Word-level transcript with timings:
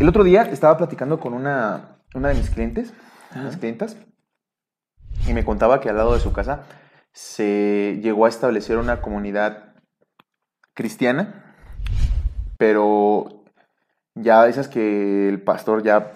El 0.00 0.08
otro 0.08 0.24
día 0.24 0.42
estaba 0.42 0.76
platicando 0.76 1.20
con 1.20 1.34
una, 1.34 1.98
una 2.14 2.28
de 2.28 2.34
mis 2.34 2.50
clientes, 2.50 2.92
unas 3.34 3.56
clientas, 3.56 3.96
y 5.26 5.32
me 5.32 5.44
contaba 5.44 5.80
que 5.80 5.88
al 5.88 5.96
lado 5.96 6.14
de 6.14 6.20
su 6.20 6.32
casa 6.32 6.64
se 7.12 8.00
llegó 8.02 8.26
a 8.26 8.28
establecer 8.28 8.76
una 8.76 9.00
comunidad 9.00 9.74
cristiana, 10.74 11.54
pero 12.58 13.44
ya 14.14 14.46
esas 14.48 14.68
que 14.68 15.28
el 15.28 15.40
pastor 15.42 15.82
ya, 15.82 16.12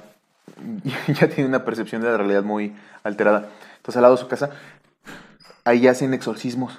ya 1.09 1.29
tiene 1.29 1.48
una 1.48 1.65
percepción 1.65 2.02
de 2.02 2.10
la 2.10 2.16
realidad 2.16 2.42
muy 2.42 2.74
alterada. 3.04 3.48
Entonces 3.76 3.96
al 3.96 4.02
lado 4.02 4.16
de 4.16 4.20
su 4.20 4.29
casa, 4.29 4.51
ahí 5.65 5.87
hacen 5.87 6.12
exorcismos. 6.15 6.79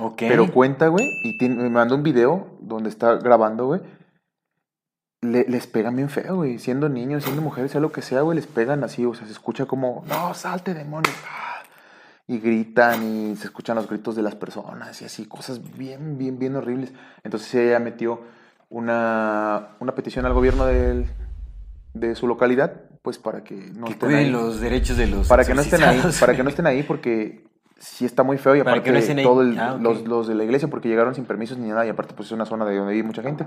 Ok. 0.00 0.16
Pero 0.20 0.50
cuenta, 0.50 0.88
güey, 0.88 1.04
y 1.22 1.36
tiene- 1.38 1.56
me 1.56 1.68
mandó 1.70 1.94
un 1.94 2.02
video 2.02 2.56
donde 2.60 2.88
está 2.88 3.14
grabando, 3.16 3.66
güey. 3.66 3.80
Le- 5.22 5.46
les 5.48 5.66
pegan 5.68 5.94
bien 5.96 6.08
feo, 6.10 6.36
güey. 6.36 6.58
Siendo 6.58 6.88
niños, 6.88 7.22
siendo 7.24 7.42
mujeres, 7.42 7.70
sea 7.70 7.80
lo 7.80 7.92
que 7.92 8.02
sea, 8.02 8.22
güey, 8.22 8.36
les 8.36 8.46
pegan 8.46 8.82
así. 8.84 9.04
O 9.06 9.14
sea, 9.14 9.26
se 9.26 9.32
escucha 9.32 9.66
como, 9.66 10.04
no, 10.08 10.34
salte, 10.34 10.74
demonio. 10.74 11.10
ah, 11.30 11.62
Y 12.26 12.38
gritan 12.38 13.02
y 13.04 13.36
se 13.36 13.46
escuchan 13.46 13.76
los 13.76 13.88
gritos 13.88 14.14
de 14.16 14.22
las 14.22 14.34
personas 14.34 15.00
y 15.00 15.04
así, 15.04 15.26
cosas 15.26 15.60
bien, 15.76 16.18
bien, 16.18 16.38
bien 16.38 16.56
horribles. 16.56 16.92
Entonces 17.24 17.54
ella 17.54 17.78
metió 17.78 18.20
una, 18.70 19.68
una 19.80 19.94
petición 19.94 20.26
al 20.26 20.32
gobierno 20.32 20.66
del- 20.66 21.06
de 21.94 22.14
su 22.14 22.26
localidad, 22.26 22.72
pues 23.02 23.18
para 23.18 23.44
que 23.44 23.54
no 23.74 23.86
que 23.86 23.92
estén 23.92 24.08
cuiden 24.08 24.24
ahí. 24.26 24.30
los 24.30 24.60
derechos 24.60 24.96
de 24.96 25.06
los 25.06 25.28
Para 25.28 25.44
que 25.44 25.54
no 25.54 25.60
estén 25.60 25.82
ahí, 25.84 26.00
para 26.20 26.34
que 26.34 26.42
no 26.42 26.48
estén 26.48 26.66
ahí 26.66 26.82
porque 26.82 27.44
sí 27.78 28.04
está 28.06 28.22
muy 28.22 28.38
feo 28.38 28.56
y 28.56 28.60
aparte 28.60 28.90
no 28.92 28.98
estén 28.98 29.18
ahí. 29.18 29.24
todo 29.24 29.42
el- 29.42 29.58
Ah, 29.58 29.76
los, 29.78 30.02
los 30.06 30.26
de 30.26 30.34
la 30.34 30.44
iglesia 30.44 30.68
porque 30.68 30.88
llegaron 30.88 31.14
sin 31.14 31.26
permisos 31.26 31.58
ni 31.58 31.68
nada 31.68 31.84
y 31.84 31.90
aparte 31.90 32.14
pues 32.14 32.28
es 32.28 32.32
una 32.32 32.46
zona 32.46 32.64
de 32.64 32.76
donde 32.76 32.92
vive 32.94 33.06
mucha 33.06 33.22
gente. 33.22 33.44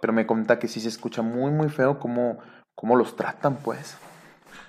Pero 0.00 0.12
me 0.12 0.26
comenta 0.26 0.58
que 0.58 0.68
sí 0.68 0.80
se 0.80 0.88
escucha 0.88 1.22
muy 1.22 1.50
muy 1.50 1.68
feo 1.68 1.98
cómo, 1.98 2.38
cómo 2.74 2.96
los 2.96 3.16
tratan 3.16 3.56
pues. 3.56 3.96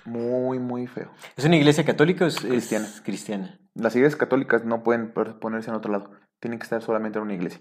Muy 0.04 0.58
muy 0.58 0.86
feo. 0.86 1.10
¿Es 1.36 1.44
una 1.44 1.56
iglesia 1.56 1.84
católica 1.84 2.24
o 2.24 2.28
es, 2.28 2.42
es 2.44 3.00
Cristiana. 3.04 3.58
Las 3.74 3.94
iglesias 3.94 4.16
católicas 4.18 4.64
no 4.64 4.82
pueden 4.82 5.12
ponerse 5.12 5.70
en 5.70 5.76
otro 5.76 5.92
lado, 5.92 6.10
tienen 6.40 6.58
que 6.58 6.64
estar 6.64 6.82
solamente 6.82 7.18
en 7.18 7.24
una 7.24 7.34
iglesia. 7.34 7.60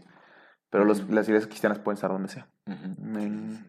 Pero 0.72 0.86
los- 0.86 1.08
las 1.10 1.28
iglesias 1.28 1.48
cristianas 1.48 1.80
pueden 1.80 1.96
estar 1.96 2.12
donde 2.12 2.30
sea. 2.30 2.48
Me- 2.98 3.68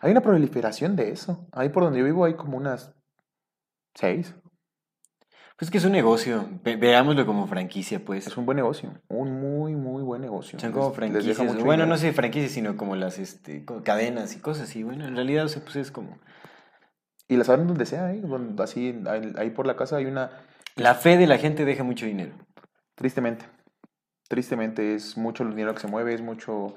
Hay 0.00 0.10
una 0.12 0.20
proliferación 0.20 0.94
de 0.96 1.10
eso. 1.10 1.48
Ahí 1.52 1.68
por 1.70 1.82
donde 1.84 1.98
yo 1.98 2.04
vivo 2.04 2.24
hay 2.24 2.34
como 2.34 2.56
unas 2.56 2.94
seis. 3.94 4.34
Pues 5.62 5.70
que 5.70 5.78
es 5.78 5.84
un 5.84 5.92
negocio. 5.92 6.44
Ve- 6.64 6.74
veámoslo 6.74 7.24
como 7.24 7.46
franquicia, 7.46 8.04
pues. 8.04 8.26
Es 8.26 8.36
un 8.36 8.44
buen 8.44 8.56
negocio, 8.56 8.94
un 9.06 9.40
muy, 9.40 9.76
muy 9.76 10.02
buen 10.02 10.20
negocio. 10.20 10.58
Son 10.58 10.72
como 10.72 10.92
franquicias. 10.92 11.38
Bueno, 11.38 11.54
dinero. 11.54 11.86
no 11.86 11.96
sé 11.98 12.12
franquicias, 12.12 12.50
sino 12.50 12.76
como 12.76 12.96
las 12.96 13.20
este, 13.20 13.64
como 13.64 13.84
cadenas 13.84 14.34
y 14.34 14.40
cosas 14.40 14.68
así. 14.68 14.82
Bueno, 14.82 15.06
en 15.06 15.14
realidad, 15.14 15.44
o 15.44 15.48
sea, 15.48 15.62
pues 15.62 15.76
es 15.76 15.92
como. 15.92 16.18
Y 17.28 17.36
las 17.36 17.48
abren 17.48 17.68
donde 17.68 17.86
sea, 17.86 18.12
¿eh? 18.12 18.20
Así, 18.58 19.04
ahí, 19.38 19.50
por 19.50 19.68
la 19.68 19.76
casa 19.76 19.98
hay 19.98 20.06
una... 20.06 20.32
La 20.74 20.96
fe 20.96 21.16
de 21.16 21.28
la 21.28 21.38
gente 21.38 21.64
deja 21.64 21.84
mucho 21.84 22.06
dinero. 22.06 22.32
Tristemente, 22.96 23.44
tristemente 24.28 24.96
es 24.96 25.16
mucho 25.16 25.44
el 25.44 25.50
dinero 25.50 25.74
que 25.74 25.80
se 25.80 25.86
mueve, 25.86 26.12
es 26.12 26.22
mucho... 26.22 26.74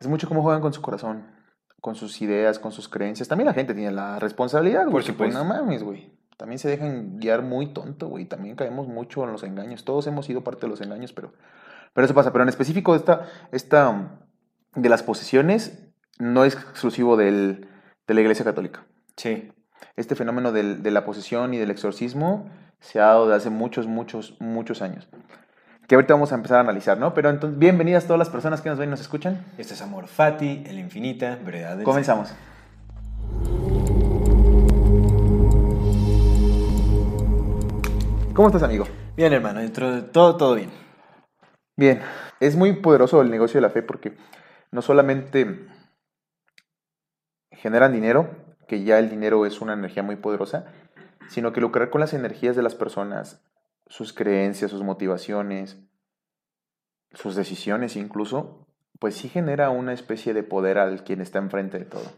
Es 0.00 0.06
mucho 0.06 0.26
cómo 0.26 0.40
juegan 0.40 0.62
con 0.62 0.72
su 0.72 0.80
corazón, 0.80 1.26
con 1.82 1.96
sus 1.96 2.22
ideas, 2.22 2.58
con 2.58 2.72
sus 2.72 2.88
creencias. 2.88 3.28
También 3.28 3.44
la 3.44 3.52
gente 3.52 3.74
tiene 3.74 3.90
la 3.90 4.18
responsabilidad, 4.18 4.84
güey. 4.84 4.92
Por 4.92 5.02
pues, 5.02 5.06
supuesto. 5.06 5.38
no 5.38 5.44
mames, 5.44 5.82
güey. 5.82 6.17
También 6.38 6.58
se 6.58 6.68
dejan 6.68 7.18
guiar 7.18 7.42
muy 7.42 7.66
tonto, 7.74 8.08
güey. 8.08 8.24
También 8.24 8.56
caemos 8.56 8.88
mucho 8.88 9.24
en 9.24 9.32
los 9.32 9.42
engaños. 9.42 9.84
Todos 9.84 10.06
hemos 10.06 10.24
sido 10.24 10.42
parte 10.42 10.62
de 10.62 10.68
los 10.68 10.80
engaños, 10.80 11.12
pero... 11.12 11.34
Pero 11.92 12.04
eso 12.06 12.14
pasa. 12.14 12.32
Pero 12.32 12.44
en 12.44 12.48
específico 12.48 12.94
esta... 12.94 13.26
esta 13.52 14.20
de 14.74 14.88
las 14.88 15.02
posesiones 15.02 15.82
no 16.18 16.44
es 16.44 16.54
exclusivo 16.54 17.16
del, 17.16 17.68
de 18.06 18.14
la 18.14 18.20
Iglesia 18.20 18.44
Católica. 18.44 18.84
Sí. 19.16 19.52
Este 19.96 20.14
fenómeno 20.14 20.52
del- 20.52 20.82
de 20.82 20.90
la 20.92 21.04
posesión 21.04 21.52
y 21.54 21.58
del 21.58 21.70
exorcismo 21.70 22.48
se 22.80 23.00
ha 23.00 23.06
dado 23.06 23.28
de 23.28 23.34
hace 23.34 23.50
muchos, 23.50 23.86
muchos, 23.88 24.36
muchos 24.40 24.80
años. 24.80 25.08
Que 25.88 25.96
ahorita 25.96 26.14
vamos 26.14 26.30
a 26.30 26.36
empezar 26.36 26.58
a 26.58 26.60
analizar, 26.60 26.98
¿no? 26.98 27.14
Pero 27.14 27.30
entonces, 27.30 27.58
bienvenidas 27.58 28.04
todas 28.04 28.18
las 28.18 28.28
personas 28.28 28.60
que 28.60 28.68
nos 28.68 28.78
ven 28.78 28.90
y 28.90 28.92
nos 28.92 29.00
escuchan. 29.00 29.44
Esto 29.56 29.74
es 29.74 29.82
Amor 29.82 30.06
Fati, 30.06 30.62
el 30.66 30.78
infinita, 30.78 31.36
verdad. 31.44 31.76
del 31.76 31.84
Comenzamos. 31.84 32.32
¿Cómo 38.38 38.50
estás, 38.50 38.62
amigo? 38.62 38.84
Bien, 39.16 39.32
hermano, 39.32 39.58
dentro 39.58 39.90
de 39.90 40.02
todo, 40.02 40.36
todo 40.36 40.54
bien. 40.54 40.70
Bien, 41.76 42.00
es 42.38 42.54
muy 42.54 42.72
poderoso 42.74 43.20
el 43.20 43.32
negocio 43.32 43.58
de 43.58 43.62
la 43.62 43.70
fe 43.70 43.82
porque 43.82 44.16
no 44.70 44.80
solamente 44.80 45.66
generan 47.50 47.92
dinero, 47.92 48.30
que 48.68 48.84
ya 48.84 49.00
el 49.00 49.10
dinero 49.10 49.44
es 49.44 49.60
una 49.60 49.72
energía 49.72 50.04
muy 50.04 50.14
poderosa, 50.14 50.66
sino 51.28 51.52
que 51.52 51.60
lucrar 51.60 51.90
con 51.90 52.00
las 52.00 52.14
energías 52.14 52.54
de 52.54 52.62
las 52.62 52.76
personas, 52.76 53.44
sus 53.88 54.12
creencias, 54.12 54.70
sus 54.70 54.84
motivaciones, 54.84 55.76
sus 57.14 57.34
decisiones 57.34 57.96
incluso, 57.96 58.68
pues 59.00 59.16
sí 59.16 59.28
genera 59.28 59.70
una 59.70 59.92
especie 59.92 60.32
de 60.32 60.44
poder 60.44 60.78
al 60.78 61.02
quien 61.02 61.20
está 61.20 61.40
enfrente 61.40 61.80
de 61.80 61.86
todo. 61.86 62.08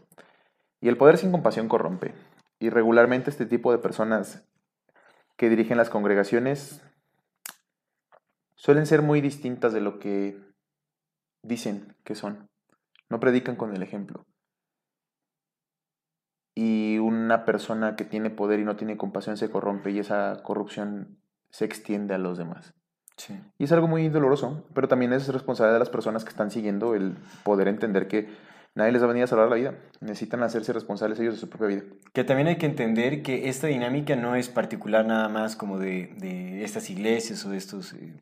Y 0.81 0.87
el 0.87 0.97
poder 0.97 1.17
sin 1.17 1.31
compasión 1.31 1.67
corrompe. 1.67 2.13
Y 2.59 2.69
regularmente 2.69 3.31
este 3.31 3.47
tipo 3.47 3.71
de 3.71 3.79
personas 3.79 4.47
que 5.41 5.49
dirigen 5.49 5.75
las 5.75 5.89
congregaciones 5.89 6.83
suelen 8.53 8.85
ser 8.85 9.01
muy 9.01 9.21
distintas 9.21 9.73
de 9.73 9.81
lo 9.81 9.97
que 9.97 10.39
dicen 11.41 11.95
que 12.03 12.13
son. 12.13 12.47
No 13.09 13.19
predican 13.19 13.55
con 13.55 13.75
el 13.75 13.81
ejemplo. 13.81 14.27
Y 16.53 16.99
una 16.99 17.43
persona 17.43 17.95
que 17.95 18.05
tiene 18.05 18.29
poder 18.29 18.59
y 18.59 18.65
no 18.65 18.75
tiene 18.75 18.97
compasión 18.97 19.35
se 19.35 19.49
corrompe 19.49 19.89
y 19.89 19.97
esa 19.97 20.43
corrupción 20.43 21.17
se 21.49 21.65
extiende 21.65 22.13
a 22.13 22.19
los 22.19 22.37
demás. 22.37 22.75
Sí. 23.17 23.41
Y 23.57 23.63
es 23.63 23.71
algo 23.71 23.87
muy 23.87 24.09
doloroso, 24.09 24.67
pero 24.75 24.87
también 24.87 25.11
es 25.11 25.27
responsabilidad 25.27 25.73
de 25.73 25.79
las 25.79 25.89
personas 25.89 26.23
que 26.23 26.29
están 26.29 26.51
siguiendo 26.51 26.93
el 26.93 27.17
poder 27.43 27.67
entender 27.67 28.07
que 28.07 28.29
nadie 28.75 28.91
les 28.91 29.01
va 29.01 29.05
a 29.05 29.09
venir 29.09 29.23
a 29.23 29.27
salvar 29.27 29.49
la 29.49 29.55
vida. 29.55 29.73
Necesitan 29.99 30.43
hacerse 30.43 30.73
responsables 30.73 31.19
ellos 31.19 31.35
de 31.35 31.39
su 31.39 31.49
propia 31.49 31.67
vida. 31.67 31.81
Que 32.13 32.23
también 32.23 32.47
hay 32.47 32.55
que 32.57 32.65
entender 32.65 33.21
que 33.21 33.49
esta 33.49 33.67
dinámica 33.67 34.15
no 34.15 34.35
es 34.35 34.49
particular 34.49 35.05
nada 35.05 35.27
más 35.29 35.55
como 35.55 35.77
de, 35.79 36.13
de 36.17 36.63
estas 36.63 36.89
iglesias 36.89 37.45
o 37.45 37.49
de 37.49 37.57
estos, 37.57 37.93
eh, 37.93 38.13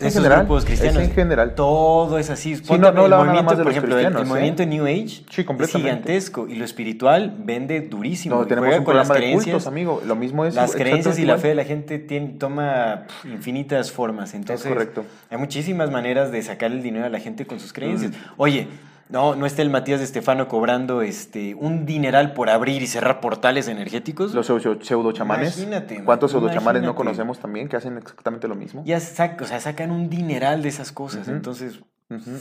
En 0.00 0.06
estos 0.06 0.22
general, 0.22 0.44
grupos 0.46 0.64
cristianos. 0.64 1.02
en 1.02 1.10
general. 1.12 1.54
Todo 1.56 2.18
es 2.20 2.30
así. 2.30 2.54
Ponte 2.54 2.78
no, 2.78 2.92
no 2.92 3.06
el 3.06 3.10
movimiento, 3.26 3.56
por 3.62 3.72
ejemplo, 3.72 3.98
el- 3.98 4.06
el, 4.06 4.16
¿eh? 4.16 4.24
movimiento 4.24 4.64
New 4.64 4.84
Age 4.86 5.24
Sí, 5.28 5.44
es 5.58 5.72
gigantesco 5.72 6.46
y 6.46 6.54
lo 6.54 6.64
espiritual 6.64 7.34
vende 7.40 7.80
durísimo. 7.80 8.36
No, 8.36 8.46
tenemos 8.46 8.78
un 8.78 8.84
con 8.84 8.96
las 8.96 9.08
de 9.08 9.14
creencias. 9.14 9.44
cultos, 9.54 9.66
amigo. 9.66 10.00
Lo 10.06 10.14
mismo 10.14 10.44
es 10.44 10.54
Las 10.54 10.76
creencias 10.76 11.18
y 11.18 11.24
la 11.24 11.36
fe 11.38 11.48
de 11.48 11.54
la 11.56 11.64
gente 11.64 11.98
tiene- 11.98 12.34
toma 12.38 13.06
infinitas 13.24 13.90
formas. 13.90 14.34
Entonces, 14.34 14.68
correcto. 14.70 15.04
hay 15.30 15.38
muchísimas 15.38 15.90
maneras 15.90 16.30
de 16.30 16.42
sacar 16.42 16.70
el 16.70 16.80
dinero 16.82 17.06
a 17.06 17.08
la 17.08 17.18
gente 17.18 17.44
con 17.46 17.58
sus 17.58 17.72
creencias. 17.72 18.12
Mm. 18.12 18.14
Oye, 18.36 18.68
no, 19.10 19.34
no 19.36 19.46
está 19.46 19.62
el 19.62 19.70
Matías 19.70 19.98
de 20.00 20.04
Estefano 20.04 20.48
cobrando 20.48 21.02
este 21.02 21.54
un 21.54 21.86
dineral 21.86 22.34
por 22.34 22.50
abrir 22.50 22.82
y 22.82 22.86
cerrar 22.86 23.20
portales 23.20 23.66
energéticos. 23.68 24.34
Los 24.34 24.46
pseudo, 24.46 25.12
chamanes. 25.12 25.56
Imagínate, 25.58 26.04
¿Cuántos 26.04 26.30
pseudo 26.32 26.50
chamanes 26.50 26.82
no 26.82 26.94
conocemos 26.94 27.38
también 27.38 27.68
que 27.68 27.76
hacen 27.76 27.96
exactamente 27.98 28.48
lo 28.48 28.54
mismo? 28.54 28.82
ya 28.84 28.98
sac- 28.98 29.40
o 29.40 29.46
sea, 29.46 29.60
sacan 29.60 29.90
un 29.90 30.10
dineral 30.10 30.62
de 30.62 30.68
esas 30.68 30.92
cosas. 30.92 31.28
Entonces, 31.28 31.80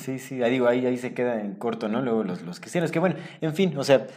sí, 0.01 0.19
sí, 0.19 0.43
ahí 0.43 0.51
digo, 0.51 0.67
ahí, 0.67 0.85
ahí 0.85 0.97
se 0.97 1.13
queda 1.13 1.39
en 1.39 1.53
corto, 1.55 1.87
¿no? 1.87 2.01
Luego 2.01 2.23
los, 2.23 2.41
los 2.41 2.59
cristianos, 2.59 2.91
que 2.91 2.99
bueno, 2.99 3.15
en 3.41 3.53
fin, 3.53 3.77
o 3.77 3.83
sea, 3.83 4.07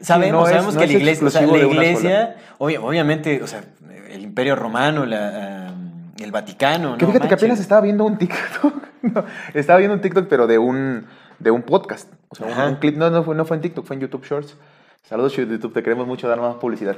sabemos, 0.00 0.40
no 0.42 0.46
es- 0.46 0.52
sabemos 0.52 0.74
no 0.74 0.80
que 0.80 0.86
la 0.86 0.92
iglesia, 0.94 1.26
o 1.26 1.30
sea, 1.30 1.46
la 1.46 1.58
iglesia, 1.58 2.36
obvia- 2.58 2.80
obviamente, 2.80 3.42
o 3.42 3.46
sea, 3.46 3.62
el 4.10 4.22
imperio 4.22 4.56
romano, 4.56 5.04
la, 5.06 5.68
ah, 5.68 5.74
el 6.18 6.32
Vaticano, 6.32 6.96
Que 6.98 7.04
no 7.06 7.12
fíjate 7.12 7.28
que 7.28 7.34
apenas 7.34 7.60
estaba 7.60 7.80
viendo 7.80 8.04
un 8.04 8.18
TikTok. 8.18 8.74
Estaba 9.54 9.78
viendo 9.78 9.94
un 9.94 10.02
TikTok, 10.02 10.26
pero 10.28 10.46
de 10.46 10.58
un, 10.58 11.06
de 11.40 11.50
un 11.50 11.62
podcast. 11.62 12.12
O 12.28 12.34
sea, 12.36 12.68
un- 12.68 12.76
clip. 12.76 12.96
No, 12.96 13.10
no 13.10 13.24
fue, 13.24 13.34
no 13.34 13.44
fue 13.44 13.56
en 13.56 13.62
TikTok, 13.62 13.84
fue 13.84 13.96
en 13.96 14.02
YouTube 14.02 14.24
Shorts. 14.24 14.56
Saludos, 15.02 15.34
YouTube. 15.34 15.72
Te 15.72 15.82
queremos 15.82 16.06
mucho 16.06 16.28
dar 16.28 16.40
más 16.40 16.56
publicidad. 16.56 16.96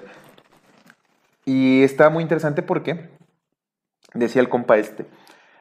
Y 1.45 1.83
está 1.83 2.11
muy 2.11 2.23
interesante 2.23 2.63
porque 2.63 3.09
decía 4.15 4.43
el 4.43 4.49
compa 4.49 4.77
este. 4.79 5.07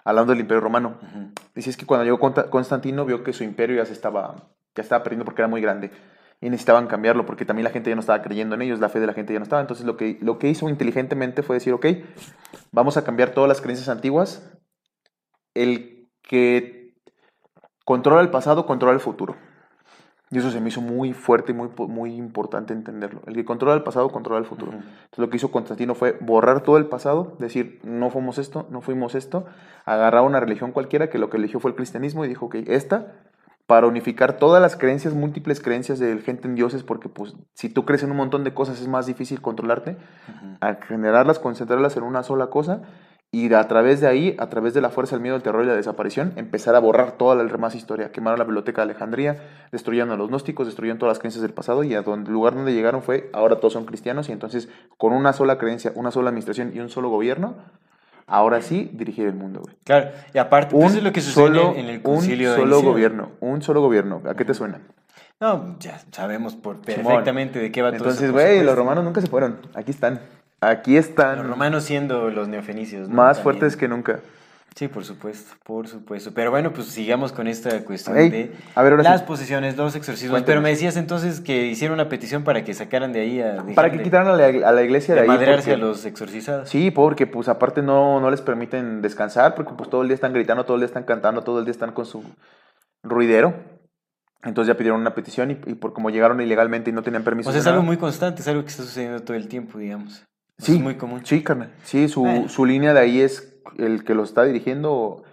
hablando 0.04 0.32
del 0.34 0.42
Imperio 0.42 0.62
Romano. 0.62 0.98
Dice 1.56 1.70
es 1.70 1.78
que 1.78 1.86
cuando 1.86 2.04
llegó 2.04 2.20
Constantino 2.50 3.06
vio 3.06 3.24
que 3.24 3.34
su 3.34 3.44
imperio 3.44 3.78
ya 3.78 3.86
se 3.86 3.94
estaba, 3.94 4.36
ya 4.76 4.84
estaba 4.84 5.04
perdiendo 5.04 5.26
porque 5.26 5.42
era 5.42 5.48
muy 5.48 5.62
grande 5.62 5.92
y 6.42 6.50
necesitaban 6.50 6.88
cambiarlo 6.88 7.26
porque 7.28 7.46
también 7.46 7.64
la 7.66 7.70
gente 7.70 7.90
ya 7.92 7.96
no 7.96 8.00
estaba 8.02 8.22
creyendo 8.24 8.56
en 8.56 8.64
ellos, 8.64 8.80
la 8.80 8.90
fe 8.90 9.00
de 9.00 9.06
la 9.08 9.14
gente 9.14 9.32
ya 9.34 9.40
no 9.40 9.44
estaba. 9.44 9.62
Entonces 9.62 9.86
lo 9.86 9.96
que, 9.98 10.18
lo 10.22 10.40
que 10.40 10.50
hizo 10.50 10.68
inteligentemente 10.70 11.44
fue 11.44 11.56
decir, 11.56 11.74
ok, 11.74 11.86
vamos 12.72 12.98
a 12.98 13.04
cambiar 13.04 13.30
todas 13.32 13.48
las 13.48 13.62
creencias 13.62 13.90
antiguas. 13.90 14.52
El 15.54 16.10
que 16.24 16.81
controla 17.86 18.22
el 18.22 18.30
pasado, 18.30 18.66
controla 18.66 18.94
el 18.94 19.00
futuro. 19.00 19.36
Y 20.34 20.38
eso 20.38 20.50
se 20.50 20.62
me 20.62 20.70
hizo 20.70 20.80
muy 20.80 21.12
fuerte 21.12 21.52
y 21.52 21.56
muy, 21.56 21.70
muy 21.90 22.16
importante 22.16 22.72
entenderlo. 22.72 23.22
El 23.28 23.34
que 23.36 23.44
controla 23.44 23.76
el 23.76 23.84
pasado, 23.84 24.10
controla 24.10 24.40
el 24.40 24.46
futuro. 24.46 24.72
Entonces 24.72 25.18
lo 25.18 25.30
que 25.30 25.36
hizo 25.36 25.52
Constantino 25.52 25.94
fue 25.94 26.18
borrar 26.22 26.62
todo 26.62 26.78
el 26.78 26.86
pasado, 26.86 27.36
decir, 27.38 27.82
no 27.84 28.10
fuimos 28.10 28.38
esto, 28.38 28.66
no 28.70 28.80
fuimos 28.80 29.14
esto, 29.14 29.46
agarrar 29.84 30.24
una 30.24 30.40
religión 30.40 30.72
cualquiera 30.72 31.10
que 31.10 31.20
lo 31.20 31.30
que 31.30 31.36
eligió 31.36 31.60
fue 31.60 31.72
el 31.72 31.76
cristianismo 31.76 32.24
y 32.24 32.30
dijo, 32.30 32.46
ok, 32.46 32.56
esta, 32.68 33.08
para 33.68 33.88
unificar 33.88 34.38
todas 34.38 34.62
las 34.62 34.78
creencias, 34.78 35.14
múltiples 35.14 35.60
creencias 35.60 36.00
de 36.00 36.18
gente 36.20 36.48
en 36.48 36.56
dioses, 36.56 36.84
porque 36.84 37.10
pues 37.10 37.36
si 37.54 37.68
tú 37.68 37.84
crees 37.84 38.04
en 38.04 38.12
un 38.12 38.18
montón 38.18 38.46
de 38.46 38.54
cosas 38.54 38.80
es 38.80 38.88
más 38.88 39.08
difícil 39.08 39.42
controlarte, 39.42 39.98
Ujú. 40.30 40.58
a 40.62 40.76
generarlas, 40.76 41.40
concentrarlas 41.40 41.98
en 41.98 42.04
una 42.04 42.24
sola 42.24 42.48
cosa 42.48 42.84
y 43.34 43.54
a 43.54 43.66
través 43.66 44.02
de 44.02 44.08
ahí, 44.08 44.36
a 44.40 44.50
través 44.50 44.74
de 44.74 44.82
la 44.82 44.90
fuerza, 44.90 45.16
el 45.16 45.22
miedo, 45.22 45.38
el 45.38 45.42
terror 45.42 45.64
y 45.64 45.68
la 45.68 45.76
desaparición, 45.76 46.34
empezar 46.36 46.76
a 46.76 46.80
borrar 46.80 47.14
toda 47.14 47.34
la 47.34 47.46
demás 47.46 47.76
historia. 47.76 48.12
Quemaron 48.12 48.38
la 48.38 48.44
biblioteca 48.44 48.82
de 48.82 48.92
Alejandría, 48.92 49.38
destruyeron 49.72 50.12
a 50.12 50.18
los 50.18 50.28
gnósticos, 50.28 50.68
destruyeron 50.68 51.00
todas 51.00 51.12
las 51.12 51.20
creencias 51.20 51.42
del 51.42 51.54
pasado 51.54 51.86
y 51.86 51.94
a 51.96 52.02
donde, 52.02 52.28
el 52.28 52.34
lugar 52.34 52.56
donde 52.56 52.74
llegaron 52.74 53.02
fue, 53.02 53.30
ahora 53.32 53.56
todos 53.56 53.72
son 53.72 53.86
cristianos 53.86 54.28
y 54.28 54.34
entonces 54.34 54.68
con 54.98 55.14
una 55.14 55.32
sola 55.32 55.58
creencia, 55.58 55.94
una 55.96 56.12
sola 56.12 56.28
administración 56.30 56.74
y 56.76 56.80
un 56.80 56.90
solo 56.90 57.08
gobierno, 57.08 57.56
ahora 58.28 58.62
sí 58.62 58.90
dirigir 58.92 59.28
el 59.28 59.36
mundo. 59.36 59.62
güey. 59.62 59.78
Claro, 59.86 60.10
y 60.34 60.38
aparte, 60.38 60.76
Un 60.76 60.82
pues, 60.82 60.96
es 60.96 61.04
lo 61.04 61.14
que 61.14 61.22
sucede 61.22 61.48
solo, 61.48 61.74
en 61.74 61.86
el 61.86 61.98
un 61.98 62.04
concilio 62.04 62.52
de 62.52 62.58
solo 62.58 62.82
gobierno, 62.82 63.32
un 63.40 63.62
solo 63.62 63.80
gobierno. 63.80 64.22
¿A 64.26 64.34
qué 64.34 64.44
te 64.44 64.54
suena? 64.54 64.82
No, 65.40 65.78
ya 65.80 66.02
sabemos 66.12 66.56
por 66.56 66.86
Simón. 66.86 67.06
perfectamente 67.06 67.60
de 67.60 67.72
qué 67.72 67.82
va 67.82 67.92
todo 67.92 67.98
Entonces, 67.98 68.30
güey, 68.32 68.62
los 68.62 68.76
romanos 68.76 69.06
nunca 69.06 69.22
se 69.22 69.28
fueron. 69.28 69.60
Aquí 69.74 69.92
están. 69.92 70.20
Aquí 70.62 70.96
están. 70.98 71.40
Los 71.40 71.48
romanos 71.48 71.84
siendo 71.84 72.30
los 72.30 72.48
neofenicios. 72.48 73.10
¿no? 73.10 73.16
más 73.16 73.38
También. 73.38 73.44
fuertes 73.44 73.78
que 73.78 73.88
nunca. 73.88 74.20
Sí, 74.74 74.88
por 74.88 75.04
supuesto, 75.04 75.54
por 75.66 75.88
supuesto. 75.90 76.32
Pero 76.34 76.50
bueno, 76.50 76.72
pues 76.72 76.88
sigamos 76.88 77.34
con 77.34 77.46
esta 77.48 77.84
cuestión 77.84 78.16
de 78.16 78.54
a 78.74 78.82
ver, 78.84 78.94
ahora 78.94 79.04
las 79.04 79.20
sí. 79.20 79.28
posesiones, 79.28 79.76
los 79.76 79.96
exorcismos. 79.98 80.32
Cuéntanos. 80.36 80.46
Pero 80.46 80.62
me 80.62 80.70
decías 80.70 80.96
entonces 80.96 81.42
que 81.42 81.66
hicieron 81.68 81.96
una 81.96 82.08
petición 82.08 82.46
para 82.46 82.64
que 82.64 82.74
sacaran 82.74 83.12
de 83.12 83.20
ahí 83.20 83.42
a... 83.42 83.66
Para 83.76 83.92
que 83.92 83.98
de- 83.98 84.04
quitaran 84.04 84.28
a 84.30 84.38
la, 84.38 84.70
a 84.70 84.72
la 84.72 84.82
iglesia 84.82 85.14
de, 85.14 85.24
de 85.24 85.30
ahí. 85.30 85.38
porque- 85.58 85.74
a 85.74 85.78
los 85.78 86.06
exorcizados. 86.06 86.70
Sí, 86.70 86.90
porque 86.90 87.28
pues 87.28 87.50
aparte 87.50 87.82
no, 87.82 88.22
no 88.22 88.32
les 88.32 88.42
permiten 88.42 89.02
descansar, 89.02 89.56
porque 89.56 89.74
pues 89.76 89.90
todo 89.90 90.04
el 90.04 90.08
día 90.08 90.16
están 90.16 90.32
gritando, 90.32 90.64
todo 90.64 90.76
el 90.76 90.82
día 90.82 90.88
están 90.88 91.04
cantando, 91.04 91.42
todo 91.42 91.60
el 91.60 91.66
día 91.66 91.72
están 91.74 91.92
con 91.92 92.06
su 92.06 92.24
ruidero. 93.04 93.54
Entonces 94.44 94.74
ya 94.74 94.78
pidieron 94.78 95.02
una 95.02 95.14
petición 95.14 95.52
y, 95.52 95.60
y 95.66 95.76
por 95.76 95.92
como 95.92 96.10
llegaron 96.12 96.40
ilegalmente 96.40 96.92
y 96.92 96.94
no 96.94 97.04
tenían 97.04 97.24
permiso. 97.24 97.50
O 97.50 97.52
sea, 97.52 97.60
es 97.60 97.68
algo 97.68 97.84
muy 97.84 97.98
constante, 97.98 98.42
es 98.42 98.48
algo 98.48 98.62
que 98.64 98.70
está 98.70 98.84
sucediendo 98.84 99.20
todo 99.22 99.36
el 99.36 99.50
tiempo, 99.50 99.78
digamos. 99.80 100.24
Sí, 100.62 100.76
Es 100.76 100.82
muy 100.82 100.96
común. 100.96 101.26
Sí, 101.26 101.44
carnal. 101.44 101.72
Sí, 101.84 102.08
su, 102.08 102.22
Bueno. 102.22 102.50
su 102.50 102.66
línea 102.66 102.94
de 102.94 103.00
ahí 103.00 103.22
es 103.22 103.54
el 103.78 104.04
que 104.04 104.14
lo 104.14 104.24
está 104.24 104.44
dirigiendo. 104.44 105.24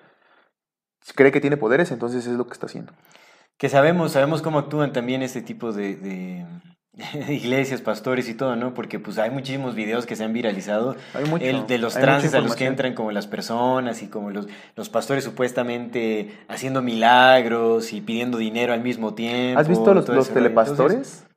Cree 1.15 1.33
que 1.33 1.41
tiene 1.41 1.57
poderes, 1.57 1.91
entonces 1.91 2.27
es 2.27 2.33
lo 2.33 2.47
que 2.47 2.53
está 2.53 2.67
haciendo. 2.67 2.93
Que 3.59 3.69
sabemos, 3.69 4.13
sabemos 4.13 4.41
cómo 4.41 4.59
actúan 4.59 4.93
también 4.93 5.23
este 5.23 5.43
tipo 5.43 5.73
de, 5.73 6.47
iglesias, 7.29 7.81
pastores 7.81 8.29
y 8.29 8.35
todo, 8.35 8.57
¿no? 8.57 8.73
Porque 8.73 8.99
pues 8.99 9.19
hay 9.19 9.31
muchísimos 9.31 9.75
videos 9.75 10.07
que 10.07 10.17
se 10.17 10.25
han 10.25 10.33
viralizado. 10.33 10.97
Hay 11.15 11.25
mucho, 11.27 11.45
el 11.45 11.67
de 11.67 11.79
los 11.79 11.95
trances 11.95 12.35
a 12.35 12.41
los 12.41 12.57
que 12.57 12.67
entran 12.67 12.95
como 12.95 13.13
las 13.13 13.27
personas 13.27 14.03
y 14.03 14.09
como 14.09 14.31
los, 14.31 14.47
los 14.77 14.89
pastores 14.89 15.25
supuestamente 15.25 16.39
haciendo 16.49 16.83
milagros 16.83 17.93
y 17.93 18.01
pidiendo 18.01 18.39
dinero 18.39 18.73
al 18.73 18.83
mismo 18.83 19.15
tiempo. 19.15 19.61
¿Has 19.61 19.69
visto 19.69 19.93
los, 19.93 20.09
los 20.09 20.31
telepastores? 20.31 20.97
Entonces, 20.97 21.28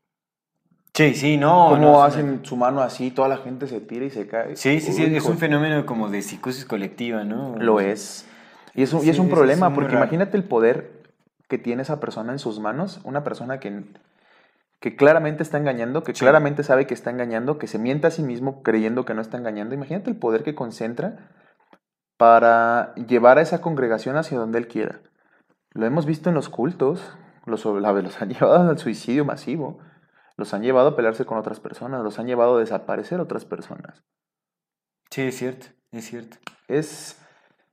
sí, 0.94 1.14
sí, 1.16 1.38
no. 1.38 1.70
Cómo 1.70 1.78
no, 1.82 2.04
hacen 2.04 2.44
su 2.46 2.56
mano 2.58 2.82
así, 2.82 3.12
toda 3.12 3.28
la 3.28 3.38
gente 3.38 3.68
se 3.68 3.82
tira 3.82 4.06
y 4.06 4.10
se 4.10 4.28
cae. 4.28 4.56
Sí, 4.56 4.80
sí, 4.80 4.92
sí, 4.94 5.04
Uy, 5.06 5.16
es 5.16 5.26
un 5.26 5.38
fenómeno 5.38 5.86
como 5.86 6.10
de 6.10 6.22
psicosis 6.22 6.66
colectiva, 6.66 7.24
¿no? 7.24 7.56
Lo 7.58 7.80
es. 7.80 8.28
Y 8.74 8.84
es 8.84 8.94
un, 8.94 9.06
y 9.06 9.10
es 9.10 9.20
un 9.20 9.30
problema, 9.30 9.68
es 9.68 9.74
porque 9.74 9.92
raro. 9.94 10.04
imagínate 10.06 10.38
el 10.38 10.44
poder 10.44 11.02
que 11.48 11.58
tiene 11.58 11.82
esa 11.82 12.00
persona 12.00 12.32
en 12.32 12.40
sus 12.40 12.60
manos, 12.60 13.02
una 13.04 13.24
persona 13.24 13.60
que, 13.60 13.84
que 14.80 14.96
claramente 14.96 15.44
está 15.44 15.58
engañando, 15.58 16.04
que 16.04 16.14
Sí. 16.14 16.20
claramente 16.22 16.64
sabe 16.64 16.88
que 16.88 16.94
está 16.94 17.10
engañando, 17.10 17.58
que 17.58 17.68
se 17.68 17.78
miente 17.80 18.08
a 18.08 18.12
sí 18.12 18.24
mismo 18.24 18.64
creyendo 18.64 19.04
que 19.04 19.14
no 19.14 19.22
está 19.22 19.38
engañando. 19.38 19.76
Imagínate 19.76 20.10
el 20.10 20.16
poder 20.16 20.44
que 20.44 20.56
concentra 20.56 21.30
para 22.18 22.94
llevar 22.96 23.38
a 23.38 23.42
esa 23.42 23.62
congregación 23.62 24.16
hacia 24.16 24.38
donde 24.38 24.60
él 24.60 24.68
quiera. 24.68 25.00
Lo 25.74 25.86
hemos 25.86 26.06
visto 26.06 26.30
en 26.30 26.36
los 26.36 26.50
cultos, 26.50 27.02
los, 27.46 27.66
los 27.66 28.22
han 28.22 28.30
llevado 28.30 28.70
al 28.70 28.78
suicidio 28.78 29.26
masivo, 29.26 29.80
los 30.42 30.56
han 30.56 30.64
llevado 30.64 30.90
a 30.90 30.96
pelearse 30.96 31.24
con 31.24 31.38
otras 31.38 31.60
personas, 31.60 32.04
los 32.04 32.18
han 32.18 32.26
llevado 32.26 32.58
a 32.58 32.60
desaparecer 32.60 33.20
otras 33.20 33.46
personas. 33.46 34.04
Sí, 35.12 35.22
es 35.22 35.38
cierto, 35.38 35.68
es 35.92 36.06
cierto. 36.06 36.38
Es, 36.68 37.22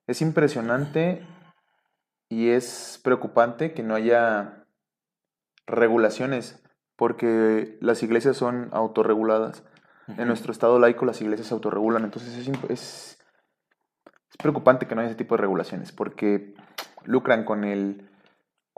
es 0.07 0.21
impresionante 0.21 1.27
y 2.29 2.51
es 2.51 3.01
preocupante 3.03 3.73
que 3.73 3.83
no 3.83 3.95
haya 3.95 4.67
regulaciones, 5.67 6.63
porque 6.95 7.79
las 7.81 8.03
iglesias 8.03 8.37
son 8.37 8.69
autorreguladas. 8.73 9.65
En 10.19 10.29
nuestro 10.29 10.53
estado 10.53 10.79
laico 10.79 11.07
las 11.07 11.23
iglesias 11.23 11.49
se 11.49 11.55
autorregulan, 11.55 12.05
entonces 12.05 12.37
es, 12.37 12.49
es, 12.69 13.19
es 14.31 14.37
preocupante 14.39 14.87
que 14.87 14.95
no 14.95 15.01
haya 15.01 15.09
ese 15.09 15.17
tipo 15.19 15.37
de 15.37 15.41
regulaciones, 15.41 15.91
porque 15.93 16.55
lucran 17.05 17.45
con, 17.45 17.65
el, 17.65 18.08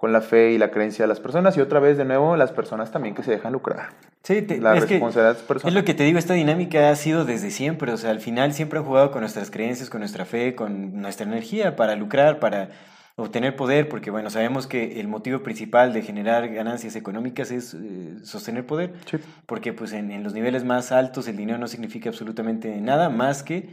con 0.01 0.13
la 0.15 0.23
fe 0.23 0.53
y 0.53 0.59
la 0.59 0.71
creencia 0.71 1.03
de 1.03 1.09
las 1.09 1.21
personas 1.21 1.55
y 1.59 1.61
otra 1.61 1.79
vez 1.79 1.99
de 1.99 2.07
nuevo 2.07 2.35
las 2.37 2.53
personas 2.53 2.91
también 2.91 3.15
que 3.15 3.23
se 3.23 3.33
dejan 3.33 3.53
lucrar. 3.53 3.91
Sí, 4.23 4.41
te- 4.41 4.59
La 4.59 4.75
es 4.75 4.87
que 4.87 4.95
responsabilidad 4.95 5.33
es 5.37 5.41
es 5.43 5.47
personal. 5.47 5.75
lo 5.75 5.85
que 5.85 5.93
te 5.93 6.05
digo, 6.05 6.19
esta 6.19 6.33
dinámica 6.33 6.89
ha 6.91 6.97
sido 6.97 7.27
desde 7.27 7.51
siempre, 7.51 7.93
o 7.93 7.97
sea, 7.99 8.11
al 8.11 8.21
final 8.21 8.55
siempre 8.55 8.79
han 8.79 8.87
jugado 8.87 9.11
con 9.11 9.21
nuestras 9.21 9.51
creencias, 9.51 9.91
con 9.91 10.01
nuestra 10.01 10.25
fe, 10.25 10.55
con 10.55 11.01
nuestra 11.03 11.27
energía 11.27 11.77
para 11.77 11.97
lucrar, 11.97 12.39
para 12.39 12.71
obtener 13.17 13.57
poder, 13.57 13.91
porque 13.91 14.11
bueno, 14.11 14.31
sabemos 14.31 14.67
que 14.67 14.99
el 15.01 15.07
motivo 15.07 15.41
principal 15.43 15.93
de 15.93 16.01
generar 16.01 16.49
ganancias 16.49 16.97
económicas 16.97 17.51
es 17.51 17.75
eh, 17.75 18.15
sostener 18.25 18.65
poder, 18.65 18.95
Sí. 19.05 19.19
porque 19.45 19.75
pues 19.75 19.93
en, 19.93 20.11
en 20.13 20.23
los 20.23 20.33
niveles 20.33 20.65
más 20.65 20.93
altos 20.93 21.29
el 21.29 21.37
dinero 21.37 21.59
no 21.59 21.69
significa 21.69 22.09
absolutamente 22.09 22.81
nada 22.81 23.11
más 23.11 23.43
que 23.43 23.69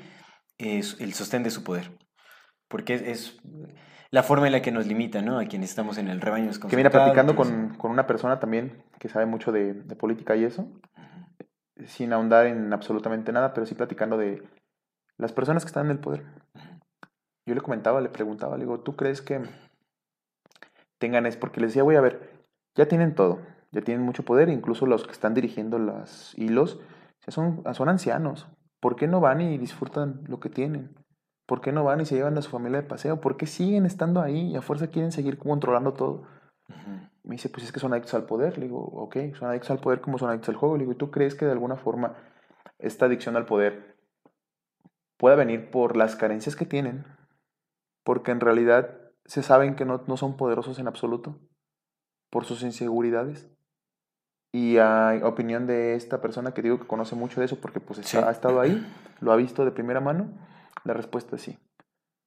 eh, 0.57 0.81
el 1.00 1.13
sostén 1.13 1.44
de 1.44 1.51
su 1.51 1.63
poder, 1.63 1.91
porque 2.68 2.95
es, 2.95 3.01
es 3.03 3.38
la 4.09 4.24
forma 4.24 4.48
en 4.48 4.54
la 4.54 4.62
que 4.62 4.71
nos 4.71 4.88
limita, 4.88 5.21
¿no? 5.21 5.39
A 5.39 5.45
quienes 5.45 5.69
estamos 5.69 5.98
en 5.98 6.07
el 6.07 6.21
rebaño 6.21 6.51
Que 6.69 6.77
mira, 6.77 6.89
platicando 6.89 7.36
con, 7.36 7.75
con 7.77 7.91
una 7.91 8.08
persona 8.08 8.39
también 8.39 8.84
que 9.00 9.10
sabe 9.10 9.25
mucho 9.25 9.51
de, 9.51 9.74
de 9.74 9.96
política 9.96 10.36
y 10.36 10.46
eso, 10.46 10.67
sin 11.86 12.13
ahondar 12.13 12.48
en 12.48 12.74
absolutamente 12.74 13.31
nada, 13.31 13.53
pero 13.53 13.65
sí 13.65 13.75
platicando 13.75 14.17
de 14.17 14.43
las 15.17 15.34
personas 15.34 15.63
que 15.63 15.67
están 15.67 15.86
en 15.86 15.91
el 15.91 16.00
poder. 16.00 16.24
Yo 17.46 17.55
le 17.55 17.62
comentaba, 17.62 18.01
le 18.01 18.10
preguntaba, 18.10 18.58
le 18.58 18.65
digo, 18.65 18.79
¿tú 18.79 18.96
crees 18.96 19.22
que 19.22 19.41
tengan 21.00 21.25
es? 21.25 21.38
Porque 21.38 21.62
les 21.62 21.72
decía, 21.72 21.84
voy 21.84 21.96
a 21.96 22.01
ver, 22.01 22.46
ya 22.75 22.88
tienen 22.88 23.15
todo, 23.15 23.39
ya 23.72 23.81
tienen 23.81 24.05
mucho 24.05 24.24
poder, 24.24 24.50
incluso 24.50 24.86
los 24.86 25.05
que 25.05 25.12
están 25.12 25.34
dirigiendo 25.34 25.79
los 25.79 26.34
hilos 26.38 26.79
ya 27.25 27.31
son, 27.31 27.63
son 27.74 27.89
ancianos. 27.89 28.48
¿Por 28.79 28.96
qué 28.96 29.08
no 29.08 29.20
van 29.20 29.41
y 29.41 29.58
disfrutan 29.58 30.22
lo 30.27 30.39
que 30.39 30.50
tienen? 30.50 30.96
¿Por 31.48 31.62
qué 31.62 31.72
no 31.72 31.84
van 31.84 32.01
y 32.01 32.06
se 32.06 32.16
llevan 32.16 32.38
a 32.38 32.42
su 32.42 32.51
familia 32.51 32.82
de 32.82 32.88
paseo? 32.88 33.20
¿Por 33.22 33.38
qué 33.38 33.48
siguen 33.48 33.86
estando 33.86 34.22
ahí 34.22 34.51
y 34.51 34.56
a 34.58 34.62
fuerza 34.62 34.88
quieren 34.88 35.12
seguir 35.12 35.39
controlando 35.39 35.94
todo? 35.94 36.24
Me 37.24 37.36
dice, 37.36 37.50
pues 37.50 37.63
es 37.63 37.72
que 37.72 37.80
son 37.80 37.94
adictos 37.94 38.13
al 38.13 38.25
poder. 38.25 38.58
Le 38.58 38.66
digo, 38.66 38.80
ok, 38.80 39.16
son 39.39 39.50
adictos 39.50 39.72
al 39.72 39.80
poder 39.80 40.01
como 40.01 40.18
son 40.18 40.30
adictos 40.30 40.50
al 40.50 40.56
juego. 40.56 40.75
Le 40.75 40.82
digo, 40.82 40.92
¿y 40.92 40.98
tú 40.98 41.10
crees 41.10 41.36
que 41.36 41.46
de 41.46 41.51
alguna 41.54 41.77
forma 41.77 42.16
esta 42.80 43.06
adicción 43.06 43.36
al 43.36 43.46
poder 43.46 43.98
pueda 45.18 45.36
venir 45.36 45.72
por 45.72 45.98
las 45.98 46.16
carencias 46.16 46.56
que 46.56 46.66
tienen? 46.66 47.06
Porque 48.04 48.32
en 48.32 48.39
realidad 48.42 48.89
se 49.25 49.42
saben 49.42 49.75
que 49.75 49.86
no, 49.86 50.04
no 50.08 50.18
son 50.18 50.38
poderosos 50.38 50.80
en 50.80 50.88
absoluto 50.88 51.39
por 52.30 52.46
sus 52.46 52.62
inseguridades. 52.62 53.50
Y 54.54 54.77
a 54.77 55.20
opinión 55.24 55.68
de 55.68 55.96
esta 55.96 56.22
persona 56.22 56.54
que 56.54 56.62
digo 56.62 56.80
que 56.80 56.88
conoce 56.88 57.16
mucho 57.16 57.39
de 57.39 57.46
eso 57.46 57.60
porque 57.60 57.80
pues 57.80 58.00
está- 58.00 58.27
ha 58.27 58.32
estado 58.32 58.60
ahí, 58.62 58.86
lo 59.20 59.32
ha 59.32 59.36
visto 59.36 59.66
de 59.66 59.72
primera 59.72 60.00
mano, 60.00 60.30
la 60.88 60.94
respuesta 60.94 61.36
es 61.36 61.41
sí. 61.44 61.60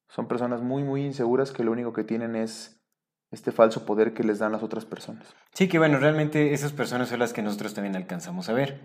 Son 0.09 0.29
personas 0.29 0.61
muy, 0.63 0.83
muy 0.85 1.05
inseguras 1.05 1.53
que 1.53 1.65
lo 1.65 1.73
único 1.73 1.93
que 1.93 2.05
tienen 2.05 2.37
es 2.37 2.81
este 3.33 3.53
falso 3.53 3.87
poder 3.87 4.13
que 4.13 4.25
les 4.25 4.39
dan 4.41 4.53
las 4.53 4.63
otras 4.63 4.85
personas. 4.85 5.35
Sí, 5.55 5.69
que 5.69 5.79
bueno, 5.79 5.99
realmente 5.99 6.53
esas 6.53 6.73
personas 6.73 7.09
son 7.09 7.21
las 7.21 7.33
que 7.33 7.43
nosotros 7.43 7.75
también 7.75 7.95
alcanzamos 7.95 8.49
a 8.49 8.53
ver, 8.53 8.81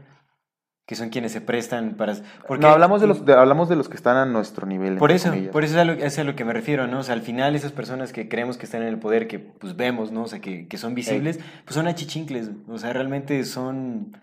que 0.87 0.93
son 0.95 1.09
quienes 1.09 1.31
se 1.31 1.41
prestan 1.41 1.95
para... 1.97 2.13
Porque, 2.47 2.61
no, 2.61 2.69
hablamos 2.71 3.01
de, 3.01 3.07
los, 3.07 3.25
de- 3.25 3.33
hablamos 3.33 3.69
de 3.69 3.75
los 3.75 3.89
que 3.89 3.95
están 3.95 4.17
a 4.17 4.25
nuestro 4.27 4.67
nivel. 4.67 4.97
Por 4.97 5.11
eso, 5.11 5.29
comillas. 5.31 5.51
por 5.51 5.63
eso 5.63 5.73
es 5.73 5.81
a, 5.81 5.85
lo, 5.85 5.93
es 5.93 6.19
a 6.19 6.23
lo 6.23 6.35
que 6.35 6.45
me 6.45 6.53
refiero, 6.53 6.85
¿no? 6.85 6.99
O 6.99 7.03
sea, 7.03 7.15
al 7.15 7.23
final 7.23 7.55
esas 7.55 7.71
personas 7.71 8.13
que 8.13 8.29
creemos 8.29 8.57
que 8.57 8.65
están 8.65 8.83
en 8.83 8.89
el 8.89 8.99
poder, 8.99 9.27
que 9.27 9.39
pues 9.39 9.75
vemos, 9.75 10.11
¿no? 10.11 10.21
O 10.23 10.27
sea, 10.27 10.39
que, 10.41 10.67
que 10.67 10.77
son 10.77 10.93
visibles, 10.93 11.39
pues 11.63 11.73
son 11.73 11.87
achichincles, 11.87 12.51
o 12.67 12.77
sea, 12.77 12.93
realmente 12.93 13.43
son... 13.45 14.15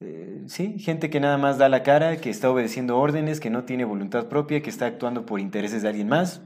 eh, 0.00 0.44
sí, 0.46 0.78
gente 0.78 1.10
que 1.10 1.18
nada 1.20 1.38
más 1.38 1.58
da 1.58 1.68
la 1.68 1.82
cara, 1.82 2.18
que 2.18 2.30
está 2.30 2.50
obedeciendo 2.50 2.98
órdenes, 2.98 3.40
que 3.40 3.50
no 3.50 3.64
tiene 3.64 3.84
voluntad 3.84 4.26
propia, 4.26 4.62
que 4.62 4.70
está 4.70 4.86
actuando 4.86 5.26
por 5.26 5.40
intereses 5.40 5.82
de 5.82 5.88
alguien 5.88 6.08
más. 6.08 6.40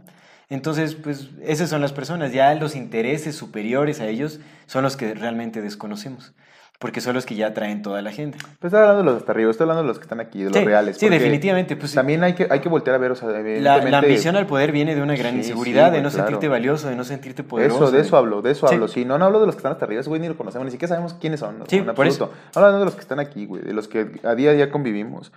Entonces, 0.48 0.94
pues 0.94 1.30
esas 1.42 1.70
son 1.70 1.80
las 1.80 1.92
personas, 1.92 2.32
ya 2.32 2.54
los 2.54 2.74
intereses 2.76 3.36
superiores 3.36 4.00
a 4.00 4.08
ellos 4.08 4.40
son 4.66 4.84
los 4.84 4.96
que 4.96 5.14
realmente 5.14 5.62
desconocemos, 5.62 6.34
porque 6.82 7.00
son 7.00 7.14
los 7.14 7.24
que 7.24 7.36
ya 7.36 7.54
traen 7.54 7.80
toda 7.80 8.02
la 8.02 8.10
gente. 8.10 8.36
Pues 8.58 8.72
estoy 8.72 8.80
hablando 8.80 8.98
de 8.98 9.04
los 9.04 9.16
hasta 9.18 9.30
arriba, 9.30 9.50
estoy 9.52 9.64
hablando 9.64 9.82
de 9.84 9.88
los 9.88 9.98
que 9.98 10.02
están 10.02 10.18
aquí, 10.18 10.40
de 10.42 10.50
los 10.50 10.58
Sí, 10.58 10.64
reales. 10.64 10.96
sí, 10.98 11.08
definitivamente, 11.08 11.76
pues. 11.76 11.94
También 11.94 12.24
hay 12.24 12.34
que, 12.34 12.48
hay 12.50 12.58
que 12.58 12.68
voltear 12.68 12.96
a 12.96 12.98
ver, 12.98 13.12
o 13.12 13.14
sea, 13.14 13.28
La, 13.28 13.78
la 13.78 13.98
ambición 13.98 14.34
al 14.34 14.46
poder 14.48 14.72
viene 14.72 14.96
de 14.96 15.00
una 15.00 15.14
gran 15.14 15.30
Sí, 15.34 15.38
inseguridad, 15.38 15.90
sí, 15.90 15.96
de 15.96 16.02
no 16.02 16.10
claro. 16.10 16.24
sentirte 16.26 16.48
valioso, 16.48 16.88
de 16.88 16.96
no 16.96 17.04
sentirte 17.04 17.44
poderoso. 17.44 17.84
Eso, 17.84 17.90
de 17.92 18.00
eso 18.00 18.16
hablo, 18.16 18.42
de 18.42 18.50
eso 18.50 18.66
hablo. 18.68 18.88
Sí, 18.88 19.04
no, 19.04 19.16
no 19.16 19.24
hablo 19.26 19.38
de 19.40 19.46
los 19.46 19.54
que 19.54 19.60
están 19.60 19.72
hasta 19.72 19.84
arriba, 19.84 20.02
güey 20.04 20.20
ni 20.20 20.26
lo 20.28 20.36
conocemos, 20.36 20.64
ni 20.64 20.72
siquiera 20.72 20.88
sabemos 20.88 21.14
quiénes 21.14 21.38
son. 21.38 21.60
¿no? 21.60 21.66
Sí, 21.68 21.76
en 21.78 21.84
por 21.94 22.04
absoluto. 22.04 22.32
Hablando 22.54 22.80
de 22.80 22.84
los 22.86 22.94
que 22.96 23.00
están 23.00 23.20
aquí, 23.20 23.46
güey, 23.46 23.62
de 23.62 23.72
los 23.72 23.86
que 23.86 24.20
a 24.24 24.34
día 24.34 24.50
a 24.50 24.54
día 24.54 24.70
convivimos. 24.72 25.32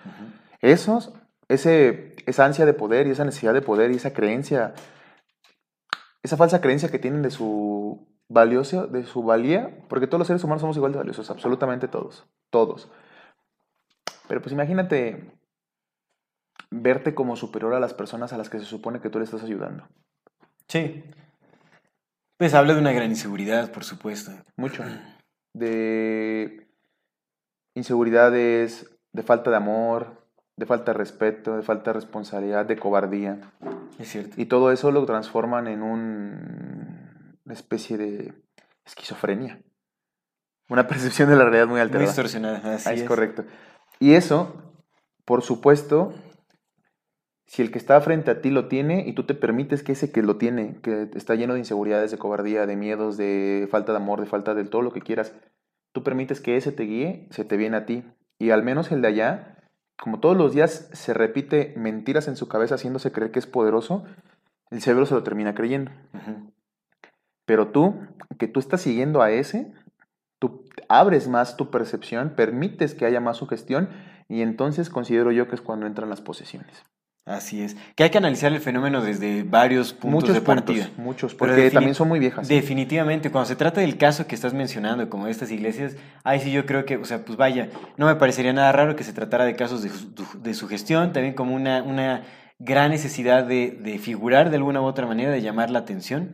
Esos, 0.61 1.13
ese, 1.47 2.15
esa 2.25 2.43
ansia 2.45 2.65
de 2.65 2.73
poder 2.73 3.05
y 3.05 3.11
esa 3.11 3.23
necesidad 3.23 3.53
de 3.53 3.61
poder 3.61 3.91
y 3.91 3.97
esa 3.97 4.13
creencia, 4.13 4.73
esa 6.23 6.37
falsa 6.37 6.59
creencia 6.59 6.89
que 6.89 6.97
tienen 6.97 7.21
de 7.21 7.29
su 7.29 8.07
valioso, 8.29 8.87
de 8.87 9.03
su 9.05 9.23
valía, 9.23 9.77
porque 9.87 10.07
todos 10.07 10.19
los 10.19 10.27
seres 10.27 10.43
humanos 10.43 10.61
somos 10.61 10.77
igual 10.77 10.91
de 10.91 10.97
valiosos, 10.99 11.29
absolutamente 11.29 11.87
todos, 11.87 12.25
todos. 12.49 12.89
Pero 14.27 14.41
pues 14.41 14.51
imagínate 14.53 15.31
verte 16.71 17.13
como 17.13 17.35
superior 17.35 17.73
a 17.73 17.79
las 17.79 17.93
personas 17.93 18.33
a 18.33 18.37
las 18.37 18.49
que 18.49 18.59
se 18.59 18.65
supone 18.65 18.99
que 18.99 19.09
tú 19.09 19.19
le 19.19 19.25
estás 19.25 19.43
ayudando. 19.43 19.87
Sí. 20.67 21.03
Pues 22.37 22.53
habla 22.53 22.73
de 22.73 22.81
una 22.81 22.91
gran 22.91 23.09
inseguridad, 23.11 23.71
por 23.71 23.83
supuesto. 23.83 24.31
Mucho. 24.57 24.83
De 25.53 26.67
inseguridades, 27.75 28.89
de 29.13 29.23
falta 29.23 29.51
de 29.51 29.57
amor, 29.57 30.25
de 30.57 30.65
falta 30.65 30.91
de 30.91 30.97
respeto, 30.97 31.55
de 31.55 31.61
falta 31.63 31.91
de 31.91 31.99
responsabilidad, 31.99 32.65
de 32.65 32.77
cobardía. 32.77 33.39
Es 33.99 34.09
cierto. 34.09 34.41
Y 34.41 34.45
todo 34.47 34.71
eso 34.71 34.91
lo 34.91 35.05
transforman 35.05 35.67
en 35.67 35.83
un- 35.83 37.04
una 37.45 37.53
especie 37.53 37.97
de 37.97 38.33
esquizofrenia. 38.85 39.61
Una 40.69 40.87
percepción 40.87 41.29
de 41.29 41.35
la 41.35 41.43
realidad 41.43 41.65
muy 41.67 41.73
Muy 41.75 41.81
alterada. 41.81 42.07
distorsionada, 42.07 42.75
así 42.75 42.89
Ah, 42.89 42.93
es, 42.93 43.01
es. 43.01 43.07
correcto. 43.07 43.45
Y 43.99 44.13
eso, 44.13 44.73
por 45.25 45.41
supuesto, 45.41 46.13
si 47.47 47.61
el 47.61 47.71
que 47.71 47.77
está 47.77 47.99
frente 48.01 48.31
a 48.31 48.41
ti 48.41 48.49
lo 48.49 48.67
tiene 48.67 49.07
y 49.07 49.13
tú 49.13 49.23
te 49.25 49.35
permites 49.35 49.83
que 49.83 49.91
ese 49.93 50.11
que 50.11 50.21
lo 50.23 50.37
tiene, 50.37 50.79
que 50.81 51.09
está 51.15 51.35
lleno 51.35 51.53
de 51.53 51.59
inseguridades, 51.59 52.11
de 52.11 52.17
cobardía, 52.17 52.65
de 52.65 52.75
miedos, 52.75 53.17
de 53.17 53.67
falta 53.71 53.91
de 53.91 53.97
amor, 53.99 54.19
de 54.19 54.25
falta 54.27 54.53
de 54.55 54.65
todo 54.65 54.81
lo 54.81 54.91
que 54.91 55.01
quieras, 55.01 55.33
tú 55.93 56.03
permites 56.03 56.41
que 56.41 56.57
ese 56.57 56.71
te 56.71 56.83
guíe, 56.83 57.27
se 57.29 57.45
te 57.45 57.55
viene 57.57 57.77
a 57.77 57.85
ti. 57.85 58.03
Y 58.39 58.49
al 58.49 58.63
menos 58.63 58.91
el 58.91 59.01
de 59.01 59.07
allá, 59.07 59.57
como 59.97 60.19
todos 60.19 60.35
los 60.35 60.53
días 60.53 60.89
se 60.91 61.13
repite 61.13 61.73
mentiras 61.77 62.27
en 62.27 62.35
su 62.35 62.47
cabeza 62.49 62.75
haciéndose 62.75 63.11
creer 63.11 63.31
que 63.31 63.39
es 63.39 63.47
poderoso, 63.47 64.03
el 64.71 64.81
cerebro 64.81 65.05
se 65.05 65.13
lo 65.13 65.23
termina 65.23 65.53
creyendo. 65.55 65.91
Ujú. 66.13 66.51
Pero 67.45 67.67
tú, 67.67 67.95
que 68.37 68.47
tú 68.47 68.59
estás 68.59 68.81
siguiendo 68.81 69.21
a 69.21 69.31
ese, 69.31 69.71
tú 70.39 70.65
abres 70.89 71.27
más 71.27 71.57
tu 71.57 71.71
percepción, 71.71 72.33
permites 72.35 72.93
que 72.93 73.05
haya 73.05 73.19
más 73.19 73.37
sugestión 73.37 73.89
y 74.27 74.41
entonces 74.41 74.89
considero 74.89 75.31
yo 75.31 75.47
que 75.47 75.55
es 75.55 75.61
cuando 75.61 75.85
entran 75.85 76.09
las 76.09 76.21
posesiones. 76.21 76.83
Así 77.25 77.63
es. 77.63 77.75
Que 77.95 78.03
hay 78.03 78.11
que 78.11 78.19
analizar 78.19 78.53
el 78.53 78.59
fenómeno 78.59 79.01
desde 79.01 79.41
varios 79.41 79.93
puntos 79.93 80.21
muchos 80.21 80.35
de 80.35 80.41
partida. 80.41 80.85
puntos, 80.85 81.03
muchos, 81.03 81.33
porque 81.33 81.71
también 81.71 81.95
son 81.95 82.07
muy 82.07 82.19
viejas. 82.19 82.47
Definitivamente, 82.47 83.31
cuando 83.31 83.47
se 83.47 83.55
trata 83.55 83.81
del 83.81 83.97
caso 83.97 84.27
que 84.27 84.35
estás 84.35 84.53
mencionando, 84.53 85.09
como 85.09 85.25
estas 85.25 85.49
iglesias, 85.49 85.95
ahí 86.23 86.39
sí 86.39 86.51
yo 86.51 86.67
creo 86.67 86.85
que, 86.85 86.97
o 86.97 87.05
sea, 87.05 87.25
pues 87.25 87.35
vaya, 87.35 87.69
no 87.97 88.05
me 88.05 88.15
parecería 88.15 88.53
nada 88.53 88.71
raro 88.71 88.95
que 88.95 89.03
se 89.03 89.11
tratara 89.11 89.43
de 89.45 89.55
casos 89.55 89.81
de, 89.81 89.89
de 90.39 90.53
sugestión, 90.53 91.13
también 91.13 91.33
como 91.33 91.55
una, 91.55 91.81
una 91.81 92.25
gran 92.59 92.91
necesidad 92.91 93.43
de, 93.43 93.71
de 93.71 93.97
figurar 93.97 94.51
de 94.51 94.57
alguna 94.57 94.81
u 94.81 94.85
otra 94.85 95.07
manera, 95.07 95.31
de 95.31 95.41
llamar 95.41 95.71
la 95.71 95.79
atención. 95.79 96.29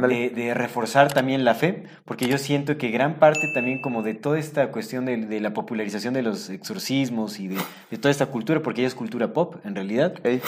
De, 0.00 0.30
de 0.30 0.54
reforzar 0.54 1.12
también 1.12 1.44
la 1.44 1.54
fe, 1.54 1.84
porque 2.04 2.26
yo 2.26 2.38
siento 2.38 2.78
que 2.78 2.88
gran 2.90 3.18
parte 3.18 3.48
también 3.54 3.80
como 3.80 4.02
de 4.02 4.14
toda 4.14 4.38
esta 4.38 4.70
cuestión 4.72 5.04
de, 5.04 5.16
de 5.18 5.40
la 5.40 5.52
popularización 5.52 6.14
de 6.14 6.22
los 6.22 6.48
exorcismos 6.50 7.38
y 7.38 7.48
de, 7.48 7.56
de 7.90 7.98
toda 7.98 8.10
esta 8.10 8.26
cultura, 8.26 8.62
porque 8.62 8.80
ella 8.80 8.88
es 8.88 8.94
cultura 8.94 9.32
pop 9.32 9.56
en 9.64 9.74
realidad, 9.74 10.14
Ey, 10.24 10.40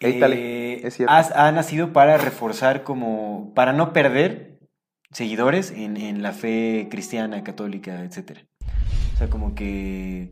ey, 0.00 0.18
dale, 0.20 0.36
eh, 0.74 0.80
es 0.86 0.94
cierto. 0.94 1.12
has- 1.12 1.32
ha 1.32 1.50
nacido 1.52 1.92
para 1.92 2.16
reforzar 2.16 2.84
como, 2.84 3.52
para 3.54 3.72
no 3.72 3.92
perder 3.92 4.58
seguidores 5.10 5.70
en, 5.72 5.96
en 5.96 6.22
la 6.22 6.32
fe 6.32 6.88
cristiana, 6.90 7.42
católica, 7.42 8.02
etc. 8.04 8.38
O 9.14 9.18
sea, 9.18 9.28
como 9.30 9.54
que... 9.54 10.30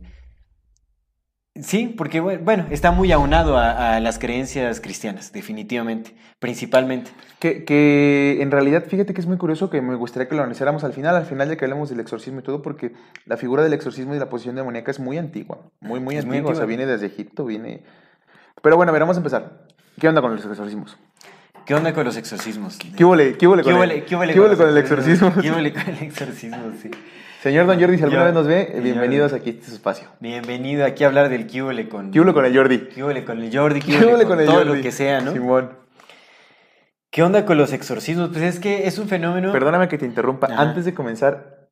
Sí, 1.61 1.93
porque 1.97 2.21
bue- 2.21 2.43
bueno, 2.43 2.65
está 2.69 2.91
muy 2.91 3.11
aunado 3.13 3.57
a, 3.57 3.95
a 3.95 3.99
las 4.01 4.19
creencias 4.19 4.81
cristianas, 4.81 5.31
definitivamente, 5.31 6.13
principalmente. 6.39 7.11
Que, 7.39 7.63
que 7.63 8.39
en 8.41 8.51
realidad, 8.51 8.83
fíjate 8.85 9.13
que 9.13 9.21
es 9.21 9.27
muy 9.27 9.37
curioso 9.37 9.69
que 9.69 9.81
me 9.81 9.95
gustaría 9.95 10.27
que 10.27 10.35
lo 10.35 10.41
analizáramos 10.41 10.83
al 10.83 10.91
final, 10.91 11.15
al 11.15 11.25
final 11.25 11.47
de 11.47 11.55
que 11.55 11.63
hablemos 11.63 11.89
del 11.89 12.01
exorcismo 12.01 12.41
y 12.41 12.43
todo, 12.43 12.61
porque 12.61 12.91
la 13.25 13.37
figura 13.37 13.63
del 13.63 13.71
exorcismo 13.71 14.13
y 14.13 14.19
la 14.19 14.27
posición 14.29 14.55
demoníaca 14.55 14.91
es 14.91 14.99
muy 14.99 15.17
antigua, 15.17 15.59
muy, 15.79 16.01
muy 16.01 16.17
antigua, 16.17 16.41
muy 16.41 16.51
o 16.51 16.55
sea, 16.55 16.65
viene 16.65 16.85
desde 16.85 17.05
Egipto, 17.05 17.45
viene... 17.45 17.83
Pero 18.61 18.75
bueno, 18.75 18.89
a 18.89 18.93
ver, 18.93 19.01
vamos 19.01 19.15
a 19.15 19.19
empezar. 19.19 19.65
¿Qué 19.99 20.09
onda 20.09 20.21
con 20.21 20.35
los 20.35 20.45
exorcismos? 20.45 20.97
¿Qué 21.65 21.73
onda 21.73 21.93
con 21.93 22.03
los 22.03 22.17
exorcismos? 22.17 22.77
¿Qué 22.77 23.05
huele, 23.05 23.37
qué 23.37 23.47
huele 23.47 23.63
¿Qué 23.63 23.71
con, 23.71 23.81
el, 23.81 24.77
exorcismo? 24.77 25.33
¿Qué 25.41 25.51
huele 25.51 25.71
con 25.73 25.83
el 25.87 26.03
exorcismo? 26.03 26.57
Sí. 26.81 26.91
Señor 27.45 27.67
Don 27.67 27.79
Jordi, 27.79 27.97
si 27.99 28.03
alguna 28.03 28.21
Yo- 28.21 28.25
vez 28.25 28.33
nos 28.33 28.47
ve, 28.47 28.79
bienvenidos 28.81 29.31
aquí 29.31 29.51
a 29.51 29.53
este 29.53 29.71
espacio. 29.71 30.07
Bienvenido 30.19 30.83
aquí 30.83 31.03
a 31.03 31.07
hablar 31.07 31.29
del 31.29 31.45
huele 31.61 31.87
con... 31.87 32.09
¿Qué 32.09 32.19
huele 32.19 32.33
con 32.33 32.43
el 32.43 32.57
Jordi? 32.57 32.87
¿Qué 32.87 33.03
huele 33.03 33.23
con 33.23 33.39
el 33.39 33.55
Jordi? 33.55 33.81
¿Qué 33.81 34.03
huele 34.03 34.25
con 34.25 34.39
el 34.39 34.47
todo 34.47 34.55
Jordi? 34.55 34.77
lo 34.77 34.81
que 34.81 34.91
sea, 34.91 35.21
¿no? 35.21 35.31
Simón. 35.31 35.69
¿Qué 37.11 37.21
onda 37.21 37.45
con 37.45 37.59
los 37.59 37.71
exorcismos? 37.71 38.29
Pues 38.29 38.41
es 38.41 38.59
que 38.59 38.87
es 38.87 38.97
un 38.97 39.07
fenómeno... 39.07 39.51
Perdóname 39.51 39.87
que 39.87 39.99
te 39.99 40.07
interrumpa. 40.07 40.47
Ajá. 40.47 40.59
Antes 40.59 40.85
de 40.85 40.95
comenzar, 40.95 41.69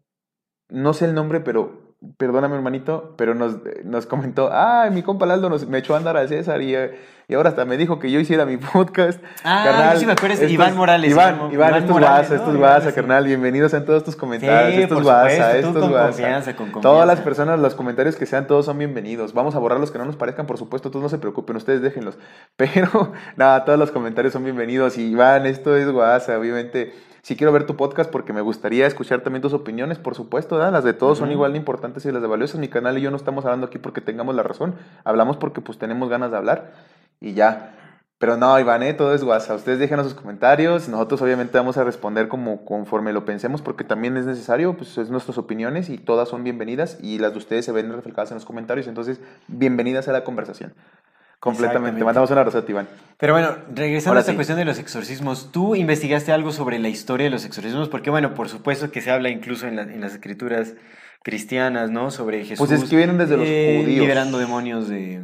no 0.70 0.94
sé 0.94 1.06
el 1.06 1.16
nombre, 1.16 1.40
pero 1.40 1.96
perdóname, 2.18 2.56
hermanito, 2.56 3.16
pero 3.18 3.34
nos, 3.34 3.58
nos 3.84 4.06
comentó, 4.06 4.50
ah, 4.52 4.88
mi 4.92 5.02
compa 5.02 5.26
Laldo 5.26 5.50
nos, 5.50 5.68
me 5.68 5.80
echó 5.80 5.96
a 5.96 5.98
andar 5.98 6.18
al 6.18 6.30
César 6.30 6.62
y, 6.62 6.76
eh, 6.76 6.92
y 7.28 7.36
ahora 7.36 7.50
hasta 7.50 7.66
me 7.66 7.78
dijo 7.78 8.00
que 8.00 8.12
yo 8.12 8.20
hiciera 8.20 8.46
mi 8.46 8.58
podcast. 8.74 9.22
Ah, 9.44 9.92
yo 9.94 10.00
sí 10.00 10.06
me 10.06 10.12
acuerdo, 10.14 10.46
Iván 10.48 10.76
Morales, 10.76 11.12
Iván, 11.12 11.36
Iván- 11.36 11.54
Iván, 11.54 11.54
Iván 11.54 11.74
esto 11.76 11.86
es 11.86 11.92
Morales, 11.92 12.18
guasa, 12.30 12.30
¿no? 12.30 12.36
esto 12.36 12.50
es 12.52 12.58
Iván, 12.58 12.72
guasa, 12.72 12.90
sí. 12.90 12.96
carnal. 12.96 13.26
Bienvenidos 13.26 13.74
a 13.74 13.86
todos 13.86 14.04
tus 14.04 14.16
comentarios. 14.16 14.76
Sí, 14.76 14.82
esto 14.82 14.96
es 14.96 14.98
por 14.98 15.04
guasa, 15.04 15.30
supuesto, 15.30 15.62
tú 15.62 15.68
esto 15.68 15.80
es 15.80 15.86
con 15.86 16.04
confianza, 16.06 16.56
con 16.56 16.66
Todas 16.72 16.84
confianza. 16.84 17.06
las 17.06 17.20
personas, 17.22 17.60
los 17.60 17.76
comentarios 17.76 18.16
que 18.16 18.26
sean, 18.26 18.48
todos 18.48 18.66
son 18.66 18.78
bienvenidos. 18.78 19.34
Vamos 19.34 19.56
a 19.56 19.60
borrar 19.60 19.80
los 19.80 19.92
que 19.92 19.98
no 20.00 20.06
nos 20.06 20.16
parezcan, 20.16 20.46
por 20.48 20.58
supuesto, 20.58 20.90
todos 20.92 21.04
no 21.04 21.10
se 21.10 21.18
preocupen, 21.18 21.56
ustedes 21.56 21.82
déjenlos. 21.82 22.18
Pero, 22.58 23.14
nada, 23.38 23.64
todos 23.66 23.80
los 23.80 23.92
comentarios 23.92 24.34
son 24.34 24.44
bienvenidos. 24.44 24.98
Y 24.98 25.08
Iván, 25.12 25.46
esto 25.46 25.76
es 25.78 25.90
guasa, 25.92 26.38
obviamente. 26.38 26.94
Sí 27.26 27.38
quiero 27.38 27.54
ver 27.54 27.66
tu 27.66 27.78
podcast 27.78 28.12
porque 28.12 28.34
me 28.34 28.42
gustaría 28.42 28.86
escuchar 28.86 29.22
también 29.22 29.42
tus 29.42 29.54
opiniones, 29.54 29.98
por 29.98 30.14
supuesto, 30.14 30.58
¿verdad? 30.58 30.74
Las 30.74 30.84
de 30.84 30.92
todos 30.92 31.20
son 31.20 31.32
igual 31.32 31.54
de 31.54 31.58
importantes 31.58 32.06
y 32.06 32.12
las 32.12 32.22
de 32.22 32.28
valiosas. 32.28 32.60
Mi 32.60 32.68
canal 32.68 32.98
y 32.98 33.02
yo 33.02 33.12
no 33.12 33.16
estamos 33.16 33.46
hablando 33.46 33.68
aquí 33.68 33.78
porque 33.78 34.02
tengamos 34.02 34.36
la 34.36 34.44
razón. 34.44 34.76
Hablamos 35.06 35.38
porque 35.38 35.62
pues 35.62 35.78
tenemos 35.78 36.10
ganas 36.10 36.32
de 36.32 36.38
hablar 36.38 36.74
y 37.22 37.34
ya. 37.34 37.70
Pero 38.20 38.38
no, 38.38 38.58
Iván, 38.58 38.84
¿eh? 38.84 38.94
todo 38.94 39.14
es 39.14 39.22
WhatsApp. 39.22 39.58
Ustedes 39.58 39.80
déjenos 39.80 40.06
sus 40.06 40.14
comentarios. 40.14 40.88
Nosotros 40.88 41.22
obviamente 41.22 41.58
vamos 41.58 41.78
a 41.78 41.84
responder 41.84 42.30
como 42.30 42.64
conforme 42.64 43.12
lo 43.12 43.26
pensemos 43.26 43.62
porque 43.62 43.84
también 43.84 44.16
es 44.16 44.26
necesario, 44.26 44.78
pues 44.78 44.98
es 44.98 45.10
nuestras 45.10 45.38
opiniones 45.38 45.90
y 45.90 45.98
todas 45.98 46.30
son 46.30 46.44
bienvenidas 46.46 46.98
y 47.02 47.20
las 47.20 47.34
de 47.34 47.40
ustedes 47.40 47.66
se 47.66 47.74
ven 47.74 47.92
reflejadas 47.92 48.32
en 48.32 48.36
los 48.36 48.46
comentarios. 48.46 48.88
Entonces, 48.88 49.20
bienvenidas 49.48 50.08
a 50.08 50.14
la 50.14 50.24
conversación. 50.24 50.74
Completamente. 51.42 52.02
Mandamos 52.06 52.32
un 52.32 52.38
abrazo 52.38 52.64
Iván. 52.66 52.88
Pero 53.18 53.34
bueno, 53.34 53.58
regresando 53.76 54.12
Ahora 54.12 54.20
a 54.20 54.22
esta 54.22 54.32
sí. 54.32 54.36
cuestión 54.38 54.58
de 54.58 54.64
los 54.64 54.80
exorcismos, 54.80 55.50
¿tú 55.52 55.76
investigaste 55.76 56.32
algo 56.32 56.54
sobre 56.54 56.80
la 56.80 56.88
historia 56.88 57.26
de 57.26 57.32
los 57.32 57.44
exorcismos? 57.44 57.90
Porque 57.90 58.10
bueno, 58.10 58.34
por 58.34 58.48
supuesto 58.48 58.90
que 58.92 59.02
se 59.02 59.12
habla 59.12 59.28
incluso 59.28 59.68
en, 59.68 59.76
la- 59.76 59.82
en 59.82 60.00
las 60.00 60.14
escrituras 60.14 60.76
cristianas, 61.22 61.90
¿no? 61.90 62.12
Sobre 62.12 62.46
Jesús. 62.46 62.66
Pues 62.66 62.72
es 62.82 62.90
que 62.90 62.96
vienen 62.96 63.18
desde 63.18 63.36
los 63.36 63.46
judíos. 63.46 63.86
Liberando 64.00 64.38
demonios 64.38 64.88
de... 64.88 65.20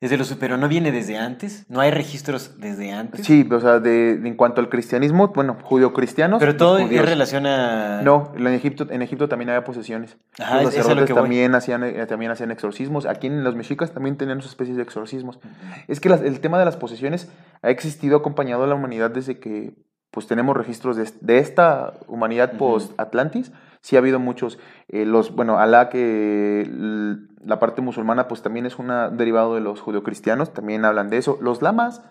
Desde 0.00 0.16
los... 0.16 0.32
Pero 0.34 0.56
no 0.56 0.68
viene 0.68 0.92
desde 0.92 1.18
antes, 1.18 1.66
no 1.68 1.80
hay 1.80 1.90
registros 1.90 2.60
desde 2.60 2.92
antes. 2.92 3.26
Sí, 3.26 3.48
o 3.50 3.60
sea, 3.60 3.80
de, 3.80 4.16
de- 4.16 4.28
en 4.28 4.36
cuanto 4.36 4.60
al 4.60 4.68
cristianismo, 4.68 5.28
bueno, 5.34 5.56
judío-cristianos. 5.60 6.38
Pero 6.38 6.56
todo 6.56 6.78
en 6.78 6.88
relación 7.04 7.46
a... 7.46 8.00
No, 8.02 8.32
en 8.36 8.46
Egipto, 8.46 8.86
en 8.90 9.02
Egipto 9.02 9.28
también 9.28 9.48
había 9.50 9.64
posesiones. 9.64 10.16
Ajá, 10.38 10.62
los 10.62 10.66
es- 10.72 10.74
es 10.74 10.76
lo 10.78 10.82
sacerdotes 10.84 11.14
voy. 11.14 11.22
también 11.22 11.54
hacían, 11.56 11.82
eh, 11.82 12.06
también 12.06 12.30
hacían 12.30 12.52
exorcismos. 12.52 13.06
Aquí 13.06 13.26
en 13.26 13.42
los 13.42 13.56
mexicas 13.56 13.90
también 13.92 14.16
tenían 14.16 14.40
sus 14.40 14.52
especies 14.52 14.76
de 14.76 14.84
exorcismos. 14.84 15.40
Es 15.88 15.98
que 15.98 16.08
las- 16.08 16.22
el 16.22 16.38
tema 16.38 16.60
de 16.60 16.64
las 16.64 16.76
posesiones 16.76 17.28
ha 17.62 17.70
existido 17.70 18.18
acompañado 18.18 18.62
a 18.62 18.66
la 18.68 18.76
humanidad 18.76 19.10
desde 19.10 19.40
que 19.40 19.74
pues 20.12 20.26
tenemos 20.26 20.56
registros 20.56 20.96
de, 20.96 21.10
de 21.20 21.38
esta 21.38 21.94
humanidad 22.06 22.52
post-Atlantis. 22.56 23.52
Sí 23.80 23.96
ha 23.96 24.00
habido 24.00 24.18
muchos. 24.18 24.58
eh, 24.88 25.04
los, 25.04 25.34
bueno, 25.34 25.58
Alá, 25.58 25.88
que 25.88 26.68
la 27.44 27.58
parte 27.58 27.80
musulmana 27.82 28.28
pues 28.28 28.42
también 28.42 28.66
es 28.66 28.78
un 28.78 28.88
derivado 29.16 29.54
de 29.54 29.60
los 29.60 29.80
judeocristianos, 29.80 30.52
también 30.52 30.84
hablan 30.84 31.10
de 31.10 31.18
eso. 31.18 31.38
Los 31.40 31.62
lamas, 31.62 32.02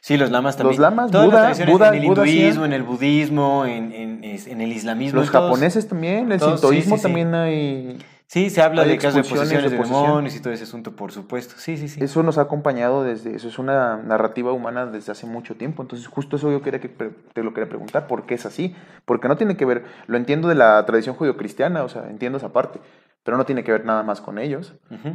Sí, 0.00 0.16
los 0.16 0.30
lamas 0.30 0.56
también. 0.56 0.76
Los 0.76 0.78
lamas, 0.80 1.10
Todas 1.10 1.26
Buda, 1.26 1.48
las 1.48 1.58
Buda- 1.66 1.88
en 1.88 1.94
el 2.02 2.06
Buda 2.08 2.24
hinduismo, 2.26 2.64
en 2.64 2.72
el 2.72 2.82
budismo, 2.84 3.66
en, 3.66 3.92
en- 3.92 4.60
el 4.60 4.72
islamismo. 4.72 5.18
los 5.20 5.30
todos- 5.32 5.42
japoneses 5.44 5.88
también, 5.88 6.30
el 6.30 6.38
todos- 6.38 6.60
sintoísmo 6.60 6.94
sí, 6.96 7.00
sí. 7.00 7.02
también 7.02 7.34
hay... 7.34 7.98
Sí, 8.32 8.48
se 8.48 8.62
habla 8.62 8.86
de 8.86 8.96
casos 8.96 9.16
de 9.16 9.28
posesiones 9.28 9.70
de 9.70 9.76
demonios 9.76 10.34
y 10.34 10.40
todo 10.40 10.54
ese 10.54 10.64
asunto, 10.64 10.96
por 10.96 11.12
supuesto. 11.12 11.56
Sí, 11.58 11.76
sí, 11.76 11.86
sí. 11.86 12.02
Eso 12.02 12.22
nos 12.22 12.38
ha 12.38 12.40
acompañado 12.40 13.04
desde, 13.04 13.36
eso 13.36 13.46
es 13.46 13.58
una 13.58 13.98
narrativa 13.98 14.52
humana 14.52 14.86
desde 14.86 15.12
hace 15.12 15.26
mucho 15.26 15.54
tiempo. 15.56 15.82
Entonces, 15.82 16.08
justo 16.08 16.36
eso 16.36 16.50
yo 16.50 16.62
quería 16.62 16.80
que 16.80 16.88
te 16.88 17.42
lo 17.42 17.52
quería 17.52 17.68
preguntar, 17.68 18.06
¿por 18.06 18.24
qué 18.24 18.36
es 18.36 18.46
así? 18.46 18.74
Porque 19.04 19.28
no 19.28 19.36
tiene 19.36 19.58
que 19.58 19.66
ver, 19.66 19.84
lo 20.06 20.16
entiendo 20.16 20.48
de 20.48 20.54
la 20.54 20.82
tradición 20.86 21.14
judio-cristiana, 21.14 21.84
o 21.84 21.90
sea, 21.90 22.08
entiendo 22.08 22.38
esa 22.38 22.54
parte, 22.54 22.80
pero 23.22 23.36
no 23.36 23.44
tiene 23.44 23.64
que 23.64 23.72
ver 23.72 23.84
nada 23.84 24.02
más 24.02 24.22
con 24.22 24.38
ellos. 24.38 24.72
Ujú. 24.90 25.10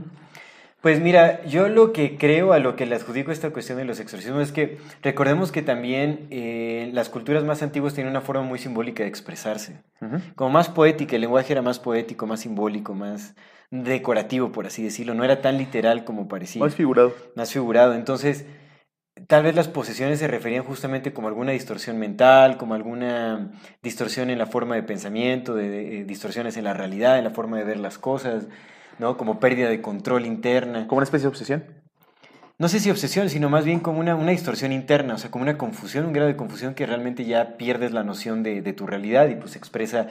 Pues 0.82 1.02
mira, 1.02 1.44
yo 1.46 1.68
lo 1.70 1.92
que 1.92 2.18
creo, 2.18 2.54
a 2.54 2.60
lo 2.60 2.76
que 2.76 2.86
le 2.86 2.96
adjudico 2.96 3.32
esta 3.32 3.50
cuestión 3.50 3.78
de 3.80 3.86
los 3.86 4.00
exorcismos 4.00 4.44
es 4.44 4.52
que 4.52 4.78
recordemos 5.02 5.52
que 5.52 5.64
también 5.64 6.28
eh, 6.30 6.92
las 6.94 7.10
culturas 7.10 7.44
más 7.44 7.64
antiguas 7.64 7.94
tienen 7.96 8.12
una 8.12 8.22
forma 8.22 8.44
muy 8.44 8.60
simbólica 8.60 9.04
de 9.04 9.10
expresarse. 9.10 9.82
Como 10.36 10.52
más 10.52 10.70
poética, 10.70 11.16
el 11.16 11.22
lenguaje 11.22 11.52
era 11.52 11.64
más 11.64 11.80
poético, 11.80 12.28
más 12.28 12.42
simbólico, 12.42 12.94
más 12.94 13.34
decorativo, 13.72 14.52
por 14.52 14.68
así 14.68 14.84
decirlo. 14.84 15.16
No 15.16 15.24
era 15.24 15.42
tan 15.42 15.58
literal 15.58 16.04
como 16.06 16.28
parecía. 16.28 16.64
Más 16.64 16.76
figurado. 16.76 17.14
más 17.36 17.52
figurado. 17.52 17.96
Entonces, 17.96 18.46
tal 19.26 19.44
vez 19.44 19.56
las 19.56 19.68
posesiones 19.68 20.20
se 20.20 20.28
referían 20.28 20.64
justamente 20.64 21.12
como 21.12 21.28
alguna 21.28 21.54
distorsión 21.54 21.98
mental, 21.98 22.58
como 22.58 22.76
alguna 22.76 23.52
distorsión 23.82 24.30
en 24.30 24.38
la 24.38 24.46
forma 24.46 24.76
de 24.76 24.84
pensamiento, 24.84 25.56
de, 25.56 25.70
de- 25.70 26.00
eh, 26.02 26.04
distorsiones 26.06 26.56
en 26.56 26.66
la 26.66 26.76
realidad, 26.76 27.18
en 27.18 27.24
la 27.24 27.32
forma 27.32 27.58
de 27.58 27.64
ver 27.64 27.78
las 27.78 27.98
cosas, 27.98 28.48
¿no? 29.00 29.18
Como 29.18 29.40
pérdida 29.40 29.70
de 29.70 29.82
control 29.82 30.26
interna. 30.26 30.88
Como 30.88 30.98
una 31.00 31.04
especie 31.06 31.24
de 31.24 31.30
obsesión. 31.30 31.64
No 32.60 32.68
sé 32.70 32.80
si 32.80 32.90
obsesión, 32.90 33.30
sino 33.30 33.50
más 33.50 33.66
bien 33.66 33.80
como 33.80 34.00
una, 34.00 34.16
una 34.16 34.32
distorsión 34.32 34.72
interna, 34.72 35.14
o 35.14 35.18
sea, 35.20 35.30
como 35.30 35.44
una 35.44 35.58
confusión, 35.60 36.06
un 36.08 36.14
grado 36.14 36.28
de 36.28 36.36
confusión 36.36 36.74
que 36.74 36.88
realmente 36.88 37.24
ya 37.26 37.56
pierdes 37.58 37.92
la 37.92 38.04
noción 38.04 38.42
de, 38.42 38.62
de 38.64 38.74
tu 38.74 38.88
realidad 38.88 39.28
y 39.30 39.36
pues 39.36 39.52
se 39.52 39.60
expresa 39.60 40.08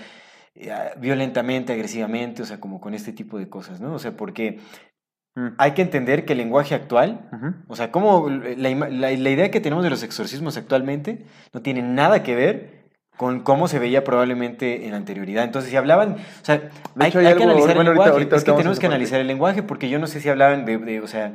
eh, 0.55 0.73
violentamente, 0.99 1.73
agresivamente, 1.73 2.43
o 2.43 2.47
sea, 2.47 2.61
como 2.61 2.81
con 2.81 2.95
este 2.95 3.13
tipo 3.13 3.37
de 3.39 3.49
cosas, 3.49 3.81
¿no? 3.81 3.93
O 3.95 3.99
sea, 3.99 4.13
porque 4.17 4.61
Mm. 5.39 5.49
hay 5.59 5.73
que 5.73 5.83
entender 5.83 6.25
que 6.25 6.33
el 6.33 6.39
lenguaje 6.39 6.75
actual 6.75 7.29
o 7.69 7.77
sea, 7.77 7.93
como 7.93 8.31
la, 8.31 8.71
ima- 8.71 8.89
la- 8.89 9.11
la 9.11 9.31
idea 9.31 9.51
que 9.51 9.61
tenemos 9.61 9.85
de 9.85 9.91
los 9.91 10.03
exorcismos 10.03 10.57
actualmente 10.57 11.27
no 11.53 11.61
tiene 11.61 11.83
nada 11.83 12.23
que 12.23 12.35
ver 12.35 12.76
con 13.17 13.41
cómo 13.41 13.67
se 13.69 13.79
veía 13.79 14.05
probablemente 14.05 14.85
en 14.85 14.91
la 14.93 14.97
anterioridad. 14.99 15.45
Entonces, 15.45 15.71
si 15.71 15.77
hablaban, 15.77 16.15
o 16.15 16.45
sea, 16.45 16.69
hay, 16.99 17.09
hecho, 17.09 17.19
hay 17.21 17.27
hay 17.27 17.35
que 17.37 17.43
analizar 17.45 17.75
bueno, 17.75 17.81
el 17.91 17.95
lenguaje. 17.97 18.11
ahorita 18.13 18.37
es 18.37 18.45
que 18.45 18.53
tenemos 18.53 18.79
que 18.79 18.87
analizar 18.87 19.21
el 19.21 19.27
lenguaje 19.27 19.63
porque 19.63 19.89
yo 19.89 19.99
no 19.99 20.07
sé 20.07 20.21
si 20.21 20.29
hablaban 20.29 20.65
de, 20.67 20.79
de, 20.79 21.01
o 21.01 21.07
sea, 21.07 21.33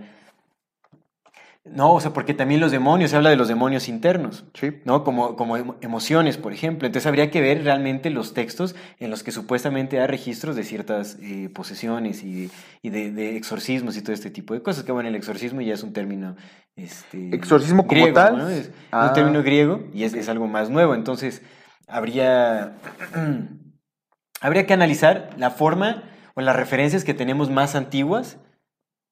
no, 1.64 1.94
o 1.94 2.02
sea, 2.02 2.12
porque 2.12 2.34
también 2.34 2.60
los 2.60 2.72
demonios, 2.72 3.12
se 3.12 3.18
habla 3.18 3.30
de 3.30 3.36
los 3.36 3.48
demonios 3.48 3.88
internos. 3.88 4.46
Sí. 4.56 4.72
¿no? 4.84 5.04
Como, 5.04 5.36
como 5.36 5.58
emo- 5.60 5.76
emociones, 5.82 6.38
por 6.38 6.54
ejemplo. 6.54 6.88
Entonces 6.88 7.06
habría 7.06 7.30
que 7.30 7.40
ver 7.40 7.64
realmente 7.64 8.10
los 8.10 8.34
textos 8.34 8.76
en 9.00 9.12
los 9.12 9.22
que 9.22 9.32
supuestamente 9.32 10.00
hay 10.02 10.08
registros 10.08 10.56
de 10.56 10.64
ciertas 10.64 11.18
eh, 11.22 11.50
posesiones 11.54 12.24
y, 12.24 12.50
y 12.82 12.90
de, 12.90 13.12
de 13.12 13.38
exorcismos 13.38 13.96
y 13.96 14.02
todo 14.02 14.14
este 14.14 14.32
tipo 14.32 14.56
de 14.56 14.64
cosas. 14.64 14.84
Que 14.84 14.92
bueno, 14.92 15.10
el 15.10 15.16
exorcismo 15.16 15.62
ya 15.62 15.76
es 15.76 15.84
un 15.84 15.94
término... 15.94 16.36
Este, 16.76 17.36
Exorcismo 17.36 17.86
como 17.86 18.12
tal. 18.12 18.38
¿no? 18.40 18.50
Es, 18.50 18.58
es 18.68 18.72
Ah. 18.92 19.08
un 19.10 19.14
término 19.14 19.44
griego 19.44 19.84
y 19.94 20.04
es, 20.06 20.16
es 20.16 20.30
algo 20.30 20.48
más 20.48 20.72
nuevo. 20.72 20.96
Entonces 20.96 21.44
habría... 21.92 22.74
habría 24.42 24.66
que 24.66 24.74
analizar 24.74 25.30
la 25.38 25.52
forma 25.52 26.04
o 26.36 26.42
las 26.42 26.56
referencias 26.56 27.04
que 27.04 27.14
tenemos 27.14 27.50
más 27.50 27.76
antiguas 27.76 28.38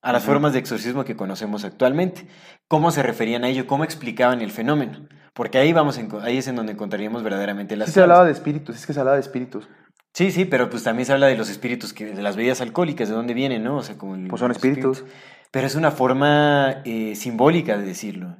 a 0.01 0.13
las 0.13 0.24
formas 0.24 0.53
de 0.53 0.59
exorcismo 0.59 1.03
que 1.03 1.15
conocemos 1.17 1.65
actualmente. 1.65 2.25
¿Cómo 2.69 2.91
se 2.91 3.03
referían 3.03 3.43
a 3.43 3.50
ello? 3.50 3.67
¿Cómo 3.67 3.83
explicaban 3.83 4.41
el 4.41 4.51
fenómeno? 4.51 5.07
Porque 5.33 5.57
ahí, 5.57 5.74
vamos 5.74 6.00
enco- 6.00 6.21
ahí 6.21 6.38
es 6.38 6.48
en 6.48 6.55
donde 6.55 6.71
encontraríamos 6.71 7.21
verdaderamente 7.21 7.75
las 7.75 7.89
Sí 7.89 7.93
se 7.95 8.01
hablaba 8.01 8.25
de 8.25 8.31
espíritus, 8.31 8.75
es 8.77 8.86
que 8.86 8.93
se 8.93 9.00
hablaba 9.00 9.15
de 9.17 9.21
espíritus. 9.21 9.67
Sí, 10.13 10.31
sí, 10.31 10.45
pero 10.45 10.69
pues 10.69 10.83
también 10.83 11.05
se 11.05 11.13
habla 11.13 11.27
de 11.27 11.38
los 11.38 11.50
espíritus, 11.50 11.93
que, 11.93 12.05
de 12.05 12.21
las 12.21 12.36
bebidas 12.36 12.62
alcohólicas, 12.62 13.09
de 13.09 13.15
dónde 13.15 13.33
vienen, 13.33 13.63
¿no? 13.63 13.77
O 13.77 13.83
sea, 13.83 13.98
como 13.98 14.15
el- 14.15 14.27
Pues 14.27 14.39
son 14.39 14.51
espíritus. 14.51 15.03
Pero 15.51 15.67
es 15.67 15.75
una 15.75 15.91
forma 15.91 16.81
eh, 16.86 17.15
simbólica 17.15 17.77
de 17.77 17.83
decirlo. 17.86 18.38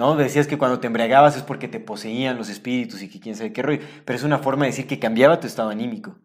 ¿No? 0.00 0.16
Decías 0.16 0.46
que 0.46 0.56
cuando 0.56 0.80
te 0.80 0.86
embriagabas 0.86 1.36
es 1.36 1.42
porque 1.42 1.68
te 1.68 1.78
poseían 1.78 2.38
los 2.38 2.48
espíritus 2.48 3.02
y 3.02 3.10
que 3.10 3.20
quién 3.20 3.36
sabe 3.36 3.52
qué 3.52 3.60
rollo. 3.60 3.82
Pero 4.06 4.16
es 4.16 4.24
una 4.24 4.38
forma 4.38 4.64
de 4.64 4.70
decir 4.70 4.86
que 4.86 4.98
cambiaba 4.98 5.40
tu 5.40 5.46
estado 5.46 5.68
anímico. 5.68 6.16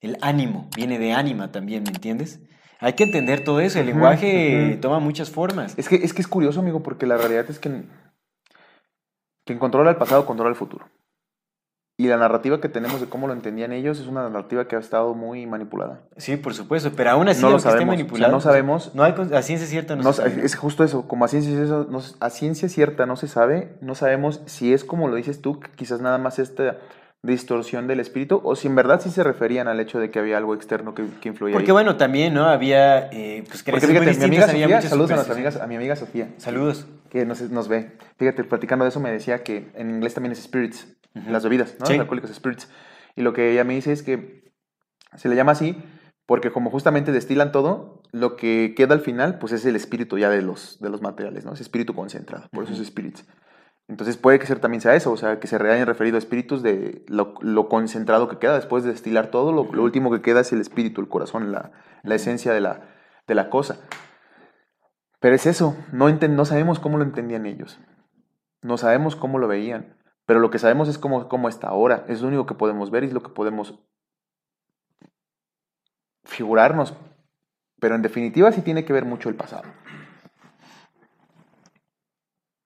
El 0.00 0.16
ánimo 0.22 0.70
viene 0.74 0.98
de 0.98 1.12
ánima 1.12 1.52
también, 1.52 1.82
¿me 1.82 1.90
entiendes? 1.90 2.40
Hay 2.80 2.94
que 2.94 3.04
entender 3.04 3.44
todo 3.44 3.60
eso. 3.60 3.80
El 3.80 3.84
lenguaje 3.84 4.78
toma 4.80 4.98
muchas 4.98 5.28
formas. 5.28 5.74
Es 5.76 5.90
que, 5.90 5.96
es 5.96 6.14
que 6.14 6.22
es 6.22 6.26
curioso, 6.26 6.60
amigo, 6.60 6.82
porque 6.82 7.04
la 7.04 7.18
realidad 7.18 7.44
es 7.50 7.58
que 7.58 7.82
quien 9.44 9.58
controla 9.58 9.90
el 9.90 9.96
pasado 9.96 10.24
controla 10.24 10.48
el 10.48 10.56
futuro. 10.56 10.88
Y 12.00 12.06
la 12.06 12.16
narrativa 12.16 12.60
que 12.60 12.68
tenemos 12.68 13.00
de 13.00 13.08
cómo 13.08 13.26
lo 13.26 13.32
entendían 13.32 13.72
ellos 13.72 13.98
es 13.98 14.06
una 14.06 14.22
narrativa 14.22 14.68
que 14.68 14.76
ha 14.76 14.78
estado 14.78 15.14
muy 15.14 15.46
manipulada. 15.46 15.98
Sí, 16.16 16.36
por 16.36 16.54
supuesto, 16.54 16.92
pero 16.96 17.10
aún 17.10 17.28
así, 17.28 17.42
No 17.42 17.48
lo 17.48 17.54
aunque 17.54 17.68
esté 17.68 17.70
sabemos, 17.70 17.92
o 17.92 17.96
sea, 17.96 18.04
manipulado, 18.04 18.32
no 18.32 18.40
sabemos. 18.40 18.94
No 18.94 19.02
hay, 19.02 19.14
a 19.34 19.42
ciencia 19.42 19.66
cierta 19.66 19.96
no, 19.96 20.04
No 20.04 20.12
se 20.12 20.22
sa- 20.22 20.30
sabe. 20.30 20.44
es 20.46 20.54
justo 20.54 20.84
eso, 20.84 21.08
como 21.08 21.24
a 21.24 21.28
ciencia, 21.28 21.50
cierta 21.52 21.86
no, 21.90 22.00
a 22.20 22.30
ciencia 22.30 22.68
cierta 22.68 23.04
no 23.06 23.16
se 23.16 23.26
sabe, 23.26 23.74
no 23.80 23.96
sabemos 23.96 24.42
si 24.46 24.72
es 24.72 24.84
como 24.84 25.08
lo 25.08 25.16
dices 25.16 25.42
tú, 25.42 25.58
que 25.58 25.70
quizás 25.74 26.00
nada 26.00 26.18
más 26.18 26.38
esta 26.38 26.76
distorsión 27.24 27.88
del 27.88 27.98
espíritu, 27.98 28.40
o 28.44 28.54
si 28.54 28.68
en 28.68 28.76
verdad 28.76 29.00
sí 29.00 29.10
se 29.10 29.24
referían 29.24 29.66
al 29.66 29.80
hecho 29.80 29.98
de 29.98 30.12
que 30.12 30.20
había 30.20 30.36
algo 30.38 30.54
externo 30.54 30.94
que, 30.94 31.04
que 31.20 31.30
influía 31.30 31.52
Porque 31.52 31.70
ahí. 31.70 31.72
bueno, 31.72 31.96
también, 31.96 32.32
¿no? 32.32 32.44
Había, 32.44 33.08
eh, 33.10 33.42
pues, 33.48 33.64
Porque 33.64 33.88
fíjate, 33.88 34.14
mi 34.18 34.24
amiga 34.24 34.46
Sofía, 34.46 34.80
saludos 34.82 35.10
a, 35.10 35.14
nuestra 35.16 35.34
amiga, 35.34 35.50
supersticiones. 35.50 35.60
a 35.60 35.66
mi 35.66 35.74
amiga 35.74 35.96
Sofía, 35.96 36.28
Saludos. 36.36 36.86
Que 37.08 37.24
nos, 37.24 37.40
nos 37.50 37.68
ve. 37.68 37.96
Fíjate, 38.16 38.44
platicando 38.44 38.84
de 38.84 38.90
eso 38.90 39.00
me 39.00 39.10
decía 39.10 39.42
que 39.42 39.70
en 39.74 39.90
inglés 39.90 40.14
también 40.14 40.32
es 40.32 40.42
spirits, 40.42 40.96
Ujú. 41.14 41.30
las 41.30 41.44
bebidas, 41.44 41.76
¿no? 41.80 41.86
Sí. 41.86 41.92
Las 41.94 42.00
alcohólicas 42.02 42.34
spirits. 42.34 42.68
Y 43.16 43.22
lo 43.22 43.32
que 43.32 43.52
ella 43.52 43.64
me 43.64 43.74
dice 43.74 43.92
es 43.92 44.02
que 44.02 44.52
se 45.16 45.28
le 45.28 45.36
llama 45.36 45.52
así 45.52 45.76
porque 46.26 46.52
como 46.52 46.70
justamente 46.70 47.10
destilan 47.10 47.52
todo, 47.52 48.02
lo 48.12 48.36
que 48.36 48.74
queda 48.76 48.92
al 48.92 49.00
final, 49.00 49.38
pues 49.38 49.52
es 49.52 49.64
el 49.64 49.76
espíritu 49.76 50.18
ya 50.18 50.28
de 50.28 50.42
los, 50.42 50.78
de 50.78 50.90
los 50.90 51.00
materiales, 51.00 51.46
¿no? 51.46 51.54
Es 51.54 51.60
espíritu 51.62 51.94
concentrado, 51.94 52.48
por 52.52 52.64
eso 52.64 52.74
es 52.74 52.86
spirits. 52.86 53.26
Entonces 53.88 54.18
puede 54.18 54.38
que 54.38 54.46
ser, 54.46 54.58
también 54.60 54.82
sea 54.82 54.94
eso, 54.94 55.10
o 55.10 55.16
sea, 55.16 55.40
que 55.40 55.46
se 55.46 55.56
hayan 55.56 55.86
referido 55.86 56.16
a 56.16 56.18
espíritus 56.18 56.62
de 56.62 57.02
lo, 57.08 57.32
lo 57.40 57.70
concentrado 57.70 58.28
que 58.28 58.36
queda 58.36 58.56
después 58.56 58.84
de 58.84 58.90
destilar 58.90 59.30
todo, 59.30 59.52
lo, 59.52 59.72
lo 59.72 59.82
último 59.82 60.10
que 60.10 60.20
queda 60.20 60.40
es 60.40 60.52
el 60.52 60.60
espíritu, 60.60 61.00
el 61.00 61.08
corazón, 61.08 61.50
la, 61.50 61.72
la 62.02 62.14
esencia 62.14 62.52
de 62.52 62.60
la, 62.60 62.82
de 63.26 63.34
la 63.34 63.48
cosa. 63.48 63.80
Pero 65.20 65.34
es 65.34 65.46
eso, 65.46 65.76
no, 65.92 66.44
sabemos 66.44 66.78
cómo 66.78 66.98
lo 66.98 67.04
entendían 67.04 67.46
ellos, 67.46 67.80
no 68.62 68.78
sabemos 68.78 69.16
cómo 69.16 69.38
lo 69.38 69.48
veían, 69.48 69.96
pero 70.26 70.40
lo 70.40 70.50
que 70.50 70.58
sabemos 70.58 70.88
es 70.88 70.98
cómo, 70.98 71.28
cómo 71.28 71.48
está 71.48 71.68
ahora, 71.68 72.04
es 72.08 72.22
lo 72.22 72.28
único 72.28 72.46
que 72.46 72.54
podemos 72.54 72.90
ver 72.90 73.04
y 73.04 73.08
es 73.08 73.12
lo 73.12 73.22
que 73.22 73.30
podemos 73.30 73.78
figurarnos, 76.24 76.94
pero 77.80 77.94
en 77.94 78.02
definitiva 78.02 78.52
sí 78.52 78.62
tiene 78.62 78.84
que 78.84 78.92
ver 78.92 79.04
mucho 79.04 79.28
el 79.28 79.34
pasado. 79.34 79.68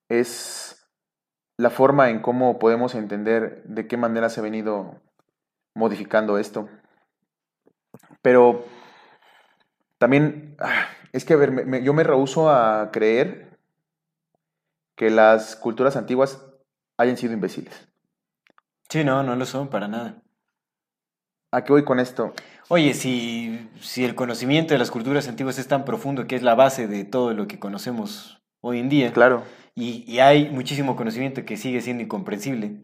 Es 0.09 0.87
la 1.57 1.71
forma 1.71 2.11
en 2.11 2.21
cómo 2.21 2.59
podemos 2.59 2.95
entender 2.95 3.63
de 3.65 3.87
qué 3.87 3.97
manera 3.97 4.29
se 4.29 4.41
ha 4.41 4.43
venido 4.43 5.01
modificando 5.75 6.39
esto. 6.39 6.69
Pero 8.21 8.65
también, 9.99 10.57
ah, 10.59 10.87
es 11.13 11.25
que 11.25 11.35
a 11.35 11.37
ver, 11.37 11.51
me- 11.53 11.83
yo 11.83 11.93
me 11.95 12.05
rehuso 12.05 12.51
a 12.51 12.91
creer 12.93 13.59
que 14.97 15.11
las 15.11 15.55
culturas 15.55 15.97
antiguas 15.97 16.47
hayan 16.97 17.19
sido 17.19 17.35
imbéciles. 17.35 17.89
Sí, 18.89 19.03
no, 19.03 19.25
no 19.25 19.35
lo 19.35 19.45
son 19.45 19.69
para 19.71 19.89
nada. 19.89 20.23
¿A 21.53 21.63
qué 21.63 21.73
voy 21.73 21.85
con 21.85 22.01
esto? 22.01 22.35
Oye, 22.69 22.95
si, 22.95 23.69
si 23.81 24.05
el 24.05 24.15
conocimiento 24.15 24.73
de 24.75 24.79
las 24.79 24.91
culturas 24.91 25.29
antiguas 25.29 25.59
es 25.59 25.69
tan 25.69 25.85
profundo 25.85 26.27
que 26.27 26.37
es 26.37 26.43
la 26.43 26.55
base 26.55 26.87
de 26.87 27.05
todo 27.05 27.35
lo 27.35 27.47
que 27.47 27.59
conocemos 27.59 28.43
hoy 28.61 28.79
en 28.79 28.89
día, 28.89 29.13
Claro, 29.13 29.45
y, 29.75 30.05
y 30.11 30.21
hay 30.21 30.49
muchísimo 30.51 30.97
conocimiento 30.97 31.45
que 31.45 31.57
sigue 31.57 31.81
siendo 31.81 32.03
incomprensible, 32.03 32.81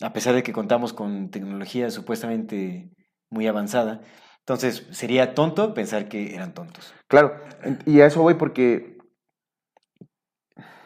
a 0.00 0.12
pesar 0.12 0.34
de 0.34 0.42
que 0.42 0.52
contamos 0.52 0.92
con 0.92 1.30
tecnología 1.30 1.90
supuestamente 1.90 2.90
muy 3.30 3.46
avanzada, 3.46 4.02
entonces 4.46 4.86
sería 4.92 5.34
tonto 5.34 5.74
pensar 5.74 6.08
que 6.08 6.32
eran 6.32 6.54
tontos. 6.54 6.94
claro. 7.08 7.34
Y 7.84 8.00
a 8.00 8.06
eso 8.06 8.22
voy 8.22 8.34
porque 8.34 8.96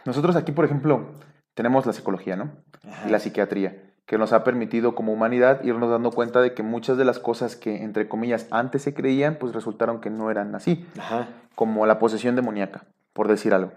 nosotros 0.07 0.35
aquí, 0.35 0.51
por 0.53 0.65
ejemplo, 0.65 1.11
tenemos 1.53 1.85
la 1.85 1.93
psicología, 1.93 2.37
¿no? 2.37 2.53
Ajá. 2.89 3.07
y 3.07 3.11
la 3.11 3.19
psiquiatría, 3.19 3.93
que 4.07 4.17
nos 4.17 4.33
ha 4.33 4.45
permitido 4.45 4.95
como 4.95 5.13
humanidad 5.13 5.63
irnos 5.63 5.91
dando 5.91 6.11
cuenta 6.11 6.41
de 6.41 6.55
que 6.55 6.63
muchas 6.63 6.97
de 6.97 7.05
las 7.05 7.19
cosas 7.19 7.55
que, 7.55 7.83
entre 7.83 8.09
comillas, 8.09 8.47
antes 8.51 8.81
se 8.81 8.95
creían, 8.95 9.37
pues 9.39 9.53
resultaron 9.53 10.01
que 10.01 10.09
no 10.09 10.31
eran 10.31 10.55
así, 10.55 10.87
Ajá. 10.99 11.29
como 11.55 11.85
la 11.85 11.99
posesión 11.99 12.37
demoníaca, 12.37 12.87
por 13.13 13.29
decir 13.29 13.53
algo. 13.53 13.73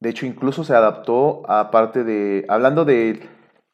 De 0.00 0.08
hecho, 0.10 0.26
incluso 0.26 0.64
se 0.64 0.74
adaptó 0.74 1.48
a 1.48 1.70
parte 1.70 2.02
de, 2.02 2.44
hablando 2.48 2.84
de, 2.84 3.28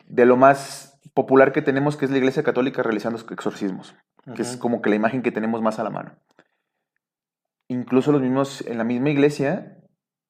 de 0.07 0.27
lo 0.27 0.37
más 0.37 1.01
popular 1.15 1.53
que 1.53 1.63
tenemos, 1.63 1.97
que 1.97 2.05
es 2.05 2.11
la 2.11 2.19
Iglesia 2.19 2.43
Católica 2.43 2.83
realizando 2.83 3.19
exorcismos, 3.31 3.95
que 4.35 4.43
es 4.43 4.57
como 4.57 4.83
que 4.83 4.91
la 4.91 4.97
imagen 4.97 5.23
que 5.23 5.33
tenemos 5.33 5.63
más 5.63 5.79
a 5.79 5.85
la 5.85 5.91
mano. 5.91 6.13
Incluso 7.69 8.13
los 8.13 8.23
mismos, 8.23 8.63
en 8.67 8.79
la 8.79 8.85
misma 8.85 9.11
iglesia, 9.11 9.79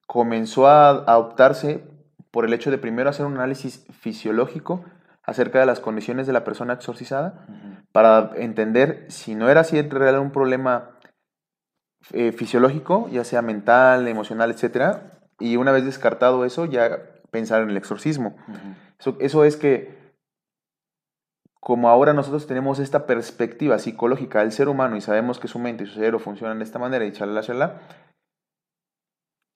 comenzó 0.05 0.67
a 0.67 0.89
adoptarse 0.89 1.83
por 2.31 2.45
el 2.45 2.53
hecho 2.53 2.71
de 2.71 2.77
primero 2.77 3.09
hacer 3.09 3.25
un 3.25 3.35
análisis 3.35 3.85
fisiológico 3.91 4.85
acerca 5.23 5.59
de 5.59 5.65
las 5.65 5.79
condiciones 5.79 6.27
de 6.27 6.33
la 6.33 6.43
persona 6.43 6.73
exorcizada 6.73 7.45
para 7.91 8.31
entender 8.35 9.05
si 9.09 9.35
no 9.35 9.49
era 9.49 9.61
así 9.61 9.77
en 9.77 9.89
realidad 9.89 10.21
un 10.21 10.31
problema 10.31 10.91
eh, 12.13 12.31
fisiológico, 12.31 13.09
ya 13.09 13.23
sea 13.23 13.41
mental, 13.41 14.07
emocional, 14.07 14.51
etcétera, 14.51 15.19
y 15.39 15.57
una 15.57 15.71
vez 15.71 15.83
descartado 15.83 16.45
eso, 16.45 16.65
ya 16.65 16.99
pensar 17.31 17.61
en 17.61 17.69
el 17.69 17.77
exorcismo. 17.77 18.37
eso, 18.99 19.17
eso 19.19 19.43
es 19.43 19.57
que 19.57 19.96
como 21.59 21.89
ahora 21.89 22.13
nosotros 22.13 22.47
tenemos 22.47 22.79
esta 22.79 23.05
perspectiva 23.05 23.79
psicológica 23.79 24.39
del 24.39 24.51
ser 24.51 24.69
humano 24.69 24.95
y 24.95 25.01
sabemos 25.01 25.39
que 25.39 25.47
su 25.47 25.59
mente 25.59 25.83
y 25.83 25.87
su 25.87 25.95
cerebro 25.95 26.19
funcionan 26.19 26.59
de 26.59 26.63
esta 26.63 26.79
manera 26.79 27.05
y 27.05 27.11
chalala, 27.11 27.41
chalala, 27.41 27.81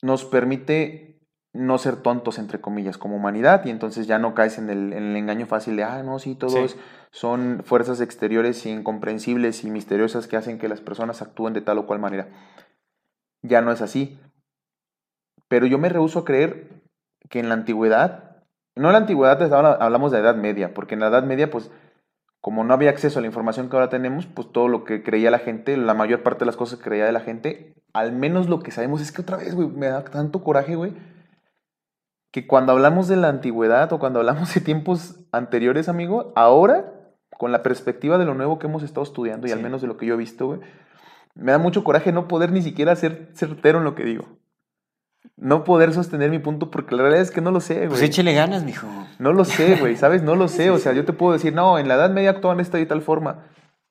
nos 0.02 0.26
permite 0.26 1.12
no 1.54 1.78
ser 1.78 1.98
tontos, 1.98 2.40
entre 2.40 2.62
comillas, 2.62 2.98
como 2.98 3.18
humanidad, 3.18 3.66
y 3.66 3.70
entonces 3.72 4.08
ya 4.08 4.20
no 4.20 4.34
caes 4.34 4.58
en 4.58 4.70
el, 4.70 4.94
engaño 4.94 5.46
fácil 5.46 5.76
de, 5.76 5.84
ah, 5.84 6.02
no, 6.02 6.18
sí, 6.18 6.36
todos 6.36 6.78
son 7.12 7.62
fuerzas 7.66 8.00
exteriores 8.00 8.66
incomprensibles 8.66 9.66
y 9.66 9.70
misteriosas 9.70 10.28
que 10.28 10.38
hacen 10.38 10.60
que 10.60 10.70
las 10.70 10.80
personas 10.80 11.22
actúen 11.22 11.54
de 11.54 11.62
tal 11.62 11.78
o 11.78 11.88
cual 11.88 12.00
manera. 12.00 12.30
Ya 13.42 13.62
no 13.62 13.72
es 13.72 13.82
así. 13.82 14.20
Pero 15.50 15.66
yo 15.66 15.78
me 15.78 15.90
rehúso 15.90 16.20
a 16.20 16.26
creer 16.26 16.70
que 17.30 17.40
en 17.40 17.50
la 17.50 17.56
antigüedad, 17.56 18.44
no 18.76 18.88
en 18.88 18.94
la 18.94 19.00
antigüedad 19.00 19.42
hablamos 19.82 20.14
de 20.14 20.20
Edad 20.20 20.36
Media, 20.36 20.74
porque 20.74 20.94
en 20.94 21.02
la 21.02 21.08
Edad 21.08 21.24
Media, 21.24 21.52
pues, 21.52 21.70
como 22.42 22.64
no 22.64 22.74
había 22.74 22.90
acceso 22.90 23.20
a 23.20 23.22
la 23.22 23.28
información 23.28 23.70
que 23.70 23.76
ahora 23.76 23.90
tenemos, 23.90 24.26
pues 24.26 24.52
todo 24.52 24.68
lo 24.68 24.84
que 24.84 25.04
creía 25.04 25.30
la 25.30 25.40
gente, 25.40 25.78
la 25.78 25.94
mayor 25.94 26.24
parte 26.24 26.40
de 26.40 26.48
las 26.48 26.58
cosas 26.58 26.80
que 26.80 26.86
creía 26.86 27.06
de 27.06 27.12
la 27.12 27.20
gente, 27.20 27.76
al 27.94 28.12
menos 28.14 28.50
lo 28.50 28.62
que 28.62 28.72
sabemos 28.72 29.00
es 29.00 29.12
que 29.12 29.22
otra 29.22 29.38
vez, 29.38 29.54
güey, 29.54 29.68
me 29.68 29.88
da 29.88 30.04
tanto 30.04 30.44
coraje, 30.44 30.76
güey, 30.76 30.94
que 32.32 32.48
cuando 32.48 32.72
hablamos 32.72 33.08
de 33.08 33.18
la 33.18 33.30
antigüedad 33.30 33.94
o 33.94 34.00
cuando 34.00 34.20
hablamos 34.20 34.54
de 34.54 34.62
tiempos 34.62 35.20
anteriores, 35.32 35.88
amigo, 35.88 36.34
ahora, 36.36 36.94
con 37.38 37.52
la 37.52 37.62
perspectiva 37.62 38.18
de 38.18 38.26
lo 38.26 38.34
nuevo 38.34 38.58
que 38.58 38.68
hemos 38.68 38.82
estado 38.82 39.04
estudiando 39.04 39.48
y 39.48 39.52
al 39.52 39.62
menos 39.62 39.82
de 39.82 39.88
lo 39.88 39.98
que 39.98 40.08
yo 40.08 40.16
he 40.16 40.18
visto, 40.18 40.48
güey, 40.48 40.60
me 41.36 41.52
da 41.52 41.60
mucho 41.60 41.84
coraje 41.84 42.12
no 42.12 42.28
poder 42.28 42.52
ni 42.52 42.62
siquiera 42.62 42.96
ser 42.96 43.30
certero 43.36 43.78
en 43.78 43.84
lo 43.84 43.96
que 43.96 44.04
digo. 44.04 44.41
No 45.42 45.64
poder 45.64 45.92
sostener 45.92 46.30
mi 46.30 46.38
punto 46.38 46.70
porque 46.70 46.96
la 46.96 47.02
realidad 47.02 47.24
es 47.24 47.32
que 47.32 47.42
no 47.42 47.50
lo 47.50 47.62
sé, 47.62 47.74
pues 47.74 47.88
güey. 47.88 48.00
Pues 48.00 48.04
échele 48.04 48.36
ganas, 48.36 48.64
mijo. 48.64 48.88
No 49.18 49.34
lo 49.34 49.44
sé, 49.44 49.76
güey, 49.80 49.98
¿sabes? 49.98 50.22
No 50.22 50.36
lo 50.36 50.48
sé. 50.48 50.70
O 50.70 50.78
sea, 50.78 50.94
yo 50.94 51.04
te 51.04 51.14
puedo 51.14 51.34
decir, 51.34 51.52
no, 51.52 51.80
en 51.80 51.88
la 51.88 51.96
Edad 51.96 52.12
Media 52.12 52.30
actuaban 52.30 52.60
esta 52.60 52.80
y 52.80 52.86
tal 52.86 53.02
forma. 53.02 53.46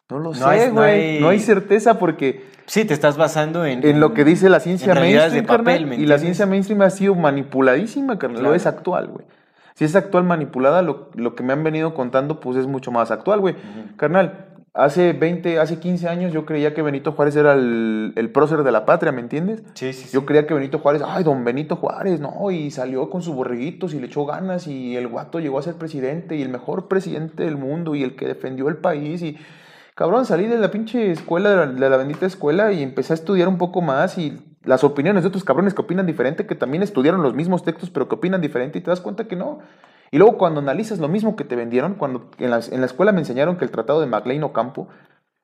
No 0.08 0.20
lo 0.20 0.32
sé, 0.32 0.70
güey. 0.70 1.20
No, 1.20 1.28
hay 1.28 1.40
certeza 1.40 1.98
porque... 1.98 2.48
Sí, 2.66 2.84
te 2.84 2.94
estás 2.94 3.16
basando 3.16 3.66
en... 3.66 3.84
En 3.84 3.98
lo 3.98 4.14
que 4.14 4.24
dice 4.24 4.48
la 4.48 4.60
ciencia 4.60 4.94
mainstream, 4.94 5.44
papel, 5.44 5.92
Y 5.94 6.06
la 6.06 6.18
ciencia 6.18 6.46
mainstream 6.46 6.82
ha 6.82 6.90
sido 6.90 7.16
manipuladísima, 7.16 8.16
carnal. 8.16 8.44
Lo 8.44 8.54
es 8.54 8.66
actual, 8.66 9.08
güey. 9.08 9.26
Si 9.74 9.84
es 9.84 9.96
actual 9.96 10.22
manipulada, 10.22 10.82
lo, 10.82 11.34
que 11.34 11.42
me 11.42 11.52
han 11.52 11.64
venido 11.64 11.94
contando, 11.94 12.38
pues 12.38 12.58
es 12.58 12.68
mucho 12.68 12.92
más 12.92 13.10
actual, 13.10 13.40
güey. 13.40 13.56
Carnal, 13.96 14.49
hace 14.74 15.12
20, 15.12 15.58
hace 15.58 15.78
15 15.78 16.08
años 16.08 16.32
yo 16.32 16.46
creía 16.46 16.74
que 16.74 16.82
Benito 16.82 17.12
Juárez 17.12 17.36
era 17.36 17.54
el, 17.54 18.12
el 18.16 18.30
prócer 18.30 18.62
de 18.62 18.72
la 18.72 18.86
patria, 18.86 19.12
¿me 19.12 19.20
entiendes? 19.20 19.62
Sí, 19.74 19.92
sí, 19.92 20.04
sí. 20.04 20.10
Yo 20.12 20.26
creía 20.26 20.46
que 20.46 20.54
Benito 20.54 20.78
Juárez, 20.78 21.02
ay, 21.04 21.24
don 21.24 21.44
Benito 21.44 21.76
Juárez, 21.76 22.20
no, 22.20 22.50
y 22.50 22.70
salió 22.70 23.10
con 23.10 23.22
sus 23.22 23.34
borreguitos 23.34 23.94
y 23.94 24.00
le 24.00 24.06
echó 24.06 24.26
ganas 24.26 24.66
y 24.66 24.96
el 24.96 25.08
guato 25.08 25.40
llegó 25.40 25.58
a 25.58 25.62
ser 25.62 25.74
presidente 25.74 26.36
y 26.36 26.42
el 26.42 26.48
mejor 26.48 26.88
presidente 26.88 27.44
del 27.44 27.56
mundo 27.56 27.94
y 27.94 28.02
el 28.02 28.16
que 28.16 28.26
defendió 28.26 28.68
el 28.68 28.76
país 28.76 29.22
y 29.22 29.38
Cabrón, 30.00 30.24
salí 30.24 30.46
de 30.46 30.56
la 30.56 30.70
pinche 30.70 31.10
escuela, 31.10 31.66
de 31.66 31.90
la, 31.90 31.96
bendita 31.98 32.24
escuela, 32.24 32.72
y 32.72 32.82
empecé 32.82 33.12
a 33.12 33.16
estudiar 33.16 33.48
un 33.48 33.58
poco 33.58 33.82
más 33.82 34.16
y 34.16 34.40
las 34.64 34.82
opiniones 34.82 35.24
de 35.24 35.28
otros 35.28 35.44
cabrones 35.44 35.74
que 35.74 35.82
opinan 35.82 36.06
diferente, 36.06 36.46
que 36.46 36.54
también 36.54 36.82
estudiaron 36.82 37.22
los 37.22 37.34
mismos 37.34 37.64
textos, 37.64 37.90
pero 37.90 38.08
que 38.08 38.14
opinan 38.14 38.40
diferente, 38.40 38.78
y 38.78 38.80
te 38.80 38.88
das 38.88 39.02
cuenta 39.02 39.28
que 39.28 39.36
no. 39.36 39.58
Y 40.10 40.18
luego 40.18 40.38
cuando 40.38 40.60
analizas 40.60 40.98
lo 40.98 41.08
mismo 41.08 41.36
que 41.36 41.44
te 41.44 41.56
vendieron, 41.56 41.94
cuando 41.94 42.30
en 42.38 42.50
la, 42.50 42.60
en 42.70 42.80
la 42.80 42.86
escuela 42.86 43.12
me 43.12 43.20
enseñaron 43.20 43.56
que 43.56 43.64
el 43.64 43.70
tratado 43.70 44.00
de 44.00 44.06
MacLean 44.06 44.42
Ocampo 44.42 44.88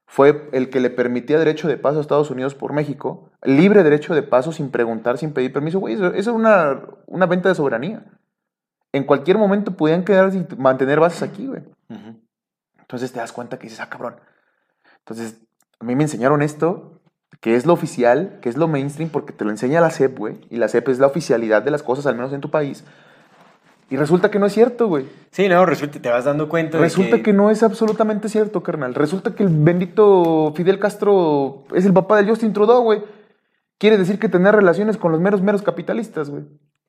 fue 0.06 0.48
el 0.52 0.70
que 0.70 0.80
le 0.80 0.90
permitía 0.90 1.38
derecho 1.38 1.68
de 1.68 1.76
paso 1.76 1.98
a 1.98 2.00
Estados 2.00 2.30
Unidos 2.30 2.54
por 2.54 2.72
México, 2.72 3.30
libre 3.42 3.82
derecho 3.82 4.14
de 4.14 4.22
paso 4.22 4.52
sin 4.52 4.70
preguntar, 4.70 5.18
sin 5.18 5.32
pedir 5.32 5.52
permiso, 5.52 5.80
güey, 5.80 5.94
eso, 5.94 6.12
es 6.12 6.26
una, 6.26 6.80
una 7.06 7.26
venta 7.26 7.48
de 7.48 7.54
soberanía. 7.54 8.04
En 8.92 9.04
cualquier 9.04 9.36
momento 9.36 9.76
podían 9.76 10.04
quedar 10.04 10.32
y 10.34 10.46
mantener 10.56 11.00
bases 11.00 11.22
aquí, 11.22 11.46
güey. 11.46 11.62
Entonces 12.78 13.12
te 13.12 13.18
das 13.18 13.32
cuenta 13.32 13.58
que 13.58 13.64
dices, 13.64 13.80
ah, 13.80 13.90
cabrón, 13.90 14.16
entonces, 15.06 15.40
a 15.78 15.84
mí 15.84 15.94
me 15.94 16.02
enseñaron 16.02 16.42
esto, 16.42 17.00
que 17.40 17.54
es 17.54 17.64
lo 17.64 17.72
oficial, 17.72 18.38
que 18.42 18.48
es 18.48 18.56
lo 18.56 18.66
mainstream, 18.66 19.08
porque 19.08 19.32
te 19.32 19.44
lo 19.44 19.50
enseña 19.50 19.80
la 19.80 19.90
CEP, 19.90 20.18
güey. 20.18 20.40
Y 20.50 20.56
la 20.56 20.68
CEP 20.68 20.88
es 20.88 20.98
la 20.98 21.06
oficialidad 21.06 21.62
de 21.62 21.70
las 21.70 21.84
cosas, 21.84 22.06
al 22.06 22.16
menos 22.16 22.32
en 22.32 22.40
tu 22.40 22.50
país. 22.50 22.84
Y 23.88 23.96
resulta 23.96 24.30
que 24.30 24.38
no 24.38 24.46
es 24.46 24.52
cierto, 24.52 24.88
güey. 24.88 25.06
Sí, 25.30 25.48
no, 25.48 25.64
resulta, 25.64 26.00
te 26.00 26.08
vas 26.08 26.24
dando 26.24 26.48
cuenta 26.48 26.78
Resulta 26.78 27.22
que... 27.22 27.32
no 27.32 27.50
es 27.50 27.62
absolutamente 27.62 28.28
cierto, 28.28 28.62
carnal. 28.62 28.94
Resulta 28.94 29.34
que 29.34 29.44
el 29.44 29.48
bendito 29.48 30.52
Fidel 30.56 30.80
Castro 30.80 31.64
es 31.72 31.84
el 31.84 31.92
papá 31.92 32.20
de 32.20 32.28
Justin 32.28 32.52
Trudeau, 32.52 32.82
güey. 32.82 33.04
Quiere 33.78 33.96
decir 33.96 34.18
que 34.18 34.28
tener 34.28 34.56
relaciones 34.56 34.96
con 34.96 35.12
los 35.12 35.20
meros, 35.20 35.42
meros 35.42 35.62
capitalistas, 35.62 36.30
güey. 36.30 36.44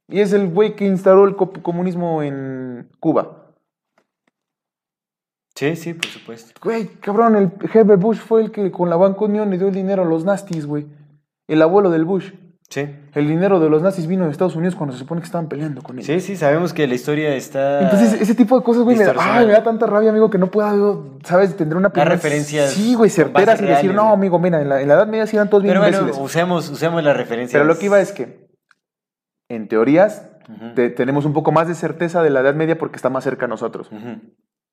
Y 0.07 0.21
es 0.21 0.33
el 0.33 0.47
güey 0.47 0.75
que 0.75 0.85
instaló 0.85 1.25
el 1.25 1.35
comunismo 1.35 2.23
en 2.23 2.89
Cuba. 2.99 3.53
Sí, 5.53 5.75
sí, 5.75 5.93
por 5.93 6.05
supuesto. 6.05 6.59
Güey, 6.63 6.87
cabrón, 6.99 7.35
el 7.35 7.51
Herbert 7.73 8.01
Bush 8.01 8.17
fue 8.17 8.41
el 8.41 8.51
que 8.51 8.71
con 8.71 8.89
la 8.89 8.95
Banca 8.95 9.25
Unión 9.25 9.49
le 9.49 9.57
dio 9.57 9.67
el 9.67 9.73
dinero 9.73 10.03
a 10.03 10.05
los 10.05 10.23
nazis, 10.23 10.65
güey. 10.65 10.87
El 11.47 11.61
abuelo 11.61 11.89
del 11.89 12.05
Bush. 12.05 12.31
Sí. 12.69 12.85
El 13.13 13.27
dinero 13.29 13.61
de 13.61 13.69
los 13.69 13.81
nazis 13.81 14.07
vino 14.07 14.25
de 14.25 14.31
Estados 14.31 14.57
Unidos 14.57 14.75
cuando 14.75 14.91
se 14.91 14.99
supone 14.99 15.21
que 15.21 15.25
estaban 15.25 15.47
peleando 15.47 15.81
con 15.81 15.97
ellos. 15.97 16.05
Sí, 16.05 16.19
sí, 16.19 16.35
sabemos 16.35 16.73
que 16.73 16.85
la 16.85 16.95
historia 16.95 17.33
está. 17.33 17.83
Entonces, 17.83 18.21
ese 18.21 18.35
tipo 18.35 18.57
de 18.57 18.63
cosas, 18.63 18.83
güey, 18.83 18.97
me, 18.97 19.05
da, 19.05 19.13
me 19.13 19.53
da 19.53 19.63
tanta 19.63 19.85
rabia, 19.85 20.09
amigo, 20.09 20.29
que 20.29 20.37
no 20.37 20.51
pueda, 20.51 20.75
¿sabes? 21.23 21.55
Tener 21.55 21.77
una 21.77 21.89
referencia. 21.89 22.67
Sí, 22.67 22.93
güey, 22.93 23.09
certeras 23.09 23.61
y 23.61 23.65
decir, 23.65 23.93
no, 23.93 24.09
amigo, 24.11 24.37
mira, 24.37 24.61
en 24.61 24.67
la, 24.67 24.81
Edad 24.81 25.07
Media 25.07 25.25
sí 25.27 25.37
eran 25.37 25.49
todos 25.49 25.63
bien 25.63 25.79
Pero 25.79 26.01
bueno, 26.01 26.21
usemos, 26.21 26.69
usemos 26.69 27.01
la 27.03 27.13
referencia. 27.13 27.57
Pero 27.57 27.65
lo 27.65 27.79
que 27.79 27.85
iba 27.85 28.01
es 28.01 28.11
que, 28.11 28.49
en 29.47 29.69
teorías, 29.69 30.27
tenemos 30.97 31.23
un 31.23 31.31
poco 31.31 31.53
más 31.53 31.69
de 31.69 31.75
certeza 31.75 32.21
de 32.21 32.31
la 32.31 32.41
Edad 32.41 32.55
Media 32.55 32.77
porque 32.77 32.97
está 32.97 33.09
más 33.09 33.23
cerca 33.23 33.45
a 33.45 33.47
nosotros. 33.47 33.89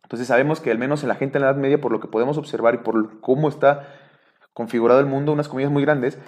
Entonces 0.02 0.26
sabemos 0.26 0.60
que 0.60 0.72
al 0.72 0.78
menos 0.78 1.02
en 1.04 1.08
la 1.08 1.14
gente 1.14 1.38
en 1.38 1.42
la 1.42 1.50
Edad 1.50 1.60
Media, 1.60 1.80
por 1.80 1.92
lo 1.92 2.00
que 2.00 2.08
podemos 2.08 2.38
observar 2.38 2.74
y 2.74 2.78
por 2.78 3.20
cómo 3.20 3.48
está 3.48 3.88
configurado 4.52 5.00
el 5.00 5.06
mundo, 5.06 5.32
unas 5.32 5.48
comunidades 5.48 5.72
muy 5.72 5.82
grandes, 5.82 6.18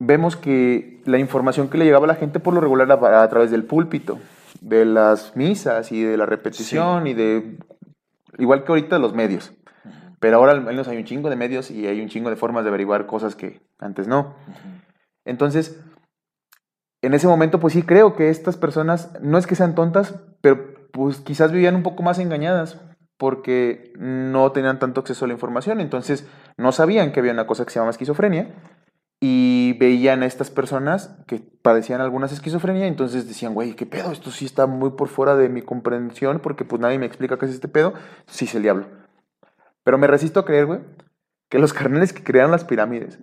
vemos 0.00 0.34
que 0.34 1.00
la 1.04 1.18
información 1.18 1.68
que 1.68 1.78
le 1.78 1.84
llegaba 1.84 2.06
a 2.06 2.08
la 2.08 2.14
gente 2.16 2.40
por 2.40 2.54
lo 2.54 2.60
regular 2.60 2.90
a, 2.90 3.22
a 3.22 3.28
través 3.28 3.52
del 3.52 3.64
púlpito, 3.64 4.18
de 4.60 4.84
las 4.84 5.36
misas 5.36 5.92
y 5.92 6.02
de 6.02 6.16
la 6.16 6.26
repetición 6.26 7.06
y 7.06 7.14
de, 7.14 7.58
igual 8.38 8.64
que 8.64 8.72
ahorita, 8.72 8.98
los 8.98 9.14
medios. 9.14 9.52
Pero 10.18 10.38
ahora 10.38 10.52
al 10.52 10.62
menos 10.62 10.88
hay 10.88 10.96
un 10.96 11.04
chingo 11.04 11.30
de 11.30 11.36
medios 11.36 11.70
y 11.70 11.86
hay 11.86 12.00
un 12.00 12.08
chingo 12.08 12.30
de 12.30 12.36
formas 12.36 12.64
de 12.64 12.70
averiguar 12.70 13.06
cosas 13.06 13.36
que 13.36 13.60
antes 13.78 14.08
no. 14.08 14.34
Entonces, 15.24 15.80
en 17.02 17.14
ese 17.14 17.26
momento, 17.26 17.60
pues 17.60 17.74
sí 17.74 17.82
creo 17.82 18.16
que 18.16 18.30
estas 18.30 18.56
personas, 18.56 19.10
no 19.22 19.38
es 19.38 19.46
que 19.46 19.54
sean 19.54 19.74
tontas, 19.74 20.14
pero 20.40 20.74
pues 20.92 21.20
quizás 21.20 21.52
vivían 21.52 21.76
un 21.76 21.82
poco 21.82 22.02
más 22.02 22.18
engañadas 22.18 22.80
porque 23.16 23.92
no 23.98 24.50
tenían 24.52 24.78
tanto 24.78 25.00
acceso 25.00 25.26
a 25.26 25.28
la 25.28 25.34
información, 25.34 25.80
entonces 25.80 26.26
no 26.56 26.72
sabían 26.72 27.12
que 27.12 27.20
había 27.20 27.32
una 27.32 27.46
cosa 27.46 27.64
que 27.64 27.70
se 27.70 27.78
llama 27.78 27.90
esquizofrenia 27.90 28.54
y 29.22 29.74
veían 29.74 30.22
a 30.22 30.26
estas 30.26 30.50
personas 30.50 31.14
que 31.26 31.40
padecían 31.40 32.00
algunas 32.00 32.32
esquizofrenia, 32.32 32.86
entonces 32.86 33.28
decían, 33.28 33.52
güey, 33.52 33.74
¿qué 33.74 33.84
pedo? 33.84 34.12
Esto 34.12 34.30
sí 34.30 34.46
está 34.46 34.66
muy 34.66 34.90
por 34.90 35.08
fuera 35.08 35.36
de 35.36 35.50
mi 35.50 35.60
comprensión 35.60 36.40
porque 36.40 36.64
pues 36.64 36.80
nadie 36.80 36.98
me 36.98 37.04
explica 37.04 37.38
qué 37.38 37.44
es 37.44 37.52
este 37.52 37.68
pedo, 37.68 37.92
sí 38.26 38.46
es 38.46 38.54
el 38.54 38.62
diablo. 38.62 38.86
Pero 39.84 39.98
me 39.98 40.06
resisto 40.06 40.40
a 40.40 40.46
creer, 40.46 40.64
güey, 40.64 40.80
que 41.50 41.58
los 41.58 41.74
carneles 41.74 42.14
que 42.14 42.24
crearon 42.24 42.50
las 42.50 42.64
pirámides, 42.64 43.18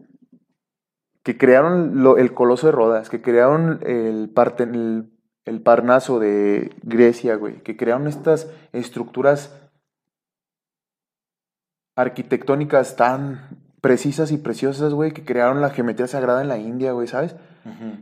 que 1.23 1.35
crearon 1.35 2.05
el 2.17 2.33
coloso 2.33 2.67
de 2.67 2.73
Rodas, 2.73 3.09
que 3.09 3.21
crearon 3.21 3.79
el, 3.83 4.31
el, 4.59 5.11
el 5.45 5.61
Parnaso 5.61 6.19
de 6.19 6.75
Grecia, 6.83 7.35
güey, 7.35 7.63
que 7.63 7.75
crearon 7.75 8.07
estas 8.07 8.51
estructuras 8.71 9.51
arquitectónicas 11.95 12.95
tan 12.95 13.66
precisas 13.87 14.33
y 14.33 14.37
preciosas, 14.37 14.93
güey, 14.93 15.13
que 15.13 15.23
crearon 15.23 15.61
la 15.61 15.69
geometría 15.69 16.07
sagrada 16.07 16.41
en 16.41 16.49
la 16.49 16.57
India, 16.57 16.91
güey, 16.91 17.07
¿sabes? 17.07 17.37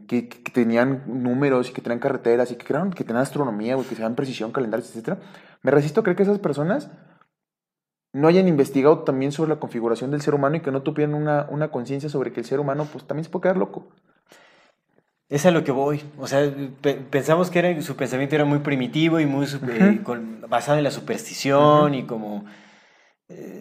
que, 0.07 0.23
tenían 0.51 1.03
números 1.05 1.69
y 1.69 1.73
que 1.73 1.81
tenían 1.83 1.99
carreteras 1.99 2.49
y 2.49 2.55
que 2.55 2.65
crearon, 2.65 2.91
que 2.91 3.03
tenían 3.03 3.21
astronomía, 3.21 3.75
güey, 3.75 3.87
que 3.87 3.93
tenían 3.93 4.15
precisión, 4.15 4.51
calendarios, 4.51 4.95
etc. 4.95 5.19
Me 5.61 5.69
resisto 5.69 5.99
a 5.99 6.03
creer 6.03 6.17
que 6.17 6.23
esas 6.23 6.39
personas 6.39 6.89
no 8.13 8.27
hayan 8.27 8.47
investigado 8.47 9.03
también 9.03 9.31
sobre 9.31 9.51
la 9.51 9.59
configuración 9.59 10.09
del 10.09 10.21
ser 10.21 10.33
humano 10.33 10.55
y 10.55 10.61
que 10.61 10.71
no 10.71 10.81
tuvieran 10.81 11.13
una, 11.13 11.45
una 11.51 11.67
conciencia 11.67 12.09
sobre 12.09 12.33
que 12.33 12.39
el 12.39 12.47
ser 12.47 12.59
humano, 12.59 12.87
pues, 12.91 13.05
también 13.05 13.25
se 13.25 13.29
puede 13.29 13.43
quedar 13.43 13.57
loco. 13.57 13.87
Es 15.29 15.45
a 15.45 15.51
lo 15.51 15.63
que 15.63 15.71
voy. 15.71 16.01
O 16.17 16.25
sea, 16.25 16.51
pensamos 17.11 17.51
que 17.51 17.59
era, 17.59 17.81
su 17.83 17.95
pensamiento 17.95 18.33
era 18.33 18.45
muy 18.45 18.59
primitivo 18.59 19.19
y 19.19 19.27
muy 19.27 19.45
eh, 19.45 20.01
basado 20.49 20.79
en 20.79 20.83
la 20.83 20.91
superstición 20.91 21.93
y 21.93 22.03
como 22.05 22.43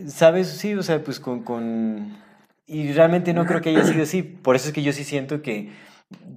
¿Sabes? 0.08 0.48
Sí, 0.48 0.74
o 0.74 0.82
sea, 0.82 1.02
pues 1.02 1.20
con, 1.20 2.16
Y 2.66 2.92
realmente 2.92 3.32
no 3.32 3.46
creo 3.46 3.60
que 3.60 3.70
haya 3.70 3.84
sido 3.84 4.02
así. 4.02 4.22
Por 4.22 4.56
eso 4.56 4.68
es 4.68 4.74
que 4.74 4.82
yo 4.82 4.92
sí 4.92 5.04
siento 5.04 5.42
que 5.42 5.70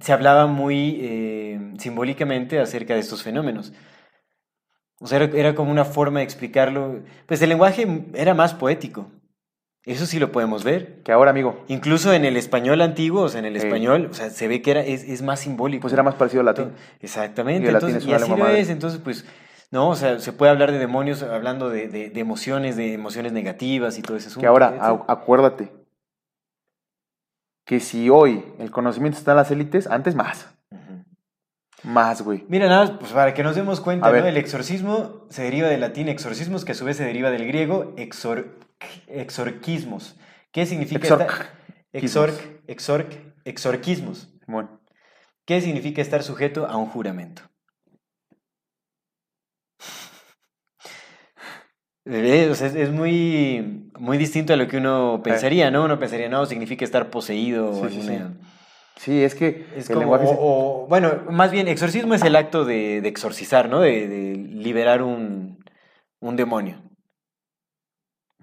se 0.00 0.12
hablaba 0.12 0.46
muy 0.46 0.98
eh, 1.00 1.72
simbólicamente 1.78 2.58
acerca 2.58 2.94
de 2.94 3.00
estos 3.00 3.22
fenómenos. 3.22 3.72
O 5.00 5.06
sea, 5.06 5.22
era, 5.22 5.36
era 5.38 5.54
como 5.54 5.70
una 5.70 5.84
forma 5.84 6.20
de 6.20 6.24
explicarlo. 6.24 7.02
Pues 7.26 7.40
el 7.42 7.50
lenguaje 7.50 7.86
era 8.14 8.34
más 8.34 8.54
poético. 8.54 9.10
Eso 9.84 10.06
sí 10.06 10.18
lo 10.18 10.32
podemos 10.32 10.64
ver. 10.64 11.02
Que 11.02 11.12
ahora, 11.12 11.30
amigo, 11.30 11.64
Incluso 11.68 12.12
en 12.12 12.24
el 12.24 12.36
español 12.36 12.80
antiguo, 12.82 13.22
o 13.22 13.28
sea, 13.28 13.38
en 13.38 13.46
el 13.46 13.56
Eh. 13.56 13.60
español, 13.60 14.08
o 14.10 14.14
sea, 14.14 14.28
se 14.30 14.48
ve 14.48 14.60
que 14.60 14.72
era, 14.72 14.82
es, 14.82 15.04
es 15.04 15.22
más 15.22 15.40
simbólico. 15.40 15.82
pues 15.82 15.92
era 15.94 16.02
más 16.02 16.14
parecido 16.16 16.40
al 16.40 16.46
latín. 16.46 16.72
Exactamente. 17.00 17.64
Y 17.64 17.66
el 17.68 17.74
latín 17.74 17.90
entonces, 17.90 18.02
es 18.02 18.06
y 18.06 18.08
una 18.08 18.16
así 18.16 18.24
lengua 18.24 18.38
lo 18.38 18.44
madre. 18.44 18.60
es. 18.60 18.70
Entonces, 18.70 19.00
pues, 19.02 19.24
no, 19.70 19.90
o 19.90 19.94
sea, 19.94 20.18
se 20.20 20.32
puede 20.32 20.50
hablar 20.52 20.72
de 20.72 20.78
demonios 20.78 21.22
hablando 21.22 21.68
de, 21.70 21.88
de- 21.88 22.10
de 22.10 22.20
emociones, 22.20 22.76
de 22.76 22.94
emociones 22.94 23.32
negativas 23.32 23.98
y 23.98 24.02
todo 24.02 24.16
ese 24.16 24.28
asunto. 24.28 24.40
Que 24.40 24.46
ahora, 24.46 24.74
acuérdate, 25.08 25.72
que 27.66 27.80
si 27.80 28.08
hoy 28.08 28.44
el 28.58 28.70
conocimiento 28.70 29.18
está 29.18 29.32
en 29.32 29.36
las 29.38 29.50
élites, 29.50 29.86
antes 29.86 30.14
más. 30.14 30.48
Más, 31.84 32.22
güey. 32.22 32.44
Mira, 32.48 32.66
nada 32.66 32.86
más, 32.86 32.90
pues 32.98 33.12
para 33.12 33.34
que 33.34 33.42
nos 33.44 33.54
demos 33.54 33.80
cuenta, 33.80 34.10
¿no? 34.10 34.26
El 34.26 34.36
exorcismo 34.36 35.26
se 35.30 35.42
deriva 35.44 35.68
del 35.68 35.80
latín 35.80 36.08
exorcismos, 36.08 36.64
que 36.64 36.72
a 36.72 36.74
su 36.74 36.84
vez 36.84 36.96
se 36.96 37.04
deriva 37.04 37.30
del 37.30 37.46
griego 37.46 37.94
exor, 37.96 38.58
exorquismos. 39.06 40.16
¿Qué 40.50 40.66
significa 40.66 41.02
esta- 41.06 41.24
Exorquismos. 41.92 42.40
exorc, 42.40 42.62
exorc, 42.66 43.12
exorquismos? 43.44 44.34
Bueno, 44.46 44.80
¿Qué 45.44 45.60
significa 45.62 46.02
estar 46.02 46.22
sujeto 46.22 46.66
a 46.66 46.76
un 46.76 46.86
juramento? 46.86 47.42
O 52.08 52.54
sea, 52.54 52.66
es, 52.68 52.74
es 52.74 52.90
muy, 52.90 53.90
muy 53.98 54.16
distinto 54.18 54.52
a 54.52 54.56
lo 54.56 54.66
que 54.68 54.78
uno 54.78 55.20
pensaría, 55.22 55.70
¿no? 55.70 55.84
Uno 55.84 55.98
pensaría, 55.98 56.28
no, 56.28 56.46
significa 56.46 56.84
estar 56.84 57.10
poseído. 57.10 57.88
Sí, 57.88 58.00
sí, 58.02 58.18
sí, 58.96 59.22
es 59.22 59.34
que 59.34 59.66
Es 59.76 59.88
el 59.90 59.94
como, 59.94 60.00
lenguaje... 60.00 60.24
o- 60.26 60.84
o- 60.84 60.86
bueno, 60.88 61.22
más 61.30 61.50
bien, 61.50 61.68
exorcismo 61.68 62.14
es 62.14 62.22
el 62.22 62.34
acto 62.36 62.64
de, 62.64 63.00
de 63.00 63.08
exorcizar, 63.08 63.68
¿no? 63.68 63.80
De, 63.80 64.08
de 64.08 64.34
liberar 64.36 65.02
un, 65.02 65.62
un 66.20 66.36
demonio. 66.36 66.82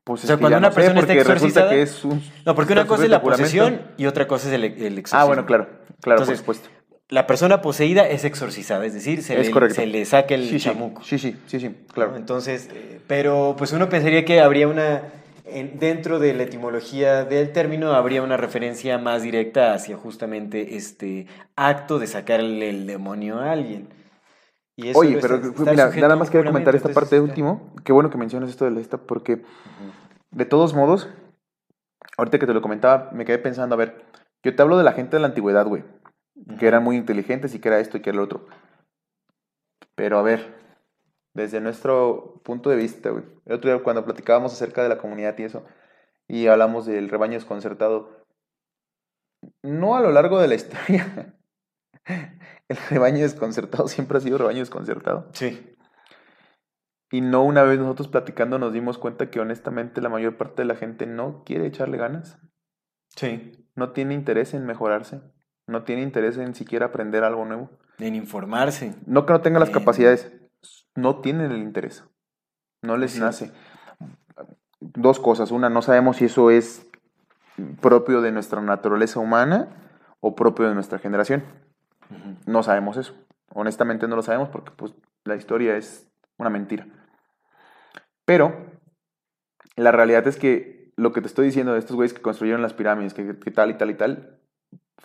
pues 0.04 0.24
o 0.24 0.28
sea, 0.28 0.38
cuando 0.38 0.60
una 0.60 0.70
no 0.70 0.76
persona 0.76 1.00
está 1.00 1.14
exorcizada- 1.14 1.70
que 1.72 1.82
es 1.82 2.06
un... 2.06 2.22
No, 2.46 2.54
porque 2.54 2.74
una 2.74 2.86
cosa 2.86 3.04
es 3.06 3.10
la 3.10 3.22
posesión 3.22 3.82
y 3.98 4.06
otra 4.06 4.28
cosa 4.28 4.48
es 4.48 4.54
el, 4.54 4.64
el 4.64 4.98
exorcismo. 5.00 5.20
Ah, 5.20 5.26
bueno, 5.26 5.46
claro, 5.48 5.68
claro, 6.02 6.22
Entonces, 6.22 6.42
por 6.44 6.56
supuesto. 6.56 6.70
La 7.10 7.28
persona 7.28 7.62
poseída 7.62 8.08
es 8.08 8.26
exorcizada, 8.26 8.84
es 8.86 8.94
decir, 8.94 9.22
se, 9.22 9.40
Es 9.40 9.48
le, 9.48 9.52
correcto. 9.54 9.76
se 9.76 9.86
le 9.86 10.04
saca 10.06 10.34
el 10.34 10.50
Sí, 10.50 10.60
chamuco. 10.60 11.04
sí, 11.04 11.20
sí, 11.20 11.36
sí, 11.46 11.60
sí, 11.60 11.70
claro. 11.94 12.16
Entonces, 12.16 12.68
eh, 12.74 13.00
pero 13.06 13.54
pues 13.58 13.74
uno 13.74 13.90
pensaría 13.90 14.26
que 14.26 14.42
habría 14.42 14.68
una, 14.68 15.04
en- 15.46 15.78
dentro 15.78 16.18
de 16.18 16.34
la 16.34 16.44
etimología 16.44 17.24
del 17.24 17.52
término, 17.52 17.94
habría 17.94 18.24
una 18.24 18.38
referencia 18.38 18.98
más 18.98 19.22
directa 19.22 19.74
hacia 19.76 19.98
justamente 19.98 20.76
este 20.78 21.28
acto 21.56 22.00
de 22.00 22.08
sacarle 22.08 22.70
el 22.72 22.88
demonio 22.88 23.40
a 23.40 23.52
alguien. 23.52 23.88
Y 24.76 24.90
eso 24.90 25.00
Oye, 25.00 25.20
pero 25.22 25.36
está- 25.36 25.72
mira, 25.72 25.90
nada 26.02 26.16
más 26.16 26.32
quería 26.32 26.48
comentar 26.48 26.76
esta 26.76 26.90
parte 26.90 27.16
de 27.16 27.22
último. 27.22 27.72
Qué 27.84 27.94
bueno 27.94 28.10
que 28.10 28.18
mencionas 28.18 28.50
esto 28.50 28.66
de 28.66 28.72
la 28.72 28.80
esta, 28.82 28.98
porque 28.98 29.44
de 30.32 30.46
todos 30.46 30.74
modos, 30.74 31.08
ahorita 32.18 32.40
que 32.40 32.48
te 32.48 32.54
lo 32.54 32.64
comentaba, 32.64 33.10
me 33.14 33.26
quedé 33.26 33.38
pensando, 33.38 33.76
a 33.76 33.78
ver, 33.78 34.04
yo 34.44 34.56
te 34.56 34.62
hablo 34.62 34.78
de 34.78 34.84
la 34.84 34.94
gente 34.94 35.16
de 35.16 35.22
la 35.22 35.28
antigüedad, 35.28 35.66
güey, 35.68 35.84
que 36.60 36.68
eran 36.68 36.84
muy 36.84 36.98
inteligentes 36.98 37.56
y 37.56 37.60
que 37.60 37.70
era 37.70 37.80
esto 37.80 37.98
y 37.98 38.02
que 38.02 38.10
era 38.10 38.18
lo 38.18 38.24
otro. 38.24 38.48
Pero 39.96 40.18
a 40.20 40.22
ver, 40.22 40.56
desde 41.34 41.62
nuestro 41.62 42.42
punto 42.44 42.70
de 42.70 42.76
vista, 42.76 43.10
güey, 43.10 43.24
el 43.46 43.54
otro 43.54 43.72
día 43.72 43.84
cuando 43.84 44.06
platicábamos 44.06 44.54
acerca 44.54 44.84
de 44.84 44.90
la 44.90 44.98
comunidad 44.98 45.38
y 45.38 45.44
eso, 45.44 45.66
y 46.28 46.48
hablamos 46.48 46.86
del 46.86 47.10
rebaño 47.10 47.34
desconcertado, 47.34 48.26
no 49.64 49.96
a 49.96 50.02
lo 50.02 50.12
largo 50.12 50.40
de 50.40 50.48
la 50.48 50.56
historia. 50.56 51.36
El 52.68 52.78
rebaño 52.90 53.20
desconcertado 53.22 53.88
siempre 53.88 54.18
ha 54.18 54.22
sido 54.22 54.40
rebaño 54.40 54.60
desconcertado. 54.60 55.30
Sí. 55.34 55.76
Y 57.12 57.22
no 57.22 57.44
una 57.44 57.64
vez 57.64 57.80
nosotros 57.80 58.08
platicando 58.08 58.58
nos 58.58 58.74
dimos 58.74 58.98
cuenta 58.98 59.30
que 59.30 59.40
honestamente 59.40 60.02
la 60.02 60.10
mayor 60.10 60.38
parte 60.38 60.64
de 60.64 60.68
la 60.68 60.76
gente 60.76 61.06
no 61.06 61.44
quiere 61.46 61.68
echarle 61.68 61.98
ganas, 61.98 62.40
Sí. 63.10 63.68
no 63.76 63.92
tiene 63.92 64.16
interés 64.16 64.54
en 64.56 64.66
mejorarse, 64.66 65.22
no 65.68 65.84
tiene 65.84 66.02
interés 66.02 66.38
en 66.38 66.56
siquiera 66.56 66.88
aprender 66.88 67.24
algo 67.24 67.46
nuevo. 67.46 67.70
En 68.00 68.16
informarse. 68.16 68.96
No 69.06 69.26
que 69.26 69.34
no 69.34 69.42
tenga 69.42 69.60
las 69.60 69.70
capacidades, 69.70 70.32
no 70.96 71.22
tienen 71.22 71.52
el 71.52 71.62
interés, 71.62 72.04
no 72.82 72.98
les 72.98 73.12
Sí. 73.14 73.20
nace. 73.20 73.52
Dos 74.80 75.20
cosas, 75.20 75.52
una, 75.52 75.70
no 75.70 75.82
sabemos 75.82 76.18
si 76.18 76.26
eso 76.26 76.52
es 76.52 76.86
propio 77.82 78.22
de 78.22 78.32
nuestra 78.32 78.62
naturaleza 78.62 79.20
humana 79.20 79.70
o 80.20 80.36
propio 80.36 80.68
de 80.68 80.76
nuestra 80.76 81.00
generación. 81.00 81.44
No 82.46 82.62
sabemos 82.64 82.98
eso. 82.98 83.16
Honestamente 83.54 84.08
no 84.08 84.16
lo 84.16 84.22
sabemos 84.22 84.50
porque 84.50 84.72
pues, 84.76 84.94
la 85.24 85.36
historia 85.36 85.78
es 85.78 86.08
una 86.38 86.50
mentira. 86.50 86.86
Pero 88.26 88.54
la 89.76 89.92
realidad 89.92 90.28
es 90.28 90.38
que 90.38 90.92
lo 90.98 91.14
que 91.14 91.22
te 91.22 91.28
estoy 91.28 91.46
diciendo 91.48 91.74
de 91.74 91.80
estos 91.80 91.96
güeyes 91.96 92.14
que 92.14 92.22
construyeron 92.22 92.62
las 92.62 92.74
pirámides, 92.74 93.14
que, 93.14 93.38
que 93.40 93.52
tal 93.52 93.72
y 93.72 93.74
tal 93.76 93.90
y 93.90 93.96
tal, 93.96 94.40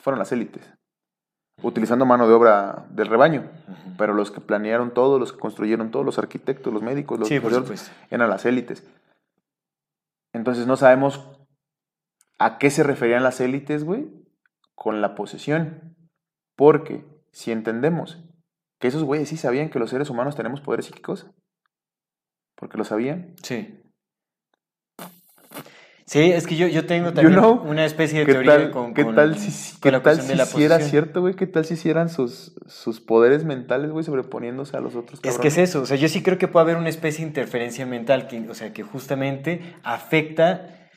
fueron 0.00 0.18
las 0.18 0.32
élites. 0.32 0.72
Utilizando 1.62 2.06
mano 2.06 2.26
de 2.26 2.34
obra 2.34 2.86
del 2.90 3.06
rebaño. 3.08 3.50
Pero 3.98 4.14
los 4.14 4.30
que 4.30 4.40
planearon 4.40 4.92
todo, 4.94 5.18
los 5.18 5.32
que 5.32 5.38
construyeron 5.38 5.90
todo, 5.90 6.04
los 6.04 6.18
arquitectos, 6.18 6.72
los 6.72 6.82
médicos, 6.82 7.18
los 7.18 7.28
Sí, 7.28 7.38
profesores, 7.38 7.92
eran 8.10 8.30
las 8.30 8.46
élites. 8.46 8.86
Entonces 10.32 10.66
no 10.66 10.76
sabemos 10.76 11.28
a 12.38 12.56
qué 12.58 12.70
se 12.70 12.82
referían 12.82 13.22
las 13.22 13.40
élites, 13.40 13.84
güey, 13.84 14.08
con 14.74 15.02
la 15.02 15.14
posesión. 15.14 15.94
Porque 16.56 17.04
si 17.32 17.52
entendemos 17.52 18.18
que 18.78 18.88
esos 18.88 19.04
güeyes 19.04 19.28
sí 19.28 19.36
sabían 19.36 19.68
que 19.68 19.78
los 19.78 19.90
seres 19.90 20.08
humanos 20.08 20.36
tenemos 20.36 20.60
poderes 20.62 20.86
psíquicos, 20.86 21.26
porque 22.56 22.78
lo 22.78 22.84
sabían, 22.84 23.34
Sí. 23.42 23.79
Sí, 26.10 26.18
es 26.32 26.44
que 26.48 26.56
yo, 26.56 26.66
yo 26.66 26.86
tengo 26.86 27.12
también 27.12 27.38
know, 27.38 27.62
una 27.64 27.84
especie 27.84 28.18
de 28.18 28.26
¿qué 28.26 28.32
teoría 28.32 28.50
tal, 28.50 28.70
con, 28.72 28.94
qué 28.94 29.04
con- 29.04 29.14
tal 29.14 29.38
si, 29.38 29.72
con 29.74 29.80
qué 29.80 29.90
la 29.92 30.02
tal 30.02 30.20
si 30.20 30.36
la 30.36 30.44
sí 30.44 30.64
era 30.64 30.80
cierto, 30.80 31.20
güey? 31.20 31.34
¿Qué 31.34 31.46
tal 31.46 31.64
si 31.64 31.74
hicieran 31.74 32.08
sus, 32.08 32.52
sus 32.66 33.00
poderes 33.00 33.44
mentales, 33.44 33.92
güey, 33.92 34.04
sobreponiéndose 34.04 34.76
a 34.76 34.80
los 34.80 34.96
otros? 34.96 35.20
Es 35.22 35.38
que 35.38 35.46
es 35.46 35.56
eso, 35.56 35.82
o 35.82 35.86
sea, 35.86 35.96
yo 35.96 36.08
sí 36.08 36.20
creo 36.24 36.36
que 36.36 36.48
puede 36.48 36.64
haber 36.64 36.78
una 36.78 36.88
especie 36.88 37.20
de 37.24 37.28
interferencia 37.28 37.86
mental, 37.86 38.26
que, 38.26 38.40
o 38.40 38.54
sea, 38.54 38.72
que 38.72 38.82
justamente 38.82 39.60
afecta 39.84 40.88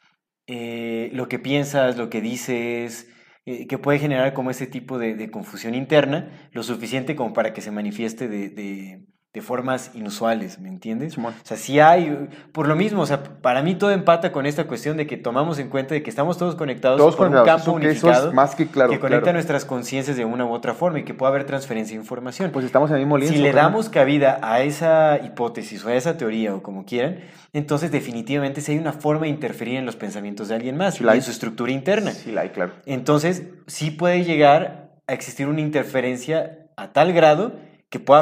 eh, 0.48 1.12
lo 1.14 1.28
que 1.30 1.38
piensas, 1.38 1.96
lo 1.96 2.10
que 2.10 2.20
dices, 2.20 3.08
eh, 3.46 3.68
que 3.68 3.78
puede 3.78 4.00
generar 4.00 4.34
como 4.34 4.50
ese 4.50 4.66
tipo 4.66 4.98
de, 4.98 5.14
de 5.14 5.30
confusión 5.30 5.76
interna, 5.76 6.50
lo 6.54 6.64
suficiente 6.64 7.16
como 7.16 7.34
para 7.34 7.54
que 7.54 7.62
se 7.62 7.70
manifieste 7.70 8.28
de, 8.28 8.50
de- 8.50 9.06
de 9.34 9.42
formas 9.42 9.90
inusuales, 9.96 10.60
¿me 10.60 10.70
entiendes? 10.70 11.18
O 11.18 11.32
sea, 11.42 11.58
sí 11.58 11.80
hay, 11.80 12.30
por 12.52 12.68
lo 12.68 12.76
mismo, 12.76 13.02
o 13.02 13.06
sea, 13.08 13.24
para 13.24 13.64
mí 13.64 13.74
todo 13.74 13.90
empata 13.90 14.32
con 14.32 14.46
esta 14.46 14.66
cuestión 14.66 14.96
de 14.96 15.08
que 15.08 15.18
tomamos 15.18 15.58
en 15.58 15.70
cuenta 15.70 15.96
de 15.96 16.04
que 16.04 16.12
estamos 16.12 16.38
todos 16.38 16.54
conectados 16.54 17.00
Todos 17.00 17.16
por 17.16 17.30
un 17.30 17.44
campo 17.44 17.76
que 17.78 17.88
unificado 17.88 18.30
es 18.30 18.34
más 18.36 18.54
que 18.54 18.68
claro, 18.68 18.92
que 18.92 19.00
conecta 19.00 19.24
claro. 19.24 19.38
nuestras 19.38 19.66
conciencias 19.66 20.18
de 20.18 20.26
una 20.26 20.46
u 20.46 20.52
otra 20.52 20.76
forma 20.76 21.00
y 21.00 21.04
que 21.04 21.16
puede 21.16 21.32
haber 21.32 21.46
transferencia 21.46 21.96
de 21.96 22.02
información. 22.02 22.52
Pues 22.52 22.64
estamos 22.64 22.92
en 22.92 22.98
el 22.98 23.02
mismo 23.02 23.18
lienzo. 23.18 23.36
Si 23.36 23.42
le 23.42 23.52
damos 23.54 23.90
cabida 23.90 24.40
a 24.44 24.62
esa 24.62 25.18
hipótesis 25.18 25.84
o 25.84 25.90
a 25.90 25.96
esa 25.96 26.16
teoría 26.16 26.54
o 26.54 26.62
como 26.62 26.86
quieran, 26.86 27.22
entonces 27.54 27.92
definitivamente 27.92 28.62
sí 28.62 28.74
hay 28.74 28.78
una 28.78 28.94
forma 28.94 29.24
de 29.24 29.30
interferir 29.30 29.78
en 29.78 29.88
los 29.88 29.96
pensamientos 29.96 30.50
de 30.50 30.56
alguien 30.56 30.78
más 30.78 30.96
Sí 30.96 31.04
y 31.04 31.10
en 31.10 31.22
su 31.24 31.32
estructura 31.32 31.72
interna. 31.72 32.12
Sí, 32.12 32.32
la 32.32 32.42
hay, 32.42 32.50
claro. 32.50 32.74
Entonces 32.86 33.44
sí 33.66 33.90
puede 33.90 34.24
llegar 34.24 34.92
a 35.08 35.14
existir 35.14 35.48
una 35.48 35.62
interferencia 35.62 36.68
a 36.78 36.94
tal 36.94 37.14
grado 37.14 37.54
que 37.90 38.00
pueda 38.00 38.22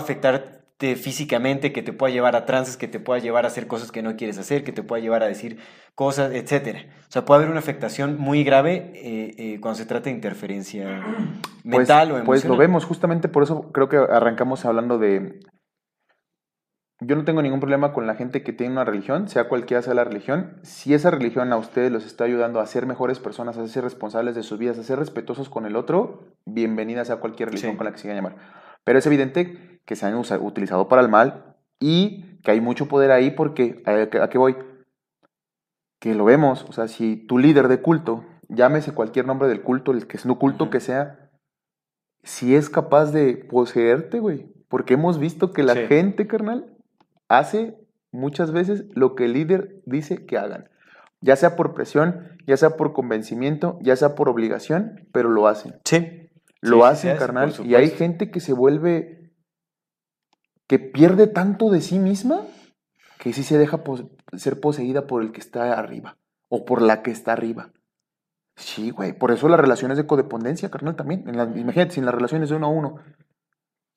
afectarte 0.82 0.96
físicamente, 0.96 1.72
que 1.72 1.84
te 1.84 1.94
pueda 1.94 2.12
llevar 2.14 2.36
a 2.36 2.46
trances, 2.46 2.78
que 2.78 2.88
te 2.88 3.00
pueda 3.00 3.20
llevar 3.20 3.46
a 3.46 3.48
hacer 3.48 3.68
cosas 3.68 3.92
que 3.92 4.02
no 4.02 4.16
quieres 4.16 4.38
hacer, 4.38 4.64
que 4.64 4.72
te 4.72 4.84
pueda 4.84 5.02
llevar 5.02 5.24
a 5.24 5.28
decir 5.28 5.58
cosas, 5.96 6.34
etcétera. 6.34 6.86
O 7.08 7.12
sea, 7.12 7.24
puede 7.26 7.40
haber 7.40 7.50
una 7.52 7.60
afectación 7.60 8.18
muy 8.20 8.44
grave 8.44 8.92
eh, 8.96 9.36
eh, 9.38 9.60
cuando 9.62 9.78
se 9.78 9.86
trata 9.86 10.06
de 10.06 10.16
interferencia 10.16 11.02
Pues, 11.64 11.64
mental 11.64 12.08
o 12.12 12.16
emocional. 12.18 12.26
pues 12.26 12.46
lo 12.46 12.58
vemos, 12.58 12.86
justamente 12.86 13.28
por 13.30 13.44
eso 13.44 13.72
creo 13.72 13.90
que 13.90 13.98
arrancamos 13.98 14.66
hablando 14.66 14.98
de... 14.98 15.40
Yo 17.04 17.16
no 17.16 17.26
tengo 17.26 17.42
ningún 17.42 17.60
problema 17.60 17.94
con 17.94 18.06
la 18.06 18.14
gente 18.14 18.44
que 18.44 18.54
tiene 18.54 18.74
una 18.74 18.86
religión, 18.86 19.28
sea 19.28 19.50
cualquiera 19.50 19.82
sea 19.82 19.96
la 19.96 20.04
religión. 20.04 20.60
Si 20.62 20.94
esa 20.94 21.10
religión 21.10 21.52
a 21.52 21.58
ustedes 21.58 21.92
los 21.92 22.06
está 22.06 22.26
ayudando 22.26 22.60
a 22.60 22.66
ser 22.68 22.86
mejores 22.86 23.18
personas, 23.18 23.58
a 23.58 23.68
ser 23.68 23.84
responsables 23.84 24.36
de 24.36 24.44
sus 24.44 24.60
vidas, 24.60 24.78
a 24.78 24.84
ser 24.84 25.00
respetuosos 25.00 25.50
con 25.50 25.66
el 25.66 25.76
otro, 25.78 26.28
bienvenida 26.46 27.04
sea 27.04 27.16
cualquier 27.16 27.50
religión 27.50 27.72
Sí. 27.72 27.78
con 27.78 27.86
la 27.86 27.92
que 27.92 27.98
se 27.98 28.04
quieran 28.04 28.24
llamar. 28.24 28.38
Pero 28.84 29.00
es 29.00 29.06
evidente 29.08 29.71
que 29.86 29.96
se 29.96 30.06
han 30.06 30.16
utilizado 30.16 30.88
para 30.88 31.02
el 31.02 31.10
mal 31.10 31.56
y 31.80 32.38
que 32.44 32.52
hay 32.52 32.62
mucho 32.62 32.88
poder 32.88 33.12
ahí 33.12 33.32
porque, 33.32 33.84
¿a 33.86 34.30
qué, 34.30 34.38
voy? 34.38 34.56
Que 36.00 36.16
lo 36.16 36.26
vemos, 36.26 36.66
o 36.68 36.72
sea, 36.74 36.88
si 36.88 37.16
tu 37.16 37.38
líder 37.38 37.68
de 37.68 37.82
culto, 37.82 38.26
llámese 38.50 38.94
cualquier 38.94 39.26
nombre 39.26 39.48
del 39.48 39.62
culto, 39.62 39.92
el 39.92 40.08
que 40.08 40.18
es 40.18 40.26
no 40.26 40.40
culto 40.40 40.70
que 40.70 40.80
sea, 40.80 41.30
si 42.24 42.56
es 42.56 42.70
capaz 42.70 43.12
de 43.12 43.36
poseerte, 43.36 44.20
güey. 44.20 44.52
Porque 44.68 44.94
hemos 44.94 45.20
visto 45.20 45.54
que 45.54 45.64
la 45.64 45.74
Sí. 45.74 45.86
gente, 45.88 46.28
carnal, 46.28 46.66
hace 47.30 47.76
muchas 48.12 48.52
veces 48.52 48.86
lo 48.96 49.16
que 49.16 49.26
el 49.26 49.34
líder 49.34 49.82
dice 49.86 50.26
que 50.26 50.38
hagan. 50.38 50.70
Ya 51.22 51.36
sea 51.36 51.56
por 51.56 51.74
presión, 51.74 52.38
ya 52.48 52.58
sea 52.58 52.78
por 52.78 52.94
convencimiento, 52.94 53.78
ya 53.82 53.96
sea 53.96 54.16
por 54.16 54.28
obligación, 54.30 55.08
pero 55.12 55.30
lo 55.30 55.48
hacen. 55.48 55.76
Sí. 55.86 56.30
Lo 56.62 56.78
Sí, 56.78 56.84
hacen, 56.84 57.18
carnal. 57.18 57.54
Y 57.64 57.76
hay 57.76 57.90
gente 57.90 58.32
que 58.32 58.40
se 58.40 58.54
vuelve 58.54 59.21
que 60.72 60.80
pierde 60.80 61.28
tanto 61.28 61.70
de 61.70 61.82
sí 61.82 62.00
misma 62.00 62.44
que 63.20 63.34
sí 63.34 63.44
se 63.44 63.58
deja 63.58 63.82
ser 64.38 64.62
poseída 64.62 65.06
por 65.06 65.22
el 65.22 65.34
que 65.34 65.42
está 65.42 65.78
arriba 65.78 66.16
o 66.48 66.64
por 66.64 66.82
la 66.82 67.02
que 67.04 67.12
está 67.12 67.34
arriba. 67.34 67.72
Sí, 68.56 68.90
güey, 68.92 69.12
por 69.12 69.32
eso 69.32 69.50
las 69.50 69.60
relaciones 69.60 69.98
de 69.98 70.08
codependencia, 70.08 70.72
carnal, 70.72 70.96
también. 70.96 71.28
En 71.28 71.36
la- 71.36 71.44
imagínate, 71.44 71.92
si 71.92 72.00
en 72.00 72.06
las 72.06 72.16
relaciones 72.16 72.48
de 72.50 72.56
uno 72.56 72.68
a 72.68 72.70
uno, 72.70 72.96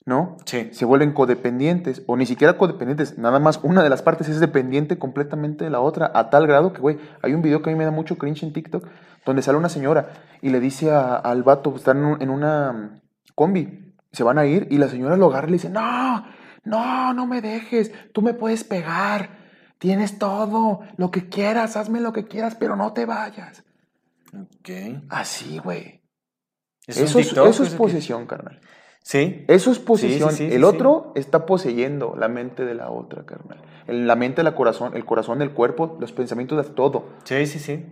¿no? 0.05 0.37
Sí. 0.47 0.69
Se 0.73 0.85
vuelven 0.85 1.13
codependientes, 1.13 2.03
o 2.09 2.17
ni 2.17 2.27
siquiera 2.27 2.59
codependientes, 2.59 3.19
nada 3.19 3.39
más 3.39 3.61
una 3.63 3.85
de 3.85 3.89
las 3.91 4.03
partes 4.03 4.29
es 4.29 4.41
dependiente 4.41 4.99
completamente 4.99 5.63
de 5.63 5.71
la 5.71 5.79
otra, 5.79 6.11
a 6.13 6.29
tal 6.29 6.49
grado 6.49 6.73
que, 6.73 6.81
güey, 6.81 6.99
hay 7.23 7.35
un 7.35 7.43
video 7.43 7.63
que 7.63 7.71
a 7.71 7.73
mí 7.73 7.79
me 7.79 7.85
da 7.85 7.93
mucho 7.93 8.19
cringe 8.19 8.43
en 8.43 8.53
TikTok, 8.53 8.85
donde 9.25 9.43
sale 9.43 9.59
una 9.59 9.69
señora 9.69 10.09
y 10.43 10.51
le 10.51 10.59
dice 10.59 10.91
a- 10.91 11.15
al 11.15 11.45
vato, 11.45 11.73
están 11.77 11.99
en, 11.99 12.05
un- 12.05 12.21
en 12.23 12.31
una 12.31 13.01
combi, 13.37 13.95
se 14.11 14.25
van 14.25 14.39
a 14.39 14.45
ir, 14.45 14.67
y 14.73 14.79
la 14.79 14.89
señora 14.89 15.17
lo 15.17 15.27
agarra 15.27 15.47
y 15.47 15.51
le 15.53 15.57
dice, 15.59 15.71
no, 15.71 16.25
no, 16.65 17.13
no 17.15 17.27
me 17.27 17.41
dejes, 17.41 17.93
tú 18.13 18.23
me 18.23 18.35
puedes 18.35 18.65
pegar, 18.65 19.31
tienes 19.79 20.19
todo, 20.19 20.81
lo 20.97 21.11
que 21.11 21.29
quieras, 21.29 21.77
hazme 21.77 22.01
lo 22.01 22.13
que 22.13 22.25
quieras, 22.25 22.55
pero 22.55 22.77
no 22.77 22.93
te 22.93 23.07
vayas. 23.07 23.65
Ok. 24.33 25.03
Así, 25.11 25.59
güey. 25.59 26.03
¿Es 26.87 26.99
un 26.99 27.05
Eso 27.05 27.19
es, 27.21 27.33
eso 27.33 27.77
posesión, 27.77 28.27
carnal. 28.27 28.61
Sí. 29.03 29.45
Eso 29.49 29.71
es 29.71 29.79
posesión. 29.79 30.31
sí, 30.33 30.49
sí, 30.49 30.55
el 30.55 30.65
otro 30.65 31.13
está 31.15 31.45
poseyendo 31.47 32.15
la 32.19 32.29
mente 32.29 32.65
de 32.65 32.75
la 32.75 32.91
otra, 32.91 33.25
carnal. 33.25 33.61
El- 33.87 34.07
La 34.07 34.17
mente, 34.17 34.43
la 34.43 34.55
corazón, 34.55 34.97
el 34.97 35.05
corazón 35.05 35.39
del 35.39 35.53
cuerpo, 35.53 35.99
los 36.01 36.13
pensamientos 36.13 36.67
de 36.67 36.73
todo. 36.73 37.11
Sí, 37.25 37.47
sí, 37.47 37.59
sí. 37.59 37.85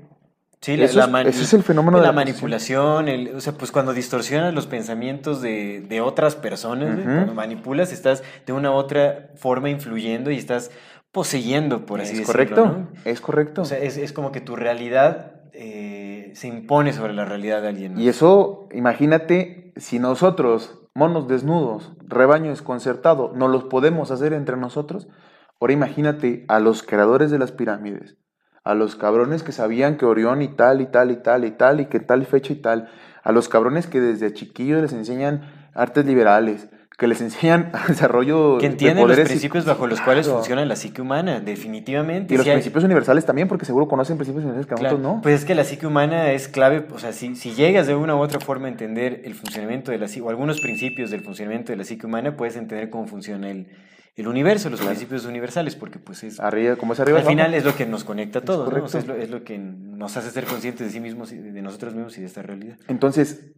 Sí, 0.63 0.73
Eso 0.81 1.01
es- 1.01 1.27
ese 1.27 1.43
es 1.43 1.55
el 1.55 1.63
fenómeno 1.65 1.97
de 1.99 2.03
la, 2.03 2.09
la 2.09 2.13
manipulación, 2.13 3.09
el, 3.09 3.35
o 3.35 3.41
sea, 3.41 3.53
pues 3.55 3.73
cuando 3.73 3.93
distorsionas 3.93 4.55
los 4.55 4.67
pensamientos 4.69 5.43
de, 5.43 5.81
de 5.89 6.01
otras 6.01 6.37
personas, 6.37 7.01
cuando 7.05 7.35
manipulas, 7.35 7.93
estás 7.93 8.23
de 8.47 8.53
una 8.53 8.71
u 8.71 8.75
otra 8.75 9.31
forma 9.35 9.69
influyendo 9.71 10.31
y 10.31 10.37
estás 10.37 10.71
poseyendo, 11.11 11.85
por 11.85 12.01
así 12.01 12.13
es 12.13 12.19
decirlo. 12.27 12.33
correcto. 12.33 12.67
¿no? 12.67 12.89
Es 13.05 13.21
correcto. 13.21 13.63
O 13.63 13.65
sea, 13.65 13.79
es, 13.79 13.97
es 13.97 14.13
como 14.13 14.31
que 14.33 14.41
tu 14.41 14.55
realidad 14.57 15.33
eh, 15.53 16.31
se 16.35 16.49
impone 16.49 16.93
sobre 16.93 17.13
la 17.13 17.25
realidad 17.25 17.61
de 17.61 17.69
alguien. 17.69 17.95
¿no? 17.95 18.01
y 18.01 18.09
eso, 18.09 18.69
imagínate, 18.73 19.73
si 19.77 19.99
nosotros, 19.99 20.79
monos 20.95 21.27
desnudos, 21.29 21.93
rebaño 22.07 22.51
desconcertado, 22.51 23.33
no 23.35 23.49
los 23.49 23.65
podemos 23.65 24.11
hacer 24.11 24.33
entre 24.33 24.57
nosotros, 24.57 25.09
ahora 25.61 25.73
imagínate 25.73 26.45
a 26.49 26.61
los 26.61 26.83
creadores 26.83 27.31
de 27.31 27.39
las 27.39 27.53
pirámides, 27.53 28.17
a 28.65 28.75
los 28.75 28.95
cabrones 28.97 29.43
que 29.43 29.53
sabían 29.53 29.97
que 29.97 30.05
Orión 30.07 30.41
y 30.43 30.49
tal 30.49 30.81
y 30.81 30.87
tal 30.87 31.11
y 31.11 31.17
tal 31.17 31.45
y 31.45 31.51
tal 31.51 31.81
y 31.81 31.87
que 31.87 32.01
tal 32.01 32.25
fecha 32.27 32.53
y 32.53 32.57
tal, 32.57 32.89
a 33.25 33.33
los 33.33 33.49
cabrones 33.49 33.87
que 33.87 34.01
desde 34.01 34.33
chiquillos 34.33 34.83
les 34.83 34.93
enseñan 34.93 35.43
artes 35.75 36.05
liberales, 36.07 36.69
que 36.97 37.09
les 37.09 37.21
enseñan 37.21 37.73
desarrollo 37.89 38.59
que 38.59 38.67
de 38.67 38.73
entienden 38.73 39.09
los 39.09 39.19
y- 39.19 39.23
principios 39.23 39.65
bajo 39.65 39.89
los 39.89 40.01
cuales 40.01 40.27
Claro. 40.27 40.39
funciona 40.39 40.65
la 40.65 40.77
psique 40.77 41.03
humana, 41.03 41.41
definitivamente. 41.41 42.35
Y 42.35 42.37
los 42.37 42.47
hay- 42.47 42.53
principios 42.53 42.85
universales 42.85 43.25
también, 43.27 43.49
porque 43.49 43.65
seguro 43.65 43.89
conocen 43.89 44.17
principios 44.17 44.45
universales 44.45 44.67
que 44.69 44.75
Claro, 44.77 44.97
nosotros 44.99 45.17
no. 45.17 45.23
Pues 45.23 45.41
es 45.41 45.45
que 45.45 45.57
la 45.57 45.65
psique 45.65 45.87
humana 45.87 46.31
es 46.31 46.47
clave, 46.47 46.87
o 46.93 46.99
sea, 47.01 47.13
si, 47.13 47.35
si 47.35 47.55
llegas 47.55 47.89
de 47.89 47.97
una 47.97 48.15
u 48.15 48.21
otra 48.21 48.39
forma 48.39 48.67
a 48.67 48.71
entender 48.71 49.23
el 49.25 49.35
funcionamiento 49.35 49.91
de 49.91 49.99
la 49.99 50.07
psique, 50.07 50.23
o 50.25 50.31
algunos 50.31 50.61
principios 50.61 51.11
del 51.11 51.23
funcionamiento 51.23 51.73
de 51.73 51.79
la 51.79 51.85
psique 51.85 52.07
humana, 52.07 52.37
puedes 52.37 52.55
entender 52.57 52.91
cómo 52.91 53.07
funciona 53.09 53.51
el, 53.51 53.67
el 54.15 54.29
universo, 54.29 54.69
los 54.69 54.81
principios 54.81 55.25
universarios, 55.25 55.75
porque 55.75 55.99
pues 55.99 56.23
es... 56.25 56.39
Arriba, 56.39 56.77
como 56.77 56.93
es 56.93 57.01
arriba. 57.01 57.21
al 57.21 57.25
final 57.27 57.55
es 57.55 57.65
lo 57.65 57.75
que 57.75 57.87
nos 57.87 58.05
conecta 58.05 58.41
a 58.41 58.43
todos, 58.43 58.71
¿no? 58.73 58.85
O 58.85 58.89
sea, 58.89 59.01
es, 59.01 59.07
lo, 59.07 59.15
es 59.15 59.31
lo 59.31 59.43
que 59.43 59.59
nos 59.59 60.17
hace 60.17 60.31
ser 60.31 60.45
conscientes 60.45 60.87
de 60.87 60.93
sí 60.93 61.01
mismos, 61.01 61.33
y 61.33 61.39
de 61.39 61.63
nosotros 61.63 61.95
mismos 61.95 62.17
y 62.19 62.21
de 62.21 62.27
esta 62.27 62.43
realidad. 62.43 62.77
Entonces, 62.89 63.53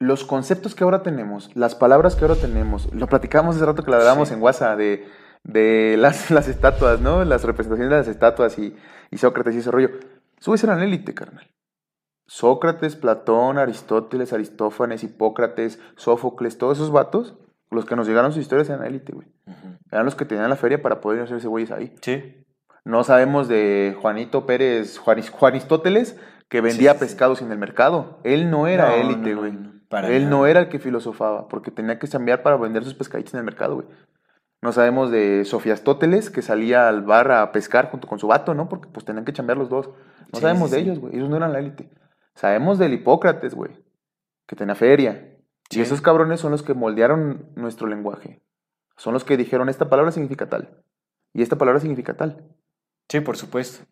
los 0.00 0.24
conceptos 0.24 0.74
que 0.74 0.82
ahora 0.84 1.02
tenemos, 1.02 1.54
las 1.54 1.74
palabras 1.76 2.16
que 2.16 2.24
ahora 2.24 2.34
tenemos, 2.40 2.92
lo 2.92 3.06
platicábamos 3.06 3.56
hace 3.56 3.64
rato 3.66 3.84
que 3.84 3.90
la 3.92 3.98
hablábamos 3.98 4.28
Sí. 4.28 4.34
en 4.34 4.42
WhatsApp 4.42 4.76
de, 4.76 5.06
de 5.44 5.96
las, 5.98 6.30
las 6.32 6.48
estatuas, 6.48 7.00
¿no? 7.00 7.24
Las 7.24 7.44
representaciones 7.44 7.90
de 7.90 7.96
las 7.98 8.08
estatuas 8.08 8.58
y, 8.58 8.74
y 9.12 9.18
Sócrates 9.18 9.54
y 9.54 9.58
ese 9.58 9.70
rollo. 9.70 9.90
Subes 10.40 10.64
eran 10.64 10.80
élite, 10.82 11.14
carnal. 11.14 11.48
Sócrates, 12.26 12.96
Platón, 12.96 13.58
Aristóteles, 13.58 14.32
Aristófanes, 14.32 15.04
Hipócrates, 15.04 15.78
Sófocles, 15.96 16.58
todos 16.58 16.78
esos 16.78 16.90
vatos, 16.90 17.36
los 17.72 17.84
que 17.84 17.96
nos 17.96 18.06
llegaron 18.06 18.32
sus 18.32 18.42
historias 18.42 18.68
eran 18.68 18.84
élite, 18.84 19.12
güey. 19.12 19.26
Eran 19.90 20.04
los 20.04 20.14
que 20.14 20.24
tenían 20.24 20.48
la 20.50 20.56
feria 20.56 20.82
para 20.82 21.00
poder 21.00 21.22
hacerse 21.22 21.48
güeyes 21.48 21.70
ahí. 21.70 21.94
Sí. 22.02 22.44
No 22.84 23.04
sabemos 23.04 23.48
de 23.48 23.96
Juanito 24.00 24.46
Pérez, 24.46 24.98
Juanis- 25.00 25.30
Juanistóteles, 25.30 26.18
que 26.48 26.60
vendía 26.60 26.92
Sí, 26.92 26.98
sí, 26.98 27.04
sí. 27.04 27.10
pescados 27.10 27.42
en 27.42 27.52
el 27.52 27.58
mercado. 27.58 28.18
Él 28.24 28.50
no 28.50 28.66
era 28.66 28.96
élite, 28.96 29.34
no, 29.34 29.40
güey. 29.40 29.52
no, 29.52 29.98
Él 30.08 30.24
nada. 30.24 30.30
no 30.30 30.46
era 30.46 30.60
el 30.60 30.68
que 30.68 30.78
filosofaba, 30.78 31.48
porque 31.48 31.70
tenía 31.70 31.98
que 31.98 32.08
chambear 32.08 32.42
para 32.42 32.56
vender 32.56 32.84
sus 32.84 32.94
pescaditos 32.94 33.34
en 33.34 33.38
el 33.38 33.44
mercado, 33.44 33.76
güey. 33.76 33.86
No 34.60 34.70
sabemos 34.72 35.10
de 35.10 35.44
Sofiastóteles, 35.44 36.30
que 36.30 36.40
salía 36.42 36.88
al 36.88 37.02
bar 37.02 37.32
a 37.32 37.50
pescar 37.52 37.90
junto 37.90 38.06
con 38.06 38.18
su 38.18 38.28
vato, 38.28 38.54
¿no? 38.54 38.68
Porque 38.68 38.88
pues 38.92 39.04
tenían 39.04 39.24
que 39.24 39.32
chambear 39.32 39.58
los 39.58 39.68
dos. 39.68 39.90
No 40.32 40.38
sabemos 40.40 40.70
de 40.70 40.78
ellos, 40.80 40.98
güey. 41.00 41.16
Ellos 41.16 41.28
no 41.28 41.36
eran 41.36 41.52
la 41.52 41.58
élite. 41.58 41.90
Sabemos 42.34 42.78
del 42.78 42.92
Hipócrates, 42.94 43.54
güey, 43.54 43.72
que 44.46 44.54
tenía 44.56 44.74
feria. 44.74 45.31
Sí. 45.72 45.78
Y 45.78 45.82
esos 45.82 46.00
cabrones 46.00 46.40
son 46.40 46.52
los 46.52 46.62
que 46.62 46.74
moldearon 46.74 47.46
nuestro 47.56 47.86
lenguaje. 47.86 48.40
Son 48.96 49.12
los 49.14 49.24
que 49.24 49.36
dijeron, 49.36 49.68
esta 49.68 49.88
palabra 49.88 50.12
significa 50.12 50.48
tal. 50.48 50.82
Y 51.34 51.42
esta 51.42 51.56
palabra 51.56 51.80
significa 51.80 52.14
tal 52.14 52.44
Sí, 53.08 53.20
por 53.20 53.36
supuesto. 53.36 53.84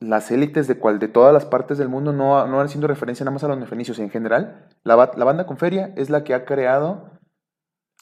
las 0.00 0.30
élites 0.30 0.66
de 0.68 0.76
cual 0.78 0.98
de 0.98 1.08
todas 1.08 1.32
las 1.32 1.44
partes 1.44 1.76
del 1.78 1.88
mundo 1.88 2.12
no, 2.12 2.46
no 2.46 2.60
han 2.60 2.68
sido 2.68 2.86
referencia 2.88 3.24
nada 3.24 3.34
más 3.34 3.44
a 3.44 3.48
los 3.48 3.68
fenicios 3.68 3.98
en 3.98 4.10
general. 4.10 4.68
La, 4.84 4.96
la 5.16 5.24
banda 5.24 5.46
con 5.46 5.58
feria 5.58 5.92
es 5.96 6.08
la 6.10 6.24
que 6.24 6.34
ha 6.34 6.44
creado 6.44 7.10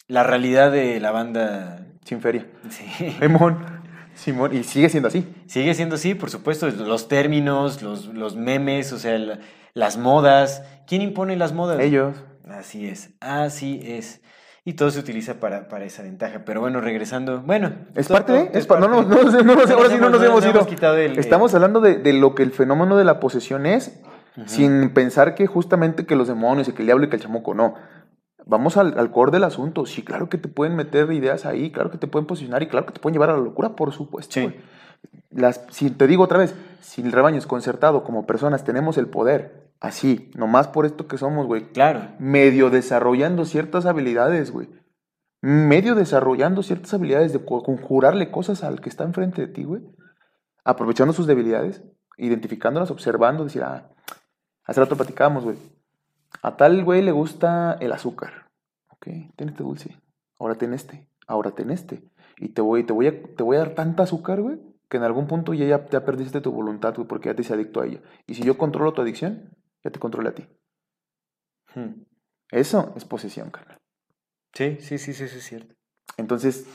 La 0.08 0.22
realidad 0.22 0.70
de 0.72 1.00
la 1.00 1.10
banda... 1.10 1.86
sin 2.04 2.20
feria. 2.20 2.46
Sí. 2.68 2.84
Simón, 3.18 3.58
Simón, 4.14 4.54
y 4.54 4.62
sigue 4.64 4.88
siendo 4.90 5.08
así. 5.08 5.26
Sigue 5.46 5.72
siendo 5.74 5.94
así, 5.94 6.14
por 6.14 6.28
supuesto, 6.30 6.68
los 6.70 7.08
términos, 7.08 7.82
los, 7.82 8.06
los 8.06 8.36
memes, 8.36 8.92
o 8.92 8.98
sea, 8.98 9.16
la- 9.18 9.38
las 9.74 9.96
modas. 9.96 10.62
¿Quién 10.86 11.00
impone 11.02 11.34
las 11.36 11.52
modas? 11.54 11.80
Ellos. 11.80 12.14
Así 12.48 12.86
es, 12.88 13.10
así 13.20 13.80
es. 13.84 14.20
Y 14.64 14.74
todo 14.74 14.90
se 14.92 15.00
utiliza 15.00 15.40
para, 15.40 15.68
para 15.68 15.84
esa 15.84 16.02
ventaja. 16.02 16.42
Pero 16.44 16.60
bueno, 16.60 16.80
regresando. 16.80 17.40
Bueno. 17.42 17.72
Es 17.96 18.06
todo- 18.06 18.18
parte 18.18 18.32
todo 18.32 18.58
Es 18.58 18.68
no, 18.68 18.78
no, 18.88 19.02
no, 19.02 19.22
no, 19.22 19.42
no, 19.42 19.52
ahora 19.52 19.88
sí 19.88 19.96
no 20.00 20.08
nos 20.10 20.22
hemos 20.22 20.44
ido. 20.46 20.66
el, 20.96 21.18
Estamos 21.18 21.52
hablando 21.54 21.80
de, 21.80 21.96
de 21.96 22.12
lo 22.12 22.34
que 22.34 22.42
el 22.44 22.52
fenómeno 22.52 22.96
de 22.96 23.04
la 23.04 23.18
posesión 23.18 23.66
es, 23.66 24.00
sin 24.46 24.94
pensar 24.94 25.34
que 25.34 25.46
justamente 25.46 26.06
que 26.06 26.14
los 26.16 26.28
demonios 26.28 26.68
y 26.68 26.72
que 26.72 26.82
el 26.82 26.86
diablo 26.86 27.06
y 27.06 27.10
que 27.10 27.16
el 27.16 27.22
chamuco, 27.22 27.54
no. 27.54 27.74
Vamos 28.44 28.76
al, 28.76 28.98
al 28.98 29.10
core 29.10 29.30
del 29.32 29.44
asunto. 29.44 29.84
Sí, 29.86 30.02
claro 30.04 30.28
que 30.28 30.38
te 30.38 30.48
pueden 30.48 30.74
meter 30.76 31.10
ideas 31.12 31.44
ahí, 31.46 31.70
claro 31.72 31.90
que 31.90 31.98
te 31.98 32.06
pueden 32.06 32.26
posicionar 32.26 32.62
y 32.62 32.66
claro 32.68 32.86
que 32.86 32.92
te 32.92 33.00
pueden 33.00 33.14
llevar 33.14 33.30
a 33.30 33.34
la 33.34 33.38
locura, 33.42 33.70
por 33.76 33.92
supuesto. 33.92 34.34
Sí. 34.34 34.54
Las, 35.30 35.64
si 35.70 35.90
te 35.90 36.06
digo 36.06 36.22
otra 36.24 36.38
vez, 36.38 36.54
si 36.80 37.02
el 37.02 37.10
rebaño 37.12 37.38
es 37.38 37.46
concertado 37.46 38.04
como 38.04 38.26
personas, 38.26 38.64
tenemos 38.64 38.96
el 38.98 39.06
poder, 39.08 39.61
así, 39.82 40.30
nomás 40.34 40.68
por 40.68 40.86
esto 40.86 41.06
que 41.08 41.18
somos, 41.18 41.46
güey, 41.46 41.64
Claro. 41.72 42.08
medio 42.18 42.70
desarrollando 42.70 43.44
ciertas 43.44 43.84
habilidades, 43.84 44.50
güey. 44.52 44.68
Medio 45.42 45.94
desarrollando 45.96 46.62
ciertas 46.62 46.94
habilidades 46.94 47.32
de 47.32 47.44
co- 47.44 47.62
conjurarle 47.64 48.30
cosas 48.30 48.62
al 48.62 48.80
que 48.80 48.88
está 48.88 49.04
enfrente 49.04 49.42
de 49.42 49.48
ti, 49.52 49.64
güey. 49.64 49.82
Aprovechando 50.64 51.12
sus 51.12 51.26
debilidades, 51.26 51.82
identificándolas, 52.16 52.92
observando, 52.92 53.42
decir, 53.44 53.64
ah, 53.64 53.90
hace 54.64 54.80
rato 54.80 54.96
platicábamos, 54.96 55.42
güey. 55.44 55.56
A 56.42 56.56
tal 56.56 56.84
güey 56.84 57.02
le 57.02 57.10
gusta 57.10 57.76
el 57.80 57.90
azúcar. 57.92 58.46
Ok, 58.90 59.08
ten 59.36 59.48
este 59.48 59.64
dulce. 59.64 59.96
Ahora 60.38 60.54
ten 60.54 60.72
este. 60.74 61.08
Ahora 61.26 61.50
ten 61.50 61.70
este. 61.70 62.04
Y 62.38 62.50
te 62.50 62.62
voy, 62.62 62.84
te 62.84 62.92
voy, 62.92 63.08
a, 63.08 63.22
te 63.22 63.42
voy 63.42 63.56
a 63.56 63.60
dar 63.60 63.70
tanta 63.74 64.04
azúcar, 64.04 64.40
güey, 64.40 64.60
que 64.88 64.96
en 64.98 65.02
algún 65.02 65.26
punto 65.26 65.54
ya, 65.54 65.66
ya, 65.66 65.88
ya 65.88 66.04
perdiste 66.04 66.40
tu 66.40 66.52
voluntad, 66.52 66.94
güey, 66.94 67.08
porque 67.08 67.28
ya 67.30 67.34
te 67.34 67.42
hice 67.42 67.54
adicto 67.54 67.80
a 67.80 67.86
ella. 67.86 68.00
Y 68.28 68.34
si 68.34 68.42
yo 68.44 68.56
controlo 68.56 68.92
tu 68.92 69.02
adicción, 69.02 69.50
ya 69.84 69.90
te 69.90 69.98
controlo 69.98 70.28
a 70.28 70.34
ti. 70.34 70.46
Hmm. 71.74 72.04
Eso 72.50 72.92
es 72.96 73.04
posesión, 73.04 73.50
carnal. 73.50 73.78
Sí, 74.54 74.76
sí, 74.80 74.98
sí, 74.98 75.14
sí, 75.14 75.28
sí, 75.28 75.38
es 75.38 75.44
cierto. 75.44 75.74
Entonces, 76.18 76.66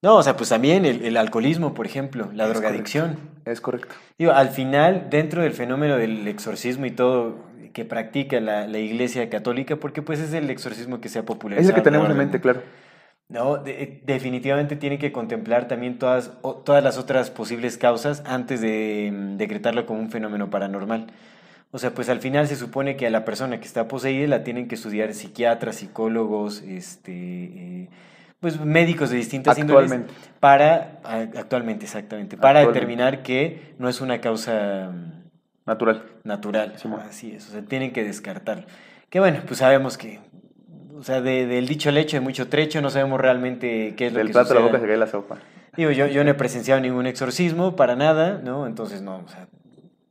No, 0.00 0.14
o 0.16 0.22
sea, 0.22 0.36
pues 0.36 0.48
también 0.50 0.84
el, 0.86 1.04
el 1.04 1.16
alcoholismo, 1.16 1.74
por 1.74 1.84
ejemplo, 1.86 2.30
la 2.32 2.44
Es 2.46 2.50
drogadicción. 2.50 3.18
es 3.44 3.60
correcto. 3.60 3.94
Digo, 4.16 4.30
al 4.30 4.50
final, 4.50 5.08
dentro 5.10 5.42
del 5.42 5.52
fenómeno 5.52 5.96
del 5.96 6.28
exorcismo 6.28 6.86
y 6.86 6.92
todo 6.92 7.36
que 7.72 7.84
practica 7.84 8.38
la, 8.40 8.68
la 8.68 8.78
Iglesia 8.78 9.28
Católica, 9.28 9.74
porque 9.76 10.00
pues 10.02 10.20
es 10.20 10.32
el 10.32 10.48
exorcismo 10.50 11.00
que 11.00 11.08
se 11.08 11.18
ha 11.18 11.24
popularizado. 11.24 11.62
Es 11.64 11.68
el 11.70 11.74
que 11.74 11.82
tenemos 11.82 12.08
en 12.08 12.16
mente, 12.16 12.40
claro. 12.40 12.62
No, 13.28 13.58
de- 13.58 14.00
definitivamente 14.06 14.76
tiene 14.76 14.98
que 14.98 15.10
contemplar 15.12 15.66
también 15.68 15.98
todas, 15.98 16.32
o- 16.42 16.54
todas 16.62 16.82
las 16.84 16.96
otras 16.96 17.30
posibles 17.30 17.76
causas 17.76 18.22
antes 18.24 18.60
de 18.60 19.10
mm, 19.12 19.36
decretarlo 19.36 19.84
como 19.84 19.98
un 20.00 20.10
fenómeno 20.12 20.48
paranormal. 20.48 21.08
O 21.70 21.78
sea, 21.78 21.90
pues 21.90 22.08
al 22.08 22.20
final 22.20 22.46
se 22.48 22.56
supone 22.56 22.96
que 22.96 23.06
a 23.06 23.10
la 23.10 23.24
persona 23.24 23.60
que 23.60 23.66
está 23.66 23.88
poseída 23.88 24.26
la 24.26 24.42
tienen 24.44 24.68
que 24.68 24.74
estudiar 24.76 25.12
psiquiatras, 25.12 25.76
psicólogos, 25.76 26.62
este, 26.62 27.12
eh, 27.12 27.88
pues 28.40 28.58
médicos 28.60 29.10
de 29.10 29.16
distintas 29.16 29.58
índoles 29.58 29.92
para 30.40 31.00
actualmente 31.04 31.84
exactamente 31.84 32.36
para 32.36 32.60
Actualmente. 32.60 32.80
determinar 32.86 33.22
que 33.22 33.74
no 33.78 33.88
es 33.88 34.00
una 34.00 34.20
causa 34.20 34.90
mm, 34.92 35.12
Natural. 35.66 36.02
natural. 36.24 36.72
Simón. 36.78 37.00
Así 37.06 37.32
es, 37.32 37.48
o 37.48 37.52
sea, 37.52 37.62
tienen 37.62 37.92
que 37.92 38.02
descartarlo. 38.04 38.64
Que 39.10 39.20
bueno, 39.20 39.40
pues 39.46 39.58
sabemos 39.58 39.98
que 39.98 40.20
o 40.96 41.02
sea, 41.02 41.20
de- 41.20 41.46
del 41.46 41.66
dicho 41.68 41.90
al 41.90 41.98
hecho 41.98 42.16
hay 42.16 42.22
mucho 42.22 42.48
trecho, 42.48 42.80
no 42.80 42.90
sabemos 42.90 43.20
realmente 43.20 43.94
qué 43.96 44.06
es 44.06 44.12
lo 44.12 44.18
Del 44.18 44.28
que 44.28 44.32
plato 44.32 44.52
a 44.52 44.54
la 44.56 44.60
boca 44.62 44.80
se 44.80 44.86
cae 44.86 44.96
la 44.96 45.06
sopa. 45.06 45.36
Digo, 45.76 45.90
yo, 45.92 46.06
yo 46.08 46.24
no 46.24 46.30
he 46.30 46.34
presenciado 46.34 46.80
ningún 46.80 47.06
exorcismo 47.06 47.76
para 47.76 47.94
nada, 47.94 48.40
¿no? 48.42 48.66
Entonces, 48.66 49.00
no, 49.02 49.18
o 49.24 49.28
sea, 49.28 49.46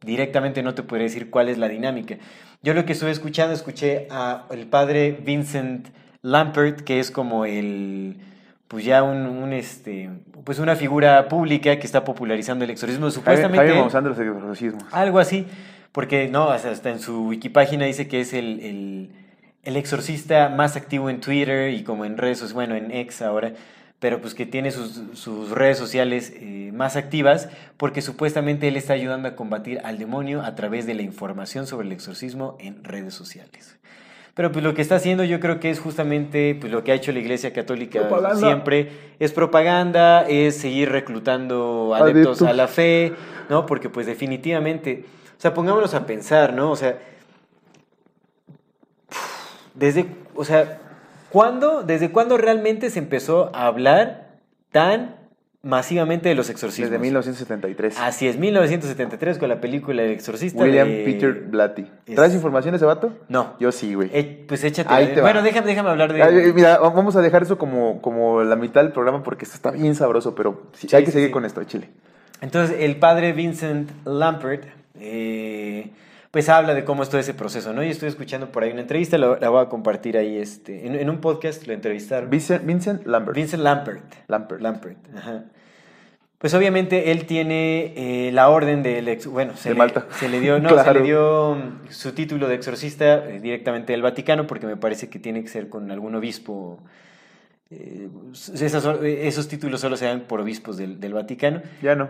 directamente 0.07 0.63
no 0.63 0.73
te 0.73 0.81
podría 0.81 1.03
decir 1.03 1.29
cuál 1.29 1.49
es 1.49 1.59
la 1.59 1.67
dinámica. 1.67 2.17
Yo 2.63 2.73
lo 2.73 2.85
que 2.85 2.93
estuve 2.93 3.11
escuchando, 3.11 3.53
escuché 3.53 4.07
a 4.09 4.47
el 4.49 4.65
padre 4.65 5.11
Vincent 5.23 5.89
Lampert, 6.23 6.81
que 6.81 6.99
es 6.99 7.11
como 7.11 7.45
el, 7.45 8.17
pues 8.67 8.83
ya 8.83 9.03
un, 9.03 9.27
un, 9.27 9.53
este, 9.53 10.09
pues 10.43 10.57
una 10.57 10.75
figura 10.75 11.27
pública 11.27 11.77
que 11.77 11.85
está 11.85 12.03
popularizando 12.03 12.65
el 12.65 12.71
exorcismo. 12.71 13.11
Supuestamente... 13.11 13.75
Maussan 13.75 14.03
de 14.03 14.09
los 14.09 14.19
exorcismos. 14.19 14.83
Algo 14.91 15.19
así, 15.19 15.45
porque 15.91 16.27
no, 16.27 16.49
hasta 16.49 16.89
en 16.89 16.99
su 16.99 17.27
wikipágina 17.27 17.85
dice 17.85 18.07
que 18.07 18.21
es 18.21 18.33
el, 18.33 18.59
el, 18.61 19.09
el 19.63 19.75
exorcista 19.75 20.49
más 20.49 20.75
activo 20.75 21.09
en 21.09 21.19
Twitter 21.19 21.71
y 21.71 21.83
como 21.83 22.05
en 22.05 22.17
redes, 22.17 22.39
sociales, 22.39 22.55
bueno, 22.55 22.75
en 22.75 22.91
X 22.91 23.21
ahora, 23.21 23.53
pero 23.99 24.21
pues 24.21 24.35
que 24.35 24.45
tiene 24.45 24.71
sus, 24.71 25.01
sus 25.13 25.49
redes 25.49 25.77
sociales 25.77 26.31
eh, 26.35 26.71
más 26.73 26.95
activas 26.95 27.49
porque 27.77 28.01
supuestamente 28.01 28.67
él 28.67 28.77
está 28.77 28.93
ayudando 28.93 29.27
a 29.27 29.35
combatir 29.35 29.81
al 29.83 29.97
demonio 29.97 30.43
a 30.43 30.55
través 30.55 30.85
de 30.85 30.93
la 30.93 31.01
información 31.01 31.65
sobre 31.65 31.87
el 31.87 31.93
exorcismo 31.93 32.57
en 32.59 32.83
redes 32.83 33.13
sociales. 33.13 33.77
Pero 34.35 34.51
pues 34.51 34.63
lo 34.63 34.75
que 34.75 34.83
está 34.83 34.97
haciendo 34.97 35.23
yo 35.23 35.39
creo 35.39 35.59
que 35.59 35.71
es 35.71 35.79
justamente 35.79 36.55
pues 36.59 36.71
lo 36.71 36.83
que 36.83 36.91
ha 36.91 36.95
hecho 36.95 37.11
la 37.11 37.17
Iglesia 37.17 37.53
Católica 37.53 38.01
Propaganda. 38.01 38.35
siempre, 38.35 38.91
es 39.17 39.33
propaganda, 39.33 40.27
es 40.27 40.57
seguir 40.57 40.91
reclutando 40.91 41.95
adeptos 41.95 42.41
Adeptos. 42.41 42.47
a 42.47 42.53
la 42.53 42.67
fe, 42.67 43.13
¿no? 43.49 43.65
Porque 43.65 43.89
pues 43.89 44.05
definitivamente, 44.05 45.05
o 45.39 45.41
sea, 45.41 45.55
pongámonos 45.55 45.95
a 45.95 46.05
pensar, 46.05 46.53
¿no? 46.53 46.69
O 46.69 46.75
sea, 46.75 46.99
desde, 49.73 50.05
o 50.35 50.45
sea, 50.45 50.81
¿cuándo, 51.31 51.83
desde 51.83 52.11
cuándo 52.11 52.37
realmente 52.37 52.89
se 52.89 52.99
empezó 52.99 53.49
a 53.55 53.67
hablar 53.67 54.27
tan 54.71 55.15
masivamente 55.63 56.29
de 56.29 56.35
los 56.35 56.49
exorcismos? 56.49 56.89
Desde 56.91 57.01
1973. 57.01 57.97
Así 57.99 58.27
es, 58.27 58.37
1973 58.37 59.37
con 59.37 59.49
la 59.49 59.59
película 59.59 60.03
El 60.03 60.11
exorcista 60.11 60.63
William 60.63 60.87
de- 60.87 61.03
Peter 61.05 61.33
Blatty. 61.33 61.85
es- 62.05 62.15
¿Traes 62.15 62.33
información 62.33 62.71
de 62.71 62.77
ese 62.77 62.85
vato? 62.85 63.13
No. 63.27 63.55
Yo 63.59 63.71
sí, 63.71 63.93
güey. 63.93 64.09
Eh, 64.13 64.45
pues 64.47 64.63
échate. 64.63 64.93
Ahí 64.93 65.07
te 65.07 65.15
va. 65.15 65.21
bueno, 65.23 65.41
déjame, 65.41 65.67
déjame 65.67 65.89
hablar 65.89 66.13
de... 66.13 66.21
Ay, 66.23 66.53
mira, 66.53 66.77
vamos 66.79 67.15
a 67.15 67.21
dejar 67.21 67.43
eso 67.43 67.57
como, 67.57 68.01
como 68.01 68.43
la 68.43 68.55
mitad 68.55 68.81
del 68.83 68.93
programa 68.93 69.23
porque 69.23 69.45
esto 69.45 69.55
está 69.55 69.71
bien 69.71 69.95
sabroso, 69.95 70.35
pero 70.35 70.63
sí, 70.73 70.87
Sí, 70.87 70.95
hay 70.95 71.03
que 71.03 71.11
sí, 71.11 71.17
seguir 71.17 71.31
con 71.31 71.43
esto, 71.45 71.63
Chile. 71.65 71.89
Entonces, 72.39 72.77
el 72.79 72.97
padre 72.97 73.33
Vincent 73.33 73.89
Lampert, 74.05 74.65
eh, 74.99 75.91
pues 76.37 76.49
habla 76.49 76.75
de 76.75 76.83
cómo 76.85 77.01
es 77.01 77.09
todo 77.09 77.19
ese 77.19 77.33
proceso, 77.33 77.73
¿no? 77.73 77.83
Y 77.83 77.89
estoy 77.89 78.09
escuchando 78.09 78.51
por 78.51 78.61
ahí 78.61 78.69
una 78.71 78.81
entrevista, 78.81 79.17
la, 79.17 79.39
la 79.41 79.49
voy 79.49 79.65
a 79.65 79.69
compartir 79.69 80.17
ahí, 80.17 80.37
este, 80.37 80.85
en, 80.85 80.93
en 80.93 81.09
un 81.09 81.19
podcast 81.19 81.65
lo 81.65 81.73
entrevistaron. 81.73 82.29
Vincent, 82.29 82.63
Vincent 82.63 83.07
Lambert. 83.07 83.35
Vincent 83.35 83.63
Lampert. 83.63 84.03
Lampert. 84.27 84.61
Lampert, 84.61 84.97
ajá. 85.17 85.45
Pues 86.37 86.53
obviamente 86.53 87.11
él 87.11 87.25
tiene 87.25 88.27
eh, 88.27 88.31
la 88.31 88.49
orden 88.49 88.83
del 88.83 89.07
ex, 89.07 89.25
bueno, 89.25 89.57
se 89.57 89.69
De 89.69 89.73
le, 89.73 89.79
Malta. 89.79 90.05
se 90.11 90.29
le 90.29 90.39
dio, 90.39 90.59
no, 90.61 90.69
se 90.83 90.93
le 90.93 91.01
dio 91.01 91.55
mm, 91.55 91.89
su 91.89 92.11
título 92.11 92.47
de 92.47 92.53
exorcista 92.53 93.27
eh, 93.27 93.39
directamente 93.39 93.93
del 93.93 94.03
Vaticano 94.03 94.45
porque 94.45 94.67
me 94.67 94.77
parece 94.77 95.09
que 95.09 95.17
tiene 95.17 95.41
que 95.41 95.47
ser 95.47 95.69
con 95.69 95.89
algún 95.89 96.13
obispo. 96.13 96.77
eh, 97.71 98.09
esos 99.23 99.47
títulos 99.47 99.81
solo 99.81 99.97
se 99.97 100.05
dan 100.05 100.19
por 100.27 100.39
obispos 100.39 100.77
del, 100.77 100.99
del 100.99 101.13
Vaticano. 101.13 101.63
Ya 101.81 101.95
no, 101.95 102.09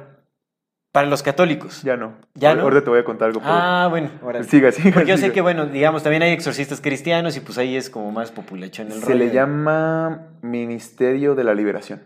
Para 0.97 1.09
los 1.09 1.21
católicos. 1.21 1.83
ya 1.83 1.95
no. 1.95 2.13
¿Ya 2.33 2.55
no? 2.55 2.63
Ahorita 2.63 2.83
te 2.83 2.89
voy 2.89 2.97
a 2.99 3.03
contar 3.03 3.27
algo. 3.27 3.39
Ah, 3.43 3.85
bueno, 3.87 4.09
ahora. 4.23 4.41
Siga, 4.43 4.71
siga, 4.71 4.91
Porque 4.95 5.09
yo 5.11 5.15
sé 5.17 5.23
siga. 5.25 5.33
que, 5.35 5.41
bueno, 5.41 5.67
digamos, 5.67 6.01
también 6.01 6.23
hay 6.23 6.31
exorcistas 6.31 6.81
cristianos 6.81 7.37
y 7.37 7.39
pues 7.41 7.59
ahí 7.59 7.75
es 7.75 7.91
como 7.91 8.11
más 8.11 8.31
populachón 8.31 8.87
el 8.87 8.93
Se 8.93 9.05
rollo. 9.05 9.15
le 9.19 9.29
llama 9.31 10.29
Ministerio 10.41 11.35
de 11.35 11.43
la 11.43 11.53
Liberación. 11.53 12.01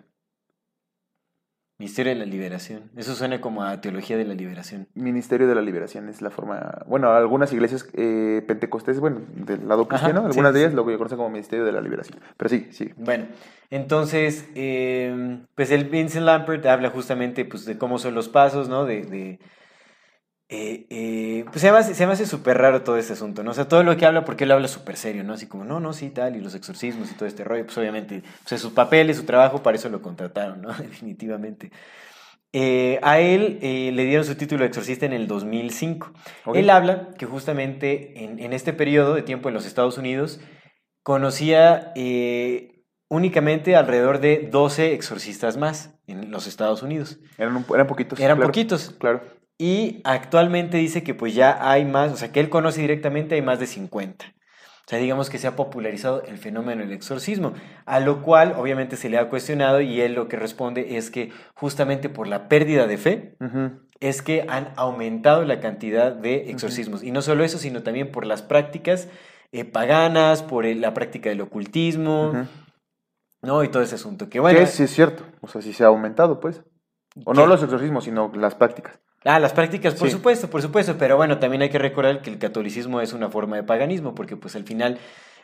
Misterio 1.81 2.13
de 2.13 2.19
la 2.19 2.25
liberación. 2.25 2.83
Eso 2.95 3.15
suena 3.15 3.41
como 3.41 3.63
a 3.63 3.81
teología 3.81 4.15
de 4.15 4.23
la 4.23 4.35
liberación. 4.35 4.87
Ministerio 4.93 5.47
de 5.47 5.55
la 5.55 5.63
Liberación 5.63 6.09
es 6.09 6.21
la 6.21 6.29
forma. 6.29 6.83
Bueno, 6.85 7.11
algunas 7.11 7.51
iglesias 7.53 7.87
eh, 7.93 8.43
pentecostés, 8.47 8.99
bueno, 8.99 9.21
del 9.33 9.67
lado 9.67 9.87
Ajá, 9.89 9.89
cristiano, 9.89 10.21
sí, 10.21 10.27
algunas 10.27 10.53
de 10.53 10.59
sí. 10.59 10.65
ellas 10.65 10.75
lo 10.75 10.85
que 10.85 10.95
conocen 10.95 11.17
como 11.17 11.31
Ministerio 11.31 11.65
de 11.65 11.71
la 11.71 11.81
Liberación. 11.81 12.19
Pero 12.37 12.49
sí, 12.51 12.67
sí. 12.69 12.91
Bueno, 12.97 13.25
entonces, 13.71 14.47
eh, 14.53 15.39
pues 15.55 15.71
el 15.71 15.85
Vincent 15.85 16.23
Lampert 16.23 16.63
habla 16.67 16.91
justamente 16.91 17.45
pues, 17.45 17.65
de 17.65 17.79
cómo 17.79 17.97
son 17.97 18.13
los 18.13 18.29
pasos, 18.29 18.69
¿no? 18.69 18.85
De, 18.85 19.01
de, 19.01 19.39
eh, 20.53 20.85
eh, 20.89 21.45
pues 21.45 21.61
se 21.61 21.71
me 21.71 21.77
hace, 21.77 21.95
se 21.95 22.05
me 22.05 22.11
hace 22.13 22.25
súper 22.25 22.57
raro 22.57 22.81
todo 22.83 22.97
este 22.97 23.13
asunto, 23.13 23.41
¿no? 23.41 23.51
O 23.51 23.53
sea, 23.53 23.69
todo 23.69 23.83
lo 23.83 23.95
que 23.95 24.05
habla, 24.05 24.25
porque 24.25 24.43
él 24.43 24.51
habla 24.51 24.67
súper 24.67 24.97
serio, 24.97 25.23
¿no? 25.23 25.33
Así 25.33 25.47
como, 25.47 25.63
no, 25.63 25.79
no, 25.79 25.93
sí, 25.93 26.09
tal, 26.09 26.35
y 26.35 26.41
los 26.41 26.53
exorcismos 26.55 27.09
y 27.09 27.13
todo 27.15 27.25
este 27.25 27.43
rollo, 27.45 27.65
pues 27.65 27.77
obviamente, 27.77 28.21
pues 28.41 28.51
es 28.51 28.61
su 28.61 28.73
papel, 28.73 29.09
es 29.09 29.17
su 29.17 29.23
trabajo, 29.23 29.63
para 29.63 29.77
eso 29.77 29.87
lo 29.89 30.01
contrataron, 30.01 30.61
¿no? 30.61 30.73
Definitivamente. 30.77 31.71
Eh, 32.53 32.99
a 33.01 33.19
él 33.19 33.59
le 33.61 34.03
dieron 34.05 34.25
su 34.25 34.35
título 34.35 34.63
de 34.63 34.67
exorcista 34.67 35.05
en 35.05 35.13
el 35.13 35.25
2005. 35.25 36.11
Ok. 36.45 36.57
Él 36.57 36.69
habla 36.69 37.07
que 37.17 37.25
justamente 37.25 38.21
en, 38.25 38.39
en 38.39 38.51
este 38.51 38.73
periodo 38.73 39.13
de 39.13 39.21
tiempo 39.21 39.47
en 39.47 39.53
los 39.55 39.65
Estados 39.65 39.97
Unidos 39.97 40.41
conocía 41.01 41.93
únicamente 43.07 43.75
alrededor 43.75 44.19
de 44.19 44.49
12 44.51 44.93
exorcistas 44.93 45.55
más 45.57 45.95
en 46.07 46.29
los 46.31 46.45
Estados 46.47 46.83
Unidos. 46.83 47.19
Eran, 47.37 47.55
un- 47.55 47.65
eran 47.73 47.87
poquitos. 47.87 48.19
Eran 48.19 48.37
claro, 48.37 48.49
poquitos. 48.49 48.95
Claro. 48.99 49.21
Y 49.61 50.01
actualmente 50.05 50.77
dice 50.77 51.03
que 51.03 51.13
pues 51.13 51.35
ya 51.35 51.57
hay 51.69 51.85
más, 51.85 52.11
o 52.11 52.17
sea, 52.17 52.31
que 52.31 52.39
él 52.39 52.49
conoce 52.49 52.81
directamente 52.81 53.35
hay 53.35 53.41
más 53.43 53.59
de 53.59 53.67
50. 53.67 54.25
O 54.25 54.89
sea, 54.91 54.97
digamos 54.97 55.29
que 55.29 55.37
se 55.37 55.45
ha 55.47 55.55
popularizado 55.55 56.23
el 56.23 56.37
fenómeno 56.37 56.81
del 56.81 56.91
exorcismo, 56.91 57.53
a 57.85 57.99
lo 57.99 58.23
cual 58.23 58.55
obviamente 58.57 58.97
se 58.97 59.09
le 59.09 59.17
ha 59.19 59.29
cuestionado 59.29 59.79
y 59.79 60.01
él 60.01 60.15
lo 60.15 60.27
que 60.27 60.35
responde 60.35 60.97
es 60.97 61.11
que 61.11 61.31
justamente 61.53 62.09
por 62.09 62.27
la 62.27 62.49
pérdida 62.49 62.87
de 62.87 62.97
fe 62.97 63.35
es 63.99 64.21
que 64.23 64.45
han 64.49 64.73
aumentado 64.77 65.45
la 65.45 65.59
cantidad 65.59 66.11
de 66.11 66.49
exorcismos. 66.49 67.03
Y 67.03 67.11
no 67.11 67.21
solo 67.21 67.43
eso, 67.43 67.59
sino 67.59 67.83
también 67.83 68.11
por 68.11 68.25
las 68.25 68.41
prácticas 68.41 69.07
eh, 69.53 69.63
paganas, 69.65 70.41
por 70.43 70.65
el- 70.65 70.81
la 70.81 70.93
práctica 70.95 71.29
del 71.29 71.41
ocultismo. 71.41 72.31
¿no? 73.43 73.63
Y 73.63 73.69
todo 73.69 73.83
ese 73.83 73.95
asunto. 73.95 74.27
Que 74.29 74.39
bueno, 74.39 74.57
que 74.59 74.65
sí 74.67 74.83
es 74.83 74.91
cierto. 74.91 75.23
O 75.41 75.47
sea, 75.47 75.61
sí 75.61 75.71
se 75.73 75.83
ha 75.83 75.87
aumentado, 75.87 76.39
pues. 76.39 76.63
O 77.25 77.33
no 77.33 77.45
los 77.45 77.61
exorcismos, 77.63 78.03
sino 78.05 78.31
las 78.35 78.55
prácticas. 78.55 78.99
Ah, 79.23 79.39
las 79.39 79.53
prácticas, 79.53 79.93
por 79.95 80.07
Sí. 80.07 80.13
supuesto, 80.13 80.49
por 80.49 80.61
supuesto, 80.61 80.95
pero 80.97 81.15
bueno, 81.15 81.37
también 81.37 81.61
hay 81.61 81.69
que 81.69 81.77
recordar 81.79 82.21
que 82.21 82.29
el 82.31 82.39
catolicismo 82.39 83.01
es 83.01 83.13
una 83.13 83.29
forma 83.29 83.55
de 83.55 83.63
paganismo, 83.63 84.15
porque 84.15 84.35
pues 84.35 84.55
al 84.55 84.63
final 84.63 84.97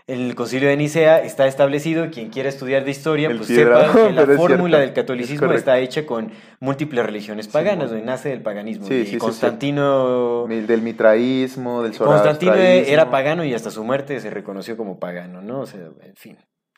el 0.08 0.36
concilio 0.36 0.70
de 0.70 0.78
Nicea 0.78 1.22
está 1.24 1.48
establecido, 1.48 2.10
quien 2.10 2.30
quiera 2.30 2.48
estudiar 2.50 2.86
de 2.86 2.92
historia, 2.92 3.30
El 3.30 3.38
pues 3.38 3.50
sepa 3.50 3.92
que 3.94 4.12
la 4.14 4.26
fórmula 4.38 4.80
del 4.80 4.94
catolicismo 4.94 5.52
está 5.52 5.78
hecha 5.80 6.06
con 6.06 6.32
múltiples 6.60 7.06
religiones 7.06 7.48
paganas, 7.50 7.90
bueno. 7.90 7.92
donde 7.92 8.06
nace 8.06 8.30
del 8.30 8.42
paganismo. 8.42 8.88
Sí, 8.88 8.94
y 8.94 8.98
sí, 9.00 9.06
sí, 9.06 9.12
sí. 9.12 9.18
Constantino... 9.18 10.48
Del 10.48 10.82
mitraísmo, 10.82 11.84
del 11.84 11.96
Constantino 11.98 12.56
era 12.56 13.12
pagano 13.12 13.44
y 13.44 13.54
hasta 13.54 13.70
su 13.70 13.84
muerte 13.84 14.20
se 14.22 14.30
reconoció 14.30 14.78
como 14.78 14.98
pagano, 14.98 15.42
¿no? 15.42 15.60
O 15.60 15.66
sea, 15.66 15.82
en 16.02 16.16
fin. 16.16 16.38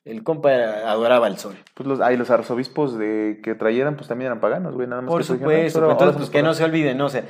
El 0.09 0.23
compa 0.23 0.49
adoraba 0.51 1.27
al 1.27 1.37
sol. 1.37 1.55
Pues 1.75 1.87
los, 1.87 2.01
ay, 2.01 2.17
los 2.17 2.29
arzobispos 2.31 2.97
de 2.97 3.39
que 3.43 3.55
trayeran, 3.55 3.95
pues 3.95 4.07
también 4.07 4.27
eran 4.27 4.39
paganos, 4.39 4.73
güey, 4.75 4.87
nada 4.87 5.01
más. 5.01 5.09
Por 5.09 5.21
que 5.21 5.33
dijeron, 5.33 5.51
"Ah, 5.51 5.55
supuesto, 5.55 5.79
pero 5.79 5.91
entonces 5.91 6.15
pues 6.15 6.25
somos 6.25 6.29
que 6.31 6.37
no 6.39 6.43
paganos". 6.43 6.57
se 6.57 6.63
olviden, 6.65 6.97
¿no? 6.97 7.05
O 7.05 7.09
sea, 7.09 7.23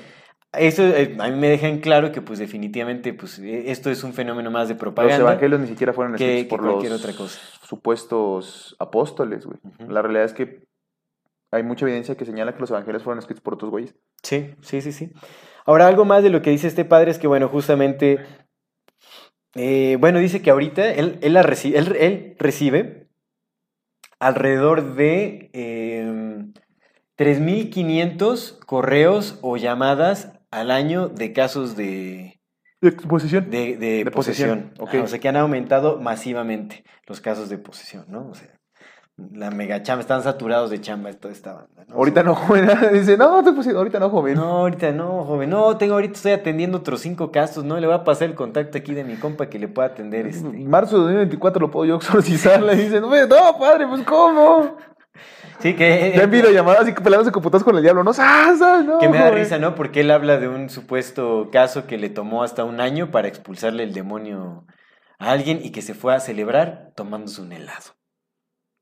eso 0.54 0.84
eh, 0.84 1.16
a 1.20 1.28
mí 1.28 1.38
me 1.38 1.50
dejan 1.50 1.80
claro 1.80 2.12
que 2.12 2.22
pues 2.22 2.40
definitivamente 2.40 3.14
pues 3.14 3.38
eh, 3.40 3.70
esto 3.72 3.92
es 3.92 4.04
un 4.04 4.14
fenómeno 4.14 4.50
más 4.50 4.68
de 4.68 4.76
propaganda. 4.76 5.18
Los 5.18 5.28
evangelios 5.28 5.60
ni 5.62 5.68
siquiera 5.68 5.94
fueron 5.94 6.16
escritos 6.16 6.44
que 6.44 6.50
por 6.50 6.62
cualquier 6.62 6.92
los 6.92 7.02
otra 7.04 7.16
cosa. 7.16 7.40
supuestos 7.62 8.76
apóstoles, 8.80 9.46
güey. 9.46 9.60
La 9.88 10.02
realidad 10.02 10.26
es 10.26 10.34
que 10.34 10.64
hay 11.52 11.64
mucha 11.64 11.86
evidencia 11.86 12.16
que 12.16 12.26
señala 12.26 12.54
que 12.54 12.60
los 12.62 12.72
evangelios 12.72 13.04
fueron 13.04 13.20
escritos 13.20 13.42
por 13.42 13.56
otros 13.56 13.72
güeyes. 13.72 13.96
Sí, 14.24 14.54
sí, 14.62 14.82
sí, 14.82 14.92
sí. 14.92 15.12
Ahora, 15.66 15.88
algo 15.88 16.06
más 16.06 16.24
de 16.24 16.30
lo 16.30 16.42
que 16.42 16.50
dice 16.50 16.68
este 16.68 16.86
padre 16.86 17.12
es 17.12 17.20
que, 17.20 17.28
bueno, 17.28 17.48
justamente, 17.48 18.20
eh, 19.56 19.98
bueno, 20.00 20.20
dice 20.20 20.42
que 20.42 20.50
ahorita 20.52 20.92
él, 20.92 21.20
él, 21.22 21.34
la 21.34 21.44
reci- 21.44 21.76
él, 21.76 21.96
él 22.00 22.36
recibe 22.40 23.08
alrededor 24.20 24.96
de 24.96 25.50
eh, 25.54 26.46
3.500 27.18 28.60
correos 28.66 29.40
o 29.42 29.58
llamadas 29.58 30.34
al 30.52 30.72
año 30.72 31.10
de 31.10 31.34
casos 31.34 31.76
de, 31.76 32.40
¿De 32.82 32.90
exposición? 32.90 33.50
de, 33.50 33.78
de 33.78 34.04
De 34.04 34.12
posesión. 34.12 34.72
posesión. 34.78 35.02
Ah, 35.02 35.04
o 35.04 35.08
sea, 35.08 35.20
que 35.20 35.30
han 35.30 35.38
aumentado 35.38 36.00
masivamente 36.00 36.84
los 37.08 37.22
casos 37.22 37.50
de 37.50 37.58
posesión, 37.58 38.06
¿no? 38.08 38.30
O 38.30 38.36
sea, 38.36 38.59
la 39.34 39.52
mega 39.52 39.82
chamba, 39.84 40.02
están 40.02 40.24
saturados 40.24 40.70
de 40.70 40.82
chamba 40.82 41.12
toda 41.14 41.34
esta 41.34 41.54
banda. 41.54 41.86
Ahorita 41.94 42.24
no, 42.24 42.36
joven. 42.36 42.68
Dice, 42.94 43.18
no, 43.18 43.40
estoy 43.40 43.54
posi- 43.54 43.76
ahorita 43.76 44.00
no, 44.00 44.10
joven. 44.10 44.36
no, 44.36 44.44
ahorita 44.60 44.92
no, 44.92 45.24
joven. 45.24 45.50
No, 45.50 45.78
tengo 45.78 45.94
ahorita 45.96 46.14
estoy 46.16 46.32
atendiendo 46.34 46.78
otros 46.78 47.02
cinco 47.02 47.32
casos. 47.32 47.64
No 47.64 47.80
le 47.80 47.88
voy 47.88 47.96
a 47.96 48.04
pasar 48.04 48.30
el 48.30 48.36
contacto 48.36 48.78
aquí 48.78 48.94
de 48.94 49.04
mi 49.04 49.16
compa 49.16 49.48
que 49.48 49.60
le 49.60 49.68
pueda 49.68 49.90
atender 49.90 50.28
este. 50.28 50.48
Marzo 50.48 50.98
de 50.98 51.04
2024 51.04 51.60
lo 51.62 51.72
puedo 51.72 51.86
yo 51.86 51.96
exorcizar. 51.96 52.62
Le 52.62 52.76
dicen, 52.76 53.02
no, 53.02 53.10
no, 53.10 53.58
padre, 53.60 53.88
pues 53.88 54.02
¿cómo? 54.04 54.78
Sí, 55.60 55.76
que, 55.76 56.14
Ya 56.16 56.24
en 56.24 56.32
videollamadas 56.32 56.88
y 56.88 56.94
pelándose 56.94 57.32
con 57.32 57.44
putas 57.44 57.64
con 57.64 57.76
el 57.76 57.82
diablo. 57.82 58.04
No, 58.04 58.14
¡Sasa! 58.14 58.82
no. 58.82 59.00
que 59.00 59.10
me 59.10 59.18
da 59.18 59.30
risa, 59.30 59.58
¿no? 59.58 59.76
Porque 59.76 60.02
él 60.02 60.12
habla 60.12 60.38
de 60.38 60.48
un 60.48 60.70
supuesto 60.70 61.50
caso 61.52 61.86
que 61.86 61.98
le 61.98 62.10
tomó 62.10 62.44
hasta 62.44 62.64
un 62.64 62.80
año 62.80 63.12
para 63.12 63.28
expulsarle 63.28 63.84
el 63.84 63.94
demonio 63.94 64.66
a 65.18 65.32
alguien 65.32 65.60
y 65.62 65.72
que 65.72 65.82
se 65.82 65.94
fue 65.94 66.16
a 66.16 66.22
celebrar 66.22 66.92
tomándose 66.96 67.42
un 67.42 67.52
helado. 67.52 67.99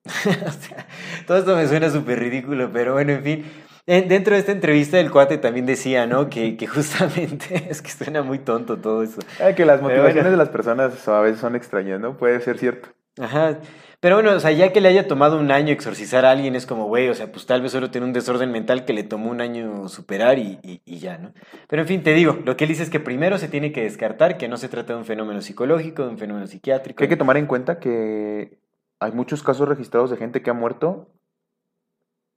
o 0.47 0.51
sea, 0.51 0.87
todo 1.25 1.37
esto 1.37 1.55
me 1.55 1.67
suena 1.67 1.89
súper 1.89 2.19
ridículo, 2.19 2.69
pero 2.71 2.93
bueno, 2.93 3.13
en 3.13 3.23
fin. 3.23 3.45
Dentro 3.85 4.33
de 4.33 4.39
esta 4.41 4.51
entrevista 4.51 4.99
el 4.99 5.09
cuate 5.11 5.37
también 5.37 5.65
decía, 5.65 6.05
¿no? 6.07 6.29
Que, 6.29 6.57
que 6.57 6.67
justamente 6.67 7.67
es 7.69 7.81
que 7.81 7.89
suena 7.91 8.21
muy 8.21 8.39
tonto 8.39 8.77
todo 8.77 9.01
eso. 9.03 9.19
Ah, 9.41 9.53
que 9.53 9.65
las 9.65 9.81
motivaciones 9.81 10.15
bueno. 10.23 10.31
de 10.31 10.37
las 10.37 10.49
personas 10.49 11.07
a 11.07 11.21
veces 11.21 11.39
son 11.39 11.55
extrañas, 11.55 11.99
¿no? 12.01 12.17
Puede 12.17 12.41
ser 12.41 12.57
cierto. 12.57 12.89
Ajá. 13.19 13.59
Pero 13.99 14.17
bueno, 14.17 14.33
o 14.33 14.39
sea, 14.39 14.51
ya 14.51 14.71
que 14.73 14.81
le 14.81 14.89
haya 14.89 15.07
tomado 15.07 15.39
un 15.39 15.49
año 15.51 15.71
exorcizar 15.73 16.23
a 16.25 16.31
alguien, 16.31 16.55
es 16.55 16.67
como, 16.67 16.85
güey, 16.85 17.07
o 17.09 17.15
sea, 17.15 17.31
pues 17.31 17.45
tal 17.47 17.61
vez 17.63 17.71
solo 17.71 17.89
tiene 17.89 18.05
un 18.05 18.13
desorden 18.13 18.51
mental 18.51 18.85
que 18.85 18.93
le 18.93 19.03
tomó 19.03 19.31
un 19.31 19.41
año 19.41 19.87
superar 19.87 20.37
y, 20.37 20.59
y- 20.61 20.81
y 20.85 20.99
ya, 20.99 21.17
¿no? 21.17 21.33
Pero 21.67 21.81
en 21.81 21.87
fin, 21.87 22.03
te 22.03 22.13
digo, 22.13 22.37
lo 22.45 22.55
que 22.57 22.65
él 22.65 22.67
dice 22.69 22.83
es 22.83 22.89
que 22.91 22.99
primero 22.99 23.39
se 23.39 23.47
tiene 23.47 23.71
que 23.71 23.81
descartar 23.83 24.37
que 24.37 24.47
no 24.49 24.57
se 24.57 24.67
trata 24.69 24.93
de 24.93 24.99
un 24.99 25.05
fenómeno 25.05 25.41
psicológico, 25.41 26.03
de 26.03 26.09
un 26.09 26.17
fenómeno 26.19 26.45
psiquiátrico. 26.45 27.01
Hay 27.01 27.09
que 27.09 27.15
tomar 27.17 27.37
en 27.37 27.47
cuenta 27.47 27.79
que 27.79 28.59
hay 28.99 29.11
muchos 29.11 29.43
casos 29.43 29.67
registrados 29.67 30.09
de 30.09 30.17
gente 30.17 30.41
que 30.41 30.49
ha 30.49 30.53
muerto 30.53 31.09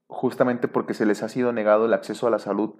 justamente 0.08 0.68
porque 0.68 0.94
se 0.94 1.06
les 1.06 1.22
ha 1.22 1.28
sido 1.28 1.52
negado 1.52 1.86
el 1.86 1.94
acceso 1.94 2.26
a 2.26 2.30
la 2.30 2.38
salud 2.38 2.74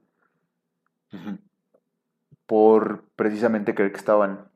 por 2.47 3.05
precisamente 3.17 3.75
creer 3.75 3.93
que 3.93 3.99
estaban 3.99 4.49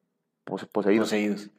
pose- 0.44 0.66
poseídos. 0.66 1.06
Poseídos. 1.08 1.50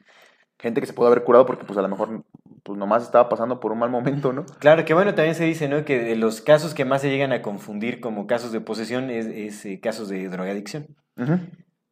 Gente 0.60 0.82
que 0.82 0.88
se 0.88 0.94
pudo 0.94 1.08
haber 1.08 1.24
curado 1.24 1.46
porque 1.46 1.66
pues 1.66 1.78
a 1.78 1.82
lo 1.82 1.90
mejor 1.90 2.24
pues 2.64 2.78
nomás 2.80 3.04
estaba 3.04 3.30
pasando 3.30 3.60
por 3.60 3.72
un 3.72 3.80
mal 3.80 3.90
momento, 3.90 4.34
¿no? 4.34 4.46
Claro, 4.60 4.86
que 4.86 4.94
bueno, 4.94 5.14
también 5.14 5.36
se 5.36 5.44
dice, 5.44 5.68
¿no? 5.68 5.86
Que 5.86 6.00
de 6.00 6.16
los 6.16 6.42
casos 6.42 6.74
que 6.74 6.86
más 6.86 7.02
se 7.02 7.10
llegan 7.10 7.32
a 7.34 7.42
confundir 7.42 8.00
como 8.02 8.26
casos 8.26 8.52
de 8.52 8.62
posesión 8.62 9.10
es, 9.10 9.26
es, 9.28 9.66
eh, 9.66 9.80
casos 9.80 10.10
de 10.10 10.28
drogadicción. 10.30 10.88
Ujú. 11.18 11.40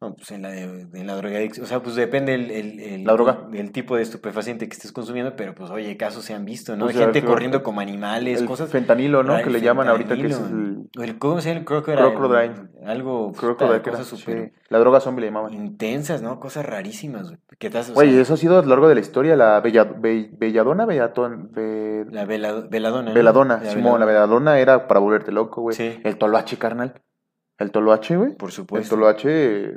No, 0.08 0.14
pues 0.14 0.30
en 0.32 0.42
la, 0.42 0.50
de, 0.50 0.64
en 0.92 1.06
la 1.06 1.14
drogadicción, 1.16 1.64
o 1.64 1.68
sea, 1.68 1.80
pues 1.82 1.94
depende 1.96 2.34
el, 2.34 2.50
el, 2.50 2.80
el- 2.80 3.04
La 3.04 3.12
droga. 3.14 3.48
el 3.52 3.72
tipo 3.72 3.96
de 3.96 4.02
estupefaciente 4.02 4.68
que 4.68 4.72
estés 4.74 4.92
consumiendo, 4.92 5.34
pero 5.36 5.54
pues 5.54 5.70
oye, 5.70 5.96
casos 5.96 6.24
se 6.24 6.34
han 6.34 6.44
visto, 6.44 6.76
¿no? 6.76 6.88
Sea, 6.88 7.04
Gente 7.04 7.20
el- 7.20 7.24
corriendo 7.24 7.62
como 7.62 7.80
animales, 7.80 8.40
El 8.40 8.46
cosas. 8.46 8.70
fentanilo, 8.70 9.22
¿no? 9.22 9.36
Que 9.38 9.44
el 9.44 9.52
le 9.52 9.60
llaman 9.60 9.88
ahorita 9.88 10.14
que 10.16 10.26
es 10.26 10.38
el 10.38 10.88
el, 11.00 11.18
¿Cómo 11.18 11.40
se 11.40 11.48
llama? 11.48 11.60
El 11.60 11.64
crocodile. 11.64 12.02
Crocodile. 12.14 12.52
Algo, 12.84 13.32
crocodile, 13.32 13.80
que 13.82 13.90
era, 13.90 13.98
cosas 13.98 14.06
súper 14.18 14.52
sí, 14.52 14.52
la 14.68 14.78
droga 14.78 15.00
zombie 15.00 15.22
le 15.22 15.28
llamaban. 15.28 15.52
intensas, 15.54 16.20
¿no? 16.22 16.38
Cosas 16.38 16.66
rarísimas, 16.66 17.28
güey. 17.28 17.38
Que 17.58 17.70
te 17.70 17.78
hace, 17.78 17.92
o 17.92 17.94
Güey, 17.94 18.12
sea, 18.12 18.20
eso 18.22 18.34
ha 18.34 18.36
sido 18.36 18.58
a 18.58 18.62
lo 18.62 18.68
largo 18.68 18.88
de 18.88 18.94
la 18.96 19.00
historia, 19.00 19.34
la 19.36 19.60
bella, 19.60 19.84
be- 19.84 20.30
belladona, 20.36 20.84
bellatón, 20.86 21.50
be- 21.52 22.04
La 22.10 22.24
vela- 22.26 22.66
veladona. 22.68 23.08
¿no? 23.08 23.14
veladona, 23.14 23.60
La 23.62 23.70
Simón, 23.70 24.00
la 24.00 24.06
veladona 24.06 24.58
era 24.58 24.86
para 24.86 25.00
volverte 25.00 25.32
loco, 25.32 25.62
güey. 25.62 25.74
Sí. 25.76 26.00
El 26.04 26.18
toloache, 26.18 26.58
carnal. 26.58 27.00
El 27.58 27.70
toloache, 27.70 28.16
güey. 28.16 28.34
Por 28.36 28.48
El 28.50 28.52
supuesto. 28.54 28.94
toloache, 28.96 29.76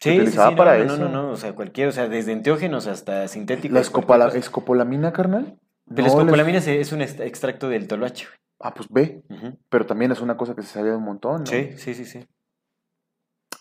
se 0.00 0.10
sí, 0.10 0.16
utilizaba 0.16 0.48
sí, 0.48 0.54
no, 0.54 0.56
para 0.56 0.78
no, 0.78 0.84
no, 0.84 0.94
eso. 0.94 1.02
no, 1.04 1.08
no, 1.22 1.30
o 1.30 1.36
sea, 1.36 1.52
cualquier, 1.54 1.88
o 1.88 1.92
sea, 1.92 2.08
desde 2.08 2.32
enteógenos 2.32 2.86
hasta 2.86 3.28
sintéticos. 3.28 3.72
la 3.74 3.80
cosa. 4.26 4.38
escopolamina, 4.38 5.12
carnal. 5.12 5.58
De 5.86 6.02
la 6.02 6.08
No, 6.08 6.14
les- 6.14 6.20
escopolamina 6.22 6.58
es 6.58 6.92
un 6.92 7.02
extracto 7.02 7.68
del 7.68 7.86
toloache, 7.88 8.26
Ah, 8.60 8.74
pues 8.74 8.88
ve. 8.90 9.22
Pero 9.68 9.86
también 9.86 10.12
es 10.12 10.20
una 10.20 10.36
cosa 10.36 10.54
que 10.54 10.62
se 10.62 10.68
sabía 10.68 10.96
un 10.96 11.02
montón, 11.04 11.40
¿no? 11.44 11.46
Sí, 11.46 11.72
sí, 11.76 11.94
sí, 11.94 12.04
sí. 12.04 12.26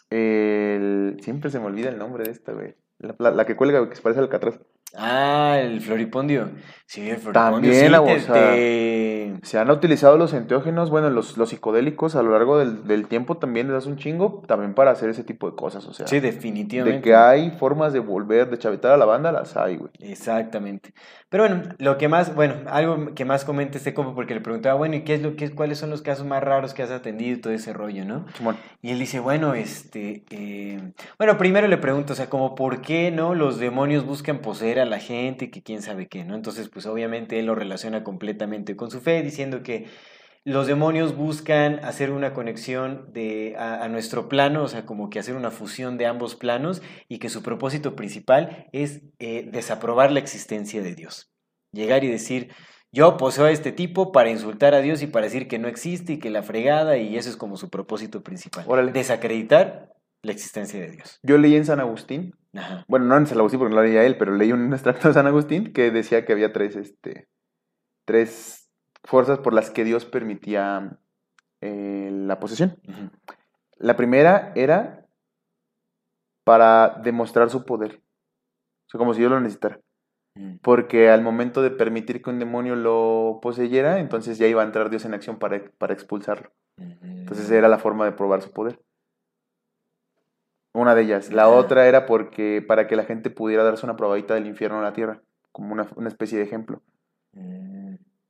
El... 0.09 1.17
Siempre 1.21 1.49
se 1.51 1.59
me 1.59 1.65
olvida 1.67 1.89
el 1.89 1.97
nombre 1.97 2.23
de 2.23 2.31
esta, 2.31 2.51
güey. 2.53 2.75
La, 2.99 3.15
la- 3.17 3.31
la 3.31 3.45
que 3.45 3.55
cuelga, 3.55 3.87
que 3.89 3.95
se 3.95 4.01
parece 4.01 4.19
al 4.19 4.25
Alcatraz. 4.25 4.59
Ah, 4.97 5.59
el 5.61 5.81
floripondio. 5.81 6.49
Sí, 6.85 7.07
el 7.09 7.17
floripondio. 7.17 7.71
También, 7.71 7.89
sí, 7.91 7.95
o 7.95 8.03
te- 8.05 8.19
sea, 8.21 8.33
te- 8.33 9.33
Se 9.43 9.59
han 9.59 9.69
utilizado 9.69 10.17
los 10.17 10.33
enteógenos, 10.33 10.89
bueno, 10.89 11.09
los, 11.11 11.37
los 11.37 11.49
psicodélicos 11.49 12.15
a 12.15 12.23
lo 12.23 12.31
largo 12.31 12.57
del, 12.57 12.87
del 12.87 13.07
tiempo 13.07 13.37
también 13.37 13.67
les 13.67 13.75
das 13.75 13.85
un 13.85 13.97
chingo, 13.97 14.41
también 14.47 14.73
para 14.73 14.89
hacer 14.91 15.09
ese 15.11 15.23
tipo 15.23 15.49
de 15.49 15.55
cosas, 15.55 15.85
o 15.85 15.93
sea. 15.93 16.07
Sí, 16.07 16.19
definitivamente. 16.19 16.97
de 16.97 17.03
que 17.03 17.15
hay 17.15 17.51
formas 17.51 17.93
de 17.93 17.99
volver, 17.99 18.49
de 18.49 18.57
chavetar 18.57 18.91
a 18.91 18.97
la 18.97 19.05
banda, 19.05 19.31
las 19.31 19.55
hay, 19.55 19.77
güey. 19.77 19.91
Exactamente. 19.99 20.93
Pero 21.29 21.47
bueno, 21.47 21.61
lo 21.77 21.97
que 21.99 22.07
más, 22.07 22.33
bueno, 22.33 22.55
algo 22.67 23.13
que 23.13 23.23
más 23.23 23.45
comenta 23.45 23.77
este 23.77 23.93
compa 23.93 24.15
porque 24.15 24.33
le 24.33 24.41
preguntaba, 24.41 24.75
bueno, 24.75 24.95
¿y 24.95 25.03
qué 25.03 25.13
es 25.13 25.21
lo 25.21 25.35
que 25.35 25.51
cuáles 25.51 25.77
son 25.77 25.91
los 25.91 26.01
casos 26.01 26.25
más 26.25 26.43
raros 26.43 26.73
que 26.73 26.81
has 26.81 26.89
atendido 26.89 27.37
y 27.37 27.41
todo 27.41 27.53
ese 27.53 27.71
rollo, 27.71 28.03
¿no? 28.03 28.25
Y 28.81 28.89
él 28.89 28.99
dice, 28.99 29.19
bueno, 29.19 29.53
este, 29.53 30.23
eh, 30.31 30.79
bueno, 31.19 31.37
primero 31.37 31.67
le 31.67 31.77
pregunto, 31.77 32.13
o 32.13 32.15
sea, 32.15 32.29
como 32.29 32.55
por 32.55 32.81
qué, 32.81 33.11
¿no? 33.11 33.35
Los 33.35 33.59
demonios 33.59 34.05
buscan 34.05 34.39
poseer 34.39 34.79
a 34.79 34.85
la 34.85 34.99
gente, 34.99 35.51
que 35.51 35.61
quién 35.61 35.83
sabe 35.83 36.07
qué, 36.07 36.25
¿no? 36.25 36.33
Entonces, 36.33 36.67
pues 36.69 36.87
obviamente 36.87 37.37
él 37.37 37.45
lo 37.45 37.53
relaciona 37.53 38.03
completamente 38.03 38.75
con 38.75 38.89
su 38.89 38.99
fe, 38.99 39.21
diciendo 39.21 39.61
que 39.61 39.85
los 40.49 40.67
demonios 40.67 41.15
buscan 41.15 41.79
hacer 41.85 42.11
una 42.11 42.33
conexión 42.33 43.13
de, 43.13 43.55
a, 43.57 43.83
a 43.83 43.87
nuestro 43.87 44.27
plano, 44.27 44.63
o 44.63 44.67
sea, 44.67 44.85
como 44.85 45.09
que 45.09 45.19
hacer 45.19 45.35
una 45.35 45.51
fusión 45.51 45.97
de 45.97 46.07
ambos 46.07 46.35
planos 46.35 46.81
y 47.07 47.19
que 47.19 47.29
su 47.29 47.43
propósito 47.43 47.95
principal 47.95 48.67
es 48.71 49.01
eh, 49.19 49.47
desaprobar 49.51 50.11
la 50.11 50.19
existencia 50.19 50.81
de 50.81 50.95
Dios. 50.95 51.31
Llegar 51.71 52.03
y 52.03 52.07
decir, 52.07 52.51
yo 52.91 53.17
poseo 53.17 53.45
a 53.45 53.51
este 53.51 53.71
tipo 53.71 54.11
para 54.11 54.31
insultar 54.31 54.73
a 54.73 54.81
Dios 54.81 55.03
y 55.03 55.07
para 55.07 55.25
decir 55.25 55.47
que 55.47 55.59
no 55.59 55.67
existe 55.67 56.13
y 56.13 56.19
que 56.19 56.31
la 56.31 56.41
fregada 56.41 56.97
y 56.97 57.15
eso 57.15 57.29
es 57.29 57.37
como 57.37 57.55
su 57.55 57.69
propósito 57.69 58.23
principal. 58.23 58.65
Órale. 58.67 58.91
Desacreditar 58.91 59.93
la 60.23 60.31
existencia 60.31 60.79
de 60.79 60.89
Dios. 60.89 61.19
Yo 61.21 61.37
leí 61.37 61.55
en 61.55 61.65
San 61.65 61.79
Agustín, 61.79 62.33
Ajá. 62.55 62.85
bueno, 62.87 63.05
no 63.05 63.15
en 63.15 63.27
San 63.27 63.37
Agustín 63.37 63.59
porque 63.59 63.75
no 63.75 63.81
lo 63.81 63.87
leía 63.87 64.03
él, 64.03 64.17
pero 64.17 64.35
leí 64.35 64.51
un 64.51 64.73
extracto 64.73 65.07
de 65.07 65.13
San 65.13 65.27
Agustín 65.27 65.71
que 65.71 65.91
decía 65.91 66.25
que 66.25 66.33
había 66.33 66.51
tres, 66.51 66.75
este, 66.75 67.27
tres 68.05 68.58
fuerzas 69.03 69.39
por 69.39 69.53
las 69.53 69.71
que 69.71 69.83
Dios 69.83 70.05
permitía 70.05 70.97
eh, 71.61 72.09
la 72.11 72.39
posesión. 72.39 72.77
La 73.77 73.95
primera 73.95 74.51
era 74.55 75.05
para 76.43 76.99
demostrar 77.03 77.49
su 77.49 77.65
poder. 77.65 78.01
O 78.87 78.89
sea, 78.89 78.97
como 78.97 79.13
si 79.13 79.19
Dios 79.19 79.31
lo 79.31 79.39
necesitara. 79.39 79.79
Mm. 80.35 80.57
Porque 80.61 81.09
al 81.09 81.21
momento 81.21 81.61
de 81.61 81.71
permitir 81.71 82.21
que 82.21 82.29
un 82.29 82.39
demonio 82.39 82.75
lo 82.75 83.39
poseyera, 83.41 83.99
entonces 83.99 84.37
ya 84.37 84.47
iba 84.47 84.61
a 84.61 84.65
entrar 84.65 84.89
Dios 84.89 85.05
en 85.05 85.13
acción 85.13 85.37
para, 85.37 85.61
para 85.77 85.93
expulsarlo. 85.93 86.51
Entonces 86.77 87.51
era 87.51 87.67
la 87.67 87.77
forma 87.77 88.05
de 88.05 88.13
probar 88.13 88.41
su 88.41 88.51
poder. 88.51 88.79
Una 90.73 90.95
de 90.95 91.01
ellas. 91.01 91.31
La 91.31 91.49
otra 91.49 91.87
era 91.87 92.05
porque 92.05 92.63
para 92.65 92.87
que 92.87 92.95
la 92.95 93.03
gente 93.03 93.29
pudiera 93.29 93.63
darse 93.63 93.85
una 93.85 93.97
probadita 93.97 94.33
del 94.33 94.47
infierno 94.47 94.79
a 94.79 94.83
la 94.83 94.93
tierra, 94.93 95.21
como 95.51 95.73
una, 95.73 95.87
una 95.95 96.07
especie 96.07 96.37
de 96.37 96.45
ejemplo. 96.45 96.81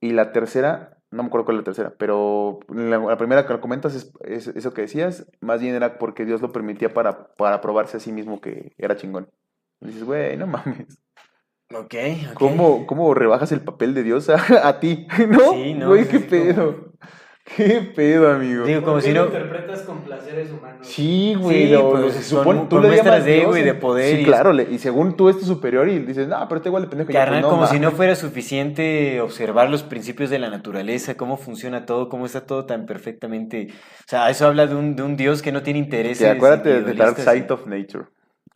Y 0.01 0.11
la 0.11 0.31
tercera, 0.31 0.97
no 1.11 1.23
me 1.23 1.27
acuerdo 1.27 1.45
cuál 1.45 1.57
es 1.57 1.61
la 1.61 1.65
tercera, 1.65 1.93
pero 1.97 2.59
la, 2.69 2.97
la 2.99 3.17
primera 3.17 3.45
que 3.45 3.53
lo 3.53 3.61
comentas 3.61 3.95
es, 3.95 4.11
es 4.23 4.47
eso 4.47 4.73
que 4.73 4.81
decías, 4.83 5.25
más 5.41 5.59
bien 5.61 5.75
era 5.75 5.97
porque 5.97 6.25
Dios 6.25 6.41
lo 6.41 6.51
permitía 6.51 6.93
para, 6.93 7.33
para 7.35 7.61
probarse 7.61 7.97
a 7.97 7.99
sí 7.99 8.11
mismo 8.11 8.39
que 8.41 8.73
era 8.77 8.95
chingón. 8.95 9.29
Y 9.81 9.87
dices, 9.87 10.03
güey, 10.03 10.37
no 10.37 10.47
mames. 10.47 10.99
Ok, 11.73 11.93
ok. 12.31 12.33
¿Cómo, 12.33 12.87
¿Cómo 12.87 13.13
rebajas 13.13 13.51
el 13.51 13.61
papel 13.61 13.93
de 13.93 14.03
Dios 14.03 14.29
a, 14.29 14.37
a 14.67 14.79
ti? 14.79 15.07
¿No? 15.29 15.51
Sí, 15.53 15.73
no, 15.75 15.89
Güey, 15.89 16.07
qué 16.07 16.17
así 16.17 16.27
como- 16.27 16.29
pedo. 16.29 16.93
Qué 17.55 17.81
pedo, 17.95 18.29
amigo. 18.31 18.65
Digo, 18.65 18.81
como 18.81 18.93
¿Por 18.95 19.01
si 19.01 19.09
no... 19.11 19.21
lo 19.21 19.25
interpretas 19.27 19.81
con 19.81 20.01
placeres 20.01 20.51
humanos? 20.51 20.87
Sí, 20.87 21.35
güey. 21.37 21.65
Sí, 21.65 21.71
lo- 21.71 21.91
pues, 21.91 22.13
se 22.13 22.35
con- 22.35 22.43
supone- 22.45 22.59
con 22.59 22.69
tú 22.69 22.79
le 22.79 22.87
muestras 22.89 23.25
de 23.25 23.41
ego 23.41 23.53
Dios 23.53 23.63
y 23.63 23.65
de 23.67 23.73
poder 23.73 24.15
Sí, 24.15 24.21
y- 24.21 24.25
claro. 24.25 24.53
le- 24.53 24.67
y 24.71 24.77
según 24.77 25.17
tú 25.17 25.29
es 25.29 25.39
tu 25.39 25.45
superior 25.45 25.89
y 25.89 25.99
dices, 25.99 26.27
no, 26.27 26.37
pero 26.47 26.57
este 26.57 26.69
igual 26.69 26.83
de 26.83 26.89
pendejo. 26.89 27.11
Carnal, 27.11 27.41
pues, 27.41 27.51
no, 27.51 27.57
como 27.57 27.67
si 27.67 27.79
no 27.79 27.91
fuera 27.91 28.15
suficiente 28.15 29.19
observar 29.21 29.69
los 29.69 29.83
principios 29.83 30.29
de 30.29 30.39
la 30.39 30.49
naturaleza, 30.49 31.15
cómo 31.17 31.37
funciona 31.37 31.85
todo, 31.85 32.07
cómo 32.07 32.25
está 32.25 32.45
todo 32.45 32.65
tan 32.65 32.85
perfectamente. 32.85 33.69
O 33.71 34.03
sea, 34.07 34.29
eso 34.29 34.45
habla 34.47 34.67
de 34.67 34.75
un, 34.75 34.95
de 34.95 35.03
un 35.03 35.17
Dios 35.17 35.41
que 35.41 35.51
no 35.51 35.63
tiene 35.63 35.79
intereses. 35.79 36.19
Sí, 36.19 36.25
acuérdate 36.25 36.69
de 36.69 36.75
Dark 36.75 36.87
individualistas. 36.89 37.33
Side 37.33 37.47
of 37.53 37.65
Nature. 37.67 38.05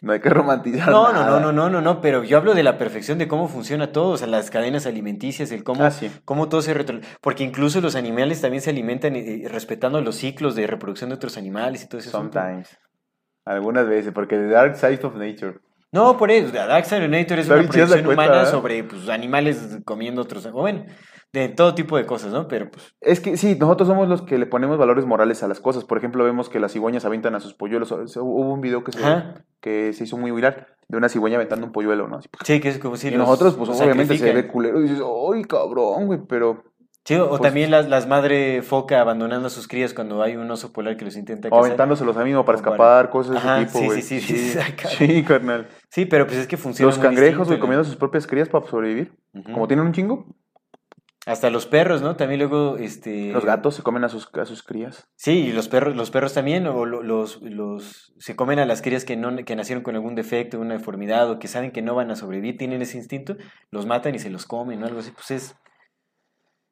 No 0.04 0.12
hay 0.12 0.20
que 0.20 0.30
romantizar 0.30 0.90
No, 0.90 1.08
no, 1.08 1.14
nada. 1.14 1.30
no, 1.30 1.40
no, 1.40 1.52
no, 1.54 1.70
no, 1.70 1.80
no, 1.82 2.02
pero 2.02 2.26
yo 2.26 2.38
hablo 2.38 2.54
de 2.54 2.62
la 2.62 2.78
perfección 2.78 3.18
de 3.18 3.30
cómo 3.30 3.48
funciona 3.48 3.94
todo, 3.94 4.10
o 4.10 4.18
sea, 4.18 4.28
las 4.28 4.52
cadenas 4.52 4.86
alimenticias, 4.86 5.50
el 5.54 5.64
cómo, 5.64 5.82
Ah, 5.86 5.92
sí. 5.92 6.12
cómo 6.26 6.50
todo 6.50 6.62
se 6.62 6.74
retro... 6.74 7.00
Porque 7.22 7.46
incluso 7.46 7.80
los 7.80 7.96
animales 7.96 8.42
también 8.42 8.62
se 8.62 8.70
alimentan 8.70 9.16
eh, 9.16 9.44
respetando 9.50 10.02
los 10.02 10.16
ciclos 10.18 10.56
de 10.56 10.68
reproducción 10.68 11.10
de 11.10 11.16
otros 11.16 11.38
animales 11.38 11.84
y 11.86 11.88
todo 11.88 12.00
eso. 12.02 12.10
Sometimes. 12.12 12.78
Algunas 13.46 13.88
veces, 13.88 14.12
porque 14.14 14.36
The 14.36 14.48
Dark 14.50 14.76
Side 14.76 15.00
of 15.04 15.16
Nature. 15.16 15.60
No, 15.94 16.18
por 16.18 16.32
eso, 16.32 16.52
Dark 16.52 16.86
Side 16.86 17.06
of 17.06 17.10
Nature 17.12 17.42
es 17.42 17.48
una 17.48 17.56
proyección 17.64 17.88
cuenta, 17.88 18.10
humana 18.10 18.32
¿verdad? 18.32 18.52
sobre 18.52 18.84
pues, 18.84 19.08
animales 19.08 19.80
comiendo 19.86 20.22
otros, 20.22 20.52
bueno, 20.52 20.86
de 21.34 21.50
todo 21.50 21.74
tipo 21.74 21.98
de 21.98 22.06
cosas, 22.06 22.32
¿no? 22.32 22.48
Pero 22.48 22.70
pues, 22.70 22.94
Es 23.02 23.20
que 23.20 23.38
sí, 23.38 23.58
nosotros 23.60 23.88
somos 23.88 24.08
los 24.08 24.22
que 24.22 24.38
le 24.38 24.46
ponemos 24.46 24.78
valores 24.78 25.06
morales 25.06 25.42
a 25.44 25.48
las 25.48 25.60
cosas. 25.60 25.84
Por 25.84 25.98
ejemplo, 25.98 26.24
vemos 26.24 26.48
que 26.48 26.60
las 26.60 26.72
cigüeñas 26.74 27.06
aventan 27.06 27.34
a 27.36 27.40
sus 27.40 27.54
polluelos. 27.56 27.92
O 27.92 28.08
sea, 28.08 28.22
Hubo 28.22 28.54
un 28.54 28.62
video 28.62 28.84
que 28.84 28.92
se, 28.92 29.00
que 29.60 29.94
se 29.94 30.04
hizo 30.04 30.18
muy 30.18 30.32
viral 30.32 30.68
de 30.88 30.98
una 30.98 31.10
cigüeña 31.10 31.38
aventando 31.38 31.66
un 31.66 31.72
polluelo, 31.72 32.08
¿no? 32.08 32.18
Así, 32.18 32.30
sí, 32.46 32.60
que 32.60 32.70
es 32.70 32.78
como 32.78 32.96
si 32.98 33.08
y 33.08 33.12
los- 33.12 33.20
nosotros, 33.28 33.56
pues 33.56 33.68
los 33.70 33.82
obviamente 33.82 34.18
se 34.18 34.32
ve 34.32 34.48
culero 34.48 34.80
y 34.80 34.84
dices, 34.84 35.02
¡ay, 35.34 35.44
cabrón, 35.46 36.06
güey! 36.06 36.20
Pero. 36.30 36.64
Sí, 37.06 37.16
o 37.16 37.28
pues- 37.30 37.42
también 37.42 37.70
las, 37.72 37.90
las 37.90 38.08
madre 38.08 38.62
foca 38.62 39.02
abandonando 39.02 39.48
a 39.48 39.50
sus 39.50 39.68
crías 39.68 39.94
cuando 39.94 40.22
hay 40.22 40.38
un 40.38 40.50
oso 40.52 40.72
polar 40.72 40.96
que 40.96 41.04
los 41.04 41.18
intenta 41.18 41.48
O 41.50 41.52
cazar. 41.52 41.66
aventándoselos 41.66 42.16
a 42.16 42.24
mismo 42.24 42.46
para 42.46 42.58
escapar, 42.60 43.10
cosas 43.10 43.32
de 43.34 43.38
Ajá, 43.40 43.58
ese 43.62 43.66
tipo, 43.66 43.80
sí, 43.80 43.86
güey. 43.88 44.02
sí, 44.04 44.22
sí, 44.22 44.38
sí, 44.38 44.60
sí. 44.88 44.96
Sí, 45.08 45.24
carnal. 45.24 45.68
Sí, 45.90 46.06
pero 46.06 46.26
pues 46.28 46.38
es 46.38 46.48
que 46.48 46.56
funciona 46.58 46.90
Los 46.92 47.00
cangrejos, 47.00 47.48
güey, 47.48 47.60
comiendo 47.60 47.84
sus 47.84 47.96
propias 47.98 48.26
crías 48.28 48.48
para 48.48 48.66
sobrevivir. 48.68 49.12
Como 49.52 49.68
tienen 49.68 49.86
un 49.88 49.92
chingo. 49.92 50.28
Hasta 51.26 51.50
los 51.50 51.66
perros, 51.68 52.02
¿no? 52.02 52.18
También 52.18 52.40
luego, 52.40 52.76
este... 52.78 53.32
Los 53.32 53.46
gatos 53.46 53.76
se 53.76 53.82
comen 53.82 54.04
a 54.04 54.10
sus, 54.10 54.30
a 54.34 54.46
sus 54.46 54.62
crías. 54.62 55.08
Sí, 55.16 55.32
y 55.48 55.52
los 55.54 55.70
perros, 55.70 55.96
los 55.96 56.12
perros 56.12 56.34
también, 56.34 56.68
o 56.68 56.86
lo- 56.86 57.02
los, 57.02 57.42
los, 57.42 58.14
se 58.20 58.36
comen 58.36 58.60
a 58.60 58.66
las 58.66 58.82
crías 58.82 59.06
que, 59.06 59.16
no, 59.16 59.34
que 59.46 59.56
nacieron 59.56 59.84
con 59.84 59.96
algún 59.96 60.16
defecto, 60.16 60.60
una 60.60 60.74
deformidad, 60.74 61.30
o 61.32 61.40
que 61.40 61.48
saben 61.48 61.72
que 61.72 61.82
no 61.82 61.96
van 61.96 62.12
a 62.12 62.18
sobrevivir, 62.18 62.58
tienen 62.58 62.82
ese 62.82 62.98
instinto, 62.98 63.38
los 63.72 63.86
matan 63.86 64.16
y 64.16 64.20
se 64.20 64.30
los 64.30 64.46
comen, 64.46 64.82
¿no? 64.82 64.86
Algo 64.88 65.00
así, 65.00 65.12
pues 65.12 65.32
es... 65.32 65.56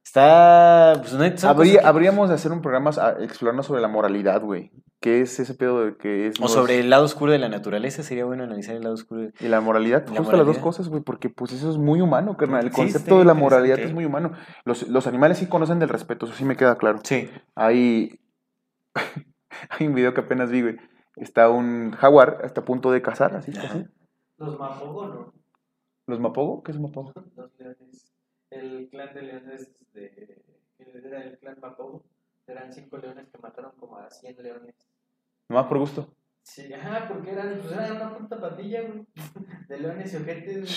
Está... 0.03 0.93
Pues, 0.99 1.13
no, 1.13 1.49
Habría, 1.49 1.87
habríamos 1.87 2.29
de 2.29 2.35
hacer 2.35 2.51
un 2.51 2.61
programa 2.61 2.89
a- 2.99 3.23
explorando 3.23 3.63
sobre 3.63 3.81
la 3.81 3.87
moralidad, 3.87 4.41
güey. 4.41 4.71
¿Qué 4.99 5.21
es 5.21 5.39
ese 5.39 5.53
pedo 5.55 5.85
de 5.85 5.97
que 5.97 6.27
es... 6.27 6.39
O 6.39 6.43
los- 6.43 6.53
sobre 6.53 6.79
el 6.79 6.89
lado 6.89 7.05
oscuro 7.05 7.31
de 7.31 7.39
la 7.39 7.49
naturaleza, 7.49 8.03
sería 8.03 8.25
bueno 8.25 8.43
analizar 8.43 8.75
el 8.75 8.81
lado 8.83 8.93
oscuro. 8.95 9.21
de- 9.21 9.33
Y 9.39 9.47
la 9.47 9.61
moralidad, 9.61 10.05
La 10.07 10.17
justo 10.17 10.35
las 10.37 10.45
dos 10.45 10.57
cosas, 10.59 10.89
güey, 10.89 11.01
porque 11.01 11.29
pues 11.29 11.53
eso 11.53 11.69
es 11.69 11.77
muy 11.77 12.01
humano, 12.01 12.35
carnal. 12.37 12.65
El 12.65 12.71
Sí, 12.71 12.75
concepto 12.75 13.19
de 13.19 13.25
la 13.25 13.33
moralidad 13.33 13.79
es 13.79 13.93
muy 13.93 14.05
humano. 14.05 14.31
Los, 14.65 14.87
los 14.87 15.07
animales 15.07 15.37
sí 15.37 15.47
conocen 15.47 15.79
del 15.79 15.89
respeto, 15.89 16.25
eso 16.25 16.35
sí 16.35 16.45
me 16.45 16.55
queda 16.57 16.77
claro. 16.77 16.99
Sí. 17.03 17.29
Hay, 17.55 18.19
hay 19.69 19.87
un 19.87 19.93
video 19.95 20.13
que 20.13 20.21
apenas 20.21 20.49
vi, 20.51 20.61
güey. 20.61 20.77
Está 21.15 21.49
un 21.49 21.91
jaguar 21.91 22.39
hasta 22.43 22.61
a 22.61 22.65
punto 22.65 22.91
de 22.91 23.01
cazar, 23.01 23.35
así, 23.35 23.51
Ajá. 23.57 23.67
así. 23.67 23.85
Los 24.37 24.57
Mapogo, 24.59 25.07
¿no? 25.07 25.33
¿Los 26.07 26.19
mapogo? 26.19 26.63
¿Qué 26.63 26.71
es 26.71 26.79
mapogo? 26.79 27.13
Los 27.35 27.51
leones. 27.59 28.10
El 28.51 28.89
clan 28.89 29.13
de 29.13 29.21
leones 29.21 29.71
de. 29.93 30.11
que 30.11 31.07
era 31.07 31.23
el 31.23 31.37
clan 31.39 31.57
Mapogo. 31.59 32.03
Eran 32.47 32.71
cinco 32.73 32.97
leones 32.97 33.27
que 33.29 33.37
mataron 33.37 33.71
como 33.79 33.97
a 33.97 34.09
100 34.09 34.43
leones. 34.43 34.75
Nomás 35.47 35.67
por 35.67 35.77
gusto. 35.79 36.13
Sí, 36.43 36.73
ajá, 36.73 37.07
porque 37.07 37.31
eran, 37.31 37.59
pues 37.59 37.71
eran 37.71 37.95
una 37.95 38.17
puta 38.17 38.41
patilla, 38.41 38.81
güey. 38.81 39.05
De 39.69 39.79
leones 39.79 40.13
y 40.13 40.17
ojetes, 40.17 40.55
güey. 40.57 40.73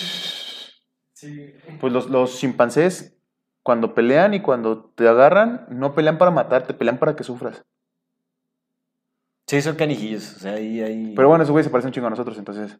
Sí. 1.13 1.53
Pues 1.79 1.91
los, 1.91 2.09
los 2.09 2.37
chimpancés, 2.37 3.17
cuando 3.63 3.93
pelean 3.93 4.33
y 4.33 4.41
cuando 4.41 4.85
te 4.85 5.07
agarran, 5.07 5.65
no 5.69 5.95
pelean 5.95 6.17
para 6.17 6.31
matarte, 6.31 6.73
pelean 6.73 6.99
para 6.99 7.15
que 7.15 7.23
sufras. 7.23 7.65
Sí, 9.47 9.61
son 9.61 9.75
canijillos, 9.75 10.37
o 10.37 10.39
sea, 10.39 10.53
ahí... 10.53 10.81
ahí... 10.81 11.13
Pero 11.15 11.27
bueno, 11.27 11.43
esos 11.43 11.51
güeyes 11.51 11.65
se 11.65 11.71
parecen 11.71 11.89
un 11.89 11.93
chingo 11.93 12.07
a 12.07 12.11
nosotros, 12.11 12.37
entonces. 12.37 12.79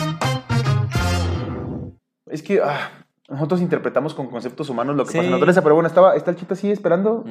Es 2.31 2.41
que 2.43 2.61
ah, 2.63 2.89
nosotros 3.29 3.61
interpretamos 3.61 4.13
con 4.13 4.27
conceptos 4.29 4.69
humanos 4.69 4.95
lo 4.95 5.05
que 5.05 5.11
Sí. 5.11 5.17
pasa 5.17 5.25
en 5.25 5.31
la 5.31 5.37
naturaleza, 5.37 5.61
pero 5.61 5.75
bueno, 5.75 5.87
estaba, 5.87 6.15
está 6.15 6.31
el 6.31 6.37
chita 6.37 6.53
así 6.53 6.71
esperando 6.71 7.23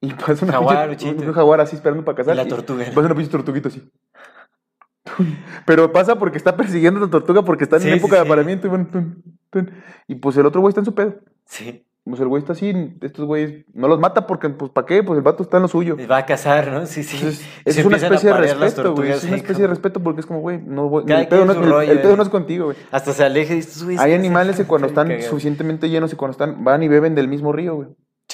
y 0.00 0.12
pasa 0.14 0.44
una 0.44 0.52
Jaguar, 0.54 0.90
pinche- 0.90 1.14
un 1.26 1.32
jaguar 1.32 1.60
así 1.60 1.76
esperando 1.76 2.04
para 2.04 2.16
cazar. 2.16 2.34
Y 2.34 2.36
la 2.38 2.44
y 2.44 2.48
tortuga. 2.48 2.84
Pasa 2.86 3.00
una 3.00 3.14
pinche 3.14 3.30
tortuguita 3.30 3.68
así. 3.68 3.90
Pero 5.66 5.92
pasa 5.92 6.16
porque 6.18 6.38
está 6.38 6.56
persiguiendo 6.56 6.98
a 7.00 7.04
la 7.04 7.10
tortuga 7.10 7.42
porque 7.42 7.64
está 7.64 7.76
en 7.76 7.82
Sí, 7.82 7.90
época 7.90 8.16
sí, 8.16 8.20
de 8.22 8.26
apareamiento 8.26 8.66
y 8.66 8.70
bueno, 8.70 8.88
tun, 8.90 9.22
tun. 9.50 9.70
y 10.08 10.14
pues 10.16 10.36
el 10.36 10.46
otro 10.46 10.60
güey 10.60 10.70
está 10.70 10.80
en 10.80 10.86
su 10.86 10.94
pedo. 10.94 11.16
Sí. 11.44 11.86
Pues 12.06 12.20
el 12.20 12.28
güey 12.28 12.40
está 12.42 12.52
así, 12.52 12.70
estos 13.00 13.24
güeyes 13.24 13.64
no 13.72 13.88
los 13.88 13.98
mata 13.98 14.26
porque, 14.26 14.50
pues, 14.50 14.70
¿para 14.70 14.86
qué? 14.86 15.02
Pues 15.02 15.16
el 15.16 15.22
vato 15.22 15.42
está 15.42 15.56
en 15.56 15.62
lo 15.62 15.68
suyo. 15.68 15.96
Va 16.10 16.18
a 16.18 16.26
cazar, 16.26 16.70
¿no? 16.70 16.84
Sí, 16.84 17.02
sí. 17.02 17.16
Entonces, 17.16 17.46
es 17.64 17.82
una 17.84 17.96
especie 17.96 18.30
de 18.30 18.36
respeto, 18.36 18.94
güey. 18.94 19.10
Es 19.10 19.24
una 19.24 19.36
especie 19.36 19.62
de 19.62 19.68
respeto 19.68 20.00
porque 20.02 20.20
es 20.20 20.26
como, 20.26 20.40
güey, 20.40 20.60
no, 20.60 20.90
voy- 20.90 21.04
el 21.10 21.28
pedo, 21.28 21.46
no, 21.46 21.54
su 21.54 21.60
el- 21.60 21.70
rollo, 21.70 21.92
el 21.92 22.02
pedo 22.02 22.16
no 22.16 22.22
es 22.22 22.28
contigo, 22.28 22.66
güey. 22.66 22.76
Hasta 22.90 23.14
se 23.14 23.24
aleja 23.24 23.54
y 23.54 23.56
dices, 23.56 23.82
"Güey, 23.82 23.96
Hay 23.98 24.12
animales 24.12 24.56
que 24.56 24.64
cuando 24.66 24.86
están 24.88 25.08
cagados". 25.08 25.26
suficientemente 25.30 25.88
llenos 25.88 26.12
y 26.12 26.16
cuando 26.16 26.32
están, 26.32 26.62
van 26.62 26.82
y 26.82 26.88
beben 26.88 27.14
del 27.14 27.26
mismo 27.28 27.52
río, 27.52 27.74
güey. 27.76 27.88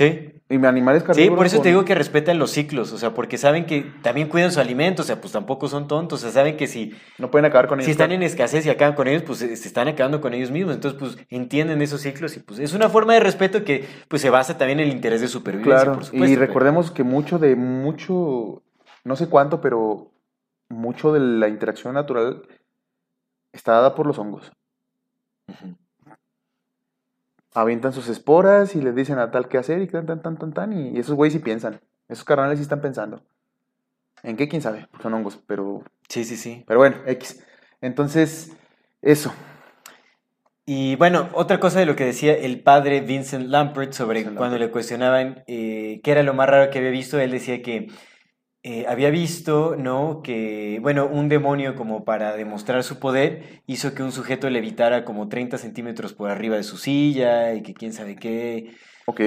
Sí. 0.09 0.33
Y 0.53 0.67
animales 0.67 1.03
Sí, 1.03 1.07
carnívoros. 1.07 1.37
por 1.37 1.47
eso 1.47 1.57
con- 1.59 1.63
te 1.63 1.69
digo 1.69 1.85
que 1.85 1.95
respetan 1.95 2.41
los 2.41 2.51
ciclos, 2.51 2.93
o 2.93 2.99
sea, 2.99 3.15
porque 3.15 3.39
saben 3.39 3.67
que 3.67 3.83
también 4.03 4.27
cuidan 4.29 4.51
su 4.51 4.59
alimento, 4.59 5.03
o 5.03 5.05
sea, 5.05 5.21
pues 5.21 5.33
tampoco 5.33 5.69
son 5.69 5.87
tontos, 5.87 6.19
o 6.19 6.23
sea, 6.23 6.33
saben 6.33 6.57
que 6.57 6.67
si, 6.67 6.93
No 7.19 7.31
pueden 7.31 7.45
acabar 7.45 7.69
con 7.69 7.79
ellos. 7.79 7.85
si 7.85 7.93
están 7.93 8.11
en 8.11 8.25
escasez 8.25 8.67
y 8.67 8.71
acaban 8.71 8.97
con 8.97 9.07
ellos, 9.07 9.23
pues 9.23 9.39
se 9.39 9.55
se 9.57 9.69
están 9.69 9.87
acabando 9.87 10.21
con 10.21 10.35
ellos 10.35 10.51
mismos, 10.51 10.75
entonces 10.75 10.99
pues 10.99 11.17
entienden 11.29 11.81
esos 11.83 12.01
ciclos 12.01 12.37
y 12.37 12.41
pues 12.41 12.59
es 12.59 12.73
una 12.75 12.89
forma 12.89 13.15
de 13.15 13.21
respeto 13.21 13.63
que 13.63 13.85
pues 14.09 14.23
se 14.23 14.31
basa 14.31 14.59
también 14.59 14.81
en 14.81 14.89
el 14.89 14.93
interés 14.93 15.21
de 15.21 15.29
supervivencia, 15.29 15.77
Claro, 15.77 15.93
por 15.95 16.05
supuesto. 16.05 16.27
y 16.27 16.35
pero- 16.35 16.47
recordemos 16.47 16.91
que 16.91 17.05
mucho 17.05 17.39
de 17.39 17.55
mucho, 17.55 18.65
no 19.05 19.15
sé 19.15 19.29
cuánto, 19.29 19.61
pero 19.61 20.11
mucho 20.69 21.13
de 21.13 21.21
la 21.21 21.47
interacción 21.47 21.95
natural 21.95 22.43
está 23.53 23.73
dada 23.75 23.95
por 23.95 24.05
los 24.07 24.19
hongos. 24.19 24.51
Ujú. 25.49 25.77
Avientan 27.55 27.93
sus 27.93 28.09
esporas 28.09 28.75
y 28.77 28.81
les 28.81 28.95
dicen 28.95 29.19
a 29.19 29.31
tal 29.31 29.49
qué 29.49 29.59
hacer 29.59 29.81
y 29.83 29.87
tan, 29.89 30.07
tan, 30.07 30.23
tan, 30.23 30.37
tan, 30.39 30.53
tan, 30.53 30.73
y 30.73 30.99
esos 30.99 31.15
güeyes 31.17 31.33
sí 31.35 31.39
piensan. 31.41 31.81
Esos 32.09 32.25
carnales 32.25 32.59
sí 32.59 32.63
están 32.63 32.81
pensando. 32.81 33.23
¿En 34.23 34.37
qué? 34.37 34.49
¿Quién 34.49 34.63
sabe? 34.63 34.87
Son 35.03 35.15
hongos, 35.15 35.39
pero, 35.47 35.83
Sí, 36.09 36.25
sí, 36.25 36.37
sí. 36.37 36.65
pero 36.67 36.79
bueno, 36.81 36.97
X. 37.07 37.45
Entonces, 37.81 38.53
eso. 39.03 39.33
Y 40.67 40.95
bueno, 40.97 41.29
otra 41.33 41.59
cosa 41.59 41.81
de 41.81 41.87
lo 41.87 41.97
que 41.97 42.05
decía 42.05 42.35
el 42.35 42.63
padre 42.63 43.01
Vincent 43.01 43.49
Lampert 43.49 43.93
sobre 43.93 44.19
Vincent 44.19 44.37
cuando 44.37 44.55
Lampert. 44.57 44.69
le 44.69 44.73
cuestionaban 44.73 45.43
eh, 45.49 46.01
qué 46.05 46.13
era 46.13 46.23
lo 46.23 46.35
más 46.35 46.49
raro 46.49 46.71
que 46.71 46.79
había 46.79 46.91
visto, 46.91 47.19
él 47.19 47.31
decía 47.33 47.63
que 47.63 47.89
eh, 48.63 48.87
había 48.89 49.11
visto, 49.11 49.75
¿no? 49.77 50.21
Que, 50.23 50.79
bueno, 50.83 51.07
un 51.07 51.29
demonio 51.29 51.77
como 51.77 52.05
para 52.05 52.37
demostrar 52.37 52.85
su 52.85 52.99
poder 52.99 53.63
hizo 53.67 53.95
que 53.95 54.03
un 54.03 54.13
sujeto 54.13 54.51
levitara 54.51 55.05
como 55.05 55.29
30 55.29 55.57
centímetros 55.59 56.13
por 56.13 56.31
arriba 56.31 56.57
de 56.57 56.63
su 56.63 56.77
silla 56.77 57.55
y 57.55 57.63
que 57.63 57.75
quién 57.75 57.93
sabe 57.93 58.17
qué, 58.17 58.75
Ok. 59.07 59.21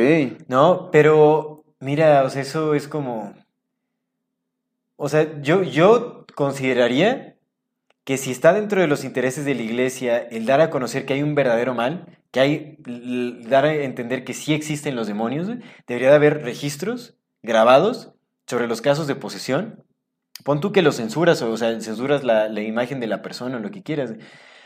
¿no? 0.48 0.90
Pero, 0.92 1.66
mira, 1.80 2.24
o 2.24 2.30
sea, 2.30 2.42
eso 2.42 2.74
es 2.74 2.88
como... 2.88 3.34
O 4.96 5.10
sea, 5.10 5.42
yo, 5.42 5.64
yo 5.64 6.26
consideraría 6.36 7.36
que 8.06 8.18
si 8.18 8.32
está 8.32 8.54
dentro 8.54 8.82
de 8.82 8.88
los 8.88 9.04
intereses 9.04 9.46
de 9.46 9.56
la 9.56 9.62
iglesia 9.62 10.18
el 10.18 10.46
dar 10.46 10.62
a 10.62 10.70
conocer 10.70 11.06
que 11.06 11.14
hay 11.14 11.24
un 11.24 11.36
verdadero 11.36 11.74
mal, 11.74 12.20
que 12.32 12.40
hay 12.40 12.78
dar 13.48 13.66
a 13.66 13.74
entender 13.74 14.24
que 14.24 14.34
sí 14.34 14.54
existen 14.54 14.96
los 14.96 15.08
demonios, 15.08 15.48
debería 15.88 16.10
de 16.10 16.16
haber 16.16 16.44
registros 16.44 17.18
grabados 17.42 18.14
sobre 18.48 18.68
los 18.68 18.82
casos 18.82 19.08
de 19.08 19.16
posesión. 19.16 19.84
Pon 20.44 20.60
tú 20.62 20.72
que 20.72 20.82
los 20.82 20.96
censuras, 20.98 21.42
o, 21.42 21.52
o 21.52 21.58
sea, 21.58 21.80
censuras 21.80 22.24
la, 22.24 22.50
la 22.50 22.62
imagen 22.62 23.00
de 23.00 23.08
la 23.08 23.22
persona 23.22 23.58
o 23.58 23.60
lo 23.60 23.72
que 23.72 23.84
quieras, 23.84 24.14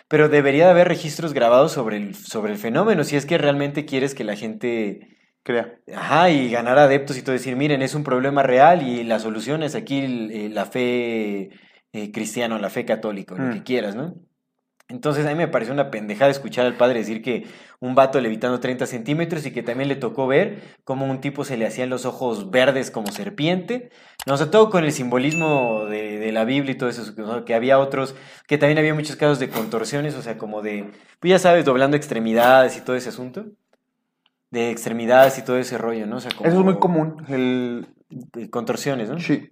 pero 0.08 0.30
debería 0.30 0.66
de 0.66 0.72
haber 0.72 0.88
registros 0.88 1.34
grabados 1.34 1.74
sobre 1.74 1.98
el, 1.98 2.16
sobre 2.16 2.54
el 2.54 2.58
fenómeno, 2.58 3.04
si 3.04 3.16
es 3.18 3.26
que 3.26 3.38
realmente 3.38 3.86
quieres 3.86 4.16
que 4.16 4.24
la 4.24 4.36
gente 4.36 5.14
Crea. 5.44 5.80
Ajá, 5.96 6.30
y 6.30 6.50
ganar 6.50 6.78
adeptos 6.78 7.18
y 7.18 7.22
todo, 7.22 7.32
decir, 7.32 7.56
miren, 7.56 7.82
es 7.82 7.96
un 7.96 8.04
problema 8.04 8.44
real 8.44 8.86
y 8.86 9.06
la 9.06 9.18
solución 9.18 9.64
es 9.64 9.76
aquí 9.76 10.00
eh, 10.00 10.50
la 10.52 10.66
fe 10.66 11.52
eh, 11.94 12.12
cristiana 12.12 12.56
o 12.58 12.60
la 12.60 12.70
fe 12.70 12.84
católica, 12.84 13.34
lo 13.34 13.44
Mm. 13.46 13.54
que 13.54 13.64
quieras, 13.64 13.96
¿no? 13.96 14.14
Entonces 14.90 15.26
a 15.26 15.30
mí 15.30 15.36
me 15.36 15.50
pareció 15.50 15.74
una 15.74 15.92
pendejada 15.92 16.32
escuchar 16.32 16.66
al 16.66 16.78
padre 16.78 17.00
decir 17.00 17.22
que 17.22 17.46
un 17.82 17.94
vato 17.94 18.22
levitando 18.22 18.62
30 18.62 18.86
centímetros 18.86 19.46
y 19.46 19.52
que 19.52 19.62
también 19.62 19.90
le 19.90 19.98
tocó 19.98 20.28
ver 20.28 20.62
cómo 20.86 21.06
un 21.06 21.20
tipo 21.20 21.44
se 21.44 21.58
le 21.58 21.68
hacían 21.68 21.90
los 21.90 22.06
ojos 22.06 22.52
verdes 22.52 22.90
como 22.90 23.12
serpiente. 23.12 23.90
No, 24.26 24.36
o 24.36 24.38
sea, 24.38 24.50
todo 24.50 24.70
con 24.70 24.86
el 24.86 24.94
simbolismo 24.94 25.86
de, 25.86 26.20
de 26.20 26.32
la 26.32 26.46
Biblia 26.46 26.72
y 26.72 26.78
todo 26.78 26.90
eso, 26.90 27.04
¿no? 27.18 27.44
que 27.44 27.54
había 27.54 27.80
otros, 27.80 28.16
que 28.48 28.58
también 28.58 28.78
había 28.78 28.94
muchos 28.94 29.18
casos 29.18 29.40
de 29.40 29.50
contorsiones, 29.50 30.16
o 30.16 30.22
sea, 30.22 30.38
como 30.38 30.62
de, 30.62 30.90
pues 31.20 31.32
ya 31.32 31.40
sabes, 31.40 31.66
doblando 31.66 31.98
extremidades 31.98 32.78
y 32.78 32.82
todo 32.82 32.96
ese 32.96 33.10
asunto. 33.10 33.46
De 34.50 34.72
extremidades 34.72 35.38
y 35.38 35.44
todo 35.44 35.58
ese 35.58 35.78
rollo, 35.78 36.08
¿no? 36.08 36.18
O 36.18 36.20
sea, 36.22 36.32
como 36.32 36.50
Eso 36.50 36.60
es 36.60 36.64
muy 36.64 36.80
común. 36.80 37.26
El... 37.28 37.88
Contorsiones, 38.50 39.10
¿no? 39.10 39.20
Sí. 39.20 39.52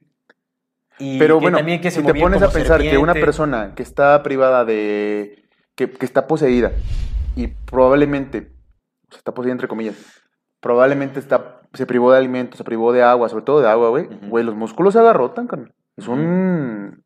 Y 1.00 1.20
Pero 1.20 1.40
que 1.40 1.44
bueno, 1.44 1.58
también 1.58 1.82
que 1.82 1.92
se 1.92 2.02
si 2.02 2.06
te 2.06 2.14
pones 2.14 2.42
a 2.42 2.50
pensar 2.50 2.82
que 2.82 2.98
una 2.98 3.14
persona 3.14 3.74
que 3.76 3.84
está 3.84 4.24
privada 4.24 4.66
de... 4.66 5.48
que, 5.76 5.90
que 5.90 6.06
está 6.06 6.28
poseída 6.28 6.72
y 7.36 7.48
probablemente, 7.48 8.54
o 9.08 9.12
sea, 9.12 9.18
está 9.18 9.34
poseída 9.34 9.54
entre 9.54 9.68
comillas, 9.68 9.96
probablemente 10.62 11.20
está, 11.20 11.62
se 11.74 11.86
privó 11.86 12.12
de 12.12 12.18
alimentos, 12.18 12.58
se 12.58 12.64
privó 12.64 12.94
de 12.94 13.04
agua, 13.04 13.28
sobre 13.30 13.44
todo 13.44 13.62
de 13.62 13.70
agua, 13.70 13.90
güey, 13.90 14.08
güey, 14.30 14.44
los 14.46 14.56
músculos 14.56 14.94
se 14.94 15.00
agarrotan, 15.00 15.48
carnal. 15.48 15.74
Es 15.98 16.08
un... 16.08 17.04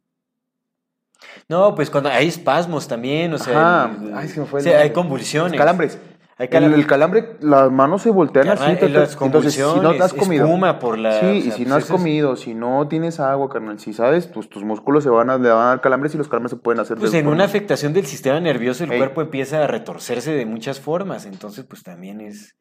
No, 1.48 1.76
pues 1.76 1.90
cuando 1.90 2.10
hay 2.10 2.28
espasmos 2.28 2.88
también, 2.88 3.34
o 3.34 3.40
sea, 3.40 3.86
Ajá. 3.86 3.92
Ay, 4.14 4.28
se 4.28 4.40
me 4.40 4.46
fue 4.46 4.60
el 4.60 4.66
sí, 4.66 4.72
hay 4.72 4.92
convulsiones. 4.92 5.58
calambres. 5.58 6.00
Hay 6.42 6.48
El, 6.52 6.88
calambre, 6.88 7.36
las 7.42 7.70
manos 7.70 8.02
se 8.02 8.12
voltean 8.12 8.48
así. 8.48 8.64
las 8.88 9.18
entonces, 9.22 9.54
si 9.54 9.60
no 9.82 9.92
te 9.94 10.04
has 10.04 10.14
comido... 10.14 10.46
espuma 10.46 10.80
por 10.80 10.98
la- 10.98 11.20
Sí, 11.20 11.26
o 11.26 11.34
y 11.34 11.42
si 11.42 11.50
pues 11.50 11.68
no 11.68 11.76
has 11.76 11.84
eso 11.84 11.94
es- 11.96 12.00
comido, 12.00 12.36
si 12.38 12.54
no 12.56 12.88
tienes 12.88 13.20
agua, 13.20 13.50
carnal, 13.50 13.78
si 13.78 13.92
sabes, 13.92 14.26
pues 14.28 14.48
tus 14.50 14.64
músculos 14.64 15.04
se 15.04 15.10
van 15.10 15.30
a, 15.30 15.38
le 15.38 15.50
van 15.50 15.62
a 15.66 15.66
dar 15.70 15.82
calambres 15.82 16.16
y 16.16 16.18
los 16.18 16.30
calambres 16.30 16.52
se 16.52 16.56
pueden 16.58 16.80
hacer 16.80 16.98
Pues 16.98 17.14
en 17.14 17.26
forma- 17.26 17.36
una 17.36 17.44
afectación 17.44 17.92
del 17.94 18.06
sistema 18.06 18.40
nervioso 18.40 18.86
el 18.86 18.94
Ey. 18.94 18.98
cuerpo 19.00 19.22
empieza 19.22 19.62
a 19.64 19.68
retorcerse 19.68 20.32
de 20.32 20.46
muchas 20.46 20.80
formas, 20.80 21.26
entonces 21.26 21.66
pues 21.66 21.84
también 21.84 22.22
es... 22.22 22.56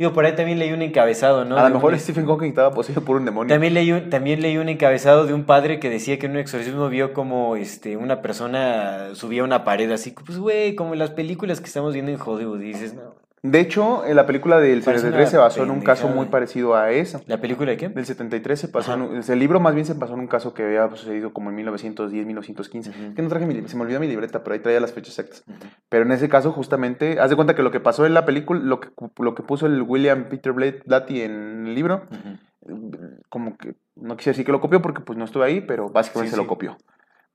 Digo, 0.00 0.14
por 0.14 0.24
ahí 0.24 0.34
también 0.34 0.58
leí 0.58 0.72
un 0.72 0.80
encabezado, 0.80 1.44
¿no? 1.44 1.58
a 1.58 1.68
lo 1.68 1.74
mejor 1.74 1.92
un- 1.92 2.00
Stephen 2.00 2.24
Hawking 2.24 2.48
estaba 2.48 2.72
poseído 2.72 3.02
por 3.02 3.16
un 3.16 3.26
demonio. 3.26 3.52
También 3.52 3.74
leí, 3.74 3.92
un, 3.92 4.08
también 4.08 4.40
leí 4.40 4.56
un 4.56 4.70
encabezado 4.70 5.26
de 5.26 5.34
un 5.34 5.44
padre 5.44 5.78
que 5.78 5.90
decía 5.90 6.18
que 6.18 6.24
en 6.24 6.32
un 6.32 6.38
exorcismo 6.38 6.88
vio 6.88 7.12
como 7.12 7.54
este, 7.54 7.98
una 7.98 8.22
persona 8.22 9.10
subía 9.12 9.44
una 9.44 9.62
pared 9.62 9.90
así, 9.92 10.12
pues 10.12 10.38
güey, 10.38 10.74
como 10.74 10.94
en 10.94 11.00
las 11.00 11.10
películas 11.10 11.60
que 11.60 11.66
estamos 11.66 11.92
viendo 11.92 12.10
en 12.10 12.18
Hollywood, 12.18 12.62
y 12.62 12.68
dices, 12.68 12.94
no. 12.94 13.14
De 13.42 13.58
hecho, 13.58 14.04
en 14.04 14.16
la 14.16 14.26
película 14.26 14.58
del 14.60 14.82
Parece 14.82 15.04
73 15.06 15.30
se 15.30 15.36
basó 15.38 15.62
en 15.62 15.70
un 15.70 15.80
caso 15.80 16.08
muy 16.08 16.26
parecido 16.26 16.74
a 16.76 16.90
eso. 16.90 17.22
¿La 17.26 17.40
película 17.40 17.70
de 17.70 17.78
qué? 17.78 17.88
Del 17.88 18.04
73 18.04 18.60
se 18.60 18.68
pasó, 18.68 18.92
en 18.92 19.00
un- 19.00 19.22
el 19.26 19.38
libro 19.38 19.60
más 19.60 19.72
bien 19.74 19.86
se 19.86 19.94
basó 19.94 20.12
en 20.12 20.20
un 20.20 20.26
caso 20.26 20.52
que 20.52 20.62
había 20.62 20.90
sucedido 20.90 21.32
como 21.32 21.48
en 21.48 21.56
1910, 21.56 22.26
1915. 22.26 22.90
Ujú. 22.90 23.02
Es 23.08 23.14
que 23.14 23.22
no 23.22 23.28
traje 23.30 23.46
mi, 23.46 23.66
se 23.66 23.76
me 23.76 23.82
olvidó 23.82 23.98
mi 23.98 24.08
libreta, 24.08 24.44
pero 24.44 24.52
ahí 24.54 24.60
traía 24.60 24.78
las 24.78 24.92
fechas 24.92 25.18
exactas. 25.18 25.44
Pero 25.88 26.04
en 26.04 26.12
ese 26.12 26.28
caso, 26.28 26.52
justamente, 26.52 27.18
haz 27.18 27.30
de 27.30 27.36
cuenta 27.36 27.54
que 27.54 27.62
lo 27.62 27.70
que 27.70 27.80
pasó 27.80 28.04
en 28.04 28.12
la 28.12 28.26
película, 28.26 28.60
lo 28.62 28.78
que, 28.80 28.88
lo 29.18 29.34
que 29.34 29.42
puso 29.42 29.64
el 29.64 29.80
William 29.82 30.24
Peter 30.28 30.52
Blat- 30.52 30.84
Blatty 30.84 31.22
en 31.22 31.66
el 31.66 31.74
libro, 31.74 32.02
Ujú. 32.10 32.90
como 33.30 33.56
que, 33.56 33.74
no 33.96 34.16
quisiera 34.18 34.34
decir 34.34 34.44
que 34.44 34.52
lo 34.52 34.60
copió 34.60 34.82
porque 34.82 35.00
pues 35.00 35.18
no 35.18 35.24
estuve 35.24 35.46
ahí, 35.46 35.60
pero 35.62 35.88
básicamente 35.88 36.28
Sí, 36.28 36.32
se 36.32 36.36
lo 36.36 36.42
sí. 36.42 36.48
copió. 36.48 36.76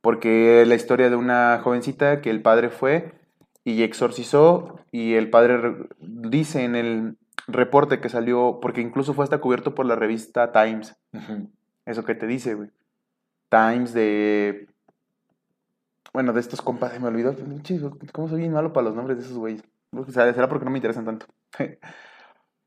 Porque 0.01 0.63
la 0.67 0.75
historia 0.75 1.09
de 1.09 1.15
una 1.15 1.59
jovencita 1.63 2.21
que 2.21 2.29
el 2.29 2.43
padre 2.43 2.69
fue 2.69 3.11
y 3.65 3.83
exorcizó 3.83 4.79
y 4.91 5.15
el 5.15 5.29
padre 5.29 5.57
re- 5.57 5.89
dice 5.99 6.63
en 6.63 6.75
el 6.77 7.17
reporte 7.47 7.99
que 7.99 8.07
salió, 8.07 8.59
porque 8.61 8.79
incluso 8.79 9.13
fue 9.13 9.23
hasta 9.25 9.39
cubierto 9.39 9.75
por 9.75 9.85
la 9.85 9.95
revista 9.97 10.53
Times, 10.53 10.95
eso 11.85 12.05
que 12.05 12.15
te 12.15 12.27
dice, 12.27 12.53
güey. 12.55 12.69
Times 13.49 13.93
de... 13.93 14.67
Bueno, 16.13 16.31
de 16.31 16.39
estos 16.39 16.61
compas, 16.61 16.93
se 16.93 16.99
me 16.99 17.07
olvidó. 17.07 17.35
¿Cómo 18.13 18.29
soy 18.29 18.39
bien 18.39 18.53
malo 18.53 18.71
para 18.71 18.85
los 18.85 18.95
nombres 18.95 19.17
de 19.17 19.25
esos 19.25 19.37
güeyes? 19.37 19.63
O 19.91 20.05
sea, 20.11 20.33
será 20.33 20.47
porque 20.47 20.63
no 20.65 20.71
me 20.71 20.77
interesan 20.77 21.03
tanto. 21.05 21.25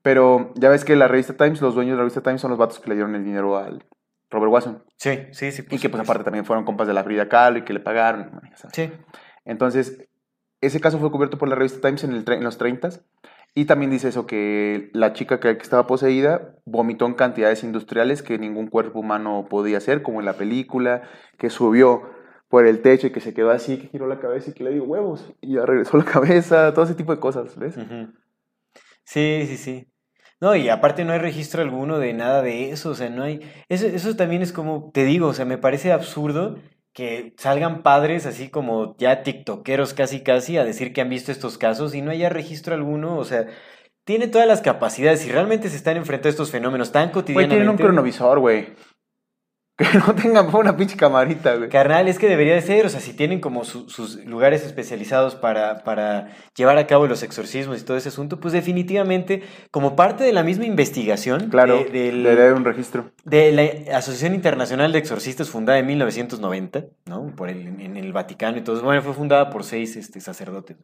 Pero 0.03 0.53
ya 0.55 0.69
ves 0.69 0.85
que 0.85 0.97
la 0.97 1.09
revista 1.09 1.37
Times, 1.37 1.61
los 1.61 1.75
dueños 1.75 1.93
de 1.93 1.97
la 1.97 2.03
revista 2.03 2.23
Times 2.23 2.41
son 2.41 2.51
los 2.51 2.59
vatos 2.59 2.79
que 2.79 2.89
le 2.89 2.95
dieron 2.95 3.15
el 3.15 3.25
dinero 3.25 3.57
al 3.59 3.85
Robert 4.31 4.53
Watson. 4.53 4.85
Sí, 4.97 5.19
sí, 5.33 5.51
sí. 5.53 5.65
Y 5.71 5.79
que 5.79 5.89
pues 5.89 6.03
aparte 6.03 6.25
también 6.25 6.45
fueron 6.45 6.65
compas 6.65 6.87
de 6.87 6.95
la 6.95 7.03
Frida 7.05 7.29
Kahlo 7.29 7.59
y 7.59 7.65
que 7.65 7.73
le 7.73 7.81
pagaron. 7.81 8.31
sabes. 8.55 8.75
Sí. 8.75 8.93
Entonces, 9.45 10.08
ese 10.61 10.81
caso 10.81 10.99
fue 10.99 11.11
cubierto 11.11 11.39
por 11.39 11.49
la 11.49 11.55
revista 11.55 11.81
Times 11.81 12.05
en, 12.05 12.45
los 12.45 12.59
30 12.59 12.91
y 13.55 13.65
también 13.65 13.91
dice 13.91 14.09
eso, 14.09 14.27
que 14.27 14.91
la 14.93 15.13
chica 15.13 15.41
que, 15.41 15.51
estaba 15.51 15.87
poseída 15.87 16.55
vomitó 16.65 17.07
en 17.07 17.15
cantidades 17.15 17.65
industriales 17.65 18.23
que 18.23 18.39
ningún 18.39 18.69
cuerpo 18.69 19.01
humano 19.01 19.47
podía 19.49 19.79
hacer, 19.79 20.03
como 20.03 20.21
en 20.21 20.27
la 20.27 20.35
película, 20.35 21.03
que 21.39 21.51
subió 21.51 22.03
por 22.49 22.67
el 22.67 22.83
techo 22.83 23.07
y 23.07 23.11
que 23.11 23.21
se 23.21 23.35
quedó 23.35 23.51
así, 23.51 23.79
que 23.79 23.89
giró 23.89 24.07
la 24.07 24.21
cabeza 24.21 24.51
y 24.51 24.55
que 24.55 24.65
le 24.65 24.73
dio 24.73 24.85
huevos 24.85 25.33
y 25.41 25.55
ya 25.55 25.67
regresó 25.67 25.97
la 25.97 26.05
cabeza, 26.13 26.73
todo 26.73 26.85
ese 26.85 26.95
tipo 26.95 27.15
de 27.15 27.21
cosas, 27.21 27.57
¿ves? 27.57 27.77
Sí, 29.05 29.45
sí, 29.47 29.57
sí. 29.57 29.93
No, 30.41 30.55
y 30.55 30.69
aparte 30.69 31.05
no 31.05 31.13
hay 31.13 31.19
registro 31.19 31.63
alguno 31.63 31.99
de 31.99 32.13
nada 32.13 32.43
de 32.43 32.71
eso, 32.71 32.91
o 32.91 32.95
sea, 32.95 33.11
no 33.11 33.25
hay... 33.25 33.41
Eso, 33.69 33.87
eso 33.87 34.15
también 34.15 34.41
es 34.43 34.53
como, 34.53 34.91
te 34.95 35.05
digo, 35.05 35.27
o 35.27 35.35
sea, 35.35 35.45
me 35.45 35.59
parece 35.59 35.91
absurdo 35.91 36.59
que 36.99 37.33
salgan 37.37 37.85
padres 37.85 38.27
así 38.27 38.49
como 38.49 38.97
ya 38.99 39.23
tiktokeros 39.23 39.95
casi 39.95 40.25
casi 40.25 40.57
a 40.57 40.65
decir 40.65 40.93
que 40.93 41.01
han 41.01 41.09
visto 41.09 41.31
estos 41.31 41.57
casos 41.57 41.95
y 41.95 42.03
no 42.03 42.11
haya 42.11 42.29
registro 42.29 42.75
alguno, 42.75 43.17
o 43.19 43.25
sea, 43.25 43.47
tiene 44.03 44.27
todas 44.27 44.49
las 44.49 44.63
capacidades 44.63 45.25
y 45.25 45.31
realmente 45.31 45.69
se 45.69 45.77
están 45.77 45.97
enfrentando 45.97 46.31
a 46.31 46.31
estos 46.31 46.51
fenómenos 46.51 46.91
tan 46.91 47.05
Güey, 47.05 47.13
cotidianamente. 47.13 47.55
tienen 47.55 47.69
un 47.69 47.77
cronovisor, 47.77 48.41
güey. 48.41 48.75
Que 49.79 49.85
no 50.07 50.13
tengan 50.15 50.53
una 50.53 50.77
pinche 50.77 50.97
camarita, 50.97 51.55
güey. 51.55 51.69
Carnal, 51.69 52.09
es 52.09 52.19
que 52.19 52.27
debería 52.29 52.55
de 52.55 52.63
ser, 52.63 52.85
o 52.85 52.89
sea, 52.89 52.99
si 53.01 53.13
tienen 53.13 53.39
como 53.41 53.65
su- 53.65 53.89
sus 53.89 54.17
lugares 54.25 54.65
especializados 54.67 55.37
para, 55.37 55.85
para 55.85 56.31
llevar 56.57 56.79
a 56.79 56.87
cabo 56.89 57.07
los 57.07 57.23
exorcismos 57.23 57.81
y 57.81 57.85
todo 57.85 57.97
ese 57.97 58.09
asunto, 58.09 58.41
pues 58.41 58.53
definitivamente, 58.53 59.45
como 59.71 59.95
parte 59.95 60.25
de 60.25 60.33
la 60.33 60.43
misma 60.43 60.65
investigación 60.67 61.49
Claro, 61.49 61.77
de, 61.85 61.91
del- 61.91 62.25
debe 62.25 62.53
un 62.55 62.65
registro. 62.65 63.13
de 63.25 63.53
la 63.87 63.97
Asociación 63.97 64.35
Internacional 64.35 64.91
de 64.91 64.99
Exorcistas, 64.99 65.49
fundada 65.49 65.79
en 65.79 65.87
1990, 65.87 66.85
¿no? 67.07 67.29
Por 67.37 67.49
el, 67.49 67.81
en 67.81 67.97
el 67.97 68.13
Vaticano 68.13 68.59
y 68.59 68.63
todo 68.63 68.75
eso. 68.77 68.85
Bueno, 68.85 69.01
fue 69.03 69.15
fundada 69.15 69.49
por 69.49 69.63
seis 69.63 69.95
este, 69.95 70.21
sacerdotes. 70.21 70.77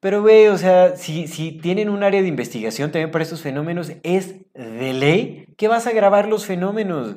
Pero, 0.00 0.22
güey, 0.22 0.46
o 0.48 0.58
sea, 0.58 0.96
si, 0.96 1.28
si 1.28 1.52
tienen 1.52 1.88
un 1.88 2.02
área 2.02 2.20
de 2.22 2.28
investigación 2.28 2.90
también 2.92 3.10
para 3.12 3.22
estos 3.24 3.42
fenómenos, 3.42 3.92
es 4.02 4.34
de 4.54 4.92
ley 4.92 5.46
que 5.56 5.66
vas 5.68 5.86
a 5.86 5.92
grabar 5.92 6.26
los 6.28 6.46
fenómenos. 6.46 7.16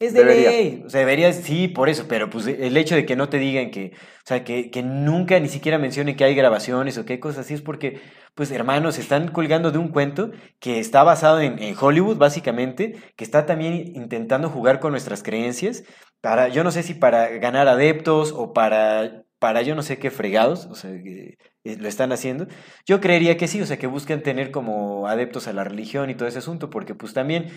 Es 0.00 0.14
de 0.14 0.22
Debería. 0.22 0.50
ley. 0.50 0.82
O 0.86 0.90
sea, 0.90 1.00
deberías, 1.00 1.36
sí, 1.36 1.66
por 1.66 1.88
eso, 1.88 2.06
pero 2.06 2.30
pues 2.30 2.46
el 2.46 2.76
hecho 2.76 2.94
de 2.94 3.04
que 3.04 3.16
no 3.16 3.28
te 3.28 3.38
digan 3.38 3.72
que, 3.72 3.92
o 3.96 4.26
sea, 4.26 4.44
que, 4.44 4.70
que 4.70 4.82
nunca 4.84 5.40
ni 5.40 5.48
siquiera 5.48 5.76
mencionen 5.76 6.14
que 6.16 6.22
hay 6.22 6.36
grabaciones 6.36 6.96
o 6.98 7.04
qué 7.04 7.18
cosas 7.18 7.40
así, 7.46 7.54
es 7.54 7.62
porque, 7.62 8.00
pues, 8.36 8.52
hermanos, 8.52 8.94
se 8.94 9.00
están 9.00 9.28
colgando 9.32 9.72
de 9.72 9.78
un 9.78 9.88
cuento 9.88 10.30
que 10.60 10.78
está 10.78 11.02
basado 11.02 11.40
en, 11.40 11.60
en 11.60 11.74
Hollywood, 11.78 12.16
básicamente, 12.16 12.94
que 13.16 13.24
está 13.24 13.44
también 13.44 13.74
intentando 13.96 14.48
jugar 14.50 14.78
con 14.78 14.92
nuestras 14.92 15.24
creencias, 15.24 15.82
para, 16.20 16.48
yo 16.48 16.62
no 16.62 16.70
sé 16.70 16.84
si 16.84 16.94
para 16.94 17.28
ganar 17.38 17.66
adeptos 17.66 18.32
o 18.36 18.52
para, 18.52 19.24
para 19.40 19.62
yo 19.62 19.74
no 19.74 19.82
sé 19.82 19.98
qué 19.98 20.10
fregados, 20.12 20.66
o 20.66 20.74
sea, 20.76 20.90
que 21.02 21.38
eh, 21.64 21.76
lo 21.76 21.88
están 21.88 22.12
haciendo. 22.12 22.46
Yo 22.86 23.00
creería 23.00 23.36
que 23.36 23.48
sí, 23.48 23.60
o 23.60 23.66
sea, 23.66 23.78
que 23.78 23.86
buscan 23.88 24.22
tener 24.22 24.50
como 24.52 25.08
adeptos 25.08 25.48
a 25.48 25.52
la 25.52 25.64
religión 25.64 26.08
y 26.10 26.14
todo 26.14 26.28
ese 26.28 26.38
asunto, 26.38 26.70
porque 26.70 26.94
pues 26.94 27.14
también 27.14 27.48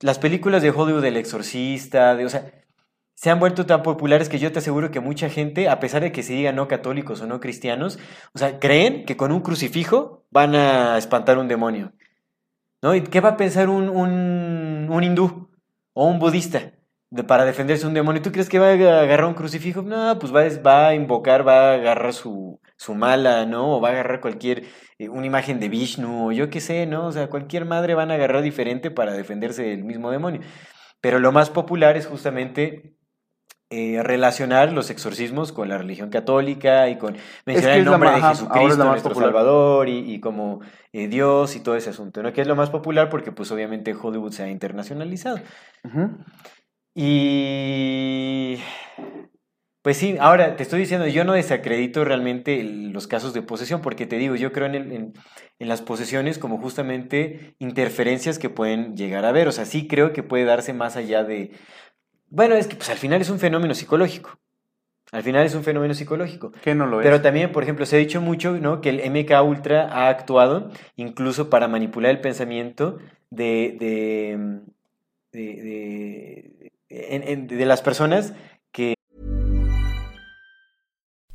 las 0.00 0.18
películas 0.18 0.62
de 0.62 0.70
Hollywood 0.70 1.02
del 1.02 1.16
exorcista, 1.16 2.14
de, 2.14 2.26
o 2.26 2.28
sea, 2.28 2.52
se 3.14 3.30
han 3.30 3.40
vuelto 3.40 3.64
tan 3.64 3.82
populares 3.82 4.28
que 4.28 4.38
yo 4.38 4.52
te 4.52 4.58
aseguro 4.58 4.90
que 4.90 5.00
mucha 5.00 5.30
gente, 5.30 5.68
a 5.70 5.80
pesar 5.80 6.02
de 6.02 6.12
que 6.12 6.22
se 6.22 6.34
digan 6.34 6.56
no 6.56 6.68
católicos 6.68 7.22
o 7.22 7.26
no 7.26 7.40
cristianos, 7.40 7.98
o 8.34 8.38
sea, 8.38 8.58
creen 8.60 9.06
que 9.06 9.16
con 9.16 9.32
un 9.32 9.40
crucifijo 9.40 10.26
van 10.30 10.54
a 10.54 10.98
espantar 10.98 11.38
un 11.38 11.48
demonio. 11.48 11.92
¿No? 12.82 12.94
¿Y 12.94 13.02
qué 13.02 13.20
va 13.20 13.30
a 13.30 13.36
pensar 13.38 13.70
un, 13.70 13.88
un, 13.88 14.88
un 14.90 15.02
hindú 15.02 15.48
o 15.94 16.06
un 16.06 16.18
budista 16.18 16.72
para 17.26 17.46
defenderse 17.46 17.84
de 17.84 17.88
un 17.88 17.94
demonio? 17.94 18.20
¿Tú 18.20 18.32
crees 18.32 18.50
que 18.50 18.58
va 18.58 18.68
a 18.68 18.72
agarrar 19.00 19.24
un 19.24 19.34
crucifijo? 19.34 19.80
No, 19.80 20.18
pues 20.18 20.34
va, 20.34 20.42
va 20.62 20.88
a 20.88 20.94
invocar, 20.94 21.46
va 21.46 21.70
a 21.70 21.74
agarrar 21.74 22.12
su, 22.12 22.60
su 22.76 22.94
mala, 22.94 23.46
¿no? 23.46 23.76
O 23.76 23.80
va 23.80 23.88
a 23.88 23.92
agarrar 23.92 24.20
cualquier, 24.20 24.64
eh, 24.98 25.08
una 25.08 25.26
imagen 25.26 25.60
de 25.60 25.68
Vishnu, 25.68 26.28
o 26.28 26.32
yo 26.32 26.50
qué 26.50 26.60
sé, 26.60 26.86
¿no? 26.86 27.06
O 27.06 27.12
sea, 27.12 27.28
cualquier 27.28 27.64
madre 27.64 27.94
van 27.94 28.10
a 28.10 28.14
agarrar 28.14 28.42
diferente 28.42 28.90
para 28.90 29.12
defenderse 29.12 29.62
del 29.62 29.84
mismo 29.84 30.10
demonio. 30.10 30.40
Pero 31.00 31.18
lo 31.18 31.32
más 31.32 31.50
popular 31.50 31.96
es 31.96 32.06
justamente 32.06 32.96
eh, 33.70 34.00
relacionar 34.02 34.72
los 34.72 34.90
exorcismos 34.90 35.50
con 35.50 35.68
la 35.68 35.78
religión 35.78 36.08
católica 36.08 36.88
y 36.88 36.98
con 36.98 37.16
mencionar 37.44 37.74
que 37.74 37.80
el 37.80 37.84
nombre 37.84 38.10
de 38.10 38.22
Jesucristo, 38.22 38.84
nuestro 38.84 39.10
popular. 39.10 39.30
Salvador, 39.30 39.88
y, 39.88 40.14
y 40.14 40.20
como 40.20 40.60
eh, 40.92 41.08
Dios 41.08 41.56
y 41.56 41.60
todo 41.60 41.76
ese 41.76 41.90
asunto, 41.90 42.22
¿no? 42.22 42.32
Que 42.32 42.42
es 42.42 42.46
lo 42.46 42.54
más 42.54 42.70
popular 42.70 43.08
porque 43.10 43.32
pues 43.32 43.50
obviamente 43.50 43.94
Hollywood 43.94 44.32
se 44.32 44.44
ha 44.44 44.48
internacionalizado. 44.48 45.40
Y 46.94 48.58
pues 49.86 49.98
sí, 49.98 50.16
ahora 50.18 50.56
te 50.56 50.64
estoy 50.64 50.80
diciendo, 50.80 51.06
yo 51.06 51.22
no 51.22 51.32
desacredito 51.34 52.04
realmente 52.04 52.60
los 52.64 53.06
casos 53.06 53.32
de 53.34 53.42
posesión, 53.42 53.82
porque 53.82 54.04
te 54.04 54.16
digo, 54.18 54.34
yo 54.34 54.50
creo 54.50 54.66
en, 54.66 54.74
el- 54.74 54.90
en, 54.92 55.12
en 55.60 55.68
las 55.68 55.80
posesiones 55.80 56.40
como 56.40 56.58
justamente 56.58 57.54
interferencias 57.60 58.40
que 58.40 58.50
pueden 58.50 58.96
llegar 58.96 59.24
a 59.24 59.30
ver. 59.30 59.46
O 59.46 59.52
sea, 59.52 59.64
sí 59.64 59.86
creo 59.86 60.12
que 60.12 60.24
puede 60.24 60.44
darse 60.44 60.72
más 60.72 60.96
allá 60.96 61.22
de. 61.22 61.52
Bueno, 62.28 62.56
es 62.56 62.66
que 62.66 62.74
pues 62.74 62.90
al 62.90 62.96
final 62.96 63.20
es 63.20 63.30
un 63.30 63.38
fenómeno 63.38 63.74
psicológico. 63.76 64.40
Al 65.12 65.22
final 65.22 65.46
es 65.46 65.54
un 65.54 65.62
fenómeno 65.62 65.94
psicológico. 65.94 66.50
Que 66.50 66.74
no 66.74 66.86
lo 66.86 66.98
es. 67.00 67.04
Pero 67.06 67.22
también, 67.22 67.52
por 67.52 67.62
ejemplo, 67.62 67.86
se 67.86 67.94
ha 67.94 68.00
dicho 68.00 68.20
mucho, 68.20 68.58
¿no? 68.58 68.80
Que 68.80 68.88
el 68.88 68.98
MK 69.08 69.40
Ultra 69.44 69.82
ha 69.88 70.08
actuado 70.08 70.72
incluso 70.96 71.48
para 71.48 71.68
manipular 71.68 72.10
el 72.10 72.20
pensamiento 72.20 72.98
de, 73.30 73.76
de, 73.78 74.60
de, 75.30 75.62
de- 75.62 76.72
en- 76.88 77.22
en- 77.28 77.46
de 77.46 77.66
las 77.66 77.82
personas 77.82 78.34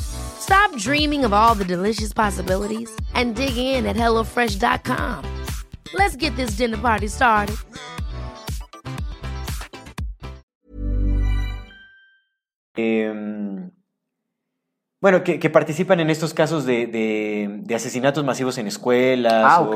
Stop 0.00 0.74
dreaming 0.76 1.24
of 1.24 1.32
all 1.32 1.54
the 1.54 1.64
delicious 1.64 2.12
possibilities 2.12 2.90
and 3.14 3.34
dig 3.34 3.56
in 3.56 3.86
at 3.86 3.96
HelloFresh.com. 3.96 5.24
Let's 5.94 6.16
get 6.16 6.34
this 6.36 6.50
dinner 6.52 6.76
party 6.78 7.08
started. 7.08 7.56
Em, 12.76 13.70
bueno, 15.00 15.24
que, 15.24 15.38
que 15.38 15.50
participan 15.50 16.00
en 16.00 16.10
estos 16.10 16.32
casos 16.34 16.64
de, 16.64 16.86
de- 16.86 17.60
de 17.62 17.74
asesinatos 17.74 18.24
masivos 18.24 18.58
en 18.58 18.66
escuelas 18.68 19.32
Ah, 19.46 19.60
o. 19.62 19.70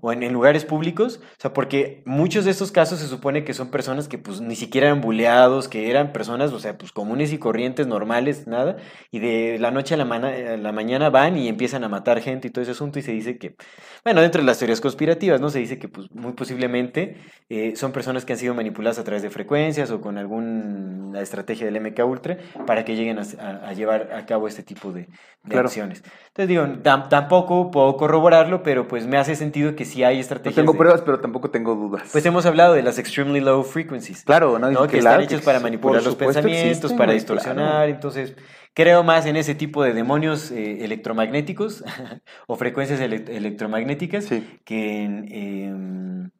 o 0.00 0.12
en, 0.12 0.22
en 0.22 0.32
lugares 0.32 0.64
públicos. 0.64 1.20
O 1.22 1.40
sea, 1.40 1.52
porque 1.52 2.02
muchos 2.06 2.44
de 2.44 2.50
estos 2.50 2.72
casos 2.72 2.98
se 3.00 3.06
supone 3.06 3.44
que 3.44 3.54
son 3.54 3.70
personas 3.70 4.08
que 4.08 4.18
pues 4.18 4.40
ni 4.40 4.56
siquiera 4.56 4.88
eran 4.88 5.00
buleados, 5.00 5.68
que 5.68 5.90
eran 5.90 6.12
personas, 6.12 6.52
o 6.52 6.58
sea, 6.60 6.76
pues 6.78 6.92
comunes 6.92 7.32
y 7.32 7.38
corrientes, 7.38 7.86
normales, 7.86 8.46
nada. 8.46 8.76
Y 9.10 9.18
de 9.20 9.58
la 9.58 9.70
noche 9.70 9.94
a 9.94 9.96
la, 9.96 10.04
mana- 10.04 10.28
a 10.28 10.56
la 10.56 10.72
mañana 10.72 11.10
van 11.10 11.36
y 11.36 11.48
empiezan 11.48 11.84
a 11.84 11.88
matar 11.88 12.20
gente 12.20 12.48
y 12.48 12.50
todo 12.50 12.62
ese 12.62 12.72
asunto 12.72 12.98
y 12.98 13.02
se 13.02 13.12
dice 13.12 13.38
que, 13.38 13.56
bueno, 14.04 14.20
dentro 14.20 14.40
de 14.40 14.46
las 14.46 14.58
teorías 14.58 14.80
conspirativas, 14.80 15.40
¿no? 15.40 15.50
Se 15.50 15.58
dice 15.58 15.78
que 15.78 15.88
pues 15.88 16.10
muy 16.12 16.32
posiblemente 16.32 17.16
eh, 17.48 17.74
son 17.76 17.92
personas 17.92 18.24
que 18.24 18.32
han 18.34 18.38
sido 18.38 18.54
manipuladas 18.54 18.98
a 18.98 19.04
través 19.04 19.22
de 19.22 19.30
frecuencias 19.30 19.90
o 19.90 20.00
con 20.00 20.18
alguna 20.18 21.20
estrategia 21.20 21.66
del 21.66 21.76
MK 21.80 22.04
Ultra 22.06 22.38
para 22.66 22.84
que 22.84 22.96
lleguen 22.96 23.18
a, 23.18 23.22
a- 23.40 23.68
a 23.68 23.72
llevar 23.72 24.12
a 24.12 24.26
cabo 24.26 24.48
este 24.48 24.62
tipo 24.62 24.92
de, 24.92 25.02
de 25.02 25.08
Claro. 25.48 25.66
acciones. 25.68 26.02
Entonces 26.28 26.48
digo, 26.48 26.62
tam- 26.82 27.08
tampoco 27.08 27.70
puedo 27.70 27.96
corroborarlo, 27.96 28.62
pero 28.62 28.86
pues 28.88 29.06
me 29.06 29.16
hace 29.18 29.34
sentido 29.36 29.74
que 29.74 29.84
sí 29.88 30.04
hay 30.04 30.16
No 30.16 30.20
estrategias. 30.20 30.54
tengo 30.56 30.72
de- 30.72 30.78
pruebas, 30.78 31.00
pero 31.02 31.18
tampoco 31.20 31.50
tengo 31.50 31.74
dudas. 31.74 32.08
Pues 32.12 32.24
hemos 32.26 32.46
hablado 32.46 32.74
de 32.74 32.82
las 32.82 32.98
extremely 32.98 33.40
low 33.40 33.64
frequencies. 33.64 34.22
Claro, 34.24 34.58
¿no? 34.58 34.70
¿no? 34.70 34.86
Que 34.86 34.98
Claro 35.00 35.20
están 35.20 35.28
que 35.28 35.34
hechas 35.34 35.44
para 35.44 35.60
manipular 35.60 36.02
los 36.02 36.14
pensamientos, 36.14 36.66
existen, 36.70 36.96
para 36.98 37.12
distorsionar. 37.12 37.56
claro. 37.64 37.90
Entonces, 37.90 38.34
creo 38.74 39.02
más 39.02 39.26
en 39.26 39.36
ese 39.36 39.54
tipo 39.54 39.82
de 39.82 39.92
demonios 39.92 40.50
eh, 40.50 40.84
electromagnéticos 40.84 41.82
o 42.46 42.56
frecuencias 42.56 43.00
ele- 43.00 43.24
electromagnéticas 43.36 44.24
Sí. 44.26 44.46
que 44.64 45.02
en, 45.04 45.26
em, 45.32 46.30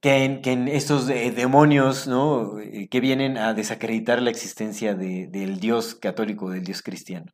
que 0.00 0.24
en, 0.24 0.42
que 0.42 0.52
en 0.52 0.68
estos 0.68 1.08
eh, 1.08 1.32
demonios 1.34 2.06
¿no? 2.06 2.58
Eh, 2.60 2.88
que 2.90 3.00
vienen 3.00 3.38
a 3.38 3.54
desacreditar 3.54 4.20
la 4.20 4.30
existencia 4.30 4.94
de- 4.94 5.26
del 5.28 5.60
Dios 5.60 5.94
católico, 5.94 6.50
del 6.50 6.64
Dios 6.64 6.82
cristiano. 6.82 7.26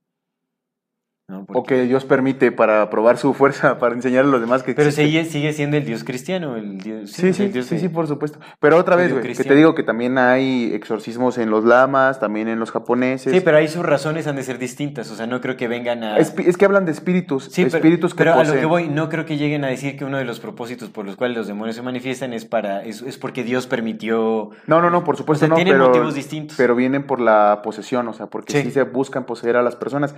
¿No? 1.31 1.41
O 1.43 1.45
Porque- 1.47 1.77
que 1.77 1.83
Dios 1.85 2.05
permite 2.05 2.53
para 2.53 2.91
probar 2.91 3.17
su 3.17 3.33
fuerza, 3.33 3.79
para 3.79 3.95
enseñar 3.95 4.25
a 4.25 4.29
los 4.29 4.41
demás 4.41 4.63
que 4.63 4.75
pero 4.75 4.91
sigue, 4.91 5.25
sigue 5.25 5.53
siendo 5.53 5.77
el 5.77 5.85
Dios 5.85 6.05
cristiano, 6.05 6.57
el 6.57 6.79
Dios, 6.79 7.13
Sí, 7.13 7.33
sí, 7.33 7.49
Dios 7.49 7.67
sí, 7.67 7.77
de- 7.77 7.81
sí, 7.83 7.89
por 7.89 8.07
supuesto. 8.07 8.39
Pero 8.59 8.77
otra 8.77 8.97
vez, 8.97 9.13
que 9.15 9.45
te 9.45 9.55
digo 9.55 9.75
que 9.75 9.83
también 9.83 10.19
hay 10.19 10.73
exorcismos 10.75 11.39
en 11.39 11.49
los 11.51 11.65
lamas, 11.65 12.21
también 12.21 12.49
en 12.49 12.59
los 12.59 12.71
japoneses. 12.71 13.33
Sí, 13.33 13.41
pero 13.41 13.57
ahí 13.57 13.69
sus 13.69 13.85
razones 13.87 14.27
han 14.27 14.37
de 14.37 14.43
ser 14.43 14.59
distintas, 14.59 15.11
o 15.11 15.15
sea, 15.15 15.27
no 15.27 15.41
creo 15.41 15.57
que 15.57 15.69
vengan 15.69 16.03
a... 16.05 16.19
Espi- 16.19 16.47
es 16.47 16.57
que 16.57 16.65
hablan 16.65 16.85
de 16.85 16.93
espíritus, 16.93 17.45
Sí, 17.45 17.65
pero, 17.65 17.77
espíritus 17.77 18.13
que 18.15 18.19
pero 18.19 18.35
a 18.35 18.45
lo 18.45 18.53
que 18.55 18.67
voy, 18.67 18.89
no 18.89 19.09
creo 19.09 19.25
que 19.25 19.37
lleguen 19.37 19.65
a 19.65 19.69
decir 19.69 19.97
que 19.97 20.05
uno 20.05 20.19
de 20.19 20.25
los 20.25 20.41
propósitos 20.41 20.89
por 20.91 21.07
los 21.07 21.17
cuales 21.17 21.37
los 21.37 21.47
demonios 21.47 21.77
se 21.77 21.83
manifiestan 21.83 22.33
es 22.33 22.45
para 22.45 22.83
es, 22.85 23.03
es 23.03 23.17
porque 23.19 23.45
Dios 23.45 23.67
permitió. 23.67 24.51
No, 24.67 24.81
no, 24.81 24.91
no, 24.91 25.05
por 25.05 25.17
supuesto 25.17 25.45
O 25.45 25.47
sea, 25.47 25.49
no, 25.51 25.55
tienen 25.57 25.75
pero, 25.75 25.87
motivos 25.89 26.15
distintos. 26.15 26.57
pero 26.57 26.75
vienen 26.75 27.05
por 27.07 27.21
la 27.21 27.61
posesión, 27.63 28.09
o 28.09 28.13
sea, 28.13 28.27
porque 28.27 28.53
sí. 28.53 28.63
Sí. 28.63 28.71
se 28.71 28.83
buscan 28.85 29.25
poseer 29.25 29.57
a 29.57 29.63
las 29.63 29.77
personas. 29.77 30.15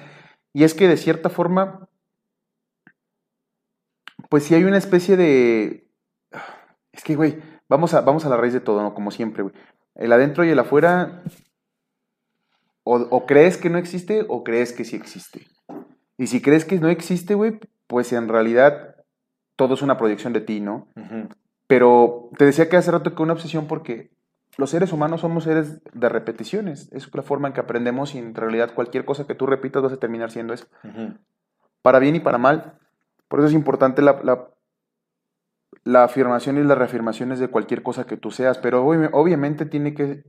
Y 0.53 0.65
es 0.65 0.75
que 0.75 0.89
de 0.89 0.97
cierta 0.97 1.31
forma, 1.31 1.89
pues 4.29 4.45
sí 4.45 4.55
hay 4.55 4.65
una 4.65 4.79
especie 4.79 5.17
de... 5.17 5.89
Es 6.93 7.03
que, 7.05 7.17
güey, 7.17 7.41
vamos 7.69 7.95
a, 7.95 8.03
vamos 8.03 8.25
a 8.25 8.29
la 8.29 8.37
raíz 8.37 8.53
de 8.53 8.61
todo, 8.61 8.83
¿no? 8.83 8.95
Como 8.95 9.11
siempre, 9.11 9.43
güey. 9.43 9.55
El 9.95 10.13
adentro 10.13 10.45
y 10.45 10.51
el 10.51 10.59
afuera, 10.59 11.23
o, 12.85 12.97
o 12.97 13.27
crees 13.27 13.57
que 13.57 13.71
no 13.71 13.79
existe 13.79 14.25
o 14.29 14.45
crees 14.45 14.73
que 14.73 14.85
sí 14.85 14.97
existe. 14.97 15.47
Y 16.19 16.27
si 16.27 16.43
crees 16.43 16.65
que 16.65 16.79
no 16.79 16.89
existe, 16.89 17.35
güey, 17.35 17.59
pues 17.87 18.13
en 18.13 18.29
realidad 18.29 18.97
todo 19.57 19.75
es 19.75 19.83
una 19.83 19.99
proyección 19.99 20.33
de 20.33 20.41
ti, 20.41 20.61
¿no? 20.61 20.89
Pero 21.67 22.31
te 22.37 22.45
decía 22.45 22.69
que 22.69 22.77
hace 22.77 22.91
rato 22.91 23.15
que 23.15 23.23
una 23.23 23.33
obsesión 23.33 23.67
porque 23.67 24.11
los 24.59 24.71
seres 24.71 24.93
humanos 24.93 25.23
somos 25.23 25.45
seres 25.45 25.81
de 25.95 26.09
repeticiones. 26.09 26.89
Es 26.93 27.09
la 27.15 27.23
forma 27.23 27.49
en 27.49 27.55
que 27.55 27.61
aprendemos 27.61 28.15
y 28.15 28.19
en 28.19 28.35
realidad 28.35 28.75
cualquier 28.75 29.05
cosa 29.05 29.27
que 29.27 29.35
tú 29.35 29.47
repitas 29.47 29.83
vas 29.83 29.93
a 29.93 29.97
terminar 29.97 30.31
siendo 30.31 30.53
eso. 30.53 30.67
Para 31.81 31.99
bien 31.99 32.17
y 32.17 32.21
para 32.21 32.39
mal. 32.39 32.79
Por 33.29 33.41
eso 33.41 33.49
es 33.49 33.55
importante 33.55 34.03
la, 34.03 34.21
la, 34.23 34.49
la 35.85 36.05
afirmación 36.05 36.59
y 36.59 36.65
las 36.65 36.77
reafirmaciones 36.77 37.39
de 37.39 37.49
cualquier 37.49 37.83
cosa 37.83 38.05
que 38.07 38.17
tú 38.17 38.31
seas. 38.31 38.59
Pero 38.59 38.85
obvi- 38.87 39.09
obviamente 39.13 39.65
tiene 39.65 39.95
que, 39.95 40.23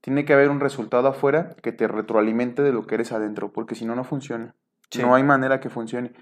tiene 0.00 0.24
que 0.24 0.34
haber 0.34 0.50
un 0.50 0.60
resultado 0.60 1.08
afuera 1.08 1.56
que 1.60 1.72
te 1.72 1.88
retroalimente 1.88 2.62
de 2.62 2.72
lo 2.72 2.86
que 2.86 2.94
eres 2.94 3.10
adentro. 3.12 3.52
Porque 3.52 3.74
si 3.74 3.84
no, 3.84 3.96
no 3.96 4.04
funciona. 4.04 4.54
Sí. 4.90 5.02
No 5.02 5.14
hay 5.14 5.24
manera 5.24 5.58
que 5.60 5.68
funcione. 5.68 6.12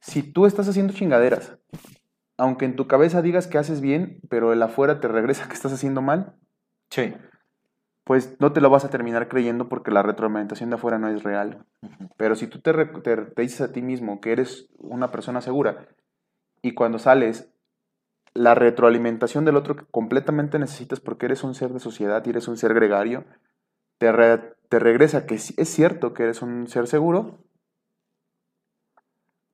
Si 0.00 0.22
tú 0.22 0.44
estás 0.46 0.68
haciendo 0.68 0.92
chingaderas, 0.92 1.56
aunque 2.36 2.64
en 2.64 2.76
tu 2.76 2.86
cabeza 2.86 3.22
digas 3.22 3.46
que 3.46 3.58
haces 3.58 3.80
bien, 3.80 4.20
pero 4.28 4.52
el 4.52 4.62
afuera 4.62 5.00
te 5.00 5.08
regresa 5.08 5.46
que 5.48 5.54
estás 5.54 5.72
haciendo 5.72 6.02
mal, 6.02 6.34
Sí. 6.90 7.14
pues 8.04 8.36
no 8.38 8.52
te 8.52 8.60
lo 8.60 8.70
vas 8.70 8.84
a 8.84 8.90
terminar 8.90 9.28
creyendo 9.28 9.68
porque 9.68 9.90
la 9.90 10.02
retroalimentación 10.02 10.68
de 10.70 10.76
afuera 10.76 10.98
no 10.98 11.08
es 11.08 11.22
real. 11.22 11.64
Pero 12.16 12.34
si 12.36 12.46
tú 12.46 12.60
te, 12.60 12.72
te- 12.86 13.16
te 13.16 13.42
dices 13.42 13.60
a 13.62 13.72
ti 13.72 13.80
mismo 13.82 14.20
que 14.20 14.32
eres 14.32 14.68
una 14.78 15.10
persona 15.10 15.40
segura 15.40 15.88
y 16.62 16.74
cuando 16.74 16.98
sales, 16.98 17.50
la 18.34 18.54
retroalimentación 18.54 19.44
del 19.44 19.56
otro 19.56 19.76
que 19.76 19.86
completamente 19.90 20.58
necesitas 20.58 21.00
porque 21.00 21.26
eres 21.26 21.44
un 21.44 21.54
ser 21.54 21.72
de 21.72 21.78
sociedad 21.80 22.22
y 22.26 22.30
eres 22.30 22.48
un 22.48 22.56
ser 22.56 22.74
gregario, 22.74 23.24
te, 23.98 24.10
re- 24.12 24.54
te 24.68 24.78
regresa 24.80 25.24
que 25.24 25.36
es 25.36 25.68
cierto 25.68 26.14
que 26.14 26.24
eres 26.24 26.42
un 26.42 26.66
ser 26.66 26.86
seguro, 26.88 27.38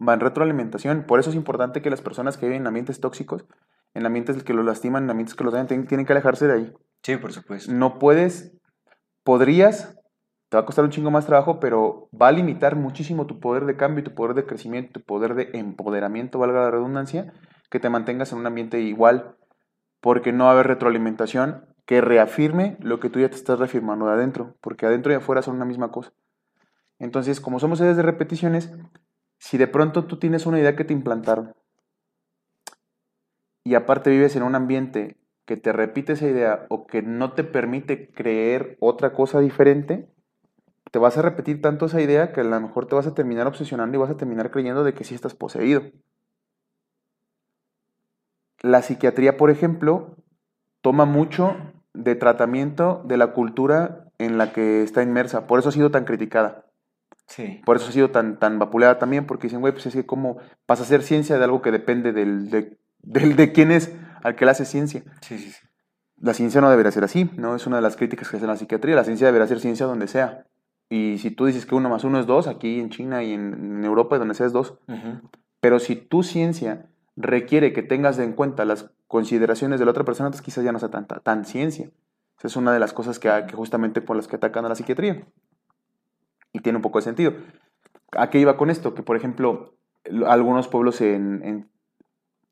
va 0.07 0.14
en 0.14 0.20
retroalimentación. 0.20 1.05
Por 1.05 1.20
eso 1.20 1.30
es 1.30 1.36
importante 1.36 1.82
que 1.82 1.90
las 1.90 2.01
personas 2.03 2.36
que 2.36 2.46
viven 2.46 2.62
en 2.62 2.66
ambientes 2.68 3.01
tóxicos, 3.01 3.44
en 3.94 4.07
ambientes 4.07 4.42
que 4.42 4.55
los 4.55 4.64
lastiman, 4.64 5.05
en 5.05 5.11
ambientes 5.11 5.34
que 5.34 5.44
los 5.44 5.53
dañan, 5.53 5.66
tienen- 5.86 6.07
que 6.07 6.12
alejarse 6.12 6.46
de 6.46 6.53
ahí 6.55 6.72
Sí, 7.03 7.16
por 7.16 7.32
supuesto. 7.32 7.72
no 7.72 7.98
puedes, 7.98 8.53
podrías, 9.24 9.96
te 10.48 10.57
va 10.57 10.62
a 10.62 10.66
costar 10.66 10.84
un 10.84 10.90
chingo 10.90 11.11
más 11.11 11.26
trabajo, 11.26 11.61
pero 11.61 12.09
va 12.18 12.28
a 12.28 12.32
limitar 12.32 12.76
muchísimo 12.76 13.26
tu 13.26 13.40
poder 13.40 13.64
de 13.66 13.76
cambio, 13.76 14.03
tu 14.05 14.14
poder 14.14 14.34
de 14.34 14.46
crecimiento, 14.46 15.01
tu 15.01 15.05
poder 15.07 15.34
de 15.34 15.51
empoderamiento, 15.55 16.38
valga 16.38 16.61
la 16.62 16.70
redundancia, 16.70 17.32
que 17.70 17.78
te 17.80 17.88
mantengas 17.90 18.32
en 18.32 18.38
un 18.38 18.46
ambiente 18.46 18.80
igual, 18.80 19.36
porque 20.01 20.32
no 20.32 20.44
va 20.44 20.51
a 20.51 20.53
haber 20.55 20.66
retroalimentación 20.66 21.66
que 21.86 22.01
reafirme 22.01 22.76
lo 22.80 23.01
que 23.01 23.11
tú 23.11 23.20
ya 23.20 23.28
te 23.28 23.36
estás 23.36 23.59
reafirmando 23.59 24.07
de 24.07 24.12
adentro, 24.12 24.57
porque 24.61 24.86
adentro 24.86 25.12
y 25.12 25.16
afuera 25.16 25.42
son 25.42 25.57
una 25.57 25.64
misma 25.64 25.90
cosa. 25.90 26.12
Entonces, 26.98 27.40
como 27.40 27.59
somos 27.61 27.78
seres 27.78 27.96
de 27.96 28.03
repeticiones, 28.03 28.72
si 29.41 29.57
de 29.57 29.66
pronto 29.66 30.05
tú 30.05 30.18
tienes 30.18 30.45
una 30.47 30.61
idea 30.61 30.76
que 30.76 30.84
te 30.84 30.93
implantaron 30.93 31.55
y 33.64 33.74
aparte 33.74 34.11
vives 34.11 34.36
en 34.36 34.43
un 34.43 34.55
ambiente 34.55 35.16
que 35.47 35.57
te 35.57 35.72
repite 35.72 36.12
esa 36.12 36.28
idea 36.28 36.66
o 36.68 36.86
que 36.86 37.03
no 37.03 37.32
te 37.32 37.43
permite 37.43 38.11
creer 38.11 38.76
otra 38.80 39.12
cosa 39.12 39.41
diferente, 39.41 40.09
te 40.91 40.99
vas 40.99 41.16
a 41.16 41.22
repetir 41.22 41.62
tanto 41.62 41.86
esa 41.86 42.03
idea 42.03 42.32
que 42.32 42.43
a 42.43 42.45
lo 42.45 42.61
mejor 42.61 42.86
te 42.86 42.95
vas 42.95 43.07
a 43.07 43.14
terminar 43.14 43.47
obsesionando 43.47 43.97
y 43.97 44.01
vas 44.01 44.11
a 44.11 44.16
terminar 44.16 44.51
creyendo 44.51 44.84
de 44.84 44.93
que 44.93 45.05
sí 45.05 45.14
estás 45.14 45.34
poseído. 45.34 45.82
La 48.61 48.82
psiquiatría, 48.82 49.38
por 49.38 49.51
ejemplo, 49.51 50.16
toma 50.82 51.07
mucho 51.07 51.57
de 51.95 52.14
tratamiento 52.14 53.03
de 53.07 53.16
la 53.16 53.32
cultura 53.32 54.05
en 54.18 54.36
la 54.36 54.53
que 54.53 54.82
está 54.82 55.03
inmersa, 55.03 55.47
por 55.47 55.59
eso 55.59 55.70
ha 55.70 55.72
sido 55.72 55.91
tan 55.91 56.05
criticada. 56.05 56.69
Sí. 57.30 57.60
Por 57.64 57.76
eso 57.76 57.88
ha 57.88 57.92
sido 57.92 58.10
tan, 58.10 58.38
tan 58.40 58.58
vapuleada 58.58 58.98
también, 58.98 59.24
porque 59.24 59.46
dicen, 59.46 59.60
güey, 59.60 59.72
pues 59.72 59.86
es 59.86 59.94
que 59.94 60.04
cómo 60.04 60.38
vas 60.66 60.80
a 60.80 60.82
hacer 60.82 61.02
ciencia 61.04 61.38
de 61.38 61.44
algo 61.44 61.62
que 61.62 61.70
depende 61.70 62.12
del, 62.12 62.50
de, 62.50 62.76
del- 63.02 63.36
de 63.36 63.52
quién 63.52 63.70
es 63.70 63.94
al 64.24 64.34
que 64.34 64.44
le 64.44 64.50
hace 64.50 64.64
ciencia. 64.64 65.04
Sí, 65.20 65.38
sí, 65.38 65.52
sí. 65.52 65.66
La 66.18 66.34
ciencia 66.34 66.60
no 66.60 66.68
debería 66.68 66.90
ser 66.90 67.04
así, 67.04 67.30
¿no? 67.36 67.54
Es 67.54 67.66
una 67.68 67.76
de 67.76 67.82
las 67.82 67.94
críticas 67.96 68.28
que 68.28 68.36
hace 68.36 68.46
la 68.48 68.56
psiquiatría. 68.56 68.96
La 68.96 69.04
ciencia 69.04 69.26
debería 69.28 69.46
ser 69.46 69.60
ciencia 69.60 69.86
donde 69.86 70.08
sea. 70.08 70.44
Y 70.90 71.18
si 71.18 71.30
tú 71.30 71.46
dices 71.46 71.66
que 71.66 71.76
uno 71.76 71.88
más 71.88 72.02
uno 72.02 72.18
es 72.18 72.26
dos, 72.26 72.48
aquí 72.48 72.80
en 72.80 72.90
China 72.90 73.22
y 73.22 73.32
en, 73.32 73.54
en 73.54 73.84
Europa, 73.84 74.18
donde 74.18 74.34
sea 74.34 74.46
es 74.46 74.52
dos. 74.52 74.74
Ujú. 74.88 75.30
Pero 75.60 75.78
si 75.78 75.94
tu 75.94 76.24
ciencia 76.24 76.86
requiere 77.16 77.72
que 77.72 77.82
tengas 77.84 78.18
en 78.18 78.32
cuenta 78.32 78.64
las 78.64 78.90
consideraciones 79.06 79.78
de 79.78 79.84
la 79.84 79.92
otra 79.92 80.04
persona, 80.04 80.26
entonces 80.26 80.44
quizás 80.44 80.64
ya 80.64 80.72
no 80.72 80.80
sea 80.80 80.90
tan, 80.90 81.06
tan 81.06 81.44
ciencia. 81.44 81.90
Esa 82.38 82.48
es 82.48 82.56
una 82.56 82.72
de 82.72 82.80
las 82.80 82.92
cosas 82.92 83.18
que, 83.18 83.30
que 83.46 83.54
justamente 83.54 84.00
por 84.02 84.16
las 84.16 84.26
que 84.26 84.36
atacan 84.36 84.64
a 84.64 84.68
la 84.68 84.74
psiquiatría. 84.74 85.24
Y 86.53 86.61
tiene 86.61 86.76
un 86.76 86.82
poco 86.82 86.98
de 86.98 87.05
sentido. 87.05 87.32
¿A 88.12 88.30
qué 88.30 88.38
iba 88.40 88.57
con 88.57 88.70
esto? 88.70 88.94
Que, 88.94 89.03
por 89.03 89.16
ejemplo, 89.16 89.74
algunos 90.26 90.68
pueblos 90.68 91.01
en, 91.01 91.42
en, 91.44 91.70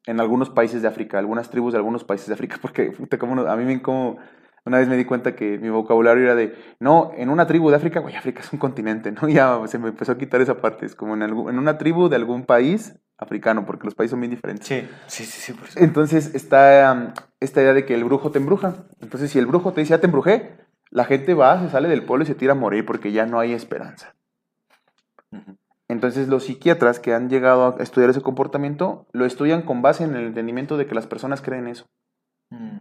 en 0.06 0.20
algunos 0.20 0.50
países 0.50 0.82
de 0.82 0.88
África, 0.88 1.18
algunas 1.18 1.50
tribus 1.50 1.72
de 1.72 1.78
algunos 1.78 2.04
países 2.04 2.28
de 2.28 2.34
África, 2.34 2.58
porque 2.62 2.92
puta, 2.92 3.18
como 3.18 3.34
no- 3.34 3.50
a 3.50 3.56
mí 3.56 3.64
me 3.64 3.82
como 3.82 4.18
una 4.64 4.78
vez 4.78 4.88
me 4.88 4.96
di 4.98 5.04
cuenta 5.06 5.34
que 5.34 5.58
mi 5.58 5.70
vocabulario 5.70 6.24
era 6.24 6.34
de, 6.34 6.54
no, 6.78 7.10
en 7.16 7.30
una 7.30 7.46
tribu 7.46 7.70
de 7.70 7.76
África, 7.76 8.00
güey, 8.00 8.14
África 8.16 8.40
es 8.42 8.52
un 8.52 8.58
continente, 8.58 9.10
¿no? 9.12 9.26
Ya 9.28 9.60
se 9.66 9.78
me 9.78 9.88
empezó 9.88 10.12
a 10.12 10.18
quitar 10.18 10.40
esa 10.42 10.60
parte, 10.60 10.84
es 10.86 10.94
como 10.94 11.14
en, 11.14 11.22
algún- 11.22 11.48
en 11.50 11.58
una 11.58 11.78
tribu 11.78 12.08
de 12.08 12.16
algún 12.16 12.44
país 12.44 12.94
africano, 13.16 13.64
porque 13.66 13.84
los 13.86 13.94
países 13.94 14.10
son 14.12 14.20
bien 14.20 14.30
diferentes. 14.30 14.66
Sí, 14.66 14.86
sí, 15.06 15.24
sí, 15.24 15.40
sí, 15.40 15.52
por. 15.54 15.68
Entonces 15.76 16.34
está 16.34 16.92
um, 16.92 17.12
esta 17.40 17.62
idea 17.62 17.72
de 17.72 17.84
que 17.86 17.94
el 17.94 18.04
brujo 18.04 18.30
te 18.30 18.38
embruja. 18.38 18.84
Entonces, 19.00 19.30
si 19.30 19.38
el 19.38 19.46
brujo 19.46 19.72
te 19.72 19.80
dice, 19.80 19.90
ya 19.90 20.00
te 20.00 20.06
embrujé, 20.06 20.52
la 20.90 21.04
gente 21.04 21.34
va, 21.34 21.60
se 21.60 21.70
sale 21.70 21.88
del 21.88 22.04
pueblo 22.04 22.24
y 22.24 22.26
se 22.26 22.34
tira 22.34 22.52
a 22.52 22.56
morir 22.56 22.86
porque 22.86 23.12
ya 23.12 23.26
no 23.26 23.38
hay 23.40 23.52
esperanza. 23.52 24.14
Entonces 25.88 26.28
los 26.28 26.44
psiquiatras 26.44 27.00
que 27.00 27.14
han 27.14 27.30
llegado 27.30 27.76
a 27.78 27.82
estudiar 27.82 28.10
ese 28.10 28.20
comportamiento 28.20 29.06
lo 29.12 29.24
estudian 29.24 29.62
con 29.62 29.80
base 29.80 30.04
en 30.04 30.14
el 30.14 30.26
entendimiento 30.26 30.76
de 30.76 30.86
que 30.86 30.94
las 30.94 31.06
personas 31.06 31.40
creen 31.40 31.66
eso. 31.66 31.86
Mm. 32.50 32.78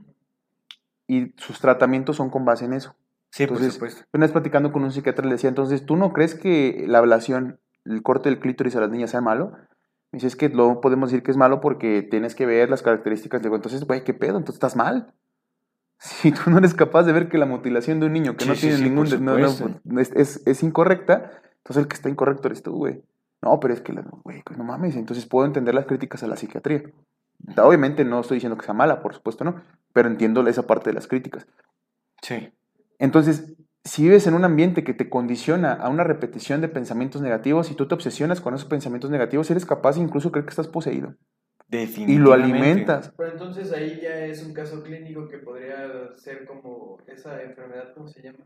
Y 1.08 1.34
sus 1.38 1.60
tratamientos 1.60 2.18
son 2.18 2.30
con 2.30 2.44
base 2.44 2.66
en 2.66 2.74
eso. 2.74 2.96
Sí, 3.32 3.46
por 3.46 3.58
Entonces, 3.58 3.76
supuesto. 3.76 4.04
Una 4.14 4.26
vez 4.26 4.32
platicando 4.32 4.72
con 4.72 4.84
un 4.84 4.92
psiquiatra 4.92 5.26
le 5.26 5.34
decía, 5.34 5.50
entonces, 5.50 5.86
¿tú 5.86 5.96
no 5.96 6.12
crees 6.12 6.36
que 6.36 6.86
la 6.88 6.98
ablación, 6.98 7.60
el 7.86 8.02
corte 8.04 8.30
del 8.30 8.40
clítoris 8.40 8.76
a 8.76 8.82
las 8.82 8.90
niñas 8.90 9.12
sea 9.12 9.22
malo? 9.22 9.52
Me 10.12 10.18
dice, 10.18 10.28
es 10.28 10.36
que 10.36 10.50
no 10.50 10.82
podemos 10.82 11.10
decir 11.10 11.24
que 11.24 11.32
es 11.32 11.38
malo 11.38 11.62
porque 11.62 12.02
tienes 12.02 12.36
que 12.36 12.46
ver 12.46 12.70
las 12.70 12.82
características. 12.82 13.42
Le 13.42 13.46
digo, 13.46 13.56
entonces, 13.56 13.86
güey, 13.86 14.04
¿qué 14.04 14.14
pedo? 14.14 14.38
Entonces 14.38 14.56
estás 14.56 14.76
mal. 14.76 15.14
Si 16.00 16.32
tú 16.32 16.50
no 16.52 16.60
eres 16.60 16.74
capaz 16.74 17.04
de 17.04 17.12
ver 17.14 17.28
que 17.30 17.38
la 17.38 17.46
mutilación 17.46 18.00
de 18.00 18.06
un 18.06 18.14
niño 18.14 18.36
que 18.38 18.44
Sí, 18.44 18.50
no 18.50 18.56
sí, 18.56 18.62
tiene 18.62 18.78
sí, 18.78 18.84
ningún... 18.84 19.10
no- 19.26 19.38
no, 19.84 20.00
es, 20.00 20.12
es- 20.16 20.44
es 20.46 20.64
incorrecta, 20.64 21.32
entonces 21.58 21.82
el 21.84 21.88
que 21.88 21.96
está 21.96 22.10
incorrecto 22.10 22.48
eres 22.48 22.62
tú, 22.64 22.74
güey. 22.76 23.02
No, 23.42 23.60
pero 23.60 23.74
es 23.74 23.82
que, 23.82 23.94
güey, 24.24 24.44
no 24.58 24.64
mames. 24.64 24.96
Entonces 24.96 25.26
puedo 25.26 25.46
entender 25.46 25.74
las 25.76 25.86
críticas 25.86 26.24
a 26.24 26.28
la 26.28 26.36
psiquiatría. 26.36 26.84
Obviamente 27.58 28.04
no 28.04 28.20
estoy 28.20 28.36
diciendo 28.38 28.58
que 28.58 28.66
sea 28.66 28.74
mala, 28.74 29.02
por 29.02 29.14
supuesto 29.14 29.44
no, 29.44 29.62
pero 29.94 30.08
entiendo 30.08 30.46
esa 30.48 30.66
parte 30.66 30.90
de 30.90 30.96
las 30.96 31.08
críticas. 31.08 31.46
Sí. 32.22 32.52
Entonces, 33.00 33.54
si 33.84 34.04
vives 34.04 34.26
en 34.28 34.34
un 34.34 34.44
ambiente 34.44 34.84
que 34.84 34.94
te 34.94 35.10
condiciona 35.10 35.72
a 35.74 35.90
una 35.90 36.04
repetición 36.04 36.62
de 36.62 36.68
pensamientos 36.68 37.22
negativos 37.22 37.70
y 37.72 37.76
tú 37.76 37.88
te 37.88 37.94
obsesionas 37.96 38.42
con 38.42 38.54
esos 38.56 38.68
pensamientos 38.68 39.12
negativos, 39.12 39.50
eres 39.52 39.66
capaz 39.66 39.98
incluso 39.98 40.30
de 40.30 40.32
creer 40.34 40.46
que 40.46 40.50
estás 40.52 40.68
poseído. 40.68 41.16
Definitivamente. 41.68 42.14
Y 42.14 42.18
lo 42.18 42.34
alimentas. 42.34 43.14
Pero 43.18 43.32
entonces 43.32 43.72
ahí 43.74 44.00
ya 44.02 44.26
es 44.26 44.44
un 44.44 44.54
caso 44.54 44.82
clínico 44.84 45.28
que 45.28 45.38
podría 45.40 46.16
ser 46.16 46.46
como 46.46 46.98
esa 47.08 47.42
enfermedad, 47.44 47.94
¿cómo 47.94 48.08
se 48.08 48.22
llama? 48.22 48.40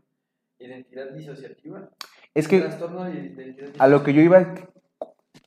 Identidad 0.58 1.10
disociativa. 1.12 1.88
Es 2.34 2.48
que 2.48 2.60
Trastorno 2.60 3.04
de 3.04 3.12
identidad 3.12 3.70
a 3.78 3.88
lo 3.88 4.02
que 4.02 4.12
yo 4.12 4.22
iba, 4.22 4.54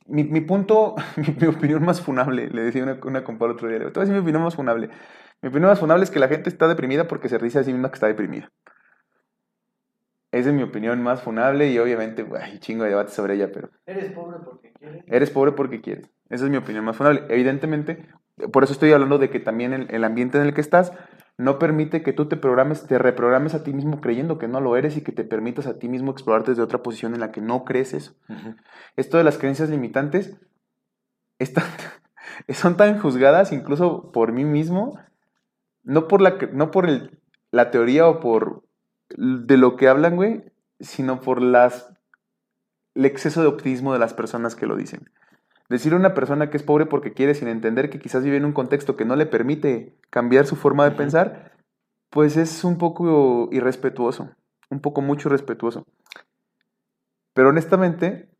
mi, 0.06 0.24
mi 0.24 0.40
punto, 0.40 0.94
mi, 1.16 1.34
mi 1.38 1.46
opinión 1.48 1.84
más 1.84 2.00
funable, 2.00 2.48
le 2.48 2.62
decía 2.62 2.82
una, 2.82 2.98
una 3.04 3.24
compa 3.24 3.46
el 3.46 3.52
otro 3.52 3.68
día, 3.68 3.78
le 3.78 3.84
digo, 3.84 3.92
te 3.92 4.00
voy 4.00 4.04
a 4.04 4.06
decir 4.06 4.14
mi 4.14 4.22
opinión 4.22 4.42
más 4.42 4.54
funable. 4.54 4.88
Mi 5.42 5.48
opinión 5.50 5.70
más 5.70 5.80
funable 5.80 6.04
es 6.04 6.10
que 6.10 6.18
la 6.18 6.28
gente 6.28 6.48
está 6.48 6.68
deprimida 6.68 7.06
porque 7.08 7.28
se 7.28 7.38
dice 7.38 7.58
a 7.58 7.64
sí 7.64 7.72
misma 7.72 7.90
que 7.90 7.94
está 7.96 8.06
deprimida. 8.06 8.50
Esa 10.36 10.50
es 10.50 10.54
mi 10.54 10.62
opinión 10.62 11.02
más 11.02 11.22
funable 11.22 11.70
y 11.70 11.78
obviamente 11.78 12.26
hay 12.40 12.58
chingo 12.58 12.84
de 12.84 12.90
debate 12.90 13.10
sobre 13.12 13.34
ella, 13.34 13.50
pero 13.52 13.70
Eres 13.86 14.10
pobre 14.12 14.38
porque 14.44 14.72
quieres. 14.72 15.04
Eres 15.06 15.30
pobre 15.30 15.52
porque 15.52 15.80
quieres. 15.80 16.10
Esa 16.28 16.44
es 16.44 16.50
mi 16.50 16.56
opinión 16.56 16.84
más 16.84 16.96
funable. 16.96 17.22
Evidentemente, 17.28 18.06
por 18.52 18.64
eso 18.64 18.72
estoy 18.72 18.92
hablando 18.92 19.18
de 19.18 19.30
que 19.30 19.40
también 19.40 19.72
el, 19.72 19.86
el 19.90 20.04
ambiente 20.04 20.38
en 20.38 20.44
el 20.44 20.52
que 20.54 20.60
estás 20.60 20.92
no 21.38 21.58
permite 21.58 22.02
que 22.02 22.12
tú 22.12 22.26
te 22.28 22.36
programes, 22.36 22.86
te 22.86 22.98
reprogrames 22.98 23.54
a 23.54 23.62
ti 23.62 23.72
mismo 23.72 24.00
creyendo 24.00 24.38
que 24.38 24.48
no 24.48 24.60
lo 24.60 24.76
eres 24.76 24.96
y 24.96 25.02
que 25.02 25.12
te 25.12 25.24
permitas 25.24 25.66
a 25.66 25.78
ti 25.78 25.88
mismo 25.88 26.10
explorarte 26.10 26.50
desde 26.50 26.62
otra 26.62 26.82
posición 26.82 27.14
en 27.14 27.20
la 27.20 27.30
que 27.32 27.40
no 27.40 27.64
crees 27.64 27.94
eso. 27.94 28.14
Esto 28.96 29.16
de 29.18 29.24
las 29.24 29.38
creencias 29.38 29.70
limitantes 29.70 30.36
están- 31.38 31.64
son 32.48 32.76
tan 32.76 32.98
juzgadas 33.00 33.52
incluso 33.52 34.10
por 34.12 34.32
mí 34.32 34.44
mismo, 34.44 34.98
no 35.84 36.08
por 36.08 36.20
la, 36.20 36.36
no 36.52 36.70
por 36.70 36.88
el- 36.88 37.20
la 37.52 37.70
teoría 37.70 38.06
o 38.08 38.20
por 38.20 38.64
de 39.10 39.56
lo 39.56 39.76
que 39.76 39.88
hablan, 39.88 40.16
güey, 40.16 40.44
sino 40.80 41.20
por 41.20 41.42
las 41.42 41.92
el 42.94 43.04
exceso 43.04 43.42
de 43.42 43.48
optimismo 43.48 43.92
de 43.92 43.98
las 43.98 44.14
personas 44.14 44.56
que 44.56 44.66
lo 44.66 44.74
dicen. 44.76 45.10
Decir 45.68 45.92
a 45.92 45.96
una 45.96 46.14
persona 46.14 46.48
que 46.48 46.56
es 46.56 46.62
pobre 46.62 46.86
porque 46.86 47.12
quiere 47.12 47.34
sin 47.34 47.48
entender 47.48 47.90
que 47.90 47.98
quizás 47.98 48.22
vive 48.24 48.36
en 48.36 48.44
un 48.44 48.52
contexto 48.52 48.96
que 48.96 49.04
no 49.04 49.16
le 49.16 49.26
permite 49.26 49.94
cambiar 50.10 50.46
su 50.46 50.56
forma 50.56 50.84
de 50.84 50.92
pensar, 50.96 51.52
pues 52.08 52.36
es 52.36 52.64
un 52.64 52.78
poco 52.78 53.48
irrespetuoso, 53.52 54.30
un 54.70 54.80
poco 54.80 55.02
mucho 55.02 55.28
irrespetuoso. 55.28 55.84
Pero 57.34 57.50
honestamente, 57.50 58.30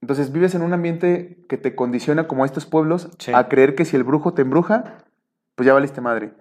entonces 0.00 0.32
vives 0.32 0.54
en 0.54 0.62
un 0.62 0.72
ambiente 0.72 1.44
que 1.48 1.58
te 1.58 1.76
condiciona 1.76 2.26
como 2.26 2.44
estos 2.44 2.66
pueblos 2.66 3.10
Sí. 3.18 3.32
a 3.34 3.48
creer 3.48 3.74
que 3.74 3.84
si 3.84 3.96
el 3.96 4.02
brujo 4.02 4.34
te 4.34 4.42
embruja, 4.42 5.04
pues 5.54 5.66
ya 5.66 5.74
valiste 5.74 6.00
madre. 6.00 6.32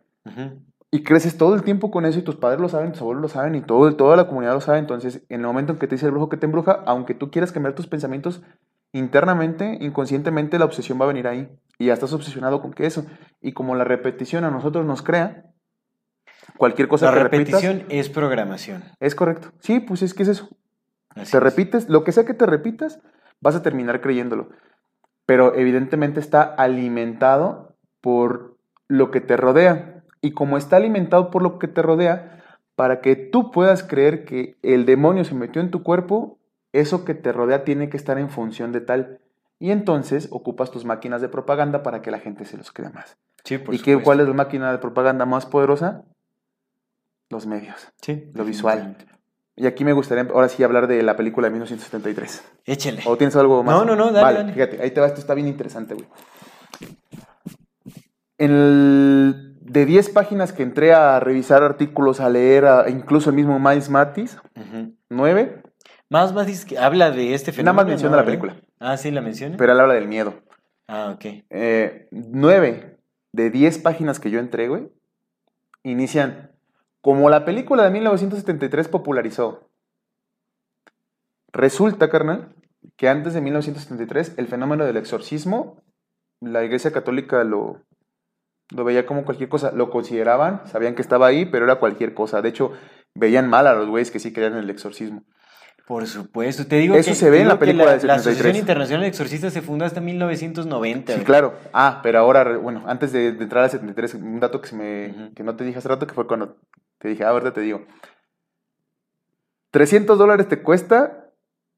Y 0.91 1.03
creces 1.03 1.37
todo 1.37 1.53
el 1.53 1.63
tiempo 1.63 1.91
con 1.91 2.05
eso 2.05 2.17
y 2.17 2.23
tus 2.23 2.35
padres 2.35 2.59
lo 2.59 2.67
saben, 2.67 2.91
tus 2.93 3.01
abuelos 3.01 3.21
lo 3.21 3.27
saben 3.29 3.53
y 3.55 3.61
todo, 3.61 3.95
toda 3.95 4.17
la 4.17 4.27
comunidad 4.27 4.53
lo 4.53 4.61
sabe. 4.61 4.79
Entonces, 4.79 5.23
en 5.29 5.41
el 5.41 5.47
momento 5.47 5.73
en 5.73 5.79
que 5.79 5.87
te 5.87 5.95
dice 5.95 6.07
el 6.07 6.11
brujo 6.11 6.29
que 6.29 6.37
te 6.37 6.47
embruja, 6.47 6.83
aunque 6.85 7.13
tú 7.13 7.29
quieras 7.29 7.51
cambiar 7.51 7.75
tus 7.75 7.85
pensamientos 7.87 8.41
internamente, 8.91 9.77
inconscientemente, 9.81 10.57
la 10.57 10.65
obsesión 10.65 10.99
va 10.99 11.05
a 11.05 11.09
venir 11.09 11.27
ahí. 11.27 11.47
Y 11.77 11.85
ya 11.87 11.93
estás 11.93 12.11
obsesionado 12.13 12.59
con 12.61 12.73
que 12.73 12.87
eso. 12.87 13.05
Y 13.39 13.53
como 13.53 13.75
la 13.75 13.83
repetición 13.83 14.43
a 14.45 14.49
nosotros 14.51 14.83
nos 14.85 15.03
crea, 15.03 15.45
cualquier 16.57 16.87
cosa 16.87 17.05
La 17.05 17.11
que 17.11 17.19
repitas 17.19 17.61
repetición 17.61 17.85
es 17.89 18.09
programación. 18.09 18.83
es 18.99 19.13
correcto. 19.13 19.49
Sí, 19.59 19.79
pues 19.79 20.01
es 20.01 20.13
que 20.15 20.23
es 20.23 20.29
eso. 20.29 20.49
Así 21.15 21.31
Te 21.31 21.37
es. 21.37 21.43
repites, 21.43 21.89
lo 21.89 22.03
que 22.03 22.11
sea 22.11 22.25
que 22.25 22.33
te 22.33 22.45
repitas, 22.47 22.99
vas 23.41 23.55
a 23.55 23.61
terminar 23.61 24.01
creyéndolo. 24.01 24.49
Pero 25.27 25.53
evidentemente 25.55 26.19
está 26.19 26.41
alimentado 26.41 27.77
por 28.01 28.57
lo 28.87 29.11
que 29.11 29.21
te 29.21 29.37
rodea. 29.37 29.98
Y 30.21 30.31
como 30.31 30.57
está 30.57 30.77
alimentado 30.77 31.31
por 31.31 31.41
lo 31.41 31.59
que 31.59 31.67
te 31.67 31.81
rodea, 31.81 32.43
para 32.75 33.01
que 33.01 33.15
tú 33.15 33.51
puedas 33.51 33.83
creer 33.83 34.25
que 34.25 34.57
el 34.63 34.85
demonio 34.85 35.23
se 35.25 35.35
metió 35.35 35.61
en 35.61 35.71
tu 35.71 35.83
cuerpo, 35.83 36.37
eso 36.73 37.05
que 37.05 37.13
te 37.13 37.31
rodea 37.31 37.63
tiene 37.63 37.89
que 37.89 37.97
estar 37.97 38.17
en 38.17 38.29
función 38.29 38.71
de 38.71 38.81
tal. 38.81 39.19
Y 39.59 39.71
entonces 39.71 40.29
ocupas 40.31 40.71
tus 40.71 40.85
máquinas 40.85 41.21
de 41.21 41.29
propaganda 41.29 41.83
para 41.83 42.01
que 42.01 42.11
la 42.11 42.19
gente 42.19 42.45
se 42.45 42.57
los 42.57 42.71
crea 42.71 42.89
más. 42.89 43.17
Sí, 43.43 43.57
por 43.57 43.73
¿Y 43.75 43.79
qué, 43.79 44.01
cuál 44.01 44.19
es 44.19 44.27
la 44.27 44.33
máquina 44.33 44.71
de 44.71 44.77
propaganda 44.77 45.25
más 45.25 45.45
poderosa? 45.45 46.03
Los 47.29 47.45
medios. 47.45 47.89
Sí, 48.01 48.29
lo 48.33 48.43
visual. 48.45 48.97
Y 49.55 49.67
aquí 49.67 49.83
me 49.83 49.91
gustaría 49.93 50.23
ahora 50.31 50.47
sí 50.47 50.63
hablar 50.63 50.87
de 50.87 51.03
la 51.03 51.15
película 51.17 51.47
de 51.47 51.51
1973. 51.51 52.43
Échale. 52.65 53.01
¿O 53.05 53.17
tienes 53.17 53.35
algo 53.35 53.61
más? 53.63 53.75
No, 53.75 53.83
no, 53.85 53.95
no, 53.95 54.05
dale, 54.11 54.21
Vale, 54.21 54.37
dale. 54.39 54.53
fíjate, 54.53 54.81
ahí 54.81 54.91
te 54.91 55.01
va, 55.01 55.07
esto 55.07 55.19
está 55.19 55.33
bien 55.33 55.47
interesante, 55.47 55.95
güey. 55.95 56.07
En 58.37 58.51
el- 58.51 59.48
de 59.69 59.85
10 59.85 60.09
páginas 60.09 60.51
que 60.51 60.63
entré 60.63 60.93
a 60.93 61.19
revisar 61.19 61.63
artículos, 61.63 62.19
a 62.19 62.29
leer, 62.29 62.65
a- 62.65 62.89
incluso 62.89 63.29
el 63.29 63.35
mismo 63.35 63.59
Miles 63.59 63.89
Matis. 63.89 64.37
9, 65.09 65.61
Más 66.09 66.33
más 66.33 66.47
dices 66.47 66.65
que 66.65 66.77
habla 66.79 67.11
de 67.11 67.33
este 67.35 67.51
Nada 67.51 67.55
fenómeno. 67.57 67.75
más 67.75 67.85
menciona 67.87 68.11
¿no? 68.15 68.21
la 68.21 68.25
película. 68.25 68.55
Ah, 68.79 68.97
sí, 68.97 69.11
la 69.11 69.21
menciona. 69.21 69.57
pero 69.57 69.73
él 69.73 69.79
habla 69.79 69.93
del 69.93 70.07
miedo. 70.07 70.33
Ah, 70.87 71.11
ok. 71.15 71.25
Eh, 71.51 72.07
9 72.11 72.97
de 73.31 73.49
10 73.51 73.77
páginas 73.79 74.19
que 74.19 74.31
yo 74.31 74.39
entré, 74.39 74.67
güey, 74.69 74.89
inician 75.83 76.51
como 77.01 77.29
la 77.29 77.45
película 77.45 77.83
de 77.83 77.91
1973 77.91 78.87
popularizó. 78.87 79.69
Resulta, 81.51 82.09
carnal, 82.09 82.55
que 82.95 83.07
antes 83.09 83.33
de 83.33 83.41
1973 83.41 84.33
el 84.37 84.47
fenómeno 84.47 84.85
del 84.85 84.97
exorcismo, 84.97 85.81
la 86.41 86.63
Iglesia 86.63 86.91
Católica 86.91 87.43
lo, 87.43 87.81
lo 88.71 88.83
veía 88.83 89.05
como 89.05 89.25
cualquier 89.25 89.49
cosa. 89.49 89.71
Lo 89.71 89.89
consideraban, 89.89 90.61
sabían 90.67 90.95
que 90.95 91.01
estaba 91.01 91.27
ahí, 91.27 91.45
pero 91.45 91.65
era 91.65 91.75
cualquier 91.75 92.13
cosa. 92.13 92.41
De 92.41 92.49
hecho, 92.49 92.71
veían 93.15 93.49
mal 93.49 93.67
a 93.67 93.73
los 93.73 93.87
güeyes 93.87 94.11
que 94.11 94.19
sí 94.19 94.31
creían 94.33 94.53
en 94.53 94.59
el 94.59 94.69
exorcismo. 94.69 95.23
Por 95.87 96.05
supuesto. 96.05 96.67
Te 96.67 96.75
digo 96.75 96.93
Eso 96.93 97.09
que, 97.09 97.15
se 97.15 97.31
ve 97.31 97.41
en 97.41 97.47
la 97.47 97.57
película 97.57 97.85
la, 97.85 97.97
del 97.97 98.05
la 98.05 98.13
Asociación 98.13 98.53
73. 98.53 98.59
Internacional 98.61 99.01
de 99.01 99.07
Exorcistas 99.07 99.53
se 99.53 99.63
fundó 99.63 99.85
hasta 99.85 99.99
1990. 99.99 101.11
Sí, 101.13 101.17
güey. 101.17 101.25
claro. 101.25 101.55
Ah, 101.73 101.99
pero 102.03 102.19
ahora, 102.19 102.57
bueno, 102.57 102.83
antes 102.85 103.11
de, 103.11 103.31
de 103.31 103.43
entrar 103.43 103.63
al 103.63 103.71
73, 103.71 104.13
un 104.13 104.39
dato 104.39 104.61
que, 104.61 104.67
se 104.67 104.75
me, 104.75 105.31
que 105.35 105.43
no 105.43 105.55
te 105.55 105.63
dije 105.63 105.79
hace 105.79 105.87
rato, 105.89 106.05
que 106.05 106.13
fue 106.13 106.27
cuando 106.27 106.57
te 106.99 107.07
dije, 107.07 107.23
ah, 107.25 107.31
verdad, 107.31 107.53
te 107.53 107.61
digo. 107.61 107.81
300 109.71 110.17
dólares 110.17 110.47
te 110.47 110.61
cuesta 110.61 111.31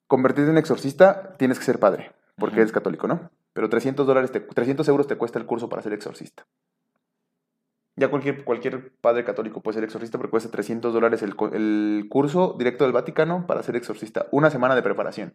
convertirte 0.07 0.51
en 0.51 0.57
exorcista, 0.57 1.33
tienes 1.37 1.57
que 1.59 1.65
ser 1.65 1.79
padre, 1.79 2.11
porque 2.37 2.57
eres 2.57 2.71
católico, 2.71 3.07
¿no? 3.07 3.31
Pero 3.53 3.69
300, 3.69 4.05
dólares 4.07 4.31
te- 4.31 4.39
300 4.41 4.87
euros 4.89 5.07
te 5.07 5.15
cuesta 5.17 5.39
el 5.39 5.45
curso 5.45 5.69
para 5.69 5.81
ser 5.81 5.93
exorcista. 5.93 6.45
Ya 7.95 8.09
cualquier, 8.09 8.43
cualquier 8.43 8.93
padre 9.01 9.23
católico 9.23 9.61
puede 9.61 9.75
ser 9.75 9.83
exorcista, 9.83 10.17
porque 10.17 10.31
cuesta 10.31 10.49
300 10.49 10.93
dólares 10.93 11.21
el, 11.23 11.35
el 11.53 12.07
curso 12.09 12.55
directo 12.57 12.85
del 12.85 12.93
Vaticano 12.93 13.45
para 13.47 13.63
ser 13.63 13.75
exorcista. 13.75 14.27
Una 14.31 14.49
semana 14.49 14.75
de 14.75 14.81
preparación. 14.81 15.33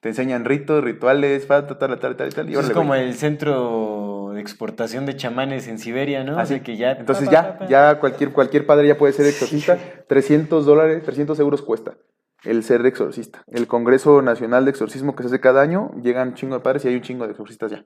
Te 0.00 0.10
enseñan 0.10 0.44
ritos, 0.44 0.84
rituales, 0.84 1.46
tal, 1.46 1.66
tal, 1.66 1.98
tal, 1.98 2.16
tal, 2.16 2.34
tal, 2.34 2.50
y 2.50 2.54
es 2.54 2.70
como 2.70 2.94
el 2.94 3.14
centro 3.14 4.32
de 4.34 4.40
exportación 4.40 5.06
de 5.06 5.16
chamanes 5.16 5.66
en 5.66 5.78
Siberia, 5.78 6.24
¿no? 6.24 6.38
Así 6.38 6.60
que 6.60 6.76
ya. 6.76 6.92
Entonces 6.92 7.30
ya, 7.30 7.66
ya 7.68 7.98
cualquier, 8.00 8.32
cualquier 8.32 8.66
padre 8.66 8.86
ya 8.86 8.98
puede 8.98 9.14
ser 9.14 9.24
exorcista. 9.26 9.78
300 10.06 10.66
dólares, 10.66 11.02
300 11.04 11.40
euros 11.40 11.62
cuesta 11.62 11.96
el 12.44 12.62
ser 12.62 12.84
exorcista. 12.86 13.42
El 13.46 13.66
Congreso 13.66 14.22
Nacional 14.22 14.64
de 14.64 14.70
Exorcismo 14.70 15.16
que 15.16 15.22
se 15.22 15.28
hace 15.28 15.40
cada 15.40 15.62
año, 15.62 15.90
llegan 16.02 16.28
un 16.28 16.34
chingo 16.34 16.56
de 16.56 16.60
padres 16.60 16.84
y 16.84 16.88
hay 16.88 16.96
un 16.96 17.02
chingo 17.02 17.24
de 17.24 17.30
exorcistas 17.30 17.70
ya. 17.70 17.84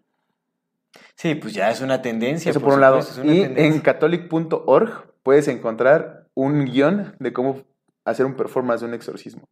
Sí, 1.18 1.34
pues 1.34 1.52
ya 1.52 1.68
es 1.68 1.80
una 1.80 2.00
tendencia. 2.00 2.50
Eso 2.50 2.60
por 2.60 2.74
un 2.74 2.80
lado. 2.80 3.00
Y 3.00 3.40
tendencia. 3.42 3.64
en 3.66 3.80
catholic.org 3.80 5.14
puedes 5.24 5.48
encontrar 5.48 6.28
un 6.34 6.64
guion 6.64 7.16
de 7.18 7.32
cómo 7.32 7.64
hacer 8.04 8.24
un 8.24 8.34
performance 8.36 8.82
de 8.82 8.86
un 8.86 8.94
exorcismo. 8.94 9.42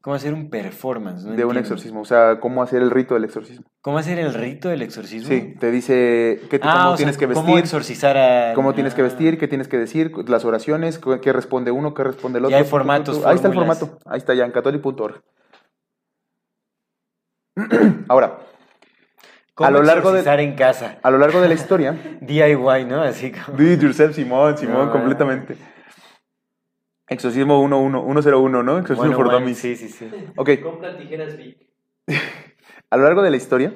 ¿Cómo 0.00 0.16
hacer 0.16 0.34
un 0.34 0.50
performance? 0.50 1.24
No 1.24 1.36
de 1.36 1.44
un 1.44 1.56
exorcismo. 1.56 2.00
O 2.00 2.04
sea, 2.04 2.40
cómo 2.40 2.64
hacer 2.64 2.82
el 2.82 2.90
rito 2.90 3.14
del 3.14 3.24
exorcismo. 3.24 3.64
¿Cómo 3.80 3.98
hacer 3.98 4.18
el 4.18 4.34
rito 4.34 4.68
del 4.68 4.82
exorcismo? 4.82 5.28
Sí, 5.28 5.54
te 5.60 5.70
dice 5.70 6.40
qué 6.50 6.58
Ah, 6.62 6.72
cómo 6.72 6.84
o 6.84 6.88
sea, 6.90 6.96
tienes 6.96 7.16
que 7.16 7.26
¿Cómo 7.28 7.42
vestir, 7.42 7.58
exorcizar 7.58 8.16
a. 8.16 8.54
cómo 8.54 8.74
tienes 8.74 8.94
que 8.94 9.02
vestir, 9.02 9.38
qué 9.38 9.46
tienes 9.46 9.68
que 9.68 9.78
decir, 9.78 10.12
las 10.28 10.44
oraciones, 10.44 10.98
qué 10.98 11.32
responde 11.32 11.70
uno, 11.70 11.94
qué 11.94 12.02
responde 12.02 12.40
el 12.40 12.44
Ya 12.48 12.48
otro. 12.48 12.56
hay 12.56 12.62
tu, 12.62 12.66
tu, 12.66 12.70
formatos. 12.70 13.24
Ahí 13.24 13.36
está 13.36 13.48
el 13.48 13.54
formato. 13.54 13.98
Ahí 14.04 14.18
está 14.18 14.34
ya 14.34 14.44
en 14.44 14.50
catholic.org. 14.50 15.22
Ahora, 18.08 18.38
¿Cómo 19.56 19.68
a 19.68 19.70
lo 19.70 19.82
largo 19.82 20.12
de- 20.12 20.20
en 20.42 20.54
casa? 20.54 20.98
a 21.02 21.10
lo 21.10 21.16
largo 21.16 21.40
de 21.40 21.48
la 21.48 21.54
historia, 21.54 21.92
DIY, 22.20 22.84
¿no? 22.86 23.00
Así 23.02 23.32
como... 23.32 23.56
do 23.56 23.64
it 23.64 23.80
yourself, 23.80 24.14
Simón, 24.14 24.58
Simón, 24.58 24.86
No, 24.86 24.92
completamente. 24.92 25.56
Exorcismo 27.08 27.58
11, 27.60 28.04
101, 28.20 28.62
¿no? 28.62 28.78
Exorcismo 28.78 28.96
Bueno, 29.02 29.16
for 29.16 29.24
bueno, 29.26 29.38
Dummies. 29.40 29.58
sí, 29.58 29.74
sí, 29.76 29.88
sí. 29.88 30.10
Ok, 30.36 30.50
Compra 30.62 30.96
tijeras 30.98 31.36
Vic. 31.38 31.56
a 32.90 32.96
lo 32.98 33.04
largo 33.04 33.22
de 33.22 33.30
la 33.30 33.36
historia, 33.38 33.72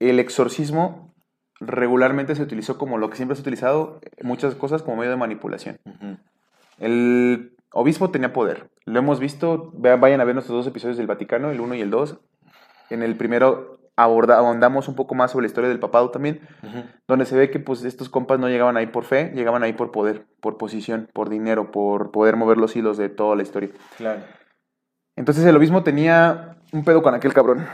el 0.00 0.18
exorcismo 0.18 1.14
regularmente 1.60 2.34
se 2.34 2.42
utilizó 2.42 2.78
como 2.78 2.96
lo 2.98 3.10
que 3.10 3.16
siempre 3.16 3.36
se 3.36 3.40
ha 3.40 3.44
utilizado, 3.44 4.00
muchas 4.22 4.54
cosas 4.54 4.82
como 4.82 4.96
medio 4.96 5.10
de 5.10 5.16
manipulación. 5.18 5.78
Ujú. 5.84 6.16
El 6.78 7.54
obispo 7.72 8.10
tenía 8.10 8.32
poder. 8.32 8.70
Lo 8.86 8.98
hemos 8.98 9.20
visto, 9.20 9.70
vayan 9.74 10.20
a 10.20 10.24
ver 10.24 10.34
nuestros 10.34 10.56
dos 10.56 10.66
episodios 10.66 10.96
del 10.96 11.06
Vaticano, 11.06 11.50
el 11.50 11.60
1 11.60 11.74
y 11.74 11.80
el 11.82 11.90
2. 11.90 12.18
En 12.90 13.02
el 13.02 13.16
primero 13.16 13.78
aborda, 13.96 14.38
ahondamos 14.38 14.88
un 14.88 14.94
poco 14.94 15.14
más 15.14 15.30
sobre 15.30 15.44
la 15.44 15.48
historia 15.48 15.68
del 15.68 15.78
papado 15.78 16.10
también, 16.10 16.40
donde 17.06 17.24
se 17.26 17.36
ve 17.36 17.50
que 17.50 17.60
pues 17.60 17.84
estos 17.84 18.08
compas 18.08 18.38
no 18.38 18.48
llegaban 18.48 18.76
ahí 18.76 18.86
por 18.86 19.04
fe, 19.04 19.32
llegaban 19.34 19.62
ahí 19.62 19.72
por 19.72 19.90
poder, 19.90 20.26
por 20.40 20.56
posición, 20.56 21.08
por 21.12 21.28
dinero, 21.28 21.70
por 21.70 22.10
poder 22.10 22.36
mover 22.36 22.58
los 22.58 22.74
hilos 22.74 22.96
de 22.96 23.08
toda 23.08 23.36
la 23.36 23.42
historia. 23.42 23.70
Claro. 23.96 24.22
Entonces 25.16 25.44
el 25.44 25.56
obispo 25.56 25.82
tenía 25.82 26.56
un 26.72 26.84
pedo 26.84 27.02
con 27.02 27.14
aquel 27.14 27.34
cabrón, 27.34 27.66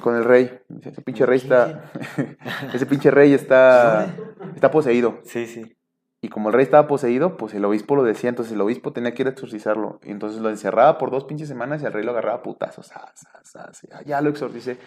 con 0.00 0.16
el 0.16 0.24
rey. 0.24 0.58
Ese 0.82 1.00
pinche 1.02 1.26
rey 1.26 1.38
está, 1.38 1.92
ese 2.74 2.86
pinche 2.86 3.10
rey 3.10 3.32
está, 3.32 4.14
está 4.54 4.70
poseído. 4.70 5.20
Sí, 5.24 5.46
sí. 5.46 5.76
Y 6.22 6.28
como 6.28 6.48
el 6.48 6.54
rey 6.54 6.64
estaba 6.64 6.88
poseído, 6.88 7.36
pues 7.36 7.54
el 7.54 7.64
obispo 7.64 7.94
lo 7.94 8.02
decía, 8.02 8.30
entonces 8.30 8.54
el 8.54 8.60
obispo 8.60 8.92
tenía 8.92 9.14
que 9.14 9.22
ir 9.22 9.28
a 9.28 9.30
exorcizarlo. 9.30 10.00
Y 10.02 10.10
entonces 10.10 10.40
lo 10.40 10.50
encerraba 10.50 10.98
por 10.98 11.10
dos 11.10 11.24
pinches 11.24 11.46
semanas 11.46 11.82
y 11.82 11.86
el 11.86 11.92
rey 11.92 12.02
lo 12.02 12.10
agarraba 12.10 12.38
a 12.38 12.42
putazos. 12.42 12.90
Ah, 12.92 13.12
ah, 13.32 13.42
ah, 13.54 13.70
ah, 13.92 14.02
ya 14.04 14.20
lo 14.20 14.30
exorcicé. 14.30 14.78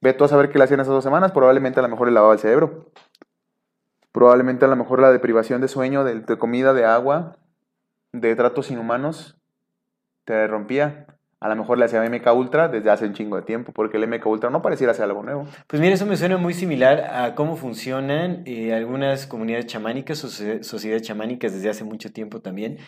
Ve 0.00 0.12
tú 0.12 0.24
a 0.24 0.28
saber 0.28 0.50
qué 0.50 0.58
le 0.58 0.64
hacían 0.64 0.80
esas 0.80 0.92
dos 0.92 1.04
semanas, 1.04 1.32
probablemente 1.32 1.80
a 1.80 1.82
lo 1.82 1.88
mejor 1.88 2.06
le 2.08 2.14
lavaba 2.14 2.34
el 2.34 2.38
cerebro. 2.38 2.92
Probablemente 4.12 4.64
a 4.64 4.68
lo 4.68 4.76
mejor 4.76 5.00
la 5.00 5.10
deprivación 5.10 5.60
de 5.60 5.68
sueño, 5.68 6.04
de, 6.04 6.38
comida, 6.38 6.72
de 6.72 6.84
agua, 6.84 7.36
de 8.12 8.34
tratos 8.36 8.70
inhumanos, 8.70 9.36
te 10.24 10.46
rompía. 10.46 11.06
A 11.40 11.48
lo 11.48 11.54
mejor 11.54 11.78
le 11.78 11.84
hacía 11.84 12.02
MK 12.02 12.26
Ultra 12.34 12.68
desde 12.68 12.90
hace 12.90 13.06
un 13.06 13.12
chingo 13.12 13.36
de 13.36 13.42
tiempo, 13.42 13.72
porque 13.72 13.96
el 13.96 14.08
MK 14.08 14.26
Ultra 14.26 14.50
no 14.50 14.60
pareciera 14.60 14.92
ser 14.92 15.04
algo 15.04 15.22
nuevo. 15.22 15.46
Pues 15.68 15.80
mira, 15.80 15.94
eso 15.94 16.04
me 16.04 16.16
suena 16.16 16.36
muy 16.36 16.52
similar 16.52 17.00
a 17.12 17.34
cómo 17.36 17.56
funcionan 17.56 18.42
eh, 18.44 18.74
algunas 18.74 19.26
comunidades 19.26 19.66
chamánicas 19.66 20.18
sociedades 20.18 21.02
chamánicas 21.02 21.52
desde 21.52 21.70
hace 21.70 21.84
mucho 21.84 22.12
tiempo 22.12 22.40
también, 22.40 22.78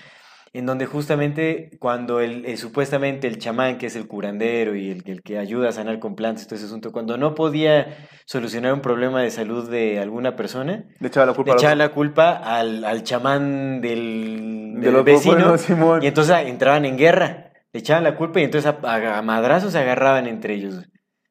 en 0.52 0.66
donde 0.66 0.86
justamente 0.86 1.70
cuando 1.78 2.20
el, 2.20 2.44
el- 2.44 2.58
supuestamente 2.58 3.28
el 3.28 3.38
chamán, 3.38 3.78
que 3.78 3.86
es 3.86 3.94
el 3.96 4.08
curandero 4.08 4.74
y 4.74 4.90
el, 4.90 5.02
el 5.06 5.22
que 5.22 5.38
ayuda 5.38 5.68
a 5.68 5.72
sanar 5.72 5.98
con 6.00 6.16
plantas, 6.16 6.46
todo 6.46 6.56
ese 6.56 6.66
asunto, 6.66 6.90
cuando 6.92 7.16
no 7.16 7.34
podía 7.34 8.08
solucionar 8.26 8.72
un 8.74 8.80
problema 8.80 9.22
de 9.22 9.30
salud 9.30 9.70
de 9.70 9.98
alguna 10.00 10.34
persona, 10.36 10.84
Le 10.98 11.08
echaba 11.08 11.26
la 11.26 11.34
culpa 11.34 11.52
le 11.52 11.56
echaba 11.56 11.74
la 11.76 11.88
culpa 11.90 12.30
al, 12.32 12.84
al 12.84 13.02
chamán 13.04 13.80
del, 13.80 14.74
De 14.80 14.90
del 14.90 15.02
vecino 15.04 15.56
Simón. 15.58 16.02
y 16.02 16.06
entonces 16.08 16.36
entraban 16.46 16.84
en 16.84 16.96
guerra, 16.96 17.52
le 17.72 17.80
echaban 17.80 18.02
la 18.04 18.16
culpa 18.16 18.40
y 18.40 18.44
entonces 18.44 18.72
a, 18.72 18.78
a- 18.88 19.18
a 19.18 19.22
madrazos 19.22 19.72
se 19.72 19.78
agarraban 19.78 20.26
entre 20.26 20.54
ellos. 20.54 20.82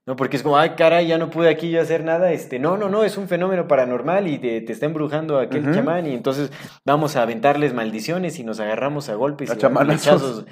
No, 0.10 0.16
porque 0.16 0.38
es 0.38 0.41
como, 0.41 0.57
ay, 0.57 0.72
caray, 0.72 1.05
ya 1.05 1.20
no 1.20 1.30
pude 1.30 1.49
aquí 1.49 1.70
yo 1.70 1.80
hacer 1.80 2.03
nada. 2.03 2.32
Este, 2.32 2.57
no, 2.57 2.78
no, 2.78 2.89
no, 2.89 3.03
es 3.03 3.16
un 3.16 3.28
fenómeno 3.28 3.68
paranormal 3.68 4.28
y 4.28 4.39
te, 4.39 4.60
te 4.62 4.74
está 4.74 4.88
embrujando 4.88 5.38
aquel 5.38 5.72
chamán 5.72 6.07
y 6.07 6.16
entonces 6.16 6.51
vamos 6.84 7.16
a 7.16 7.22
aventarles 7.22 7.76
maldiciones 7.76 8.39
y 8.39 8.43
nos 8.43 8.60
agarramos 8.60 9.07
a 9.10 9.14
golpes 9.14 9.51
A 9.51 9.53
y 9.53 9.57
a 9.57 9.60
chamanazos. 9.60 10.47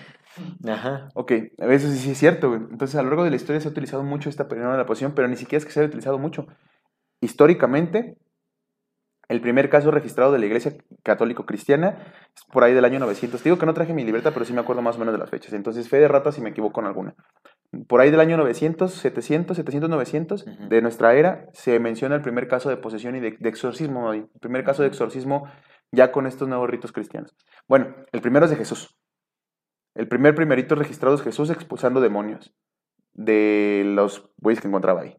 Ajá. 0.64 1.10
Ok, 1.16 1.32
eso 1.58 1.90
sí, 1.90 1.98
sí 1.98 2.12
es 2.12 2.20
cierto, 2.20 2.50
güey. 2.50 2.62
Entonces, 2.70 2.98
a 2.98 3.02
lo 3.02 3.10
largo 3.10 3.24
de 3.24 3.32
la 3.32 3.36
historia 3.36 3.60
se 3.60 3.68
ha 3.68 3.72
utilizado 3.72 4.04
mucho 4.04 4.30
esta 4.30 4.48
periodo 4.48 4.74
de 4.74 4.78
la 4.78 4.86
posición, 4.86 5.14
pero 5.16 5.28
ni 5.28 5.38
siquiera 5.38 5.58
es 5.58 5.66
que 5.66 5.72
se 5.72 5.80
haya 5.80 5.88
utilizado 5.88 6.20
mucho. 6.20 6.46
Históricamente, 7.20 8.16
el 9.30 9.42
primer 9.42 9.70
caso 9.70 9.92
registrado 9.92 10.32
de 10.32 10.40
la 10.40 10.46
Iglesia 10.46 10.74
Católico-Cristiana 11.04 11.98
es 12.36 12.44
por 12.52 12.64
ahí 12.64 12.74
del 12.74 12.86
año 12.86 13.00
900. 13.00 13.42
Te 13.42 13.50
digo 13.50 13.60
que 13.60 13.66
no 13.66 13.74
traje 13.74 13.94
mi 13.94 14.06
libreta, 14.06 14.32
pero 14.32 14.46
sí 14.46 14.54
me 14.54 14.62
acuerdo 14.62 14.82
más 14.82 14.96
o 14.96 15.00
menos 15.00 15.14
de 15.14 15.20
las 15.20 15.30
fechas. 15.30 15.54
Entonces, 15.54 15.90
fe 15.90 15.98
de 15.98 16.08
rata 16.08 16.32
si 16.32 16.42
me 16.42 16.52
equivoco 16.52 16.80
en 16.80 16.88
alguna. 16.88 17.16
Por 17.88 18.00
ahí 18.00 18.10
del 18.10 18.22
año 18.22 18.38
900, 18.38 18.92
700, 18.94 19.58
700, 19.58 19.90
900 19.90 20.48
Ujú. 20.48 20.70
de 20.70 20.82
nuestra 20.82 21.14
era, 21.16 21.48
se 21.52 21.80
menciona 21.80 22.16
el 22.16 22.22
primer 22.22 22.48
caso 22.48 22.70
de 22.70 22.78
posesión 22.78 23.16
y 23.16 23.20
de, 23.20 23.36
de 23.38 23.50
exorcismo. 23.50 24.14
El 24.14 24.30
primer 24.40 24.64
caso 24.64 24.82
de 24.84 24.88
exorcismo 24.88 25.50
ya 25.92 26.12
con 26.12 26.26
estos 26.26 26.48
nuevos 26.48 26.70
ritos 26.70 26.92
cristianos. 26.94 27.36
Bueno, 27.68 27.96
el 28.12 28.22
primero 28.22 28.46
es 28.46 28.52
de 28.52 28.58
Jesús. 28.58 28.98
El 29.96 30.08
primer 30.08 30.36
primerito 30.36 30.76
registrado 30.76 31.16
es 31.16 31.22
Jesús 31.22 31.50
expulsando 31.50 32.00
demonios 32.00 32.54
de 33.14 33.84
los 33.86 34.30
güeyes 34.38 34.62
que 34.62 34.68
encontraba 34.68 35.02
ahí. 35.02 35.18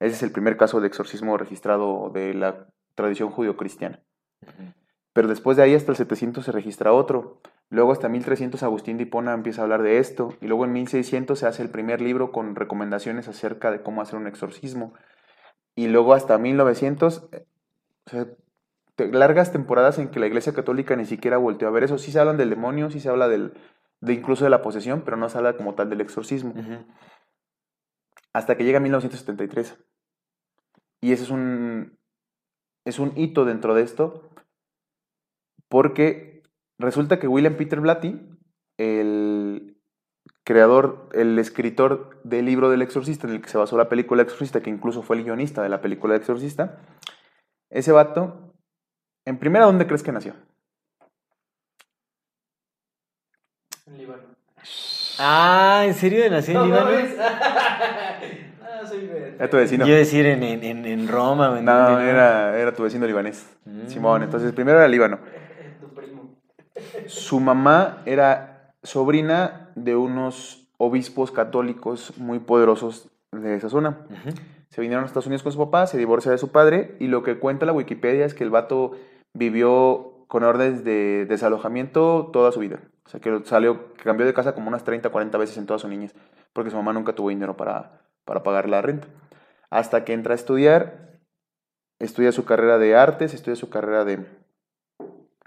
Ese 0.00 0.14
es 0.16 0.22
el 0.22 0.32
primer 0.32 0.56
caso 0.56 0.80
de 0.80 0.88
exorcismo 0.88 1.36
registrado 1.38 2.10
de 2.12 2.34
la 2.34 2.66
tradición 2.98 3.30
judío-cristiana. 3.30 4.02
ujú. 4.42 4.74
Pero 5.14 5.26
después 5.26 5.56
de 5.56 5.64
ahí 5.64 5.74
hasta 5.74 5.90
el 5.90 5.96
700 5.96 6.44
se 6.44 6.52
registra 6.52 6.92
otro. 6.92 7.40
Luego 7.70 7.90
hasta 7.90 8.08
1300 8.08 8.62
Agustín 8.62 8.98
de 8.98 9.02
Hipona 9.04 9.32
empieza 9.34 9.62
a 9.62 9.64
hablar 9.64 9.82
de 9.82 9.98
esto. 9.98 10.34
Y 10.40 10.46
luego 10.46 10.64
en 10.64 10.72
1600 10.72 11.38
se 11.38 11.46
hace 11.46 11.62
el 11.62 11.70
primer 11.70 12.00
libro 12.00 12.30
con 12.30 12.54
recomendaciones 12.54 13.26
acerca 13.26 13.72
de 13.72 13.82
cómo 13.82 14.00
hacer 14.00 14.16
un 14.16 14.28
exorcismo. 14.28 14.94
Y 15.74 15.88
luego 15.88 16.14
hasta 16.14 16.38
1900, 16.38 17.28
eh, 17.32 17.46
o 18.06 18.10
sea, 18.10 18.26
te- 18.94 19.10
largas 19.10 19.50
temporadas 19.50 19.98
en 19.98 20.08
que 20.08 20.20
la 20.20 20.26
Iglesia 20.28 20.52
Católica 20.52 20.94
ni 20.94 21.04
siquiera 21.04 21.36
volteó 21.36 21.66
a 21.66 21.72
ver 21.72 21.82
eso. 21.84 21.98
Sí 21.98 22.12
se 22.12 22.20
hablan 22.20 22.36
del 22.36 22.50
demonio, 22.50 22.88
sí 22.90 23.00
se 23.00 23.08
habla 23.08 23.26
del, 23.28 23.54
de 24.00 24.12
incluso 24.12 24.44
de 24.44 24.50
la 24.50 24.62
posesión, 24.62 25.02
pero 25.04 25.16
no 25.16 25.28
se 25.28 25.38
habla 25.38 25.56
como 25.56 25.74
tal 25.74 25.90
del 25.90 26.00
exorcismo. 26.00 26.54
Hasta 28.32 28.56
que 28.56 28.64
llega 28.64 28.78
1973. 28.78 29.76
Y 31.00 31.12
ese 31.12 31.24
es 31.24 31.30
un, 31.30 31.97
es 32.88 32.98
un 32.98 33.12
hito 33.16 33.44
dentro 33.44 33.74
de 33.74 33.82
esto, 33.82 34.30
porque 35.68 36.42
resulta 36.78 37.18
que 37.18 37.28
William 37.28 37.56
Peter 37.56 37.80
Blatty, 37.80 38.20
el 38.78 39.76
creador, 40.44 41.08
el 41.12 41.38
escritor 41.38 42.20
del 42.24 42.46
libro 42.46 42.70
del 42.70 42.80
exorcista, 42.82 43.26
en 43.26 43.34
el 43.34 43.42
que 43.42 43.50
se 43.50 43.58
basó 43.58 43.76
la 43.76 43.88
película 43.88 44.22
El 44.22 44.28
Exorcista, 44.28 44.62
que 44.62 44.70
incluso 44.70 45.02
fue 45.02 45.16
el 45.16 45.24
guionista 45.24 45.62
de 45.62 45.68
la 45.68 45.80
película 45.82 46.14
El 46.14 46.20
Exorcista, 46.20 46.78
ese 47.70 47.92
vato, 47.92 48.54
en 49.26 49.38
primera, 49.38 49.66
¿dónde 49.66 49.86
crees 49.86 50.02
que 50.02 50.12
nació? 50.12 50.34
En 53.86 53.98
Líbano. 53.98 54.22
Ah, 55.18 55.82
¿en 55.86 55.94
serio 55.94 56.30
nací 56.30 56.52
en 56.52 56.58
No, 56.58 56.64
Líbano? 56.66 56.90
no. 56.90 58.47
Era 59.38 59.50
tu 59.50 59.56
vecino. 59.56 59.86
Yo 59.86 59.94
decir 59.94 60.26
en, 60.26 60.42
en, 60.42 60.84
en, 60.84 61.08
Roma. 61.08 61.50
o 61.50 61.56
en 61.56 61.64
No, 61.64 62.00
era, 62.00 62.58
era 62.58 62.72
tu 62.72 62.82
vecino 62.82 63.06
libanés. 63.06 63.46
Mm. 63.64 63.86
Simón, 63.88 64.22
entonces 64.22 64.52
primero 64.52 64.78
era 64.78 64.88
Líbano. 64.88 65.18
Tu 65.80 65.88
primo. 65.94 66.36
Su 67.06 67.40
mamá 67.40 68.02
era 68.04 68.74
sobrina 68.82 69.70
de 69.74 69.96
unos 69.96 70.68
obispos 70.76 71.30
católicos 71.30 72.12
muy 72.16 72.38
poderosos 72.38 73.10
de 73.32 73.54
esa 73.54 73.68
zona. 73.68 73.98
Se 74.70 74.80
vinieron 74.80 75.04
a 75.04 75.06
Estados 75.06 75.26
Unidos 75.26 75.42
con 75.42 75.52
su 75.52 75.58
papá, 75.58 75.86
se 75.86 75.98
divorcia 75.98 76.30
de 76.30 76.38
su 76.38 76.50
padre 76.50 76.96
y 76.98 77.08
lo 77.08 77.22
que 77.22 77.38
cuenta 77.38 77.66
la 77.66 77.72
Wikipedia 77.72 78.24
es 78.24 78.34
que 78.34 78.44
el 78.44 78.50
vato 78.50 78.92
vivió 79.34 80.24
con 80.28 80.44
órdenes 80.44 80.84
de 80.84 81.26
desalojamiento 81.26 82.30
toda 82.32 82.52
su 82.52 82.60
vida. 82.60 82.80
O 83.06 83.08
sea, 83.08 83.20
que 83.20 83.40
salió, 83.44 83.94
que 83.94 84.04
cambió 84.04 84.26
de 84.26 84.34
casa 84.34 84.54
como 84.54 84.68
unas 84.68 84.84
30, 84.84 85.08
40 85.08 85.38
veces 85.38 85.56
en 85.56 85.66
toda 85.66 85.78
su 85.78 85.88
niñez, 85.88 86.14
porque 86.52 86.70
su 86.70 86.76
mamá 86.76 86.92
nunca 86.92 87.14
tuvo 87.14 87.30
dinero 87.30 87.56
para, 87.56 88.02
para 88.28 88.42
pagar 88.42 88.68
la 88.68 88.82
renta. 88.82 89.08
Hasta 89.70 90.04
que 90.04 90.12
entra 90.12 90.34
a 90.34 90.36
estudiar, 90.36 91.18
estudia 91.98 92.30
su 92.30 92.44
carrera 92.44 92.76
de 92.78 92.94
artes, 92.94 93.32
estudia 93.32 93.56
su 93.56 93.70
carrera 93.70 94.04
de, 94.04 94.26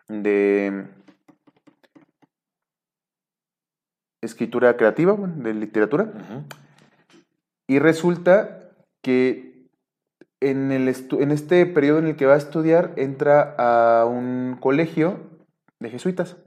de 0.09 0.87
escritura 4.21 4.75
creativa, 4.77 5.13
bueno, 5.13 5.35
de 5.37 5.53
literatura. 5.53 6.11
Y 7.67 7.79
resulta 7.79 8.69
que 9.01 9.69
en, 10.39 10.71
el 10.71 10.87
estu- 10.87 11.21
en 11.21 11.31
este 11.31 11.65
periodo 11.67 11.99
en 11.99 12.07
el 12.07 12.15
que 12.15 12.25
va 12.25 12.33
a 12.33 12.37
estudiar, 12.37 12.93
entra 12.97 13.55
a 13.57 14.05
un 14.05 14.57
colegio 14.59 15.19
de 15.79 15.89
jesuitas. 15.89 16.37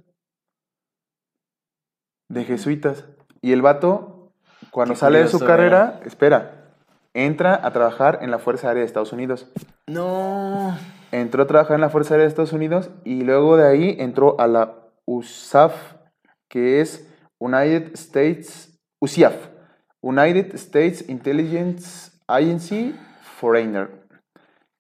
De 2.28 2.44
jesuitas. 2.44 3.05
Y 3.40 3.52
el 3.52 3.62
vato, 3.62 4.14
cuando 4.74 4.94
Qué 4.94 5.01
sale 5.01 5.20
de 5.20 5.28
su 5.28 5.38
carrera, 5.38 6.01
espera, 6.05 6.64
entra 7.14 7.60
a 7.62 7.70
trabajar 7.70 8.18
en 8.22 8.32
la 8.32 8.40
Fuerza 8.40 8.66
Aérea 8.66 8.80
de 8.80 8.86
Estados 8.86 9.12
Unidos. 9.12 9.46
No. 9.86 10.76
Entró 11.12 11.44
a 11.44 11.46
trabajar 11.46 11.76
en 11.76 11.80
la 11.80 11.90
Fuerza 11.90 12.14
Aérea 12.14 12.24
de 12.24 12.30
Estados 12.30 12.52
Unidos 12.52 12.90
y 13.05 13.22
luego 13.22 13.56
de 13.56 13.68
ahí 13.68 13.96
entró 14.01 14.34
a 14.40 14.48
la 14.48 14.74
USAF, 15.05 15.74
que 16.48 16.80
es 16.80 17.09
United 17.38 17.92
States, 17.94 18.76
USIAF, 18.98 19.36
United 20.01 20.52
States 20.56 21.09
Intelligence 21.09 22.10
Agency 22.26 22.96
Foreigner, 23.38 23.90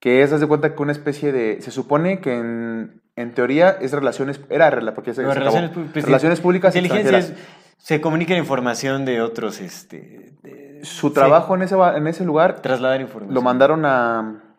que 0.00 0.22
es, 0.22 0.32
haz 0.32 0.40
de 0.40 0.48
cuenta 0.48 0.74
que 0.74 0.82
una 0.82 0.90
especie 0.90 1.30
de, 1.30 1.62
se 1.62 1.70
supone 1.70 2.18
que 2.18 2.36
en, 2.36 3.00
en 3.14 3.32
teoría 3.32 3.70
es 3.80 3.92
relaciones, 3.92 4.40
era 4.50 4.70
porque 4.92 5.14
se, 5.14 5.22
se 5.22 5.34
relaciones, 5.34 5.70
acabó. 5.70 5.86
pues, 5.92 6.04
relaciones 6.04 6.40
públicas 6.40 6.74
Inteligencia 6.74 7.36
Se 7.84 8.00
comunica 8.00 8.34
información 8.34 9.04
de 9.04 9.20
otros, 9.20 9.60
este... 9.60 10.32
de- 10.42 10.80
Su 10.84 11.08
sí, 11.08 11.14
trabajo 11.14 11.54
en, 11.54 11.60
ese, 11.60 11.74
en 11.74 12.06
ese 12.06 12.24
lugar 12.24 12.62
Trasladar 12.62 13.02
información. 13.02 13.34
lo 13.34 13.42
mandaron 13.42 13.84
a, 13.84 14.56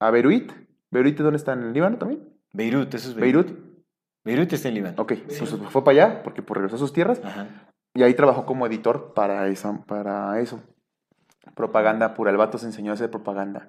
a 0.00 0.10
Beirut. 0.10 0.50
¿Beirut 0.90 1.18
dónde 1.18 1.36
está? 1.36 1.52
¿En 1.52 1.64
el 1.64 1.74
Líbano 1.74 1.98
también? 1.98 2.26
Beirut, 2.54 2.94
eso 2.94 3.10
es 3.10 3.14
Beirut. 3.14 3.46
¿Beirut? 3.48 3.72
Beirut 4.24 4.52
está 4.54 4.68
en 4.68 4.74
Líbano. 4.74 5.02
Ok, 5.02 5.12
pues 5.26 5.50
fue 5.68 5.84
para 5.84 6.04
allá 6.06 6.22
porque 6.22 6.40
pues, 6.40 6.56
regresó 6.56 6.76
a 6.76 6.78
sus 6.78 6.94
tierras 6.94 7.20
Ajá. 7.22 7.46
y 7.92 8.04
ahí 8.04 8.14
trabajó 8.14 8.46
como 8.46 8.66
editor 8.66 9.12
para, 9.12 9.48
esa, 9.48 9.84
para 9.84 10.40
eso. 10.40 10.62
Propaganda 11.54 12.14
pura, 12.14 12.30
el 12.30 12.38
vato 12.38 12.56
se 12.56 12.64
enseñó 12.64 12.92
a 12.92 12.94
hacer 12.94 13.10
propaganda. 13.10 13.68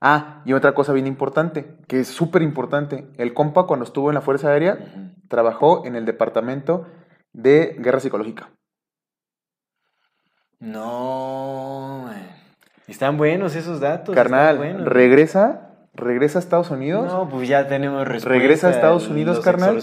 Ah, 0.00 0.42
y 0.44 0.52
otra 0.52 0.72
cosa 0.72 0.92
bien 0.92 1.08
importante, 1.08 1.76
que 1.88 1.98
es 1.98 2.06
súper 2.06 2.42
importante. 2.42 3.10
El 3.16 3.34
compa 3.34 3.66
cuando 3.66 3.84
estuvo 3.84 4.08
en 4.10 4.14
la 4.14 4.20
Fuerza 4.20 4.50
Aérea 4.50 4.78
trabajó 5.28 5.84
en 5.84 5.96
el 5.96 6.04
departamento 6.04 6.86
de 7.32 7.76
guerra 7.78 8.00
psicológica. 8.00 8.50
No, 10.60 12.04
man. 12.06 12.26
Están 12.88 13.16
buenos 13.16 13.54
esos 13.54 13.80
datos. 13.80 14.14
Carnal, 14.14 14.56
buenos. 14.56 14.88
regresa, 14.88 15.70
regresa 15.94 16.38
a 16.38 16.40
Estados 16.40 16.70
Unidos 16.70 17.06
No, 17.06 17.28
pues 17.28 17.48
ya 17.48 17.68
tenemos 17.68 18.08
respuesta. 18.08 18.28
Regresa 18.28 18.68
a 18.68 18.70
Estados 18.70 19.08
Unidos, 19.08 19.36
los 19.36 19.44
carnal, 19.44 19.78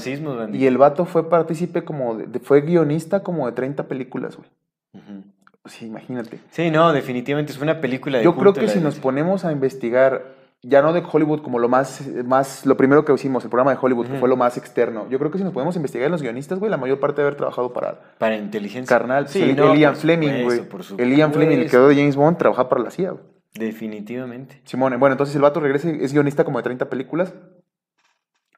y 0.54 0.66
el 0.66 0.78
vato 0.78 1.06
fue 1.06 1.30
partícipe 1.30 1.84
como, 1.84 2.16
de, 2.16 2.40
fue 2.40 2.62
guionista 2.62 3.22
como 3.22 3.46
de 3.46 3.52
30 3.54 3.84
películas, 3.84 4.36
güey. 4.36 4.50
Ujú. 4.94 5.24
Sí, 5.66 5.86
imagínate. 5.86 6.40
Sí, 6.52 6.70
no, 6.72 6.94
definitivamente 6.94 7.52
es 7.52 7.60
una 7.60 7.80
película 7.80 8.20
de 8.20 8.24
Yo 8.24 8.36
creo 8.36 8.54
que 8.54 8.68
si 8.68 8.80
nos 8.80 8.96
ponemos 8.96 9.46
a 9.46 9.52
investigar, 9.52 10.24
ya 10.68 10.82
no 10.82 10.94
de 10.94 11.04
Hollywood 11.10 11.42
como 11.42 11.60
lo 11.60 11.70
más, 11.70 12.08
más 12.26 12.66
lo 12.66 12.76
primero 12.76 13.06
que 13.06 13.14
hicimos, 13.14 13.44
el 13.44 13.50
programa 13.50 13.72
de 13.72 13.78
Hollywood, 13.80 14.08
que 14.08 14.18
fue 14.18 14.28
lo 14.28 14.36
más 14.36 14.58
externo, 14.58 15.08
yo 15.10 15.20
creo 15.20 15.30
que 15.30 15.38
si 15.38 15.44
nos 15.44 15.54
podemos 15.54 15.76
investigar 15.76 16.08
en 16.08 16.12
los 16.12 16.22
guionistas, 16.22 16.60
güey, 16.60 16.72
la 16.72 16.78
mayor 16.78 17.00
parte 17.00 17.22
de 17.22 17.28
haber 17.28 17.38
trabajado 17.38 17.72
para 17.72 18.16
Para 18.18 18.36
inteligencia. 18.36 18.98
carnal, 18.98 19.28
Sí, 19.28 19.42
el, 19.42 19.56
no, 19.56 19.74
el 19.74 19.80
Ian 19.80 19.96
Fleming, 19.96 20.44
güey. 20.44 20.62
El 20.98 21.16
Ian 21.16 21.34
Fleming, 21.34 21.58
el 21.58 21.70
creador 21.70 21.90
de 21.90 21.96
James 21.96 22.16
Bond, 22.16 22.38
trabajaba 22.38 22.70
para 22.70 22.84
la 22.84 22.92
CIA, 22.92 23.12
güey. 23.12 23.24
Definitivamente. 23.54 24.62
Simón, 24.66 25.00
bueno, 25.00 25.14
entonces 25.14 25.36
el 25.36 25.42
vato 25.42 25.60
regresa, 25.60 25.90
y 25.90 26.04
es 26.04 26.12
guionista 26.12 26.44
como 26.44 26.60
de 26.60 26.64
30 26.64 26.90
películas, 26.90 27.34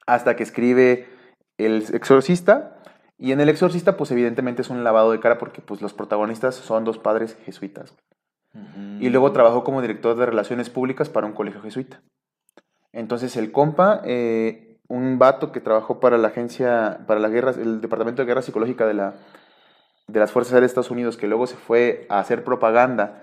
hasta 0.06 0.34
que 0.34 0.42
escribe 0.42 1.06
El 1.56 1.84
Exorcista, 1.92 2.78
y 3.18 3.32
en 3.32 3.40
El 3.40 3.48
Exorcista, 3.48 3.96
pues 3.96 4.10
evidentemente 4.12 4.62
es 4.62 4.70
un 4.70 4.82
lavado 4.82 5.12
de 5.12 5.20
cara 5.20 5.38
porque 5.38 5.60
pues 5.60 5.82
los 5.82 5.92
protagonistas 5.92 6.54
son 6.54 6.84
dos 6.84 6.98
padres 6.98 7.36
jesuitas. 7.44 7.94
Y 9.00 9.10
luego 9.10 9.32
trabajó 9.32 9.62
como 9.62 9.80
director 9.82 10.16
de 10.16 10.26
relaciones 10.26 10.70
públicas 10.70 11.08
para 11.08 11.26
un 11.26 11.32
colegio 11.32 11.62
jesuita. 11.62 12.00
Entonces 12.92 13.36
el 13.36 13.52
compa, 13.52 14.00
eh, 14.04 14.78
un 14.88 15.18
vato 15.18 15.52
que 15.52 15.60
trabajó 15.60 16.00
para 16.00 16.18
la 16.18 16.28
agencia, 16.28 17.00
para 17.06 17.20
la 17.20 17.28
guerra, 17.28 17.52
el 17.52 17.80
Departamento 17.80 18.22
de 18.22 18.26
Guerra 18.26 18.42
Psicológica 18.42 18.86
de, 18.86 18.94
la, 18.94 19.14
de 20.08 20.18
las 20.18 20.32
Fuerzas 20.32 20.54
Aéreas 20.54 20.70
de 20.70 20.72
Estados 20.72 20.90
Unidos, 20.90 21.16
que 21.16 21.28
luego 21.28 21.46
se 21.46 21.56
fue 21.56 22.06
a 22.08 22.18
hacer 22.18 22.42
propaganda. 22.42 23.22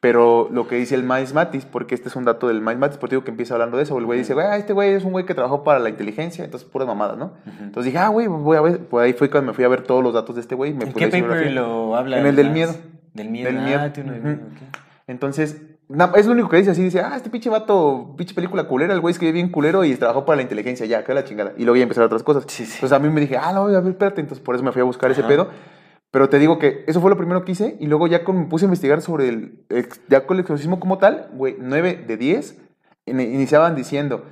Pero 0.00 0.48
lo 0.52 0.68
que 0.68 0.76
dice 0.76 0.94
el 0.94 1.02
Miles 1.02 1.34
Matis, 1.34 1.64
porque 1.64 1.96
este 1.96 2.08
es 2.08 2.14
un 2.14 2.24
dato 2.24 2.46
del 2.46 2.60
Miles 2.60 2.78
Matis, 2.78 2.98
porque 2.98 3.16
digo 3.16 3.24
que 3.24 3.32
empieza 3.32 3.54
hablando 3.54 3.78
de 3.78 3.82
eso, 3.82 3.98
el 3.98 4.04
güey 4.04 4.20
dice, 4.20 4.32
güey, 4.32 4.46
ah, 4.46 4.56
este 4.56 4.72
güey 4.72 4.92
es 4.92 5.04
un 5.04 5.10
güey 5.10 5.26
que 5.26 5.34
trabajó 5.34 5.64
para 5.64 5.80
la 5.80 5.88
inteligencia, 5.88 6.44
entonces 6.44 6.68
puras 6.68 6.86
mamadas, 6.86 7.18
¿no? 7.18 7.32
Entonces 7.46 7.86
dije, 7.86 7.98
ah, 7.98 8.08
güey, 8.08 8.28
voy 8.28 8.56
a 8.56 8.60
ver, 8.60 8.82
ahí 8.92 9.12
fue 9.14 9.28
cuando 9.28 9.50
me 9.50 9.54
fui 9.54 9.64
a 9.64 9.68
ver 9.68 9.82
todos 9.82 10.04
los 10.04 10.14
datos 10.14 10.36
de 10.36 10.42
este 10.42 10.54
güey. 10.54 10.70
¿En 10.70 10.92
qué 10.92 11.08
paper 11.08 11.50
lo 11.50 11.96
habla? 11.96 12.20
En 12.20 12.26
el 12.26 12.36
del 12.36 12.50
miedo. 12.50 12.74
Del 13.14 13.30
miedo. 13.30 13.50
Del 13.50 13.58
ah, 13.58 13.92
tiene 13.92 14.10
uno 14.10 14.18
del 14.20 14.34
Ujú. 14.36 14.42
miedo, 14.44 14.48
ok. 14.54 14.76
Entonces, 15.06 15.62
na- 15.88 16.12
es 16.16 16.26
lo 16.26 16.32
único 16.32 16.48
que 16.48 16.58
dice 16.58 16.70
así, 16.70 16.82
dice, 16.82 17.00
ah, 17.00 17.14
este 17.16 17.30
pinche 17.30 17.48
vato, 17.48 18.14
pinche 18.16 18.34
película 18.34 18.64
culera, 18.64 18.92
el 18.94 19.00
güey 19.00 19.12
escribe 19.12 19.32
bien 19.32 19.48
culero 19.50 19.84
y 19.84 19.94
trabajó 19.96 20.24
para 20.26 20.36
la 20.36 20.42
inteligencia, 20.42 20.84
ya, 20.86 20.98
acá 20.98 21.14
la 21.14 21.24
chingada. 21.24 21.52
Y 21.56 21.64
luego 21.64 21.76
ya 21.76 21.82
empezaron 21.84 22.06
otras 22.06 22.22
cosas. 22.22 22.44
Sí, 22.48 22.66
sí. 22.66 22.72
Entonces 22.74 22.92
a 22.96 22.98
mí 22.98 23.08
me 23.08 23.20
dije, 23.20 23.36
ah, 23.38 23.52
no, 23.52 23.62
a 23.66 23.80
ver, 23.80 23.90
espérate, 23.92 24.20
entonces 24.20 24.44
por 24.44 24.54
eso 24.54 24.62
me 24.64 24.72
fui 24.72 24.80
a 24.80 24.84
buscar 24.84 25.10
ese 25.10 25.22
pedo. 25.24 25.48
Pero 26.10 26.28
te 26.30 26.38
digo 26.38 26.58
que 26.58 26.84
eso 26.86 27.00
fue 27.02 27.10
lo 27.10 27.16
primero 27.18 27.44
que 27.44 27.52
hice 27.52 27.76
y 27.80 27.86
luego 27.86 28.06
ya 28.06 28.24
con- 28.24 28.38
me 28.38 28.46
puse 28.46 28.64
a 28.64 28.66
investigar 28.66 29.00
sobre 29.02 29.28
el, 29.28 29.64
ya 30.08 30.26
con 30.26 30.36
el 30.36 30.40
exorcismo 30.42 30.80
como 30.80 30.98
tal, 30.98 31.28
güey, 31.34 31.56
9 31.58 32.02
de 32.06 32.16
10 32.16 32.58
in- 33.06 33.20
iniciaban 33.20 33.74
diciendo, 33.74 34.24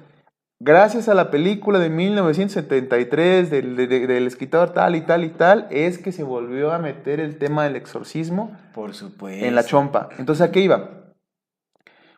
gracias 0.60 1.08
a 1.08 1.14
la 1.14 1.30
película 1.30 1.78
de 1.78 1.90
1973 1.90 3.50
del, 3.50 3.76
de- 3.76 3.86
de- 3.86 4.06
del 4.06 4.26
escritor 4.26 4.70
tal 4.72 4.96
y 4.96 5.02
tal 5.02 5.24
y 5.24 5.30
tal, 5.30 5.66
es 5.70 5.98
que 5.98 6.12
se 6.12 6.22
volvió 6.22 6.72
a 6.72 6.78
meter 6.78 7.20
el 7.20 7.38
tema 7.38 7.64
del 7.64 7.76
exorcismo 7.76 8.56
Por 8.74 8.94
supuesto. 8.94 9.44
en 9.44 9.54
la 9.54 9.64
chompa. 9.64 10.08
Entonces, 10.18 10.46
¿a 10.46 10.52
qué 10.52 10.60
iba? 10.60 11.12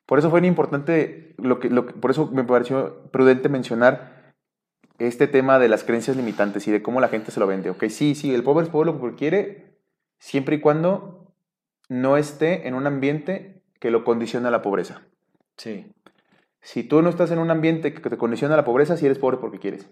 Por 0.07 0.19
eso 0.19 0.31
fue 0.31 0.45
importante, 0.47 1.35
lo 1.39 1.59
que, 1.61 1.69
lo 1.69 1.87
que- 1.87 1.93
por 1.95 2.11
eso 2.11 2.31
me 2.33 2.45
pareció 2.45 3.11
prudente 3.11 3.49
mencionar 3.49 4.33
este 4.99 5.27
tema 5.29 5.59
de 5.59 5.69
las 5.69 5.85
creencias 5.85 6.17
limitantes 6.17 6.67
y 6.67 6.73
de 6.73 6.83
cómo 6.83 7.01
la 7.01 7.09
gente 7.09 7.31
se 7.31 7.39
lo 7.41 7.47
vende. 7.47 7.71
Ok, 7.71 7.85
sí, 7.89 8.15
sí, 8.15 8.35
el 8.35 8.43
pobre 8.43 8.65
es 8.65 8.71
pobre 8.71 8.91
lo 8.93 9.01
que 9.01 9.15
quiere, 9.17 9.79
siempre 10.19 10.57
y 10.57 10.61
cuando 10.61 11.35
no 11.89 12.17
esté 12.17 12.67
en 12.67 12.75
un 12.75 12.87
ambiente 12.87 13.63
que 13.81 13.91
lo 13.91 14.03
condiciona 14.05 14.49
a 14.49 14.51
la 14.51 14.63
pobreza. 14.63 15.03
Sí. 15.57 15.93
Si 16.61 16.83
tú 16.83 17.03
no 17.03 17.09
estás 17.09 17.31
en 17.31 17.39
un 17.39 17.51
ambiente 17.51 17.95
que 17.95 18.11
te 18.11 18.17
condiciona 18.17 18.55
a 18.55 18.57
la 18.57 18.65
pobreza, 18.65 18.97
si 18.97 19.07
eres 19.07 19.19
pobre 19.19 19.39
porque 19.39 19.59
quieres. 19.59 19.91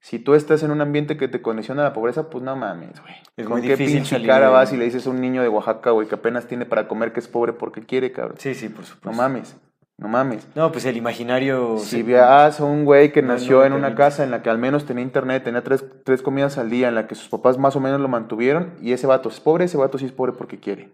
Si 0.00 0.18
tú 0.18 0.34
estás 0.34 0.62
en 0.62 0.70
un 0.70 0.82
ambiente 0.82 1.16
que 1.16 1.28
te 1.28 1.40
condiciona 1.40 1.80
a 1.80 1.84
la 1.86 1.92
pobreza, 1.94 2.28
pues 2.28 2.44
no 2.44 2.54
mames, 2.54 3.00
güey. 3.00 3.14
Es 3.38 3.46
¿Con 3.46 3.58
muy 3.58 3.62
qué 3.62 3.70
difícil 3.70 3.94
pinche 3.96 4.10
salir 4.10 4.26
cara 4.26 4.50
vas 4.50 4.70
y 4.72 4.76
le 4.76 4.84
dices 4.84 5.06
a 5.06 5.10
un 5.10 5.18
niño 5.18 5.40
de 5.40 5.48
Oaxaca, 5.48 5.92
güey, 5.92 6.06
que 6.06 6.14
apenas 6.14 6.46
tiene 6.46 6.66
para 6.66 6.86
comer 6.88 7.14
que 7.14 7.20
es 7.20 7.28
pobre 7.28 7.54
porque 7.54 7.80
quiere, 7.80 8.12
cabrón? 8.12 8.36
Sí, 8.38 8.54
sí, 8.54 8.68
por 8.68 8.84
supuesto. 8.84 9.10
No 9.10 9.16
mames, 9.16 9.56
no 9.96 10.08
mames. 10.08 10.46
No, 10.54 10.70
pues 10.72 10.84
el 10.84 10.98
imaginario. 10.98 11.78
Si 11.78 11.96
sí. 11.96 12.02
veas 12.02 12.60
a 12.60 12.64
un 12.64 12.84
güey 12.84 13.12
que 13.12 13.22
No, 13.22 13.28
nació 13.28 13.64
en 13.64 13.72
una 13.72 13.94
casa 13.94 14.24
en 14.24 14.30
la 14.30 14.42
que 14.42 14.50
al 14.50 14.58
menos 14.58 14.84
tenía 14.84 15.02
internet, 15.02 15.42
tenía 15.42 15.62
tres, 15.62 15.84
tres 16.04 16.20
comidas 16.20 16.58
al 16.58 16.68
día, 16.68 16.88
en 16.88 16.96
la 16.96 17.06
que 17.06 17.14
sus 17.14 17.30
papás 17.30 17.56
más 17.56 17.74
o 17.74 17.80
menos 17.80 17.98
lo 17.98 18.08
mantuvieron, 18.08 18.74
y 18.82 18.92
ese 18.92 19.06
vato 19.06 19.30
es 19.30 19.40
pobre, 19.40 19.64
ese 19.64 19.78
vato 19.78 19.96
sí 19.96 20.04
es 20.04 20.12
pobre 20.12 20.32
porque 20.32 20.60
quiere. 20.60 20.92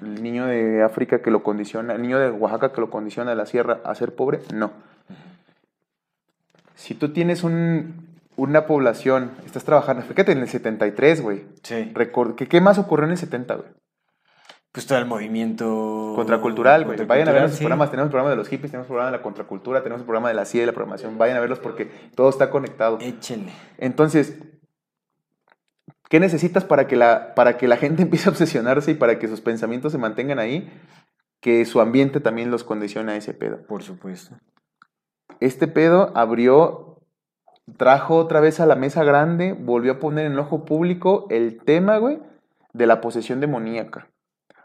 El 0.00 0.22
niño 0.22 0.46
de 0.46 0.82
África 0.82 1.20
que 1.22 1.30
lo 1.30 1.42
condiciona, 1.42 1.94
el 1.94 2.02
niño 2.02 2.18
de 2.18 2.30
Oaxaca 2.30 2.72
que 2.72 2.80
lo 2.80 2.90
condiciona 2.90 3.30
de 3.30 3.36
la 3.36 3.46
sierra 3.46 3.80
a 3.84 3.94
ser 3.94 4.14
pobre, 4.14 4.40
no. 4.54 4.70
Si 6.74 6.94
tú 6.94 7.12
tienes 7.12 7.42
un, 7.42 8.06
una 8.36 8.66
población, 8.66 9.32
estás 9.44 9.64
trabajando, 9.64 10.02
fíjate 10.02 10.32
en 10.32 10.38
el 10.38 10.48
73, 10.48 11.20
güey. 11.22 11.44
Sí. 11.62 11.90
Record- 11.94 12.36
¿qué, 12.36 12.46
¿Qué 12.46 12.60
más 12.60 12.78
ocurrió 12.78 13.06
en 13.06 13.12
el 13.12 13.18
70, 13.18 13.54
güey? 13.54 13.68
Pues 14.70 14.86
todo 14.86 14.98
el 14.98 15.06
movimiento. 15.06 16.12
Contracultural, 16.14 16.84
güey. 16.84 17.04
Vayan 17.04 17.28
a 17.28 17.32
ver 17.32 17.42
los 17.42 17.50
contracultural, 17.50 17.50
sí. 17.58 17.58
programas. 17.64 17.90
Tenemos 17.90 18.06
el 18.06 18.10
programa 18.10 18.30
de 18.30 18.36
los 18.36 18.48
hippies, 18.48 18.70
tenemos 18.70 18.84
el 18.84 18.88
programa 18.88 19.10
de 19.10 19.16
la 19.16 19.22
contracultura, 19.22 19.82
tenemos 19.82 20.00
el 20.02 20.06
programa 20.06 20.28
de 20.28 20.34
la 20.34 20.44
CIA 20.44 20.62
y 20.62 20.66
la 20.66 20.72
programación. 20.72 21.18
Vayan 21.18 21.36
a 21.36 21.40
verlos 21.40 21.58
porque 21.58 21.86
todo 22.14 22.28
está 22.28 22.50
conectado. 22.50 22.98
Échenle. 23.00 23.50
Entonces, 23.78 24.36
¿qué 26.08 26.20
necesitas 26.20 26.64
para 26.64 26.86
que, 26.86 26.96
la, 26.96 27.34
para 27.34 27.56
que 27.56 27.68
la 27.68 27.76
gente 27.76 28.02
empiece 28.04 28.28
a 28.28 28.32
obsesionarse 28.32 28.92
y 28.92 28.94
para 28.94 29.18
que 29.18 29.28
sus 29.28 29.40
pensamientos 29.40 29.92
se 29.92 29.98
mantengan 29.98 30.38
ahí? 30.38 30.70
Que 31.40 31.64
su 31.64 31.80
ambiente 31.80 32.20
también 32.20 32.50
los 32.50 32.64
condicione 32.64 33.12
a 33.12 33.16
ese 33.16 33.34
pedo. 33.34 33.64
Por 33.66 33.82
supuesto. 33.82 34.36
Este 35.40 35.68
pedo 35.68 36.10
abrió, 36.16 37.00
trajo 37.76 38.16
otra 38.16 38.40
vez 38.40 38.58
a 38.58 38.66
la 38.66 38.74
mesa 38.74 39.04
grande, 39.04 39.52
volvió 39.52 39.92
a 39.92 39.98
poner 40.00 40.26
en 40.26 40.32
el 40.32 40.38
ojo 40.40 40.64
público 40.64 41.26
el 41.30 41.62
tema, 41.62 41.98
güey, 41.98 42.18
de 42.72 42.86
la 42.86 43.00
posesión 43.00 43.40
demoníaca. 43.40 44.08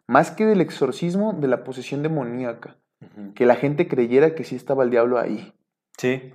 Más 0.08 0.32
que 0.32 0.46
del 0.46 0.62
exorcismo, 0.62 1.34
de 1.34 1.48
la 1.48 1.64
posesión 1.64 2.04
demoníaca. 2.04 2.78
Que 3.36 3.46
la 3.46 3.56
gente 3.56 3.88
creyera 3.88 4.34
que 4.34 4.44
sí 4.44 4.56
estaba 4.56 4.84
el 4.84 4.90
diablo 4.90 5.20
ahí. 5.20 5.54
Sí. 5.98 6.34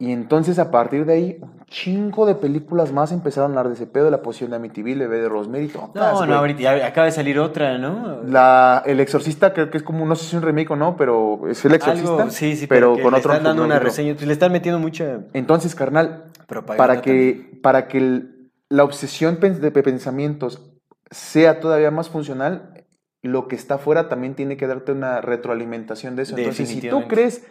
Y 0.00 0.12
entonces 0.12 0.58
a 0.58 0.70
partir 0.70 1.04
de 1.04 1.12
ahí, 1.12 1.38
un 1.42 1.60
chingo 1.66 2.24
de 2.24 2.34
películas 2.34 2.90
más 2.90 3.12
empezaron 3.12 3.50
a 3.50 3.52
hablar 3.52 3.68
de 3.68 3.74
ese 3.74 3.86
pedo, 3.86 4.10
la 4.10 4.22
posesión 4.22 4.48
de 4.48 4.56
Amityville, 4.56 4.98
bebé 4.98 5.20
de 5.20 5.28
Rosemary, 5.28 5.68
todas, 5.68 5.94
No, 5.94 6.16
güey. 6.16 6.30
no, 6.30 6.36
ahorita 6.36 6.60
ya 6.62 6.86
acaba 6.86 7.04
de 7.04 7.12
salir 7.12 7.38
otra, 7.38 7.76
¿no? 7.76 8.22
La, 8.24 8.82
el 8.86 8.98
Exorcista 8.98 9.52
creo 9.52 9.68
que 9.70 9.76
es 9.76 9.82
como, 9.82 10.06
no 10.06 10.16
sé 10.16 10.22
si 10.22 10.28
es 10.28 10.34
un 10.34 10.42
remake 10.42 10.70
o 10.70 10.76
no, 10.76 10.96
pero 10.96 11.46
es 11.50 11.62
el 11.66 11.74
Exorcista, 11.74 12.14
Algo, 12.16 12.30
sí, 12.30 12.56
sí, 12.56 12.66
pero, 12.66 12.96
que 12.96 13.02
con 13.02 13.12
le 13.12 13.18
otro 13.18 13.32
están 13.32 13.44
dando 13.44 13.62
una 13.62 13.78
reseña, 13.78 14.16
le 14.18 14.32
están 14.32 14.52
metiendo 14.52 14.78
mucha 14.80 15.20
Entonces, 15.34 15.74
carnal, 15.74 16.24
propaganda. 16.46 16.76
para 16.78 17.02
que, 17.02 17.58
para 17.62 17.86
que 17.86 17.98
el- 17.98 18.50
la 18.70 18.84
obsesión 18.84 19.38
de 19.38 19.70
pensamientos 19.70 20.72
sea 21.10 21.60
todavía 21.60 21.90
más 21.90 22.08
funcional, 22.08 22.86
lo 23.22 23.48
que 23.48 23.54
está 23.56 23.74
afuera 23.74 24.08
también 24.08 24.34
tiene 24.34 24.56
que 24.56 24.66
darte 24.66 24.92
una 24.92 25.20
retroalimentación 25.20 26.16
de 26.16 26.22
eso. 26.22 26.38
Entonces, 26.38 26.70
si 26.70 26.80
tú 26.88 27.06
crees 27.06 27.46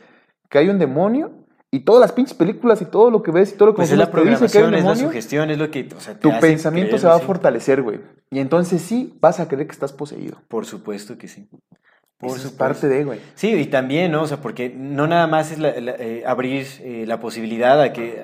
que 0.49 0.57
hay 0.57 0.69
un 0.69 0.79
demonio, 0.79 1.45
y 1.71 1.81
todas 1.81 2.01
las 2.01 2.11
pinches 2.11 2.33
películas 2.35 2.81
y 2.81 2.85
todo 2.85 3.11
lo 3.11 3.21
que 3.21 3.31
ves 3.31 3.51
y 3.53 3.55
todo 3.55 3.67
lo 3.67 3.73
que 3.73 3.77
Pues 3.77 3.91
es 3.91 3.97
la 3.97 4.05
dice 4.05 4.11
que 4.11 4.21
programación, 4.21 4.63
es 4.65 4.71
la 4.71 4.77
demonio, 4.77 5.07
sugestión, 5.09 5.49
es 5.51 5.57
lo 5.57 5.69
que. 5.71 5.87
o 5.95 5.99
sea, 5.99 6.13
te 6.15 6.19
tu 6.21 6.29
hace 6.31 6.39
pensamiento 6.41 6.89
creer, 6.89 7.01
se 7.01 7.07
va 7.07 7.15
a 7.15 7.19
fortalecer, 7.19 7.81
güey. 7.81 7.99
Y 8.31 8.39
entonces 8.39 8.81
sí 8.81 9.17
vas 9.21 9.39
a 9.39 9.47
creer 9.47 9.67
que 9.67 9.73
estás 9.73 9.93
poseído. 9.93 10.37
Por 10.47 10.65
supuesto 10.65 11.17
que 11.17 11.27
sí. 11.27 11.47
Por 12.17 12.31
Eso 12.31 12.49
supuesto. 12.49 12.57
parte 12.57 12.87
de, 12.89 13.03
güey. 13.05 13.19
Sí, 13.35 13.53
y 13.53 13.65
también, 13.67 14.11
¿no? 14.11 14.23
O 14.23 14.27
sea, 14.27 14.37
porque 14.37 14.69
no 14.75 15.07
nada 15.07 15.27
más 15.27 15.51
es 15.51 15.59
la- 15.59 15.79
la- 15.79 15.95
eh, 15.95 16.23
abrir 16.25 16.67
eh, 16.81 17.05
la 17.07 17.19
posibilidad 17.19 17.79
a 17.81 17.93
que, 17.93 18.21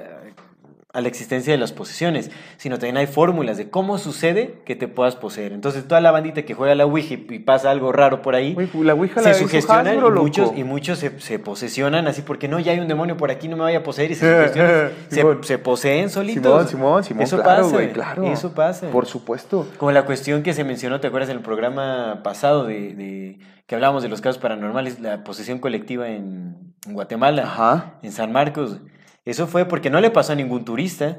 a 0.95 1.01
la 1.01 1.07
existencia 1.07 1.53
de 1.53 1.59
las 1.59 1.71
posesiones, 1.73 2.31
sino 2.57 2.77
también 2.77 2.97
hay 2.97 3.05
fórmulas 3.07 3.57
de 3.57 3.69
cómo 3.69 3.97
sucede 3.97 4.61
que 4.65 4.75
te 4.75 4.87
puedas 4.87 5.15
poseer. 5.15 5.51
Entonces, 5.51 5.87
toda 5.87 6.01
la 6.01 6.09
bandita 6.11 6.43
que 6.43 6.53
juega 6.53 6.73
la 6.73 6.85
Ouija 6.85 7.13
y 7.15 7.39
pasa 7.39 7.69
algo 7.69 7.91
raro 7.91 8.21
por 8.21 8.33
ahí, 8.33 8.55
la 8.81 8.93
Ouija 8.93 9.21
se 9.21 9.27
la 9.29 9.33
sugestionan 9.35 9.87
Hasbro, 9.87 10.07
y 10.15 10.19
muchos, 10.21 10.51
y 10.57 10.63
muchos 10.63 10.97
se, 10.99 11.19
se 11.19 11.37
posesionan 11.37 12.07
así 12.07 12.21
porque 12.21 12.47
no, 12.47 12.59
ya 12.59 12.71
hay 12.71 12.79
un 12.79 12.87
demonio 12.87 13.17
por 13.17 13.29
aquí, 13.29 13.47
no 13.47 13.57
me 13.57 13.63
vaya 13.63 13.79
a 13.79 13.83
poseer 13.83 14.11
y 14.11 14.15
se, 14.15 14.25
sugestionan, 14.37 14.91
Simón. 15.09 15.37
se, 15.41 15.47
se 15.47 15.57
poseen 15.59 16.09
solitos. 16.09 16.43
Simón, 16.43 16.67
Simón, 16.69 17.03
Simón, 17.03 17.23
Eso 17.23 17.41
claro, 17.41 17.63
pasa, 17.69 17.89
claro. 17.91 18.23
Eso 18.23 18.53
pasa. 18.53 18.87
Por 18.89 19.05
supuesto. 19.05 19.67
Como 19.77 19.91
la 19.91 20.05
cuestión 20.05 20.41
que 20.43 20.53
se 20.53 20.63
mencionó, 20.63 20.99
¿te 21.01 21.07
acuerdas 21.07 21.29
en 21.29 21.37
el 21.37 21.43
programa 21.43 22.21
pasado 22.23 22.65
de, 22.65 22.93
de- 22.95 23.39
que 23.67 23.75
hablábamos 23.75 24.03
de 24.03 24.09
los 24.09 24.21
casos 24.21 24.37
paranormales, 24.41 24.99
la 24.99 25.23
posesión 25.23 25.59
colectiva 25.59 26.07
en, 26.07 26.55
en 26.87 26.93
Guatemala, 26.93 27.43
Ajá. 27.43 27.95
en 28.03 28.11
San 28.11 28.31
Marcos? 28.31 28.77
Eso 29.25 29.47
fue 29.47 29.65
porque 29.65 29.89
no 29.89 29.99
le 29.99 30.11
pasó 30.11 30.33
a 30.33 30.35
ningún 30.35 30.63
turista, 30.65 31.17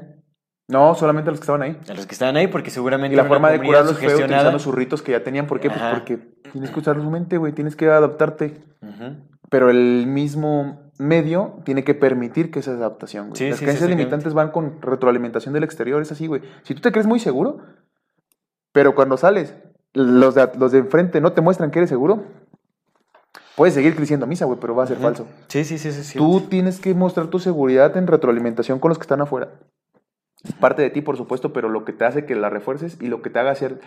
No, 0.69 0.95
solamente 0.95 1.29
a 1.29 1.31
los 1.31 1.39
que 1.39 1.43
estaban 1.43 1.61
ahí. 1.61 1.77
a 1.89 1.93
los 1.93 2.05
que 2.05 2.13
estaban 2.13 2.35
ahí, 2.37 2.47
porque 2.47 2.69
seguramente 2.71 3.13
Y 3.13 3.17
la 3.17 3.25
forma 3.25 3.51
de 3.51 3.61
curarlos 3.61 3.97
fue 3.99 4.15
utilizando 4.15 4.59
sus 4.59 4.73
ritos 4.73 5.01
que 5.01 5.11
ya 5.11 5.23
tenían. 5.23 5.45
¿Por 5.47 5.59
qué? 5.59 5.69
Pues 5.69 5.81
porque 5.93 6.17
tienes 6.51 6.71
que 6.71 6.79
usar 6.79 6.95
su 7.01 7.09
mente, 7.09 7.37
güey. 7.37 7.53
Tienes 7.53 7.75
que 7.75 7.87
adaptarte. 7.89 8.61
Pero 9.49 9.69
el 9.69 10.05
mismo 10.07 10.91
medio 10.97 11.59
tiene 11.63 11.83
que 11.83 11.93
permitir 11.93 12.51
que 12.51 12.59
esa 12.59 12.71
adaptación, 12.71 13.29
güey. 13.29 13.37
Sí, 13.37 13.49
Las 13.49 13.59
sí, 13.59 13.65
creencias 13.65 13.89
sí, 13.89 13.95
limitantes 13.95 14.33
van 14.33 14.51
con 14.51 14.81
retroalimentación 14.81 15.53
del 15.53 15.63
exterior, 15.63 16.01
es 16.01 16.11
así, 16.11 16.27
güey. 16.27 16.41
Si 16.63 16.73
tú 16.75 16.81
te 16.81 16.91
crees 16.91 17.07
muy 17.07 17.19
seguro, 17.19 17.59
pero 18.73 18.93
cuando 18.95 19.15
sales, 19.15 19.55
los 19.93 20.35
de, 20.35 20.49
los 20.57 20.71
de 20.71 20.79
enfrente 20.79 21.21
no 21.21 21.31
te 21.31 21.41
muestran 21.41 21.71
que 21.71 21.79
eres 21.79 21.89
seguro, 21.89 22.25
puedes 23.57 23.73
seguir 23.73 23.95
creciendo 23.95 24.27
misa, 24.27 24.45
güey, 24.45 24.59
pero 24.59 24.75
va 24.75 24.83
a 24.83 24.87
ser 24.87 24.97
falso. 24.97 25.25
Sí, 25.47 25.65
sí, 25.65 25.79
sí, 25.79 25.91
sí. 25.91 26.03
sí. 26.03 26.19
Tú 26.19 26.41
tienes 26.41 26.79
que 26.79 26.93
mostrar 26.93 27.25
tu 27.27 27.39
seguridad 27.39 27.97
en 27.97 28.05
retroalimentación 28.05 28.77
con 28.77 28.89
los 28.89 28.99
que 28.99 29.01
están 29.01 29.19
afuera. 29.19 29.49
Parte 30.59 30.83
de 30.83 30.91
ti, 30.91 31.01
por 31.01 31.17
supuesto, 31.17 31.53
pero 31.53 31.67
lo 31.67 31.83
que 31.83 31.91
te 31.91 32.05
hace 32.05 32.27
que 32.27 32.35
la 32.35 32.51
refuerces 32.51 33.01
y 33.01 33.07
lo 33.07 33.23
que 33.23 33.31
te 33.31 33.39
haga 33.39 33.55
ser... 33.55 33.81